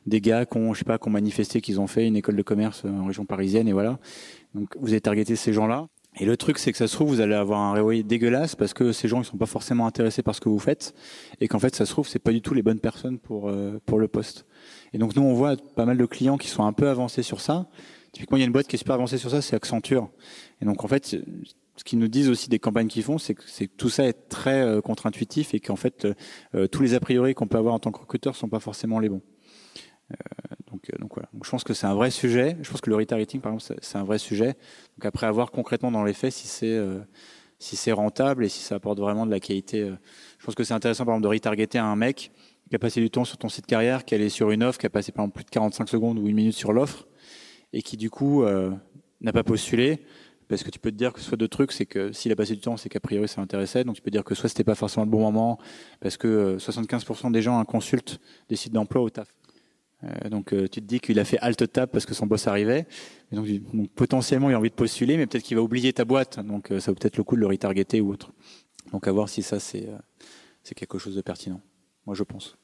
des 0.07 0.21
gars 0.21 0.47
qui 0.47 0.57
ont, 0.57 0.73
je 0.73 0.79
sais 0.79 0.85
pas, 0.85 0.97
qui 0.97 1.07
ont 1.07 1.11
manifesté 1.11 1.61
qu'ils 1.61 1.79
ont 1.79 1.85
fait 1.85 2.07
une 2.07 2.15
école 2.15 2.37
de 2.37 2.41
commerce 2.41 2.85
en 2.85 3.05
région 3.05 3.25
parisienne, 3.25 3.67
et 3.67 3.73
voilà. 3.73 3.99
Donc 4.55 4.75
vous 4.79 4.89
allez 4.89 5.01
targeter 5.01 5.35
ces 5.35 5.53
gens-là. 5.53 5.87
Et 6.17 6.25
le 6.25 6.37
truc, 6.37 6.59
c'est 6.59 6.71
que 6.71 6.77
ça 6.77 6.87
se 6.87 6.95
trouve, 6.95 7.09
vous 7.09 7.19
allez 7.19 7.35
avoir 7.35 7.59
un 7.59 7.81
ROI 7.81 8.03
dégueulasse 8.03 8.55
parce 8.55 8.73
que 8.73 8.91
ces 8.91 9.07
gens, 9.07 9.21
ils 9.21 9.25
sont 9.25 9.37
pas 9.37 9.45
forcément 9.45 9.85
intéressés 9.85 10.23
par 10.23 10.33
ce 10.33 10.41
que 10.41 10.49
vous 10.49 10.59
faites, 10.59 10.93
et 11.41 11.47
qu'en 11.47 11.59
fait, 11.59 11.75
ça 11.75 11.85
se 11.85 11.91
trouve, 11.91 12.07
c'est 12.07 12.19
pas 12.19 12.31
du 12.31 12.41
tout 12.41 12.53
les 12.53 12.63
bonnes 12.63 12.79
personnes 12.79 13.19
pour 13.19 13.51
pour 13.85 13.99
le 13.99 14.07
poste. 14.07 14.45
Et 14.93 14.97
donc 14.97 15.15
nous, 15.15 15.23
on 15.23 15.33
voit 15.33 15.57
pas 15.75 15.85
mal 15.85 15.97
de 15.97 16.05
clients 16.05 16.37
qui 16.37 16.47
sont 16.47 16.63
un 16.63 16.73
peu 16.73 16.87
avancés 16.87 17.23
sur 17.23 17.41
ça. 17.41 17.67
Typiquement, 18.13 18.37
il 18.37 18.41
y 18.41 18.43
a 18.43 18.45
une 18.45 18.53
boîte 18.53 18.67
qui 18.67 18.77
est 18.77 18.79
super 18.79 18.95
avancée 18.95 19.17
sur 19.17 19.29
ça, 19.29 19.41
c'est 19.41 19.57
Accenture. 19.57 20.09
Et 20.61 20.65
donc 20.65 20.85
en 20.85 20.87
fait, 20.87 21.17
ce 21.75 21.83
qu'ils 21.83 21.99
nous 21.99 22.07
disent 22.07 22.29
aussi 22.29 22.49
des 22.49 22.59
campagnes 22.59 22.87
qu'ils 22.87 23.03
font, 23.03 23.17
c'est 23.17 23.33
que, 23.33 23.43
que, 23.43 23.65
tout 23.65 23.89
ça 23.89 24.05
est 24.05 24.29
très 24.29 24.61
euh, 24.61 24.81
contre-intuitif 24.81 25.53
et 25.53 25.59
qu'en 25.59 25.75
fait, 25.75 26.07
euh, 26.55 26.67
tous 26.67 26.81
les 26.81 26.93
a 26.93 26.99
priori 26.99 27.33
qu'on 27.33 27.47
peut 27.47 27.57
avoir 27.57 27.73
en 27.73 27.79
tant 27.79 27.91
que 27.91 27.99
recruteur 27.99 28.35
sont 28.35 28.47
pas 28.47 28.59
forcément 28.59 28.99
les 28.99 29.09
bons. 29.09 29.21
Euh, 30.93 30.97
donc, 30.99 31.13
voilà. 31.15 31.29
Je 31.43 31.49
pense 31.49 31.63
que 31.63 31.73
c'est 31.73 31.87
un 31.87 31.93
vrai 31.93 32.11
sujet. 32.11 32.57
Je 32.61 32.69
pense 32.69 32.81
que 32.81 32.89
le 32.89 32.95
retargeting, 32.95 33.41
par 33.41 33.53
exemple, 33.53 33.79
c'est 33.81 33.97
un 33.97 34.03
vrai 34.03 34.17
sujet. 34.17 34.55
Donc 34.97 35.05
après, 35.05 35.27
avoir 35.27 35.51
concrètement 35.51 35.91
dans 35.91 36.03
les 36.03 36.13
faits 36.13 36.31
si 36.31 36.47
c'est 36.47 36.79
si 37.57 37.77
c'est 37.77 37.93
rentable 37.93 38.43
et 38.43 38.49
si 38.49 38.59
ça 38.59 38.75
apporte 38.75 38.99
vraiment 38.99 39.25
de 39.25 39.31
la 39.31 39.39
qualité. 39.39 39.89
je 40.37 40.45
pense 40.45 40.55
que 40.55 40.63
c'est 40.63 40.73
intéressant, 40.73 41.05
par 41.05 41.13
exemple, 41.15 41.23
de 41.23 41.29
retargeter 41.29 41.77
un 41.77 41.95
mec 41.95 42.31
qui 42.69 42.75
a 42.75 42.79
passé 42.79 42.99
du 42.99 43.09
temps 43.09 43.25
sur 43.25 43.37
ton 43.37 43.49
site 43.49 43.65
carrière, 43.65 44.05
qui 44.05 44.15
est 44.15 44.29
sur 44.29 44.51
une 44.51 44.63
offre, 44.63 44.79
qui 44.79 44.85
a 44.85 44.89
passé 44.89 45.11
par 45.11 45.23
exemple 45.23 45.35
plus 45.35 45.45
de 45.45 45.49
45 45.51 45.89
secondes 45.89 46.17
ou 46.17 46.27
une 46.27 46.35
minute 46.35 46.55
sur 46.55 46.73
l'offre, 46.73 47.07
et 47.73 47.81
qui 47.81 47.97
du 47.97 48.09
coup 48.09 48.43
euh, 48.43 48.71
n'a 49.21 49.31
pas 49.31 49.43
postulé, 49.43 49.99
parce 50.47 50.63
que 50.63 50.69
tu 50.69 50.79
peux 50.79 50.91
te 50.91 50.95
dire 50.95 51.13
que 51.13 51.19
soit 51.19 51.37
deux 51.37 51.47
trucs, 51.47 51.71
c'est 51.71 51.85
que 51.85 52.11
s'il 52.11 52.31
a 52.31 52.35
passé 52.35 52.55
du 52.55 52.61
temps, 52.61 52.77
c'est 52.77 52.89
qu'a 52.89 52.99
priori 52.99 53.27
ça 53.27 53.41
l'intéressait, 53.41 53.83
donc 53.83 53.95
tu 53.95 54.01
peux 54.01 54.11
dire 54.11 54.23
que 54.23 54.33
soit 54.33 54.49
c'était 54.49 54.63
pas 54.63 54.75
forcément 54.75 55.05
le 55.05 55.11
bon 55.11 55.21
moment, 55.21 55.59
parce 55.99 56.17
que 56.17 56.57
75% 56.57 57.27
euh, 57.27 57.29
des 57.31 57.41
gens 57.41 57.63
consultent 57.65 58.19
des 58.49 58.55
sites 58.55 58.73
d'emploi 58.73 59.01
au 59.01 59.09
taf. 59.09 59.27
Euh, 60.03 60.29
donc 60.29 60.53
euh, 60.53 60.67
tu 60.67 60.81
te 60.81 60.85
dis 60.85 60.99
qu'il 60.99 61.19
a 61.19 61.25
fait 61.25 61.37
alt 61.39 61.71
tab 61.71 61.89
parce 61.89 62.05
que 62.05 62.13
son 62.13 62.25
boss 62.25 62.47
arrivait, 62.47 62.85
et 63.31 63.35
donc, 63.35 63.47
potentiellement 63.95 64.49
il 64.49 64.53
a 64.53 64.59
envie 64.59 64.69
de 64.69 64.75
postuler, 64.75 65.17
mais 65.17 65.25
peut-être 65.25 65.43
qu'il 65.43 65.57
va 65.57 65.63
oublier 65.63 65.93
ta 65.93 66.05
boîte, 66.05 66.39
donc 66.39 66.67
ça 66.79 66.91
vaut 66.91 66.95
peut-être 66.95 67.17
le 67.17 67.23
coup 67.23 67.35
de 67.35 67.41
le 67.41 67.47
retargeter 67.47 68.01
ou 68.01 68.11
autre. 68.11 68.31
Donc 68.91 69.07
à 69.07 69.11
voir 69.11 69.29
si 69.29 69.41
ça 69.41 69.59
c'est 69.59 69.87
quelque 70.75 70.97
chose 70.97 71.15
de 71.15 71.21
pertinent 71.21 71.61
moi 72.05 72.15
je 72.15 72.23
pense. 72.23 72.57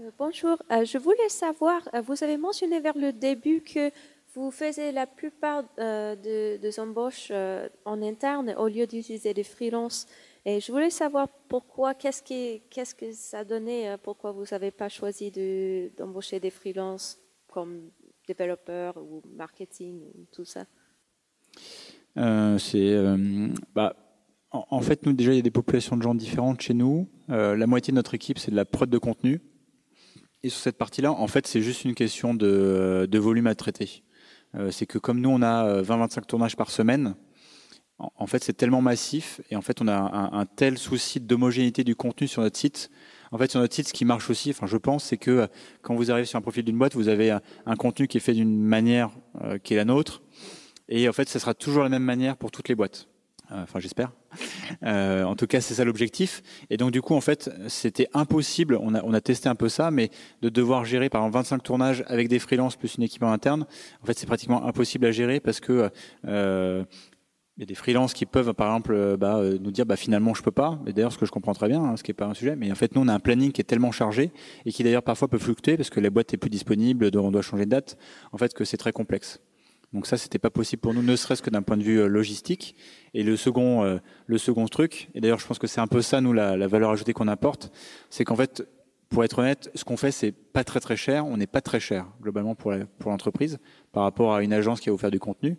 Euh, 0.00 0.10
bonjour, 0.18 0.56
euh, 0.70 0.84
je 0.84 0.98
voulais 0.98 1.28
savoir, 1.28 1.88
euh, 1.94 2.00
vous 2.00 2.22
avez 2.24 2.36
mentionné 2.36 2.80
vers 2.80 2.96
le 2.96 3.12
début 3.12 3.60
que 3.60 3.90
vous 4.34 4.50
faisiez 4.50 4.90
la 4.90 5.06
plupart 5.06 5.62
de, 5.78 6.56
des 6.56 6.80
embauches 6.80 7.30
en 7.84 8.02
interne 8.02 8.52
au 8.58 8.66
lieu 8.66 8.84
d'utiliser 8.84 9.32
des 9.32 9.44
freelances. 9.44 10.08
Et 10.46 10.60
je 10.60 10.70
voulais 10.70 10.90
savoir 10.90 11.28
pourquoi, 11.48 11.94
qu'est-ce, 11.94 12.94
que 12.94 13.12
ça 13.12 13.44
donnait, 13.44 13.96
pourquoi 14.02 14.32
vous 14.32 14.44
n'avez 14.50 14.70
pas 14.70 14.88
choisi 14.88 15.30
de, 15.30 15.90
d'embaucher 15.96 16.38
des 16.38 16.50
freelances 16.50 17.18
comme 17.48 17.90
développeurs 18.26 18.96
ou 18.98 19.22
marketing, 19.34 20.00
ou 20.14 20.26
tout 20.30 20.44
ça? 20.44 20.66
C'est. 22.58 22.94
bah, 23.74 23.96
en, 24.54 24.80
fait, 24.80 25.04
nous, 25.04 25.12
déjà, 25.12 25.32
il 25.32 25.36
y 25.36 25.40
a 25.40 25.42
des 25.42 25.50
populations 25.50 25.96
de 25.96 26.02
gens 26.02 26.14
différentes 26.14 26.60
chez 26.60 26.74
nous. 26.74 27.08
Euh, 27.30 27.56
la 27.56 27.66
moitié 27.66 27.90
de 27.90 27.96
notre 27.96 28.14
équipe, 28.14 28.38
c'est 28.38 28.52
de 28.52 28.56
la 28.56 28.64
prod 28.64 28.88
de 28.88 28.98
contenu. 28.98 29.40
Et 30.44 30.48
sur 30.48 30.60
cette 30.60 30.78
partie-là, 30.78 31.10
en 31.10 31.26
fait, 31.26 31.46
c'est 31.48 31.60
juste 31.60 31.84
une 31.84 31.94
question 31.94 32.34
de, 32.34 33.18
volume 33.18 33.48
à 33.48 33.56
traiter. 33.56 34.04
Euh, 34.54 34.70
c'est 34.70 34.86
que 34.86 34.98
comme 34.98 35.20
nous, 35.20 35.30
on 35.30 35.42
a 35.42 35.82
20-25 35.82 36.18
euh, 36.18 36.22
tournages 36.22 36.56
par 36.56 36.70
semaine, 36.70 37.16
en, 37.98 38.26
fait, 38.26 38.42
c'est 38.42 38.52
tellement 38.52 38.82
massif 38.82 39.40
et 39.50 39.56
en 39.56 39.62
fait, 39.62 39.80
on 39.80 39.88
a 39.88 39.94
un, 40.32 40.46
tel 40.46 40.78
souci 40.78 41.20
d'homogénéité 41.20 41.84
du 41.84 41.94
contenu 41.94 42.26
sur 42.26 42.42
notre 42.42 42.58
site. 42.58 42.90
En 43.30 43.38
fait, 43.38 43.50
sur 43.50 43.60
notre 43.60 43.74
site, 43.74 43.88
ce 43.88 43.92
qui 43.92 44.04
marche 44.04 44.30
aussi, 44.30 44.50
enfin, 44.50 44.66
je 44.66 44.76
pense, 44.76 45.04
c'est 45.04 45.16
que 45.16 45.30
euh, 45.30 45.46
quand 45.82 45.94
vous 45.94 46.10
arrivez 46.10 46.26
sur 46.26 46.38
un 46.38 46.42
profil 46.42 46.64
d'une 46.64 46.78
boîte, 46.78 46.94
vous 46.94 47.08
avez 47.08 47.30
un, 47.30 47.40
un, 47.66 47.76
contenu 47.76 48.06
qui 48.06 48.18
est 48.18 48.20
fait 48.20 48.32
d'une 48.32 48.60
manière 48.60 49.10
euh, 49.42 49.58
qui 49.58 49.74
est 49.74 49.76
la 49.76 49.84
nôtre. 49.84 50.22
Et 50.88 51.08
en 51.08 51.12
fait, 51.12 51.28
ce 51.28 51.38
sera 51.38 51.54
toujours 51.54 51.82
la 51.82 51.88
même 51.88 52.02
manière 52.02 52.36
pour 52.36 52.50
toutes 52.50 52.68
les 52.68 52.74
boîtes. 52.74 53.08
Euh, 53.52 53.62
enfin, 53.62 53.80
j'espère. 53.80 54.12
Euh, 54.82 55.24
en 55.24 55.36
tout 55.36 55.46
cas, 55.46 55.60
c'est 55.60 55.74
ça 55.74 55.84
l'objectif. 55.84 56.42
Et 56.68 56.76
donc, 56.76 56.90
du 56.90 57.00
coup, 57.00 57.14
en 57.14 57.20
fait, 57.20 57.50
c'était 57.68 58.08
impossible. 58.12 58.78
On 58.80 58.94
a, 59.14 59.20
testé 59.20 59.48
un 59.48 59.54
peu 59.54 59.68
ça, 59.68 59.90
mais 59.90 60.10
de 60.42 60.48
devoir 60.48 60.84
gérer, 60.84 61.08
par 61.08 61.20
exemple, 61.20 61.34
25 61.34 61.62
tournages 61.62 62.04
avec 62.06 62.28
des 62.28 62.38
freelances 62.38 62.76
plus 62.76 62.96
une 62.96 63.02
équipe 63.04 63.22
en 63.22 63.30
interne, 63.30 63.66
en 64.02 64.06
fait, 64.06 64.18
c'est 64.18 64.26
pratiquement 64.26 64.66
impossible 64.66 65.06
à 65.06 65.12
gérer 65.12 65.38
parce 65.38 65.60
que 65.60 65.90
euh, 66.26 66.84
il 67.56 67.60
y 67.60 67.62
a 67.62 67.66
des 67.66 67.74
freelances 67.74 68.14
qui 68.14 68.26
peuvent, 68.26 68.52
par 68.52 68.68
exemple, 68.68 69.16
bah, 69.16 69.40
nous 69.60 69.70
dire, 69.70 69.86
bah, 69.86 69.96
finalement, 69.96 70.34
je 70.34 70.42
peux 70.42 70.50
pas. 70.50 70.80
Et 70.86 70.92
d'ailleurs, 70.92 71.12
ce 71.12 71.18
que 71.18 71.26
je 71.26 71.30
comprends 71.30 71.54
très 71.54 71.68
bien, 71.68 71.82
hein, 71.82 71.96
ce 71.96 72.02
qui 72.02 72.10
est 72.10 72.14
pas 72.14 72.26
un 72.26 72.34
sujet. 72.34 72.56
Mais 72.56 72.70
en 72.72 72.74
fait, 72.74 72.94
nous, 72.94 73.02
on 73.02 73.08
a 73.08 73.14
un 73.14 73.20
planning 73.20 73.52
qui 73.52 73.60
est 73.60 73.64
tellement 73.64 73.92
chargé 73.92 74.32
et 74.66 74.72
qui 74.72 74.82
d'ailleurs 74.82 75.04
parfois 75.04 75.28
peut 75.28 75.38
fluctuer 75.38 75.76
parce 75.76 75.88
que 75.88 76.00
la 76.00 76.10
boîte 76.10 76.34
est 76.34 76.36
plus 76.36 76.50
disponible, 76.50 77.10
on 77.14 77.30
doit 77.30 77.42
changer 77.42 77.64
de 77.64 77.70
date. 77.70 77.96
En 78.32 78.38
fait, 78.38 78.54
que 78.54 78.64
c'est 78.64 78.76
très 78.76 78.92
complexe. 78.92 79.40
Donc 79.92 80.08
ça, 80.08 80.16
c'était 80.16 80.40
pas 80.40 80.50
possible 80.50 80.80
pour 80.80 80.92
nous, 80.92 81.02
ne 81.02 81.14
serait-ce 81.14 81.40
que 81.40 81.50
d'un 81.50 81.62
point 81.62 81.76
de 81.76 81.84
vue 81.84 82.00
euh, 82.00 82.08
logistique. 82.08 82.74
Et 83.14 83.22
le 83.22 83.36
second, 83.36 83.84
euh, 83.84 83.98
le 84.26 84.38
second 84.38 84.66
truc, 84.66 85.08
et 85.14 85.20
d'ailleurs, 85.20 85.38
je 85.38 85.46
pense 85.46 85.60
que 85.60 85.68
c'est 85.68 85.80
un 85.80 85.86
peu 85.86 86.02
ça, 86.02 86.20
nous, 86.20 86.32
la, 86.32 86.56
la 86.56 86.66
valeur 86.66 86.90
ajoutée 86.90 87.12
qu'on 87.12 87.28
apporte, 87.28 87.70
c'est 88.10 88.24
qu'en 88.24 88.34
fait, 88.34 88.66
pour 89.08 89.22
être 89.22 89.38
honnête, 89.38 89.70
ce 89.76 89.84
qu'on 89.84 89.96
fait, 89.96 90.10
c'est 90.10 90.32
pas 90.32 90.64
très 90.64 90.80
très 90.80 90.96
cher. 90.96 91.24
On 91.24 91.36
n'est 91.36 91.46
pas 91.46 91.60
très 91.60 91.78
cher 91.78 92.06
globalement 92.20 92.56
pour 92.56 92.74
pour 92.98 93.12
l'entreprise 93.12 93.58
par 93.92 94.02
rapport 94.02 94.34
à 94.34 94.42
une 94.42 94.52
agence 94.52 94.80
qui 94.80 94.88
va 94.88 94.92
vous 94.92 94.98
faire 94.98 95.12
du 95.12 95.20
contenu. 95.20 95.56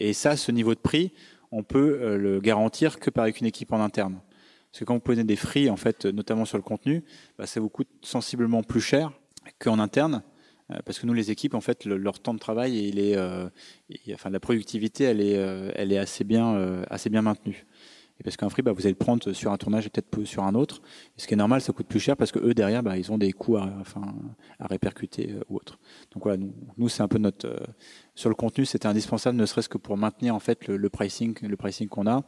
Et 0.00 0.14
ça, 0.14 0.36
ce 0.36 0.50
niveau 0.50 0.74
de 0.74 0.80
prix, 0.80 1.12
on 1.52 1.62
peut 1.62 1.98
euh, 2.00 2.16
le 2.16 2.40
garantir 2.40 2.98
que 2.98 3.10
par 3.10 3.26
une 3.26 3.46
équipe 3.46 3.72
en 3.72 3.80
interne. 3.80 4.20
Parce 4.70 4.80
que 4.80 4.84
quand 4.84 4.94
vous 4.94 5.00
prenez 5.00 5.24
des 5.24 5.36
frais, 5.36 5.68
en 5.68 5.76
fait, 5.76 6.06
notamment 6.06 6.44
sur 6.44 6.56
le 6.56 6.62
contenu, 6.62 7.04
bah, 7.38 7.46
ça 7.46 7.60
vous 7.60 7.68
coûte 7.68 7.88
sensiblement 8.02 8.62
plus 8.62 8.80
cher 8.80 9.12
qu'en 9.58 9.78
interne. 9.78 10.22
Euh, 10.70 10.78
parce 10.84 10.98
que 10.98 11.06
nous, 11.06 11.12
les 11.12 11.30
équipes, 11.30 11.54
en 11.54 11.60
fait, 11.60 11.84
leur 11.84 12.20
temps 12.20 12.34
de 12.34 12.38
travail, 12.38 12.78
il 12.78 12.98
euh, 13.16 13.48
la 14.24 14.40
productivité, 14.40 15.04
elle 15.04 15.20
est, 15.20 15.98
assez 15.98 16.24
bien 16.24 17.22
maintenue. 17.22 17.66
Et 18.20 18.22
parce 18.22 18.36
qu'un 18.36 18.48
free, 18.48 18.62
bah, 18.62 18.72
vous 18.72 18.82
allez 18.82 18.90
le 18.90 18.96
prendre 18.96 19.32
sur 19.32 19.50
un 19.50 19.56
tournage 19.56 19.86
et 19.86 19.90
peut-être 19.90 20.24
sur 20.24 20.44
un 20.44 20.54
autre. 20.54 20.82
Ce 21.16 21.26
qui 21.26 21.34
est 21.34 21.36
normal, 21.36 21.60
ça 21.60 21.72
coûte 21.72 21.86
plus 21.86 22.00
cher 22.00 22.16
parce 22.16 22.30
que 22.30 22.38
eux 22.38 22.54
derrière, 22.54 22.82
bah, 22.82 22.96
ils 22.98 23.10
ont 23.10 23.18
des 23.18 23.32
coûts 23.32 23.56
à, 23.56 23.68
enfin, 23.80 24.14
à 24.58 24.66
répercuter 24.66 25.34
ou 25.48 25.56
autre. 25.56 25.78
Donc 26.12 26.24
voilà, 26.24 26.38
nous, 26.38 26.52
nous 26.76 26.88
c'est 26.88 27.02
un 27.02 27.08
peu 27.08 27.18
notre 27.18 27.60
sur 28.14 28.28
le 28.28 28.34
contenu, 28.34 28.66
c'était 28.66 28.86
indispensable, 28.86 29.38
ne 29.38 29.46
serait-ce 29.46 29.70
que 29.70 29.78
pour 29.78 29.96
maintenir 29.96 30.34
en 30.34 30.40
fait 30.40 30.68
le, 30.68 30.90
pricing, 30.90 31.34
le 31.40 31.56
pricing 31.56 31.88
qu'on 31.88 32.06
a. 32.06 32.22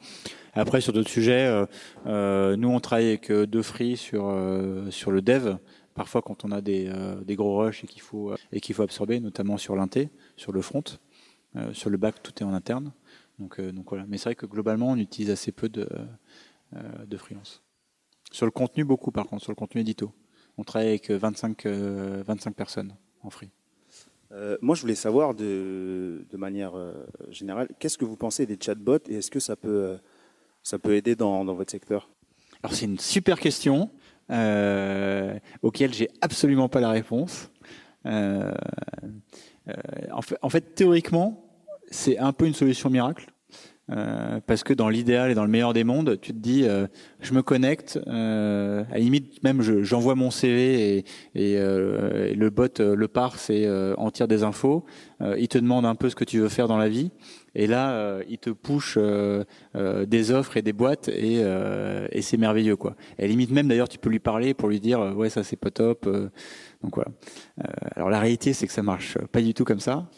Après, 0.55 0.80
sur 0.80 0.95
d'autres 0.95 1.11
sujets, 1.11 1.66
nous 2.07 2.68
on 2.68 2.80
travaille 2.80 3.09
avec 3.09 3.30
deux 3.30 3.62
free 3.62 3.99
sur 3.99 4.34
sur 4.90 5.11
le 5.11 5.20
dev 5.20 5.57
parfois 5.95 6.22
quand 6.22 6.45
on 6.45 6.51
a 6.51 6.61
des, 6.61 6.86
euh, 6.88 7.20
des 7.22 7.36
gros 7.36 7.59
rushs 7.59 7.84
et 7.84 7.86
qu'il 7.86 8.03
faut, 8.03 8.34
et 8.53 8.61
qu'il 8.61 8.74
faut 8.74 8.82
absorber, 8.82 9.20
notamment 9.20 9.59
sur 9.59 9.76
l'inté, 9.76 10.11
sur 10.36 10.53
le 10.53 10.62
front. 10.62 10.84
Euh, 11.55 11.72
sur 11.74 11.90
le 11.90 11.99
back, 11.99 12.22
tout 12.22 12.32
est 12.40 12.45
en 12.45 12.55
interne. 12.55 12.93
Donc, 13.43 13.59
euh, 13.59 13.72
donc 13.72 13.88
voilà. 13.88 14.05
Mais 14.09 14.18
c'est 14.18 14.24
vrai 14.24 14.34
que 14.34 14.47
globalement, 14.47 14.90
on 14.90 14.97
utilise 14.97 15.30
assez 15.30 15.53
peu 15.53 15.68
de, 15.68 15.88
de 17.07 17.16
freelance. 17.16 17.62
Sur 18.30 18.47
le 18.47 18.53
contenu, 18.53 18.84
beaucoup 18.84 19.11
par 19.11 19.26
contre, 19.26 19.43
sur 19.43 19.53
le 19.53 19.57
contenu 19.57 19.80
édito. 19.82 20.12
On 20.57 20.64
travaille 20.64 20.88
avec 20.88 21.11
25, 21.11 21.66
25 21.66 22.55
personnes 22.55 22.95
en 23.22 23.30
free. 23.30 23.51
moi, 24.61 24.74
je 24.74 24.80
voulais 24.80 24.95
savoir 24.95 25.34
de, 25.34 26.24
de 26.30 26.36
manière 26.36 26.72
générale, 27.30 27.68
qu'est-ce 27.78 27.99
que 27.99 28.05
vous 28.05 28.16
pensez 28.16 28.47
des 28.47 28.59
chatbots 28.61 29.09
et 29.09 29.16
est-ce 29.16 29.30
que 29.30 29.40
ça 29.40 29.57
peut, 29.57 29.99
ça 30.62 30.78
peut 30.78 30.95
aider 30.95 31.14
dans, 31.14 31.45
dans 31.45 31.55
votre 31.55 31.70
secteur? 31.70 32.09
Alors, 32.62 32.74
c'est 32.74 32.86
une 32.86 32.99
super 32.99 33.40
question 33.40 33.90
euh, 34.30 35.38
auquel 35.62 35.93
j'ai 35.93 36.09
absolument 36.20 36.68
pas 36.68 36.80
la 36.80 36.90
réponse. 36.90 37.51
Euh, 38.07 38.53
euh, 39.68 39.72
en, 40.12 40.22
fait, 40.22 40.38
en, 40.43 40.49
fait, 40.49 40.74
théoriquement, 40.74 41.45
c'est 41.90 42.18
un 42.18 42.32
peu 42.32 42.47
une 42.47 42.55
solution 42.55 42.88
miracle. 42.88 43.32
Euh, 43.91 44.39
parce 44.47 44.62
que 44.62 44.72
dans 44.72 44.89
l'idéal 44.89 45.33
et 45.33 45.35
dans 45.35 45.43
le 45.43 45.51
meilleur 45.51 45.72
des 45.72 45.83
mondes, 45.83 46.18
tu 46.20 46.33
te 46.33 46.39
dis, 46.39 46.64
euh, 46.66 46.87
je 47.20 47.35
me 47.35 47.43
connecte, 47.43 47.99
euh, 48.07 48.85
à 48.91 48.95
la 48.95 48.99
limite 48.99 49.43
même 49.43 49.61
j'envoie 49.61 50.14
mon 50.14 50.30
CV 50.30 50.99
et, 50.99 51.05
et, 51.35 51.53
et, 51.55 52.35
le 52.35 52.51
bot 52.51 52.78
le 52.78 53.09
parse 53.09 53.51
et 53.51 53.68
en 53.99 54.11
tire 54.11 54.28
des 54.28 54.45
infos. 54.45 54.85
il 55.37 55.49
te 55.49 55.59
demande 55.59 55.85
un 55.85 55.97
peu 55.97 56.09
ce 56.09 56.14
que 56.14 56.24
tu 56.24 56.39
veux 56.39 56.49
faire 56.49 56.68
dans 56.68 56.78
la 56.78 56.89
vie. 56.89 57.11
Et 57.55 57.66
là, 57.66 57.93
euh, 57.93 58.22
il 58.28 58.39
te 58.39 58.51
push 58.51 58.95
euh, 58.97 59.45
euh, 59.76 60.07
des 60.07 60.30
offres 60.30 60.57
et 60.57 60.62
des 60.62 60.72
boîtes 60.72 61.09
et, 61.09 61.43
et 62.11 62.22
c'est 62.22 62.37
merveilleux 62.37 62.76
quoi. 62.76 62.95
Et 63.18 63.28
limite 63.28 63.51
même 63.51 63.68
d'ailleurs, 63.68 63.89
tu 63.89 63.99
peux 63.99 64.11
lui 64.11 64.20
parler 64.20 64.55
pour 64.55 64.68
lui 64.68 64.80
dire 64.80 65.01
ouais 65.16 65.28
ça 65.28 65.43
c'est 65.43 65.57
pas 65.57 65.70
top. 65.70 66.09
Donc 66.83 66.95
voilà. 66.95 67.11
alors 67.97 68.11
la 68.11 68.20
réalité 68.20 68.53
c'est 68.53 68.66
que 68.66 68.72
ça 68.72 68.83
marche 68.83 69.18
pas 69.33 69.41
du 69.41 69.55
tout 69.55 69.64
comme 69.64 69.80
ça. 69.80 70.09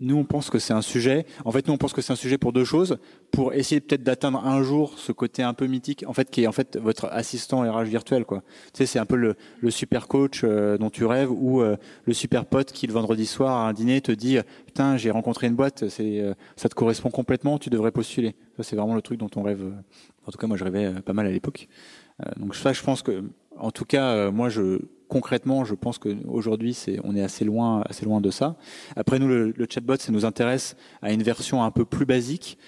nous 0.00 0.16
on 0.16 0.24
pense 0.24 0.50
que 0.50 0.58
c'est 0.58 0.72
un 0.72 0.82
sujet. 0.82 1.26
En 1.44 1.52
fait 1.52 1.66
nous 1.66 1.74
on 1.74 1.78
pense 1.78 1.92
que 1.92 2.02
c'est 2.02 2.12
un 2.12 2.16
sujet 2.16 2.38
pour 2.38 2.52
deux 2.52 2.64
choses. 2.64 2.98
Pour 3.30 3.54
essayer 3.54 3.80
peut-être 3.80 4.02
d'atteindre 4.02 4.44
un 4.44 4.62
jour 4.62 4.98
ce 4.98 5.12
côté 5.12 5.42
un 5.42 5.54
peu 5.54 5.66
mythique, 5.66 6.04
en 6.06 6.12
fait 6.12 6.30
qui 6.30 6.42
est 6.44 6.46
en 6.46 6.52
fait 6.52 6.76
votre 6.76 7.06
assistant 7.06 7.60
RH 7.60 7.84
virtuel 7.84 8.24
quoi. 8.24 8.42
Tu 8.72 8.78
sais 8.78 8.86
c'est 8.86 8.98
un 8.98 9.06
peu 9.06 9.16
le, 9.16 9.36
super 9.70 10.08
coach 10.08 10.44
dont 10.44 10.90
tu 10.90 11.04
rêves 11.04 11.30
ou 11.30 11.62
le 11.62 12.12
super 12.12 12.44
pote 12.44 12.72
qui 12.72 12.86
le 12.86 12.92
vendredi 12.92 13.26
soir 13.26 13.56
à 13.56 13.68
un 13.68 13.72
dîner 13.72 14.00
te 14.00 14.12
dit 14.12 14.38
putain 14.66 14.96
j'ai 14.96 15.10
rencontré 15.10 15.46
une 15.46 15.56
boîte 15.56 15.84
euh, 16.00 16.34
ça 16.56 16.68
te 16.68 16.74
correspond 16.74 17.10
complètement, 17.10 17.58
tu 17.58 17.70
devrais 17.70 17.92
postuler. 17.92 18.34
Ça, 18.56 18.62
c'est 18.62 18.76
vraiment 18.76 18.94
le 18.94 19.02
truc 19.02 19.18
dont 19.18 19.30
on 19.36 19.42
rêve. 19.42 19.62
Euh, 19.62 19.72
en 20.26 20.32
tout 20.32 20.38
cas, 20.38 20.46
moi, 20.46 20.56
je 20.56 20.64
rêvais 20.64 20.86
euh, 20.86 21.00
pas 21.00 21.12
mal 21.12 21.26
à 21.26 21.30
l'époque. 21.30 21.68
donc 22.36 22.54
ça, 22.54 22.72
je 22.72 22.82
pense 22.82 23.02
que, 23.02 23.24
en 23.58 23.70
tout 23.70 23.84
cas, 23.84 24.30
moi, 24.30 24.48
je 24.48 24.80
concrètement, 25.08 25.64
je 25.64 25.74
pense 25.74 25.98
qu'aujourd'hui, 25.98 26.74
c'est, 26.74 26.98
on 27.04 27.14
est 27.14 27.22
assez 27.22 27.44
loin, 27.44 27.82
assez 27.88 28.04
loin 28.04 28.20
de 28.20 28.30
ça. 28.30 28.56
Après, 28.96 29.20
nous, 29.20 29.28
le, 29.28 29.66
chatbot, 29.70 29.96
ça 29.96 30.10
nous 30.10 30.24
intéresse 30.24 30.74
à 31.00 31.12
une 31.12 31.22
version 31.22 31.62
un 31.62 31.70
peu 31.70 31.84
plus 31.84 32.06
basique, 32.06 32.58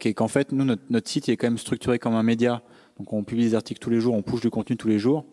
qui 0.00 0.08
est 0.08 0.14
qu'en 0.14 0.26
fait, 0.26 0.50
nous, 0.50 0.64
notre, 0.64 1.08
site 1.08 1.28
est 1.28 1.36
quand 1.36 1.46
même 1.46 1.58
structuré 1.58 2.00
comme 2.00 2.14
un 2.14 2.24
média. 2.24 2.62
Donc, 2.98 3.12
on 3.12 3.22
publie 3.22 3.44
des 3.44 3.54
articles 3.54 3.80
tous 3.80 3.90
les 3.90 4.00
jours, 4.00 4.14
on 4.14 4.22
push 4.22 4.40
du 4.40 4.50
contenu 4.50 4.76
tous 4.76 4.88
les 4.88 4.98
jours. 4.98 5.24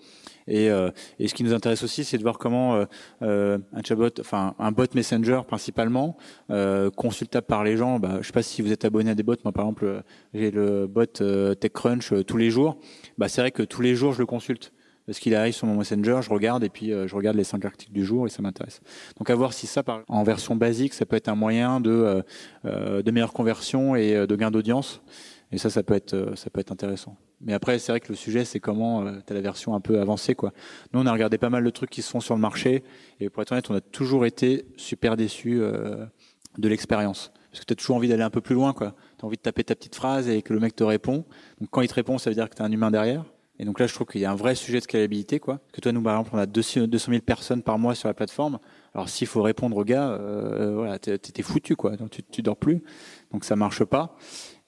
Et, 0.47 0.69
euh, 0.69 0.89
et, 1.19 1.27
ce 1.27 1.33
qui 1.33 1.43
nous 1.43 1.53
intéresse 1.53 1.83
aussi, 1.83 2.03
c'est 2.03 2.17
de 2.17 2.23
voir 2.23 2.37
comment 2.37 2.75
euh, 2.75 2.85
euh, 3.21 3.57
un 3.73 3.81
chatbot, 3.83 4.09
enfin 4.19 4.55
un 4.59 4.71
bot 4.71 4.85
messenger 4.95 5.41
principalement, 5.47 6.17
consultable 6.95 7.47
par 7.47 7.63
les 7.63 7.77
gens. 7.77 7.99
Bah, 7.99 8.17
je 8.21 8.27
sais 8.27 8.33
pas 8.33 8.43
si 8.43 8.61
vous 8.61 8.71
êtes 8.71 8.85
abonné 8.85 9.11
à 9.11 9.15
des 9.15 9.23
bots. 9.23 9.35
Moi, 9.43 9.51
par 9.53 9.65
exemple, 9.65 10.03
j'ai 10.33 10.51
le 10.51 10.87
bot 10.87 11.05
TechCrunch 11.05 12.13
tous 12.25 12.37
les 12.37 12.49
jours. 12.49 12.77
Bah, 13.17 13.27
c'est 13.29 13.41
vrai 13.41 13.51
que 13.51 13.63
tous 13.63 13.81
les 13.81 13.95
jours, 13.95 14.13
je 14.13 14.19
le 14.19 14.25
consulte 14.25 14.73
parce 15.05 15.19
qu'il 15.19 15.35
arrive 15.35 15.53
sur 15.53 15.67
mon 15.67 15.75
messenger, 15.75 16.19
je 16.21 16.29
regarde 16.29 16.63
et 16.63 16.69
puis 16.69 16.89
je 16.89 17.15
regarde 17.15 17.35
les 17.35 17.43
cinq 17.43 17.65
articles 17.65 17.91
du 17.91 18.05
jour 18.05 18.27
et 18.27 18.29
ça 18.29 18.41
m'intéresse. 18.41 18.81
Donc 19.17 19.29
à 19.29 19.35
voir 19.35 19.53
si 19.53 19.67
ça, 19.67 19.83
en 20.07 20.23
version 20.23 20.55
basique, 20.55 20.93
ça 20.93 21.05
peut 21.05 21.15
être 21.15 21.27
un 21.27 21.35
moyen 21.35 21.79
de, 21.79 22.23
de 22.63 23.11
meilleure 23.11 23.33
conversion 23.33 23.95
et 23.95 24.27
de 24.27 24.35
gain 24.35 24.51
d'audience. 24.51 25.01
Et 25.51 25.57
ça, 25.57 25.69
ça 25.69 25.83
peut 25.83 25.95
être, 25.95 26.33
ça 26.35 26.49
peut 26.49 26.61
être 26.61 26.71
intéressant. 26.71 27.17
Mais 27.43 27.53
après, 27.53 27.79
c'est 27.79 27.91
vrai 27.91 27.99
que 27.99 28.09
le 28.09 28.15
sujet, 28.15 28.45
c'est 28.45 28.59
comment 28.59 29.05
euh, 29.05 29.19
tu 29.25 29.33
as 29.33 29.35
la 29.35 29.41
version 29.41 29.73
un 29.73 29.79
peu 29.79 29.99
avancée. 29.99 30.35
Quoi. 30.35 30.53
Nous, 30.93 30.99
on 30.99 31.05
a 31.05 31.11
regardé 31.11 31.37
pas 31.37 31.49
mal 31.49 31.63
de 31.63 31.69
trucs 31.69 31.89
qui 31.89 32.01
se 32.01 32.09
font 32.09 32.19
sur 32.19 32.35
le 32.35 32.41
marché. 32.41 32.83
Et 33.19 33.29
pour 33.29 33.41
être 33.41 33.51
honnête, 33.51 33.69
on 33.69 33.75
a 33.75 33.81
toujours 33.81 34.25
été 34.25 34.65
super 34.77 35.17
déçus 35.17 35.59
euh, 35.59 36.05
de 36.57 36.69
l'expérience. 36.69 37.31
Parce 37.49 37.61
que 37.61 37.65
tu 37.65 37.73
as 37.73 37.75
toujours 37.75 37.95
envie 37.95 38.07
d'aller 38.07 38.23
un 38.23 38.29
peu 38.29 38.41
plus 38.41 38.55
loin. 38.55 38.73
Tu 38.73 38.83
as 38.83 38.93
envie 39.23 39.37
de 39.37 39.41
taper 39.41 39.63
ta 39.63 39.75
petite 39.75 39.95
phrase 39.95 40.29
et 40.29 40.41
que 40.41 40.53
le 40.53 40.59
mec 40.59 40.75
te 40.75 40.83
répond. 40.83 41.25
Donc 41.59 41.69
quand 41.71 41.81
il 41.81 41.87
te 41.87 41.95
répond, 41.95 42.17
ça 42.17 42.29
veut 42.29 42.35
dire 42.35 42.49
que 42.49 42.55
tu 42.55 42.61
as 42.61 42.65
un 42.65 42.71
humain 42.71 42.91
derrière. 42.91 43.25
Et 43.61 43.65
donc 43.65 43.79
là, 43.79 43.85
je 43.85 43.93
trouve 43.93 44.07
qu'il 44.07 44.19
y 44.19 44.25
a 44.25 44.31
un 44.31 44.35
vrai 44.35 44.55
sujet 44.55 44.79
de 44.79 44.83
scalabilité. 44.83 45.39
Quoi. 45.39 45.59
Que 45.71 45.81
toi, 45.81 45.91
nous, 45.91 46.01
par 46.01 46.19
exemple, 46.19 46.31
on 46.33 46.39
a 46.39 46.47
200 46.47 46.87
000 46.91 47.21
personnes 47.21 47.61
par 47.61 47.77
mois 47.77 47.93
sur 47.93 48.07
la 48.07 48.15
plateforme. 48.15 48.57
Alors 48.95 49.07
s'il 49.07 49.27
faut 49.27 49.43
répondre 49.43 49.77
aux 49.77 49.83
gars, 49.83 50.09
euh, 50.09 50.73
voilà, 50.73 50.97
t'es 50.97 51.43
foutu. 51.43 51.75
Quoi. 51.75 51.95
Donc, 51.95 52.09
tu, 52.09 52.23
tu 52.23 52.41
dors 52.41 52.57
plus. 52.57 52.81
Donc 53.31 53.45
ça 53.45 53.55
marche 53.55 53.83
pas. 53.83 54.17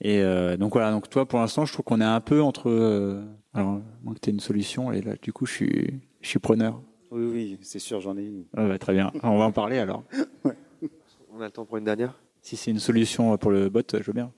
Et 0.00 0.22
euh, 0.22 0.56
donc 0.56 0.74
voilà, 0.74 0.92
donc 0.92 1.10
toi 1.10 1.26
pour 1.26 1.40
l'instant, 1.40 1.64
je 1.64 1.72
trouve 1.72 1.84
qu'on 1.84 2.00
est 2.00 2.04
un 2.04 2.20
peu 2.20 2.40
entre. 2.40 2.70
Euh, 2.70 3.24
alors, 3.52 3.80
moi 4.04 4.14
que 4.14 4.20
tu 4.20 4.30
une 4.30 4.38
solution, 4.38 4.92
et 4.92 5.02
là, 5.02 5.14
du 5.20 5.32
coup, 5.32 5.44
je 5.44 5.52
suis, 5.52 6.00
je 6.20 6.28
suis 6.28 6.38
preneur. 6.38 6.80
Oui, 7.10 7.26
oui, 7.32 7.58
c'est 7.62 7.80
sûr, 7.80 8.00
j'en 8.00 8.16
ai 8.16 8.22
une. 8.22 8.44
Ah 8.56 8.68
bah, 8.68 8.78
très 8.78 8.92
bien, 8.92 9.10
on 9.24 9.38
va 9.38 9.46
en 9.46 9.52
parler 9.52 9.78
alors. 9.78 10.04
On 11.36 11.40
a 11.40 11.46
le 11.46 11.50
temps 11.50 11.64
pour 11.64 11.78
une 11.78 11.84
dernière? 11.84 12.14
Si 12.42 12.56
c'est 12.56 12.70
une 12.70 12.78
solution 12.78 13.36
pour 13.38 13.50
le 13.50 13.68
bot, 13.68 13.82
je 13.92 14.04
veux 14.04 14.12
bien. 14.12 14.30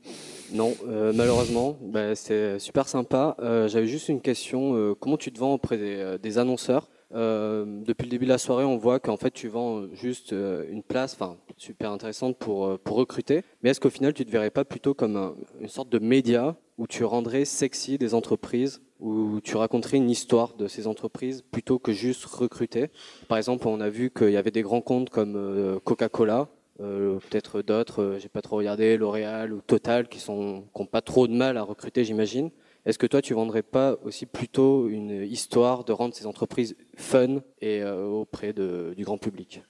Non, 0.52 0.74
euh, 0.86 1.12
malheureusement, 1.14 1.76
bah, 1.82 2.14
c'est 2.14 2.58
super 2.58 2.88
sympa. 2.88 3.36
J'avais 3.66 3.86
juste 3.86 4.08
une 4.08 4.20
question. 4.20 4.94
comment 5.00 5.16
tu 5.16 5.32
te 5.32 5.38
vends 5.38 5.54
auprès 5.54 5.76
des, 5.76 6.16
des 6.22 6.38
annonceurs 6.38 6.88
euh, 7.14 7.64
depuis 7.84 8.04
le 8.04 8.10
début 8.10 8.24
de 8.24 8.30
la 8.30 8.38
soirée, 8.38 8.64
on 8.64 8.76
voit 8.76 8.98
qu'en 8.98 9.16
fait, 9.16 9.30
tu 9.30 9.48
vends 9.48 9.84
juste 9.92 10.32
euh, 10.32 10.64
une 10.70 10.82
place, 10.82 11.14
enfin, 11.14 11.36
super 11.56 11.92
intéressante 11.92 12.36
pour, 12.36 12.66
euh, 12.66 12.80
pour 12.82 12.96
recruter. 12.96 13.42
Mais 13.62 13.70
est-ce 13.70 13.80
qu'au 13.80 13.90
final, 13.90 14.12
tu 14.12 14.22
ne 14.22 14.26
te 14.26 14.32
verrais 14.32 14.50
pas 14.50 14.64
plutôt 14.64 14.94
comme 14.94 15.36
une 15.60 15.68
sorte 15.68 15.88
de 15.88 15.98
média 15.98 16.56
où 16.78 16.86
tu 16.86 17.04
rendrais 17.04 17.44
sexy 17.44 17.96
des 17.96 18.12
entreprises, 18.12 18.82
où 19.00 19.40
tu 19.42 19.56
raconterais 19.56 19.98
une 19.98 20.10
histoire 20.10 20.54
de 20.54 20.68
ces 20.68 20.86
entreprises 20.86 21.42
plutôt 21.42 21.78
que 21.78 21.92
juste 21.92 22.24
recruter? 22.24 22.88
Par 23.28 23.38
exemple, 23.38 23.68
on 23.68 23.80
a 23.80 23.88
vu 23.88 24.10
qu'il 24.10 24.30
y 24.30 24.36
avait 24.36 24.50
des 24.50 24.62
grands 24.62 24.82
comptes 24.82 25.10
comme 25.10 25.80
Coca-Cola, 25.84 26.48
peut-être 26.78 27.62
d'autres, 27.62 28.16
j'ai 28.20 28.28
pas 28.28 28.42
trop 28.42 28.56
regardé, 28.56 28.96
L'Oréal 28.96 29.52
ou 29.52 29.60
Total, 29.60 30.08
qui 30.08 30.18
sont 30.18 30.64
qui 30.74 30.82
ont 30.82 30.86
pas 30.86 31.02
trop 31.02 31.26
de 31.26 31.32
mal 31.32 31.56
à 31.56 31.62
recruter, 31.62 32.04
j'imagine. 32.04 32.50
Est-ce 32.86 32.98
que 32.98 33.06
toi, 33.06 33.20
tu 33.20 33.34
vendrais 33.34 33.64
pas 33.64 33.96
aussi 34.04 34.26
plutôt 34.26 34.88
une 34.88 35.24
histoire 35.24 35.82
de 35.82 35.92
rendre 35.92 36.14
ces 36.14 36.24
entreprises 36.24 36.76
fun 36.96 37.40
et 37.60 37.82
euh, 37.82 38.06
auprès 38.06 38.52
de, 38.52 38.94
du 38.96 39.04
grand 39.04 39.18
public? 39.18 39.60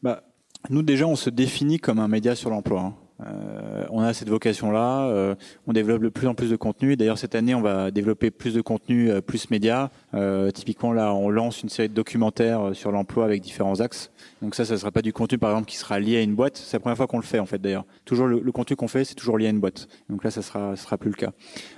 Bah, 0.00 0.22
Nous, 0.70 0.82
déjà, 0.82 1.08
on 1.08 1.16
se 1.16 1.28
définit 1.28 1.80
comme 1.80 1.98
un 1.98 2.06
média 2.06 2.36
sur 2.36 2.50
l'emploi. 2.50 2.80
Hein. 2.80 2.94
Euh, 3.20 3.84
on 3.90 4.00
a 4.00 4.12
cette 4.14 4.28
vocation-là. 4.28 5.06
Euh, 5.06 5.34
on 5.66 5.72
développe 5.72 6.02
de 6.02 6.08
plus 6.08 6.26
en 6.26 6.34
plus 6.34 6.50
de 6.50 6.56
contenu. 6.56 6.96
D'ailleurs, 6.96 7.18
cette 7.18 7.34
année, 7.34 7.54
on 7.54 7.60
va 7.60 7.90
développer 7.90 8.30
plus 8.30 8.54
de 8.54 8.60
contenu, 8.60 9.10
euh, 9.10 9.20
plus 9.20 9.50
médias. 9.50 9.90
typiquement, 10.54 10.92
là, 10.92 11.14
on 11.14 11.30
lance 11.30 11.62
une 11.62 11.68
série 11.68 11.88
de 11.88 11.94
documentaires 11.94 12.70
sur 12.74 12.92
l'emploi 12.92 13.24
avec 13.24 13.42
différents 13.42 13.80
axes. 13.80 14.10
Donc 14.40 14.54
ça, 14.54 14.64
ça 14.64 14.74
ne 14.74 14.78
sera 14.78 14.90
pas 14.90 15.02
du 15.02 15.12
contenu, 15.12 15.38
par 15.38 15.50
exemple, 15.50 15.68
qui 15.68 15.76
sera 15.76 15.98
lié 16.00 16.18
à 16.18 16.22
une 16.22 16.34
boîte. 16.34 16.56
C'est 16.56 16.76
la 16.76 16.80
première 16.80 16.96
fois 16.96 17.06
qu'on 17.06 17.18
le 17.18 17.24
fait, 17.24 17.38
en 17.38 17.46
fait, 17.46 17.58
d'ailleurs. 17.58 17.84
Toujours 18.04 18.26
le, 18.26 18.52
contenu 18.52 18.76
qu'on 18.76 18.88
fait, 18.88 19.04
c'est 19.04 19.14
toujours 19.14 19.38
lié 19.38 19.46
à 19.46 19.50
une 19.50 19.60
boîte. 19.60 19.88
Donc 20.08 20.24
là, 20.24 20.30
ça 20.30 20.42
sera, 20.42 20.76
sera 20.76 20.98
plus 20.98 21.10
le 21.10 21.16
cas. 21.16 21.32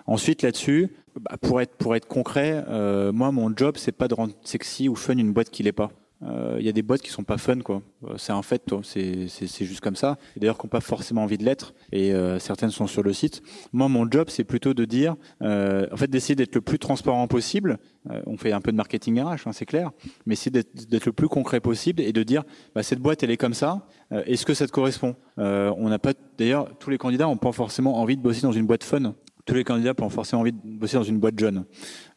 Ensuite, 0.06 0.42
là-dessus, 0.42 0.90
bah, 1.20 1.36
pour 1.40 1.60
être 1.60 1.76
pour 1.76 1.94
être 1.94 2.06
concret, 2.06 2.64
moi, 3.12 3.30
mon 3.32 3.54
job, 3.54 3.76
c'est 3.76 3.92
pas 3.92 4.08
de 4.08 4.14
rendre 4.14 4.34
sexy 4.42 4.88
ou 4.88 4.94
fun 4.94 5.16
une 5.16 5.32
boîte 5.32 5.50
qui 5.50 5.62
l'est 5.62 5.72
pas. 5.72 5.90
Il 6.22 6.28
euh, 6.28 6.60
y 6.60 6.68
a 6.68 6.72
des 6.72 6.82
boîtes 6.82 7.02
qui 7.02 7.10
sont 7.10 7.24
pas 7.24 7.36
fun, 7.36 7.58
quoi. 7.58 7.82
Euh, 8.04 8.14
c'est 8.16 8.32
un 8.32 8.42
fait, 8.42 8.62
c'est 8.82 9.64
juste 9.64 9.80
comme 9.80 9.96
ça. 9.96 10.16
D'ailleurs, 10.36 10.56
qui 10.56 10.66
n'ont 10.66 10.70
pas 10.70 10.80
forcément 10.80 11.22
envie 11.22 11.36
de 11.36 11.44
l'être, 11.44 11.74
et 11.92 12.12
euh, 12.12 12.38
certaines 12.38 12.70
sont 12.70 12.86
sur 12.86 13.02
le 13.02 13.12
site. 13.12 13.42
Moi, 13.72 13.88
mon 13.88 14.10
job, 14.10 14.28
c'est 14.30 14.44
plutôt 14.44 14.74
de 14.74 14.84
dire, 14.84 15.16
en 15.40 15.96
fait, 15.96 16.08
d'essayer 16.08 16.34
d'être 16.34 16.54
le 16.54 16.60
plus 16.60 16.78
transparent 16.78 17.26
possible. 17.26 17.78
on 18.26 18.36
fait 18.36 18.52
un 18.52 18.60
peu 18.60 18.72
de 18.72 18.76
marketing 18.76 19.20
RH, 19.20 19.46
hein, 19.46 19.52
c'est 19.52 19.66
clair, 19.66 19.90
mais 20.24 20.34
essayer 20.34 20.50
d'être 20.50 21.06
le 21.06 21.12
plus 21.12 21.28
concret 21.28 21.60
possible 21.60 22.00
et 22.00 22.12
de 22.12 22.22
dire, 22.22 22.44
bah, 22.74 22.82
cette 22.82 23.00
boîte, 23.00 23.22
elle 23.22 23.30
est 23.30 23.36
comme 23.36 23.54
ça. 23.54 23.86
Est-ce 24.10 24.46
que 24.46 24.54
ça 24.54 24.66
te 24.66 24.72
correspond? 24.72 25.16
On 25.36 25.88
n'a 25.88 25.98
pas, 25.98 26.12
d'ailleurs, 26.38 26.70
tous 26.78 26.90
les 26.90 26.98
candidats 26.98 27.24
n'ont 27.24 27.36
pas 27.36 27.52
forcément 27.52 28.00
envie 28.00 28.16
de 28.16 28.22
bosser 28.22 28.42
dans 28.42 28.52
une 28.52 28.66
boîte 28.66 28.84
fun 28.84 29.14
tous 29.44 29.54
les 29.54 29.64
candidats 29.64 29.94
ont 30.00 30.08
forcément 30.08 30.42
envie 30.42 30.52
de 30.52 30.58
bosser 30.62 30.96
dans 30.96 31.02
une 31.02 31.18
boîte 31.18 31.38
jeune. 31.38 31.64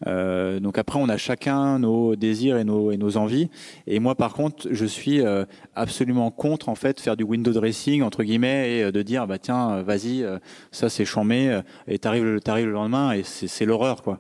Euh, 0.06 0.60
donc 0.60 0.78
après, 0.78 1.00
on 1.00 1.10
a 1.10 1.18
chacun 1.18 1.80
nos 1.80 2.16
désirs 2.16 2.58
et 2.58 2.64
nos, 2.64 3.18
envies. 3.18 3.50
Et 3.86 4.00
moi, 4.00 4.16
par 4.16 4.34
contre, 4.34 4.68
je 4.72 4.86
suis 4.86 5.22
euh, 5.22 5.46
absolument 5.76 6.32
contre 6.32 6.70
en 6.70 6.76
fait 6.76 7.00
faire 7.00 7.18
du 7.18 7.24
window 7.24 7.52
dressing 7.52 8.02
entre 8.02 8.24
guillemets 8.24 8.78
et 8.78 8.92
de 8.92 9.02
dire 9.02 9.28
bah 9.28 9.40
tiens, 9.40 9.82
vas-y, 9.82 10.26
ça 10.72 10.90
c'est 10.90 11.06
chambé 11.06 11.62
et 11.88 12.00
t'arrives, 12.00 12.40
t'arrives 12.40 12.68
le 12.68 12.74
lendemain 12.74 13.12
et 13.12 13.24
c'est 13.24 13.66
l'horreur 13.66 14.04
quoi. 14.04 14.20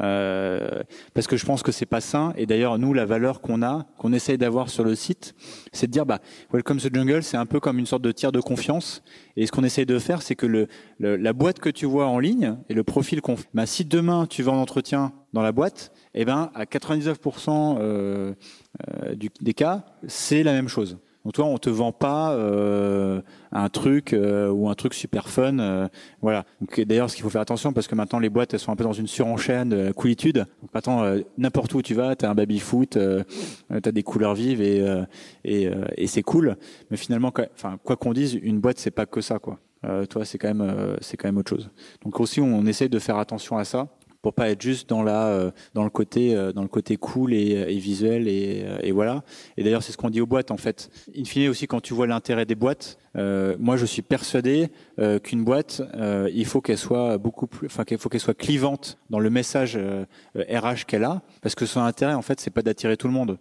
Euh, 0.00 0.82
parce 1.14 1.26
que 1.26 1.36
je 1.36 1.46
pense 1.46 1.62
que 1.62 1.72
c'est 1.72 1.86
pas 1.86 2.00
sain. 2.00 2.32
Et 2.36 2.46
d'ailleurs, 2.46 2.78
nous, 2.78 2.92
la 2.92 3.04
valeur 3.04 3.40
qu'on 3.40 3.62
a, 3.62 3.86
qu'on 3.98 4.12
essaye 4.12 4.38
d'avoir 4.38 4.68
sur 4.68 4.84
le 4.84 4.94
site, 4.94 5.34
c'est 5.72 5.86
de 5.86 5.92
dire, 5.92 6.06
bah, 6.06 6.20
Welcome 6.52 6.78
to 6.78 6.88
Jungle, 6.92 7.22
c'est 7.22 7.36
un 7.36 7.46
peu 7.46 7.60
comme 7.60 7.78
une 7.78 7.86
sorte 7.86 8.02
de 8.02 8.12
tir 8.12 8.32
de 8.32 8.40
confiance. 8.40 9.02
Et 9.36 9.46
ce 9.46 9.52
qu'on 9.52 9.64
essaye 9.64 9.86
de 9.86 9.98
faire, 9.98 10.22
c'est 10.22 10.34
que 10.34 10.46
le, 10.46 10.68
la 10.98 11.32
boîte 11.32 11.60
que 11.60 11.70
tu 11.70 11.86
vois 11.86 12.06
en 12.06 12.18
ligne 12.18 12.56
et 12.68 12.74
le 12.74 12.84
profil 12.84 13.20
qu'on 13.20 13.36
bah, 13.52 13.66
si 13.66 13.84
demain 13.84 14.26
tu 14.26 14.42
vas 14.42 14.52
en 14.52 14.60
entretien 14.60 15.12
dans 15.32 15.42
la 15.42 15.52
boîte, 15.52 15.92
eh 16.14 16.24
ben, 16.24 16.50
à 16.54 16.64
99% 16.64 17.76
euh, 17.78 18.34
euh, 18.88 19.14
du, 19.14 19.30
des 19.40 19.54
cas, 19.54 19.84
c'est 20.06 20.42
la 20.42 20.52
même 20.52 20.68
chose. 20.68 20.98
Donc 21.24 21.32
toi, 21.32 21.46
on 21.46 21.56
te 21.56 21.70
vend 21.70 21.90
pas 21.90 22.32
euh, 22.32 23.22
un 23.50 23.70
truc 23.70 24.12
euh, 24.12 24.50
ou 24.50 24.68
un 24.68 24.74
truc 24.74 24.92
super 24.92 25.30
fun, 25.30 25.58
euh, 25.58 25.88
voilà. 26.20 26.44
D'ailleurs, 26.76 27.08
ce 27.08 27.16
qu'il 27.16 27.22
faut 27.22 27.30
faire 27.30 27.40
attention 27.40 27.72
parce 27.72 27.88
que 27.88 27.94
maintenant 27.94 28.18
les 28.18 28.28
boîtes 28.28 28.52
elles 28.52 28.60
sont 28.60 28.72
un 28.72 28.76
peu 28.76 28.84
dans 28.84 28.92
une 28.92 29.06
surenchaîne 29.06 29.70
de 29.70 29.92
coolitude. 29.92 30.44
Donc 30.60 30.74
maintenant, 30.74 31.16
n'importe 31.38 31.72
où 31.74 31.80
tu 31.80 31.94
vas, 31.94 32.14
tu 32.14 32.26
as 32.26 32.30
un 32.30 32.34
baby 32.34 32.58
foot, 32.58 32.98
tu 32.98 33.88
as 33.88 33.92
des 33.92 34.02
couleurs 34.02 34.34
vives 34.34 34.60
et 34.60 34.84
et, 35.44 36.06
c'est 36.06 36.22
cool. 36.22 36.56
Mais 36.90 36.96
finalement, 36.96 37.30
quoi, 37.30 37.46
enfin 37.54 37.78
quoi 37.82 37.96
qu'on 37.96 38.12
dise, 38.12 38.34
une 38.34 38.60
boîte 38.60 38.78
c'est 38.78 38.90
pas 38.90 39.06
que 39.06 39.20
ça, 39.20 39.38
quoi. 39.38 39.58
toi, 40.10 40.24
c'est 40.24 40.36
quand 40.36 40.52
même 40.52 40.96
c'est 41.00 41.16
quand 41.16 41.28
même 41.28 41.38
autre 41.38 41.50
chose. 41.50 41.70
Donc 42.04 42.20
aussi, 42.20 42.40
on 42.40 42.66
essaie 42.66 42.88
de 42.88 42.98
faire 42.98 43.16
attention 43.16 43.56
à 43.56 43.64
ça 43.64 43.88
pour 44.24 44.32
pas 44.32 44.48
être 44.48 44.62
juste 44.62 44.88
dans 44.88 45.06
euh, 45.06 45.50
le 45.74 45.90
côté 45.90 46.34
euh, 46.34 46.50
dans 46.50 46.66
cool 46.66 47.34
et, 47.34 47.50
et 47.68 47.78
visuel 47.78 48.26
et, 48.26 48.64
euh, 48.64 48.90
voilà 48.94 49.22
et 49.58 49.62
d'ailleurs 49.62 49.82
c'est 49.82 49.92
ce 49.92 49.98
qu'on 49.98 50.08
dit 50.08 50.22
aux 50.22 50.26
boîtes 50.26 50.50
en 50.50 50.56
fait 50.56 50.88
in 51.14 51.24
fine 51.24 51.50
aussi 51.50 51.66
quand 51.66 51.82
tu 51.82 51.92
vois 51.92 52.06
l'intérêt 52.06 52.46
des 52.46 52.54
boîtes 52.54 52.96
euh, 53.16 53.54
moi 53.58 53.76
je 53.76 53.84
suis 53.84 54.00
persuadé 54.00 54.70
euh, 54.98 55.18
qu'une 55.18 55.44
boîte 55.44 55.82
il 56.32 56.46
faut 56.46 56.62
qu'elle 56.62 56.78
soit 56.78 57.18
beaucoup 57.18 57.46
plus 57.46 57.66
enfin 57.66 57.84
qu'il 57.84 57.98
faut 57.98 58.08
qu'elle 58.08 58.22
soit 58.22 58.32
clivante 58.32 58.96
dans 59.10 59.18
le 59.18 59.28
message 59.28 59.78
RH 60.34 60.86
qu'elle 60.86 61.04
a 61.04 61.20
parce 61.42 61.54
que 61.54 61.66
son 61.66 61.82
intérêt 61.82 62.14
en 62.14 62.22
fait 62.22 62.40
c'est 62.40 62.50
pas 62.50 62.62
d'attirer 62.62 62.96
tout 62.96 63.08
le 63.08 63.14
monde 63.14 63.36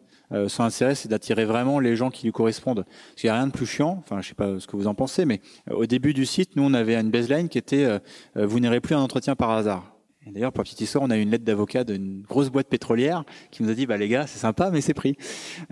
son 0.48 0.64
intérêt, 0.64 0.96
c'est 0.96 1.10
d'attirer 1.10 1.46
vraiment 1.46 1.80
les 1.80 1.96
gens 1.96 2.10
qui 2.10 2.26
lui 2.26 2.32
correspondent. 2.32 2.86
Parce 2.86 3.22
qu'il 3.22 3.28
n'y 3.28 3.36
a 3.36 3.36
rien 3.36 3.46
de 3.46 3.52
plus 3.52 3.68
chiant, 3.68 4.02
enfin 4.04 4.20
je 4.20 4.30
sais 4.30 4.34
pas 4.34 4.60
ce 4.60 4.66
que 4.66 4.76
vous 4.76 4.88
en 4.88 4.96
pensez, 4.96 5.26
mais 5.26 5.42
au 5.70 5.86
début 5.86 6.16
du 6.16 6.26
site, 6.26 6.56
nous 6.56 6.64
on 6.64 6.74
avait 6.74 6.96
une 6.96 7.12
baseline 7.12 7.50
qui 7.50 7.60
était 7.60 8.00
vous 8.34 8.60
n'irez 8.60 8.80
plus 8.82 8.96
un 8.96 9.02
entretien 9.02 9.36
par 9.36 9.52
hasard. 9.52 9.93
Et 10.26 10.32
d'ailleurs, 10.32 10.54
pour 10.54 10.64
petite 10.64 10.80
histoire, 10.80 11.04
on 11.04 11.10
a 11.10 11.18
eu 11.18 11.22
une 11.22 11.32
lettre 11.32 11.44
d'avocat 11.44 11.84
d'une 11.84 12.22
grosse 12.22 12.50
boîte 12.50 12.68
pétrolière 12.68 13.24
qui 13.52 13.64
nous 13.64 13.70
a 13.70 13.74
dit, 13.74 13.86
bah 13.86 13.98
les 13.98 14.08
gars, 14.08 14.26
c'est 14.26 14.40
sympa, 14.40 14.70
mais 14.72 14.82
c'est 14.82 14.94
pris. 14.94 15.18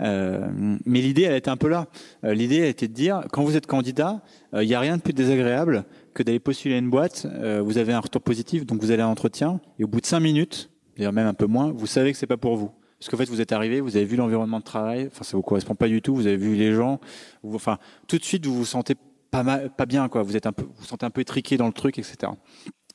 Euh, 0.00 0.46
mais 0.84 1.00
l'idée, 1.00 1.22
elle 1.22 1.34
était 1.34 1.50
un 1.50 1.56
peu 1.56 1.68
là. 1.68 1.86
Euh, 2.24 2.34
l'idée, 2.34 2.58
elle 2.58 2.68
était 2.68 2.88
de 2.88 2.92
dire, 2.92 3.22
quand 3.32 3.42
vous 3.44 3.56
êtes 3.56 3.66
candidat, 3.66 4.22
il 4.52 4.58
euh, 4.58 4.64
n'y 4.64 4.74
a 4.74 4.80
rien 4.80 4.96
de 4.98 5.02
plus 5.02 5.14
désagréable 5.14 5.84
que 6.12 6.22
d'aller 6.22 6.40
postuler 6.40 6.74
à 6.74 6.78
une 6.78 6.90
boîte. 6.90 7.26
Euh, 7.26 7.62
vous 7.62 7.78
avez 7.78 7.92
un 7.92 8.00
retour 8.00 8.20
positif, 8.20 8.66
donc 8.66 8.80
vous 8.80 8.90
allez 8.90 9.02
à 9.02 9.06
l'entretien, 9.06 9.60
et 9.78 9.84
au 9.84 9.88
bout 9.88 10.00
de 10.00 10.06
cinq 10.06 10.20
minutes, 10.20 10.70
d'ailleurs 10.96 11.12
même 11.12 11.26
un 11.26 11.34
peu 11.34 11.46
moins, 11.46 11.72
vous 11.72 11.86
savez 11.86 12.12
que 12.12 12.18
c'est 12.18 12.26
pas 12.26 12.36
pour 12.36 12.56
vous. 12.56 12.70
Parce 12.98 13.10
qu'en 13.10 13.16
fait, 13.16 13.28
vous 13.28 13.40
êtes 13.40 13.52
arrivé, 13.52 13.80
vous 13.80 13.96
avez 13.96 14.04
vu 14.04 14.16
l'environnement 14.16 14.60
de 14.60 14.64
travail, 14.64 15.08
enfin 15.10 15.24
ça 15.24 15.36
vous 15.36 15.42
correspond 15.42 15.74
pas 15.74 15.88
du 15.88 16.02
tout, 16.02 16.14
vous 16.14 16.26
avez 16.26 16.36
vu 16.36 16.54
les 16.54 16.72
gens, 16.72 17.00
enfin 17.42 17.78
tout 18.06 18.16
de 18.16 18.22
suite 18.22 18.46
vous 18.46 18.54
vous 18.54 18.64
sentez 18.64 18.94
pas 19.32 19.42
mal, 19.42 19.70
pas 19.70 19.86
bien 19.86 20.08
quoi. 20.08 20.22
Vous 20.22 20.36
êtes 20.36 20.46
un 20.46 20.52
peu, 20.52 20.62
vous, 20.62 20.72
vous 20.76 20.84
sentez 20.84 21.04
un 21.04 21.10
peu 21.10 21.22
étriqué 21.22 21.56
dans 21.56 21.66
le 21.66 21.72
truc, 21.72 21.98
etc. 21.98 22.30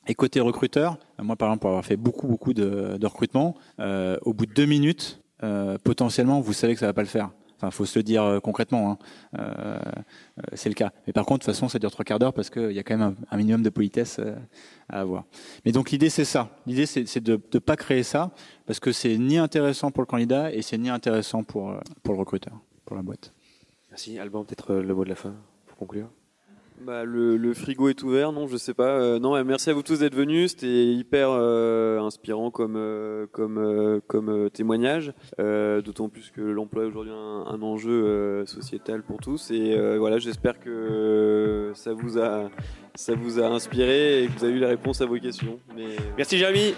Et 0.07 0.15
côté 0.15 0.39
recruteur, 0.39 0.97
moi 1.21 1.35
par 1.35 1.49
exemple 1.49 1.61
pour 1.61 1.69
avoir 1.69 1.85
fait 1.85 1.97
beaucoup 1.97 2.27
beaucoup 2.27 2.53
de, 2.53 2.97
de 2.97 3.05
recrutement, 3.07 3.55
euh, 3.79 4.17
au 4.21 4.33
bout 4.33 4.45
de 4.45 4.53
deux 4.53 4.65
minutes, 4.65 5.21
euh, 5.43 5.77
potentiellement 5.83 6.39
vous 6.39 6.53
savez 6.53 6.73
que 6.73 6.79
ça 6.79 6.85
va 6.85 6.93
pas 6.93 7.01
le 7.01 7.07
faire. 7.07 7.29
Enfin, 7.57 7.71
faut 7.71 7.85
se 7.85 7.97
le 7.97 8.03
dire 8.03 8.23
euh, 8.23 8.39
concrètement. 8.39 8.91
Hein. 8.91 8.97
Euh, 9.39 9.79
euh, 10.37 10.41
c'est 10.53 10.69
le 10.69 10.75
cas. 10.75 10.91
Mais 11.07 11.13
par 11.13 11.25
contre, 11.25 11.39
de 11.39 11.45
toute 11.45 11.55
façon, 11.55 11.67
ça 11.67 11.79
dure 11.79 11.89
trois 11.89 12.05
quarts 12.05 12.19
d'heure 12.19 12.33
parce 12.33 12.51
qu'il 12.51 12.71
y 12.71 12.79
a 12.79 12.83
quand 12.83 12.95
même 12.95 13.15
un, 13.31 13.37
minimum 13.37 13.63
de 13.63 13.69
politesse 13.69 14.17
euh, 14.19 14.35
à 14.89 15.01
avoir. 15.01 15.25
Mais 15.65 15.71
donc 15.71 15.89
l'idée, 15.89 16.09
c'est 16.09 16.25
ça. 16.25 16.51
L'idée, 16.67 16.85
c'est 16.85 17.19
de 17.19 17.41
ne 17.53 17.59
pas 17.59 17.75
créer 17.75 18.03
ça 18.03 18.31
parce 18.67 18.79
que 18.79 18.91
c'est 18.91 19.17
ni 19.17 19.37
intéressant 19.37 19.89
pour 19.89 20.03
le 20.03 20.07
candidat 20.07 20.53
et 20.53 20.61
c'est 20.61 20.77
ni 20.77 20.89
intéressant 20.89 21.43
pour 21.43 21.73
pour 22.03 22.13
le 22.13 22.19
recruteur, 22.19 22.53
pour 22.85 22.95
la 22.95 23.01
boîte. 23.01 23.33
Merci. 23.89 24.19
Alban, 24.19 24.43
peut-être 24.43 24.75
le 24.75 24.93
mot 24.93 25.03
de 25.03 25.09
la 25.09 25.15
fin 25.15 25.33
pour 25.65 25.77
conclure. 25.77 26.09
Bah, 26.79 27.03
le, 27.05 27.37
le, 27.37 27.53
frigo 27.55 27.89
est 27.89 28.03
ouvert, 28.03 28.31
non, 28.31 28.47
je 28.47 28.55
sais 28.55 28.75
pas. 28.75 28.89
Euh, 28.89 29.19
non, 29.19 29.43
merci 29.43 29.69
à 29.71 29.73
vous 29.73 29.81
tous 29.81 29.99
d'être 29.99 30.15
venus. 30.15 30.51
C'était 30.51 30.85
hyper 30.85 31.29
euh, 31.31 31.99
inspirant 31.99 32.51
comme 32.51 32.75
euh, 32.77 33.25
comme 33.31 33.57
euh, 33.57 33.99
comme 34.05 34.49
témoignage. 34.51 35.11
D'autant 35.37 36.09
plus 36.09 36.31
que 36.31 36.41
l'emploi 36.41 36.83
est 36.83 36.87
aujourd'hui 36.87 37.13
un, 37.13 37.45
un, 37.47 37.61
enjeu 37.61 38.45
sociétal 38.45 39.01
pour 39.01 39.19
tous. 39.19 39.49
Et 39.51 39.97
voilà, 39.97 40.19
j'espère 40.19 40.59
que 40.59 41.71
ça 41.73 41.93
vous 41.93 42.19
a 42.19 42.49
ça 42.95 43.15
vous 43.15 43.39
a 43.39 43.47
inspiré 43.47 44.23
et 44.23 44.27
que 44.27 44.37
vous 44.37 44.45
avez 44.45 44.53
eu 44.53 44.59
la 44.59 44.67
réponse 44.67 45.01
à 45.01 45.05
vos 45.05 45.17
questions. 45.17 45.59
Mais... 45.75 45.95
Merci 46.15 46.37
Jérémy. 46.37 46.75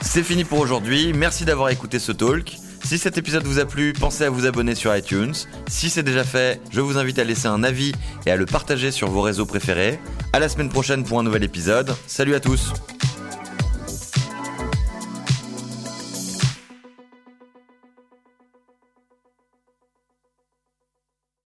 C'est 0.00 0.22
fini 0.22 0.44
pour 0.44 0.58
aujourd'hui. 0.58 1.12
Merci 1.12 1.44
d'avoir 1.44 1.70
écouté 1.70 1.98
ce 1.98 2.12
talk. 2.12 2.63
Si 2.84 2.98
cet 2.98 3.16
épisode 3.16 3.44
vous 3.44 3.58
a 3.58 3.64
plu, 3.64 3.94
pensez 3.94 4.24
à 4.24 4.30
vous 4.30 4.44
abonner 4.44 4.74
sur 4.74 4.94
iTunes. 4.94 5.32
Si 5.68 5.88
c'est 5.88 6.02
déjà 6.02 6.22
fait, 6.22 6.60
je 6.70 6.82
vous 6.82 6.98
invite 6.98 7.18
à 7.18 7.24
laisser 7.24 7.46
un 7.46 7.64
avis 7.64 7.92
et 8.26 8.30
à 8.30 8.36
le 8.36 8.44
partager 8.44 8.90
sur 8.90 9.08
vos 9.08 9.22
réseaux 9.22 9.46
préférés. 9.46 9.98
À 10.34 10.38
la 10.38 10.50
semaine 10.50 10.68
prochaine 10.68 11.02
pour 11.02 11.18
un 11.18 11.22
nouvel 11.22 11.44
épisode. 11.44 11.96
Salut 12.06 12.34
à 12.34 12.40
tous! 12.40 12.74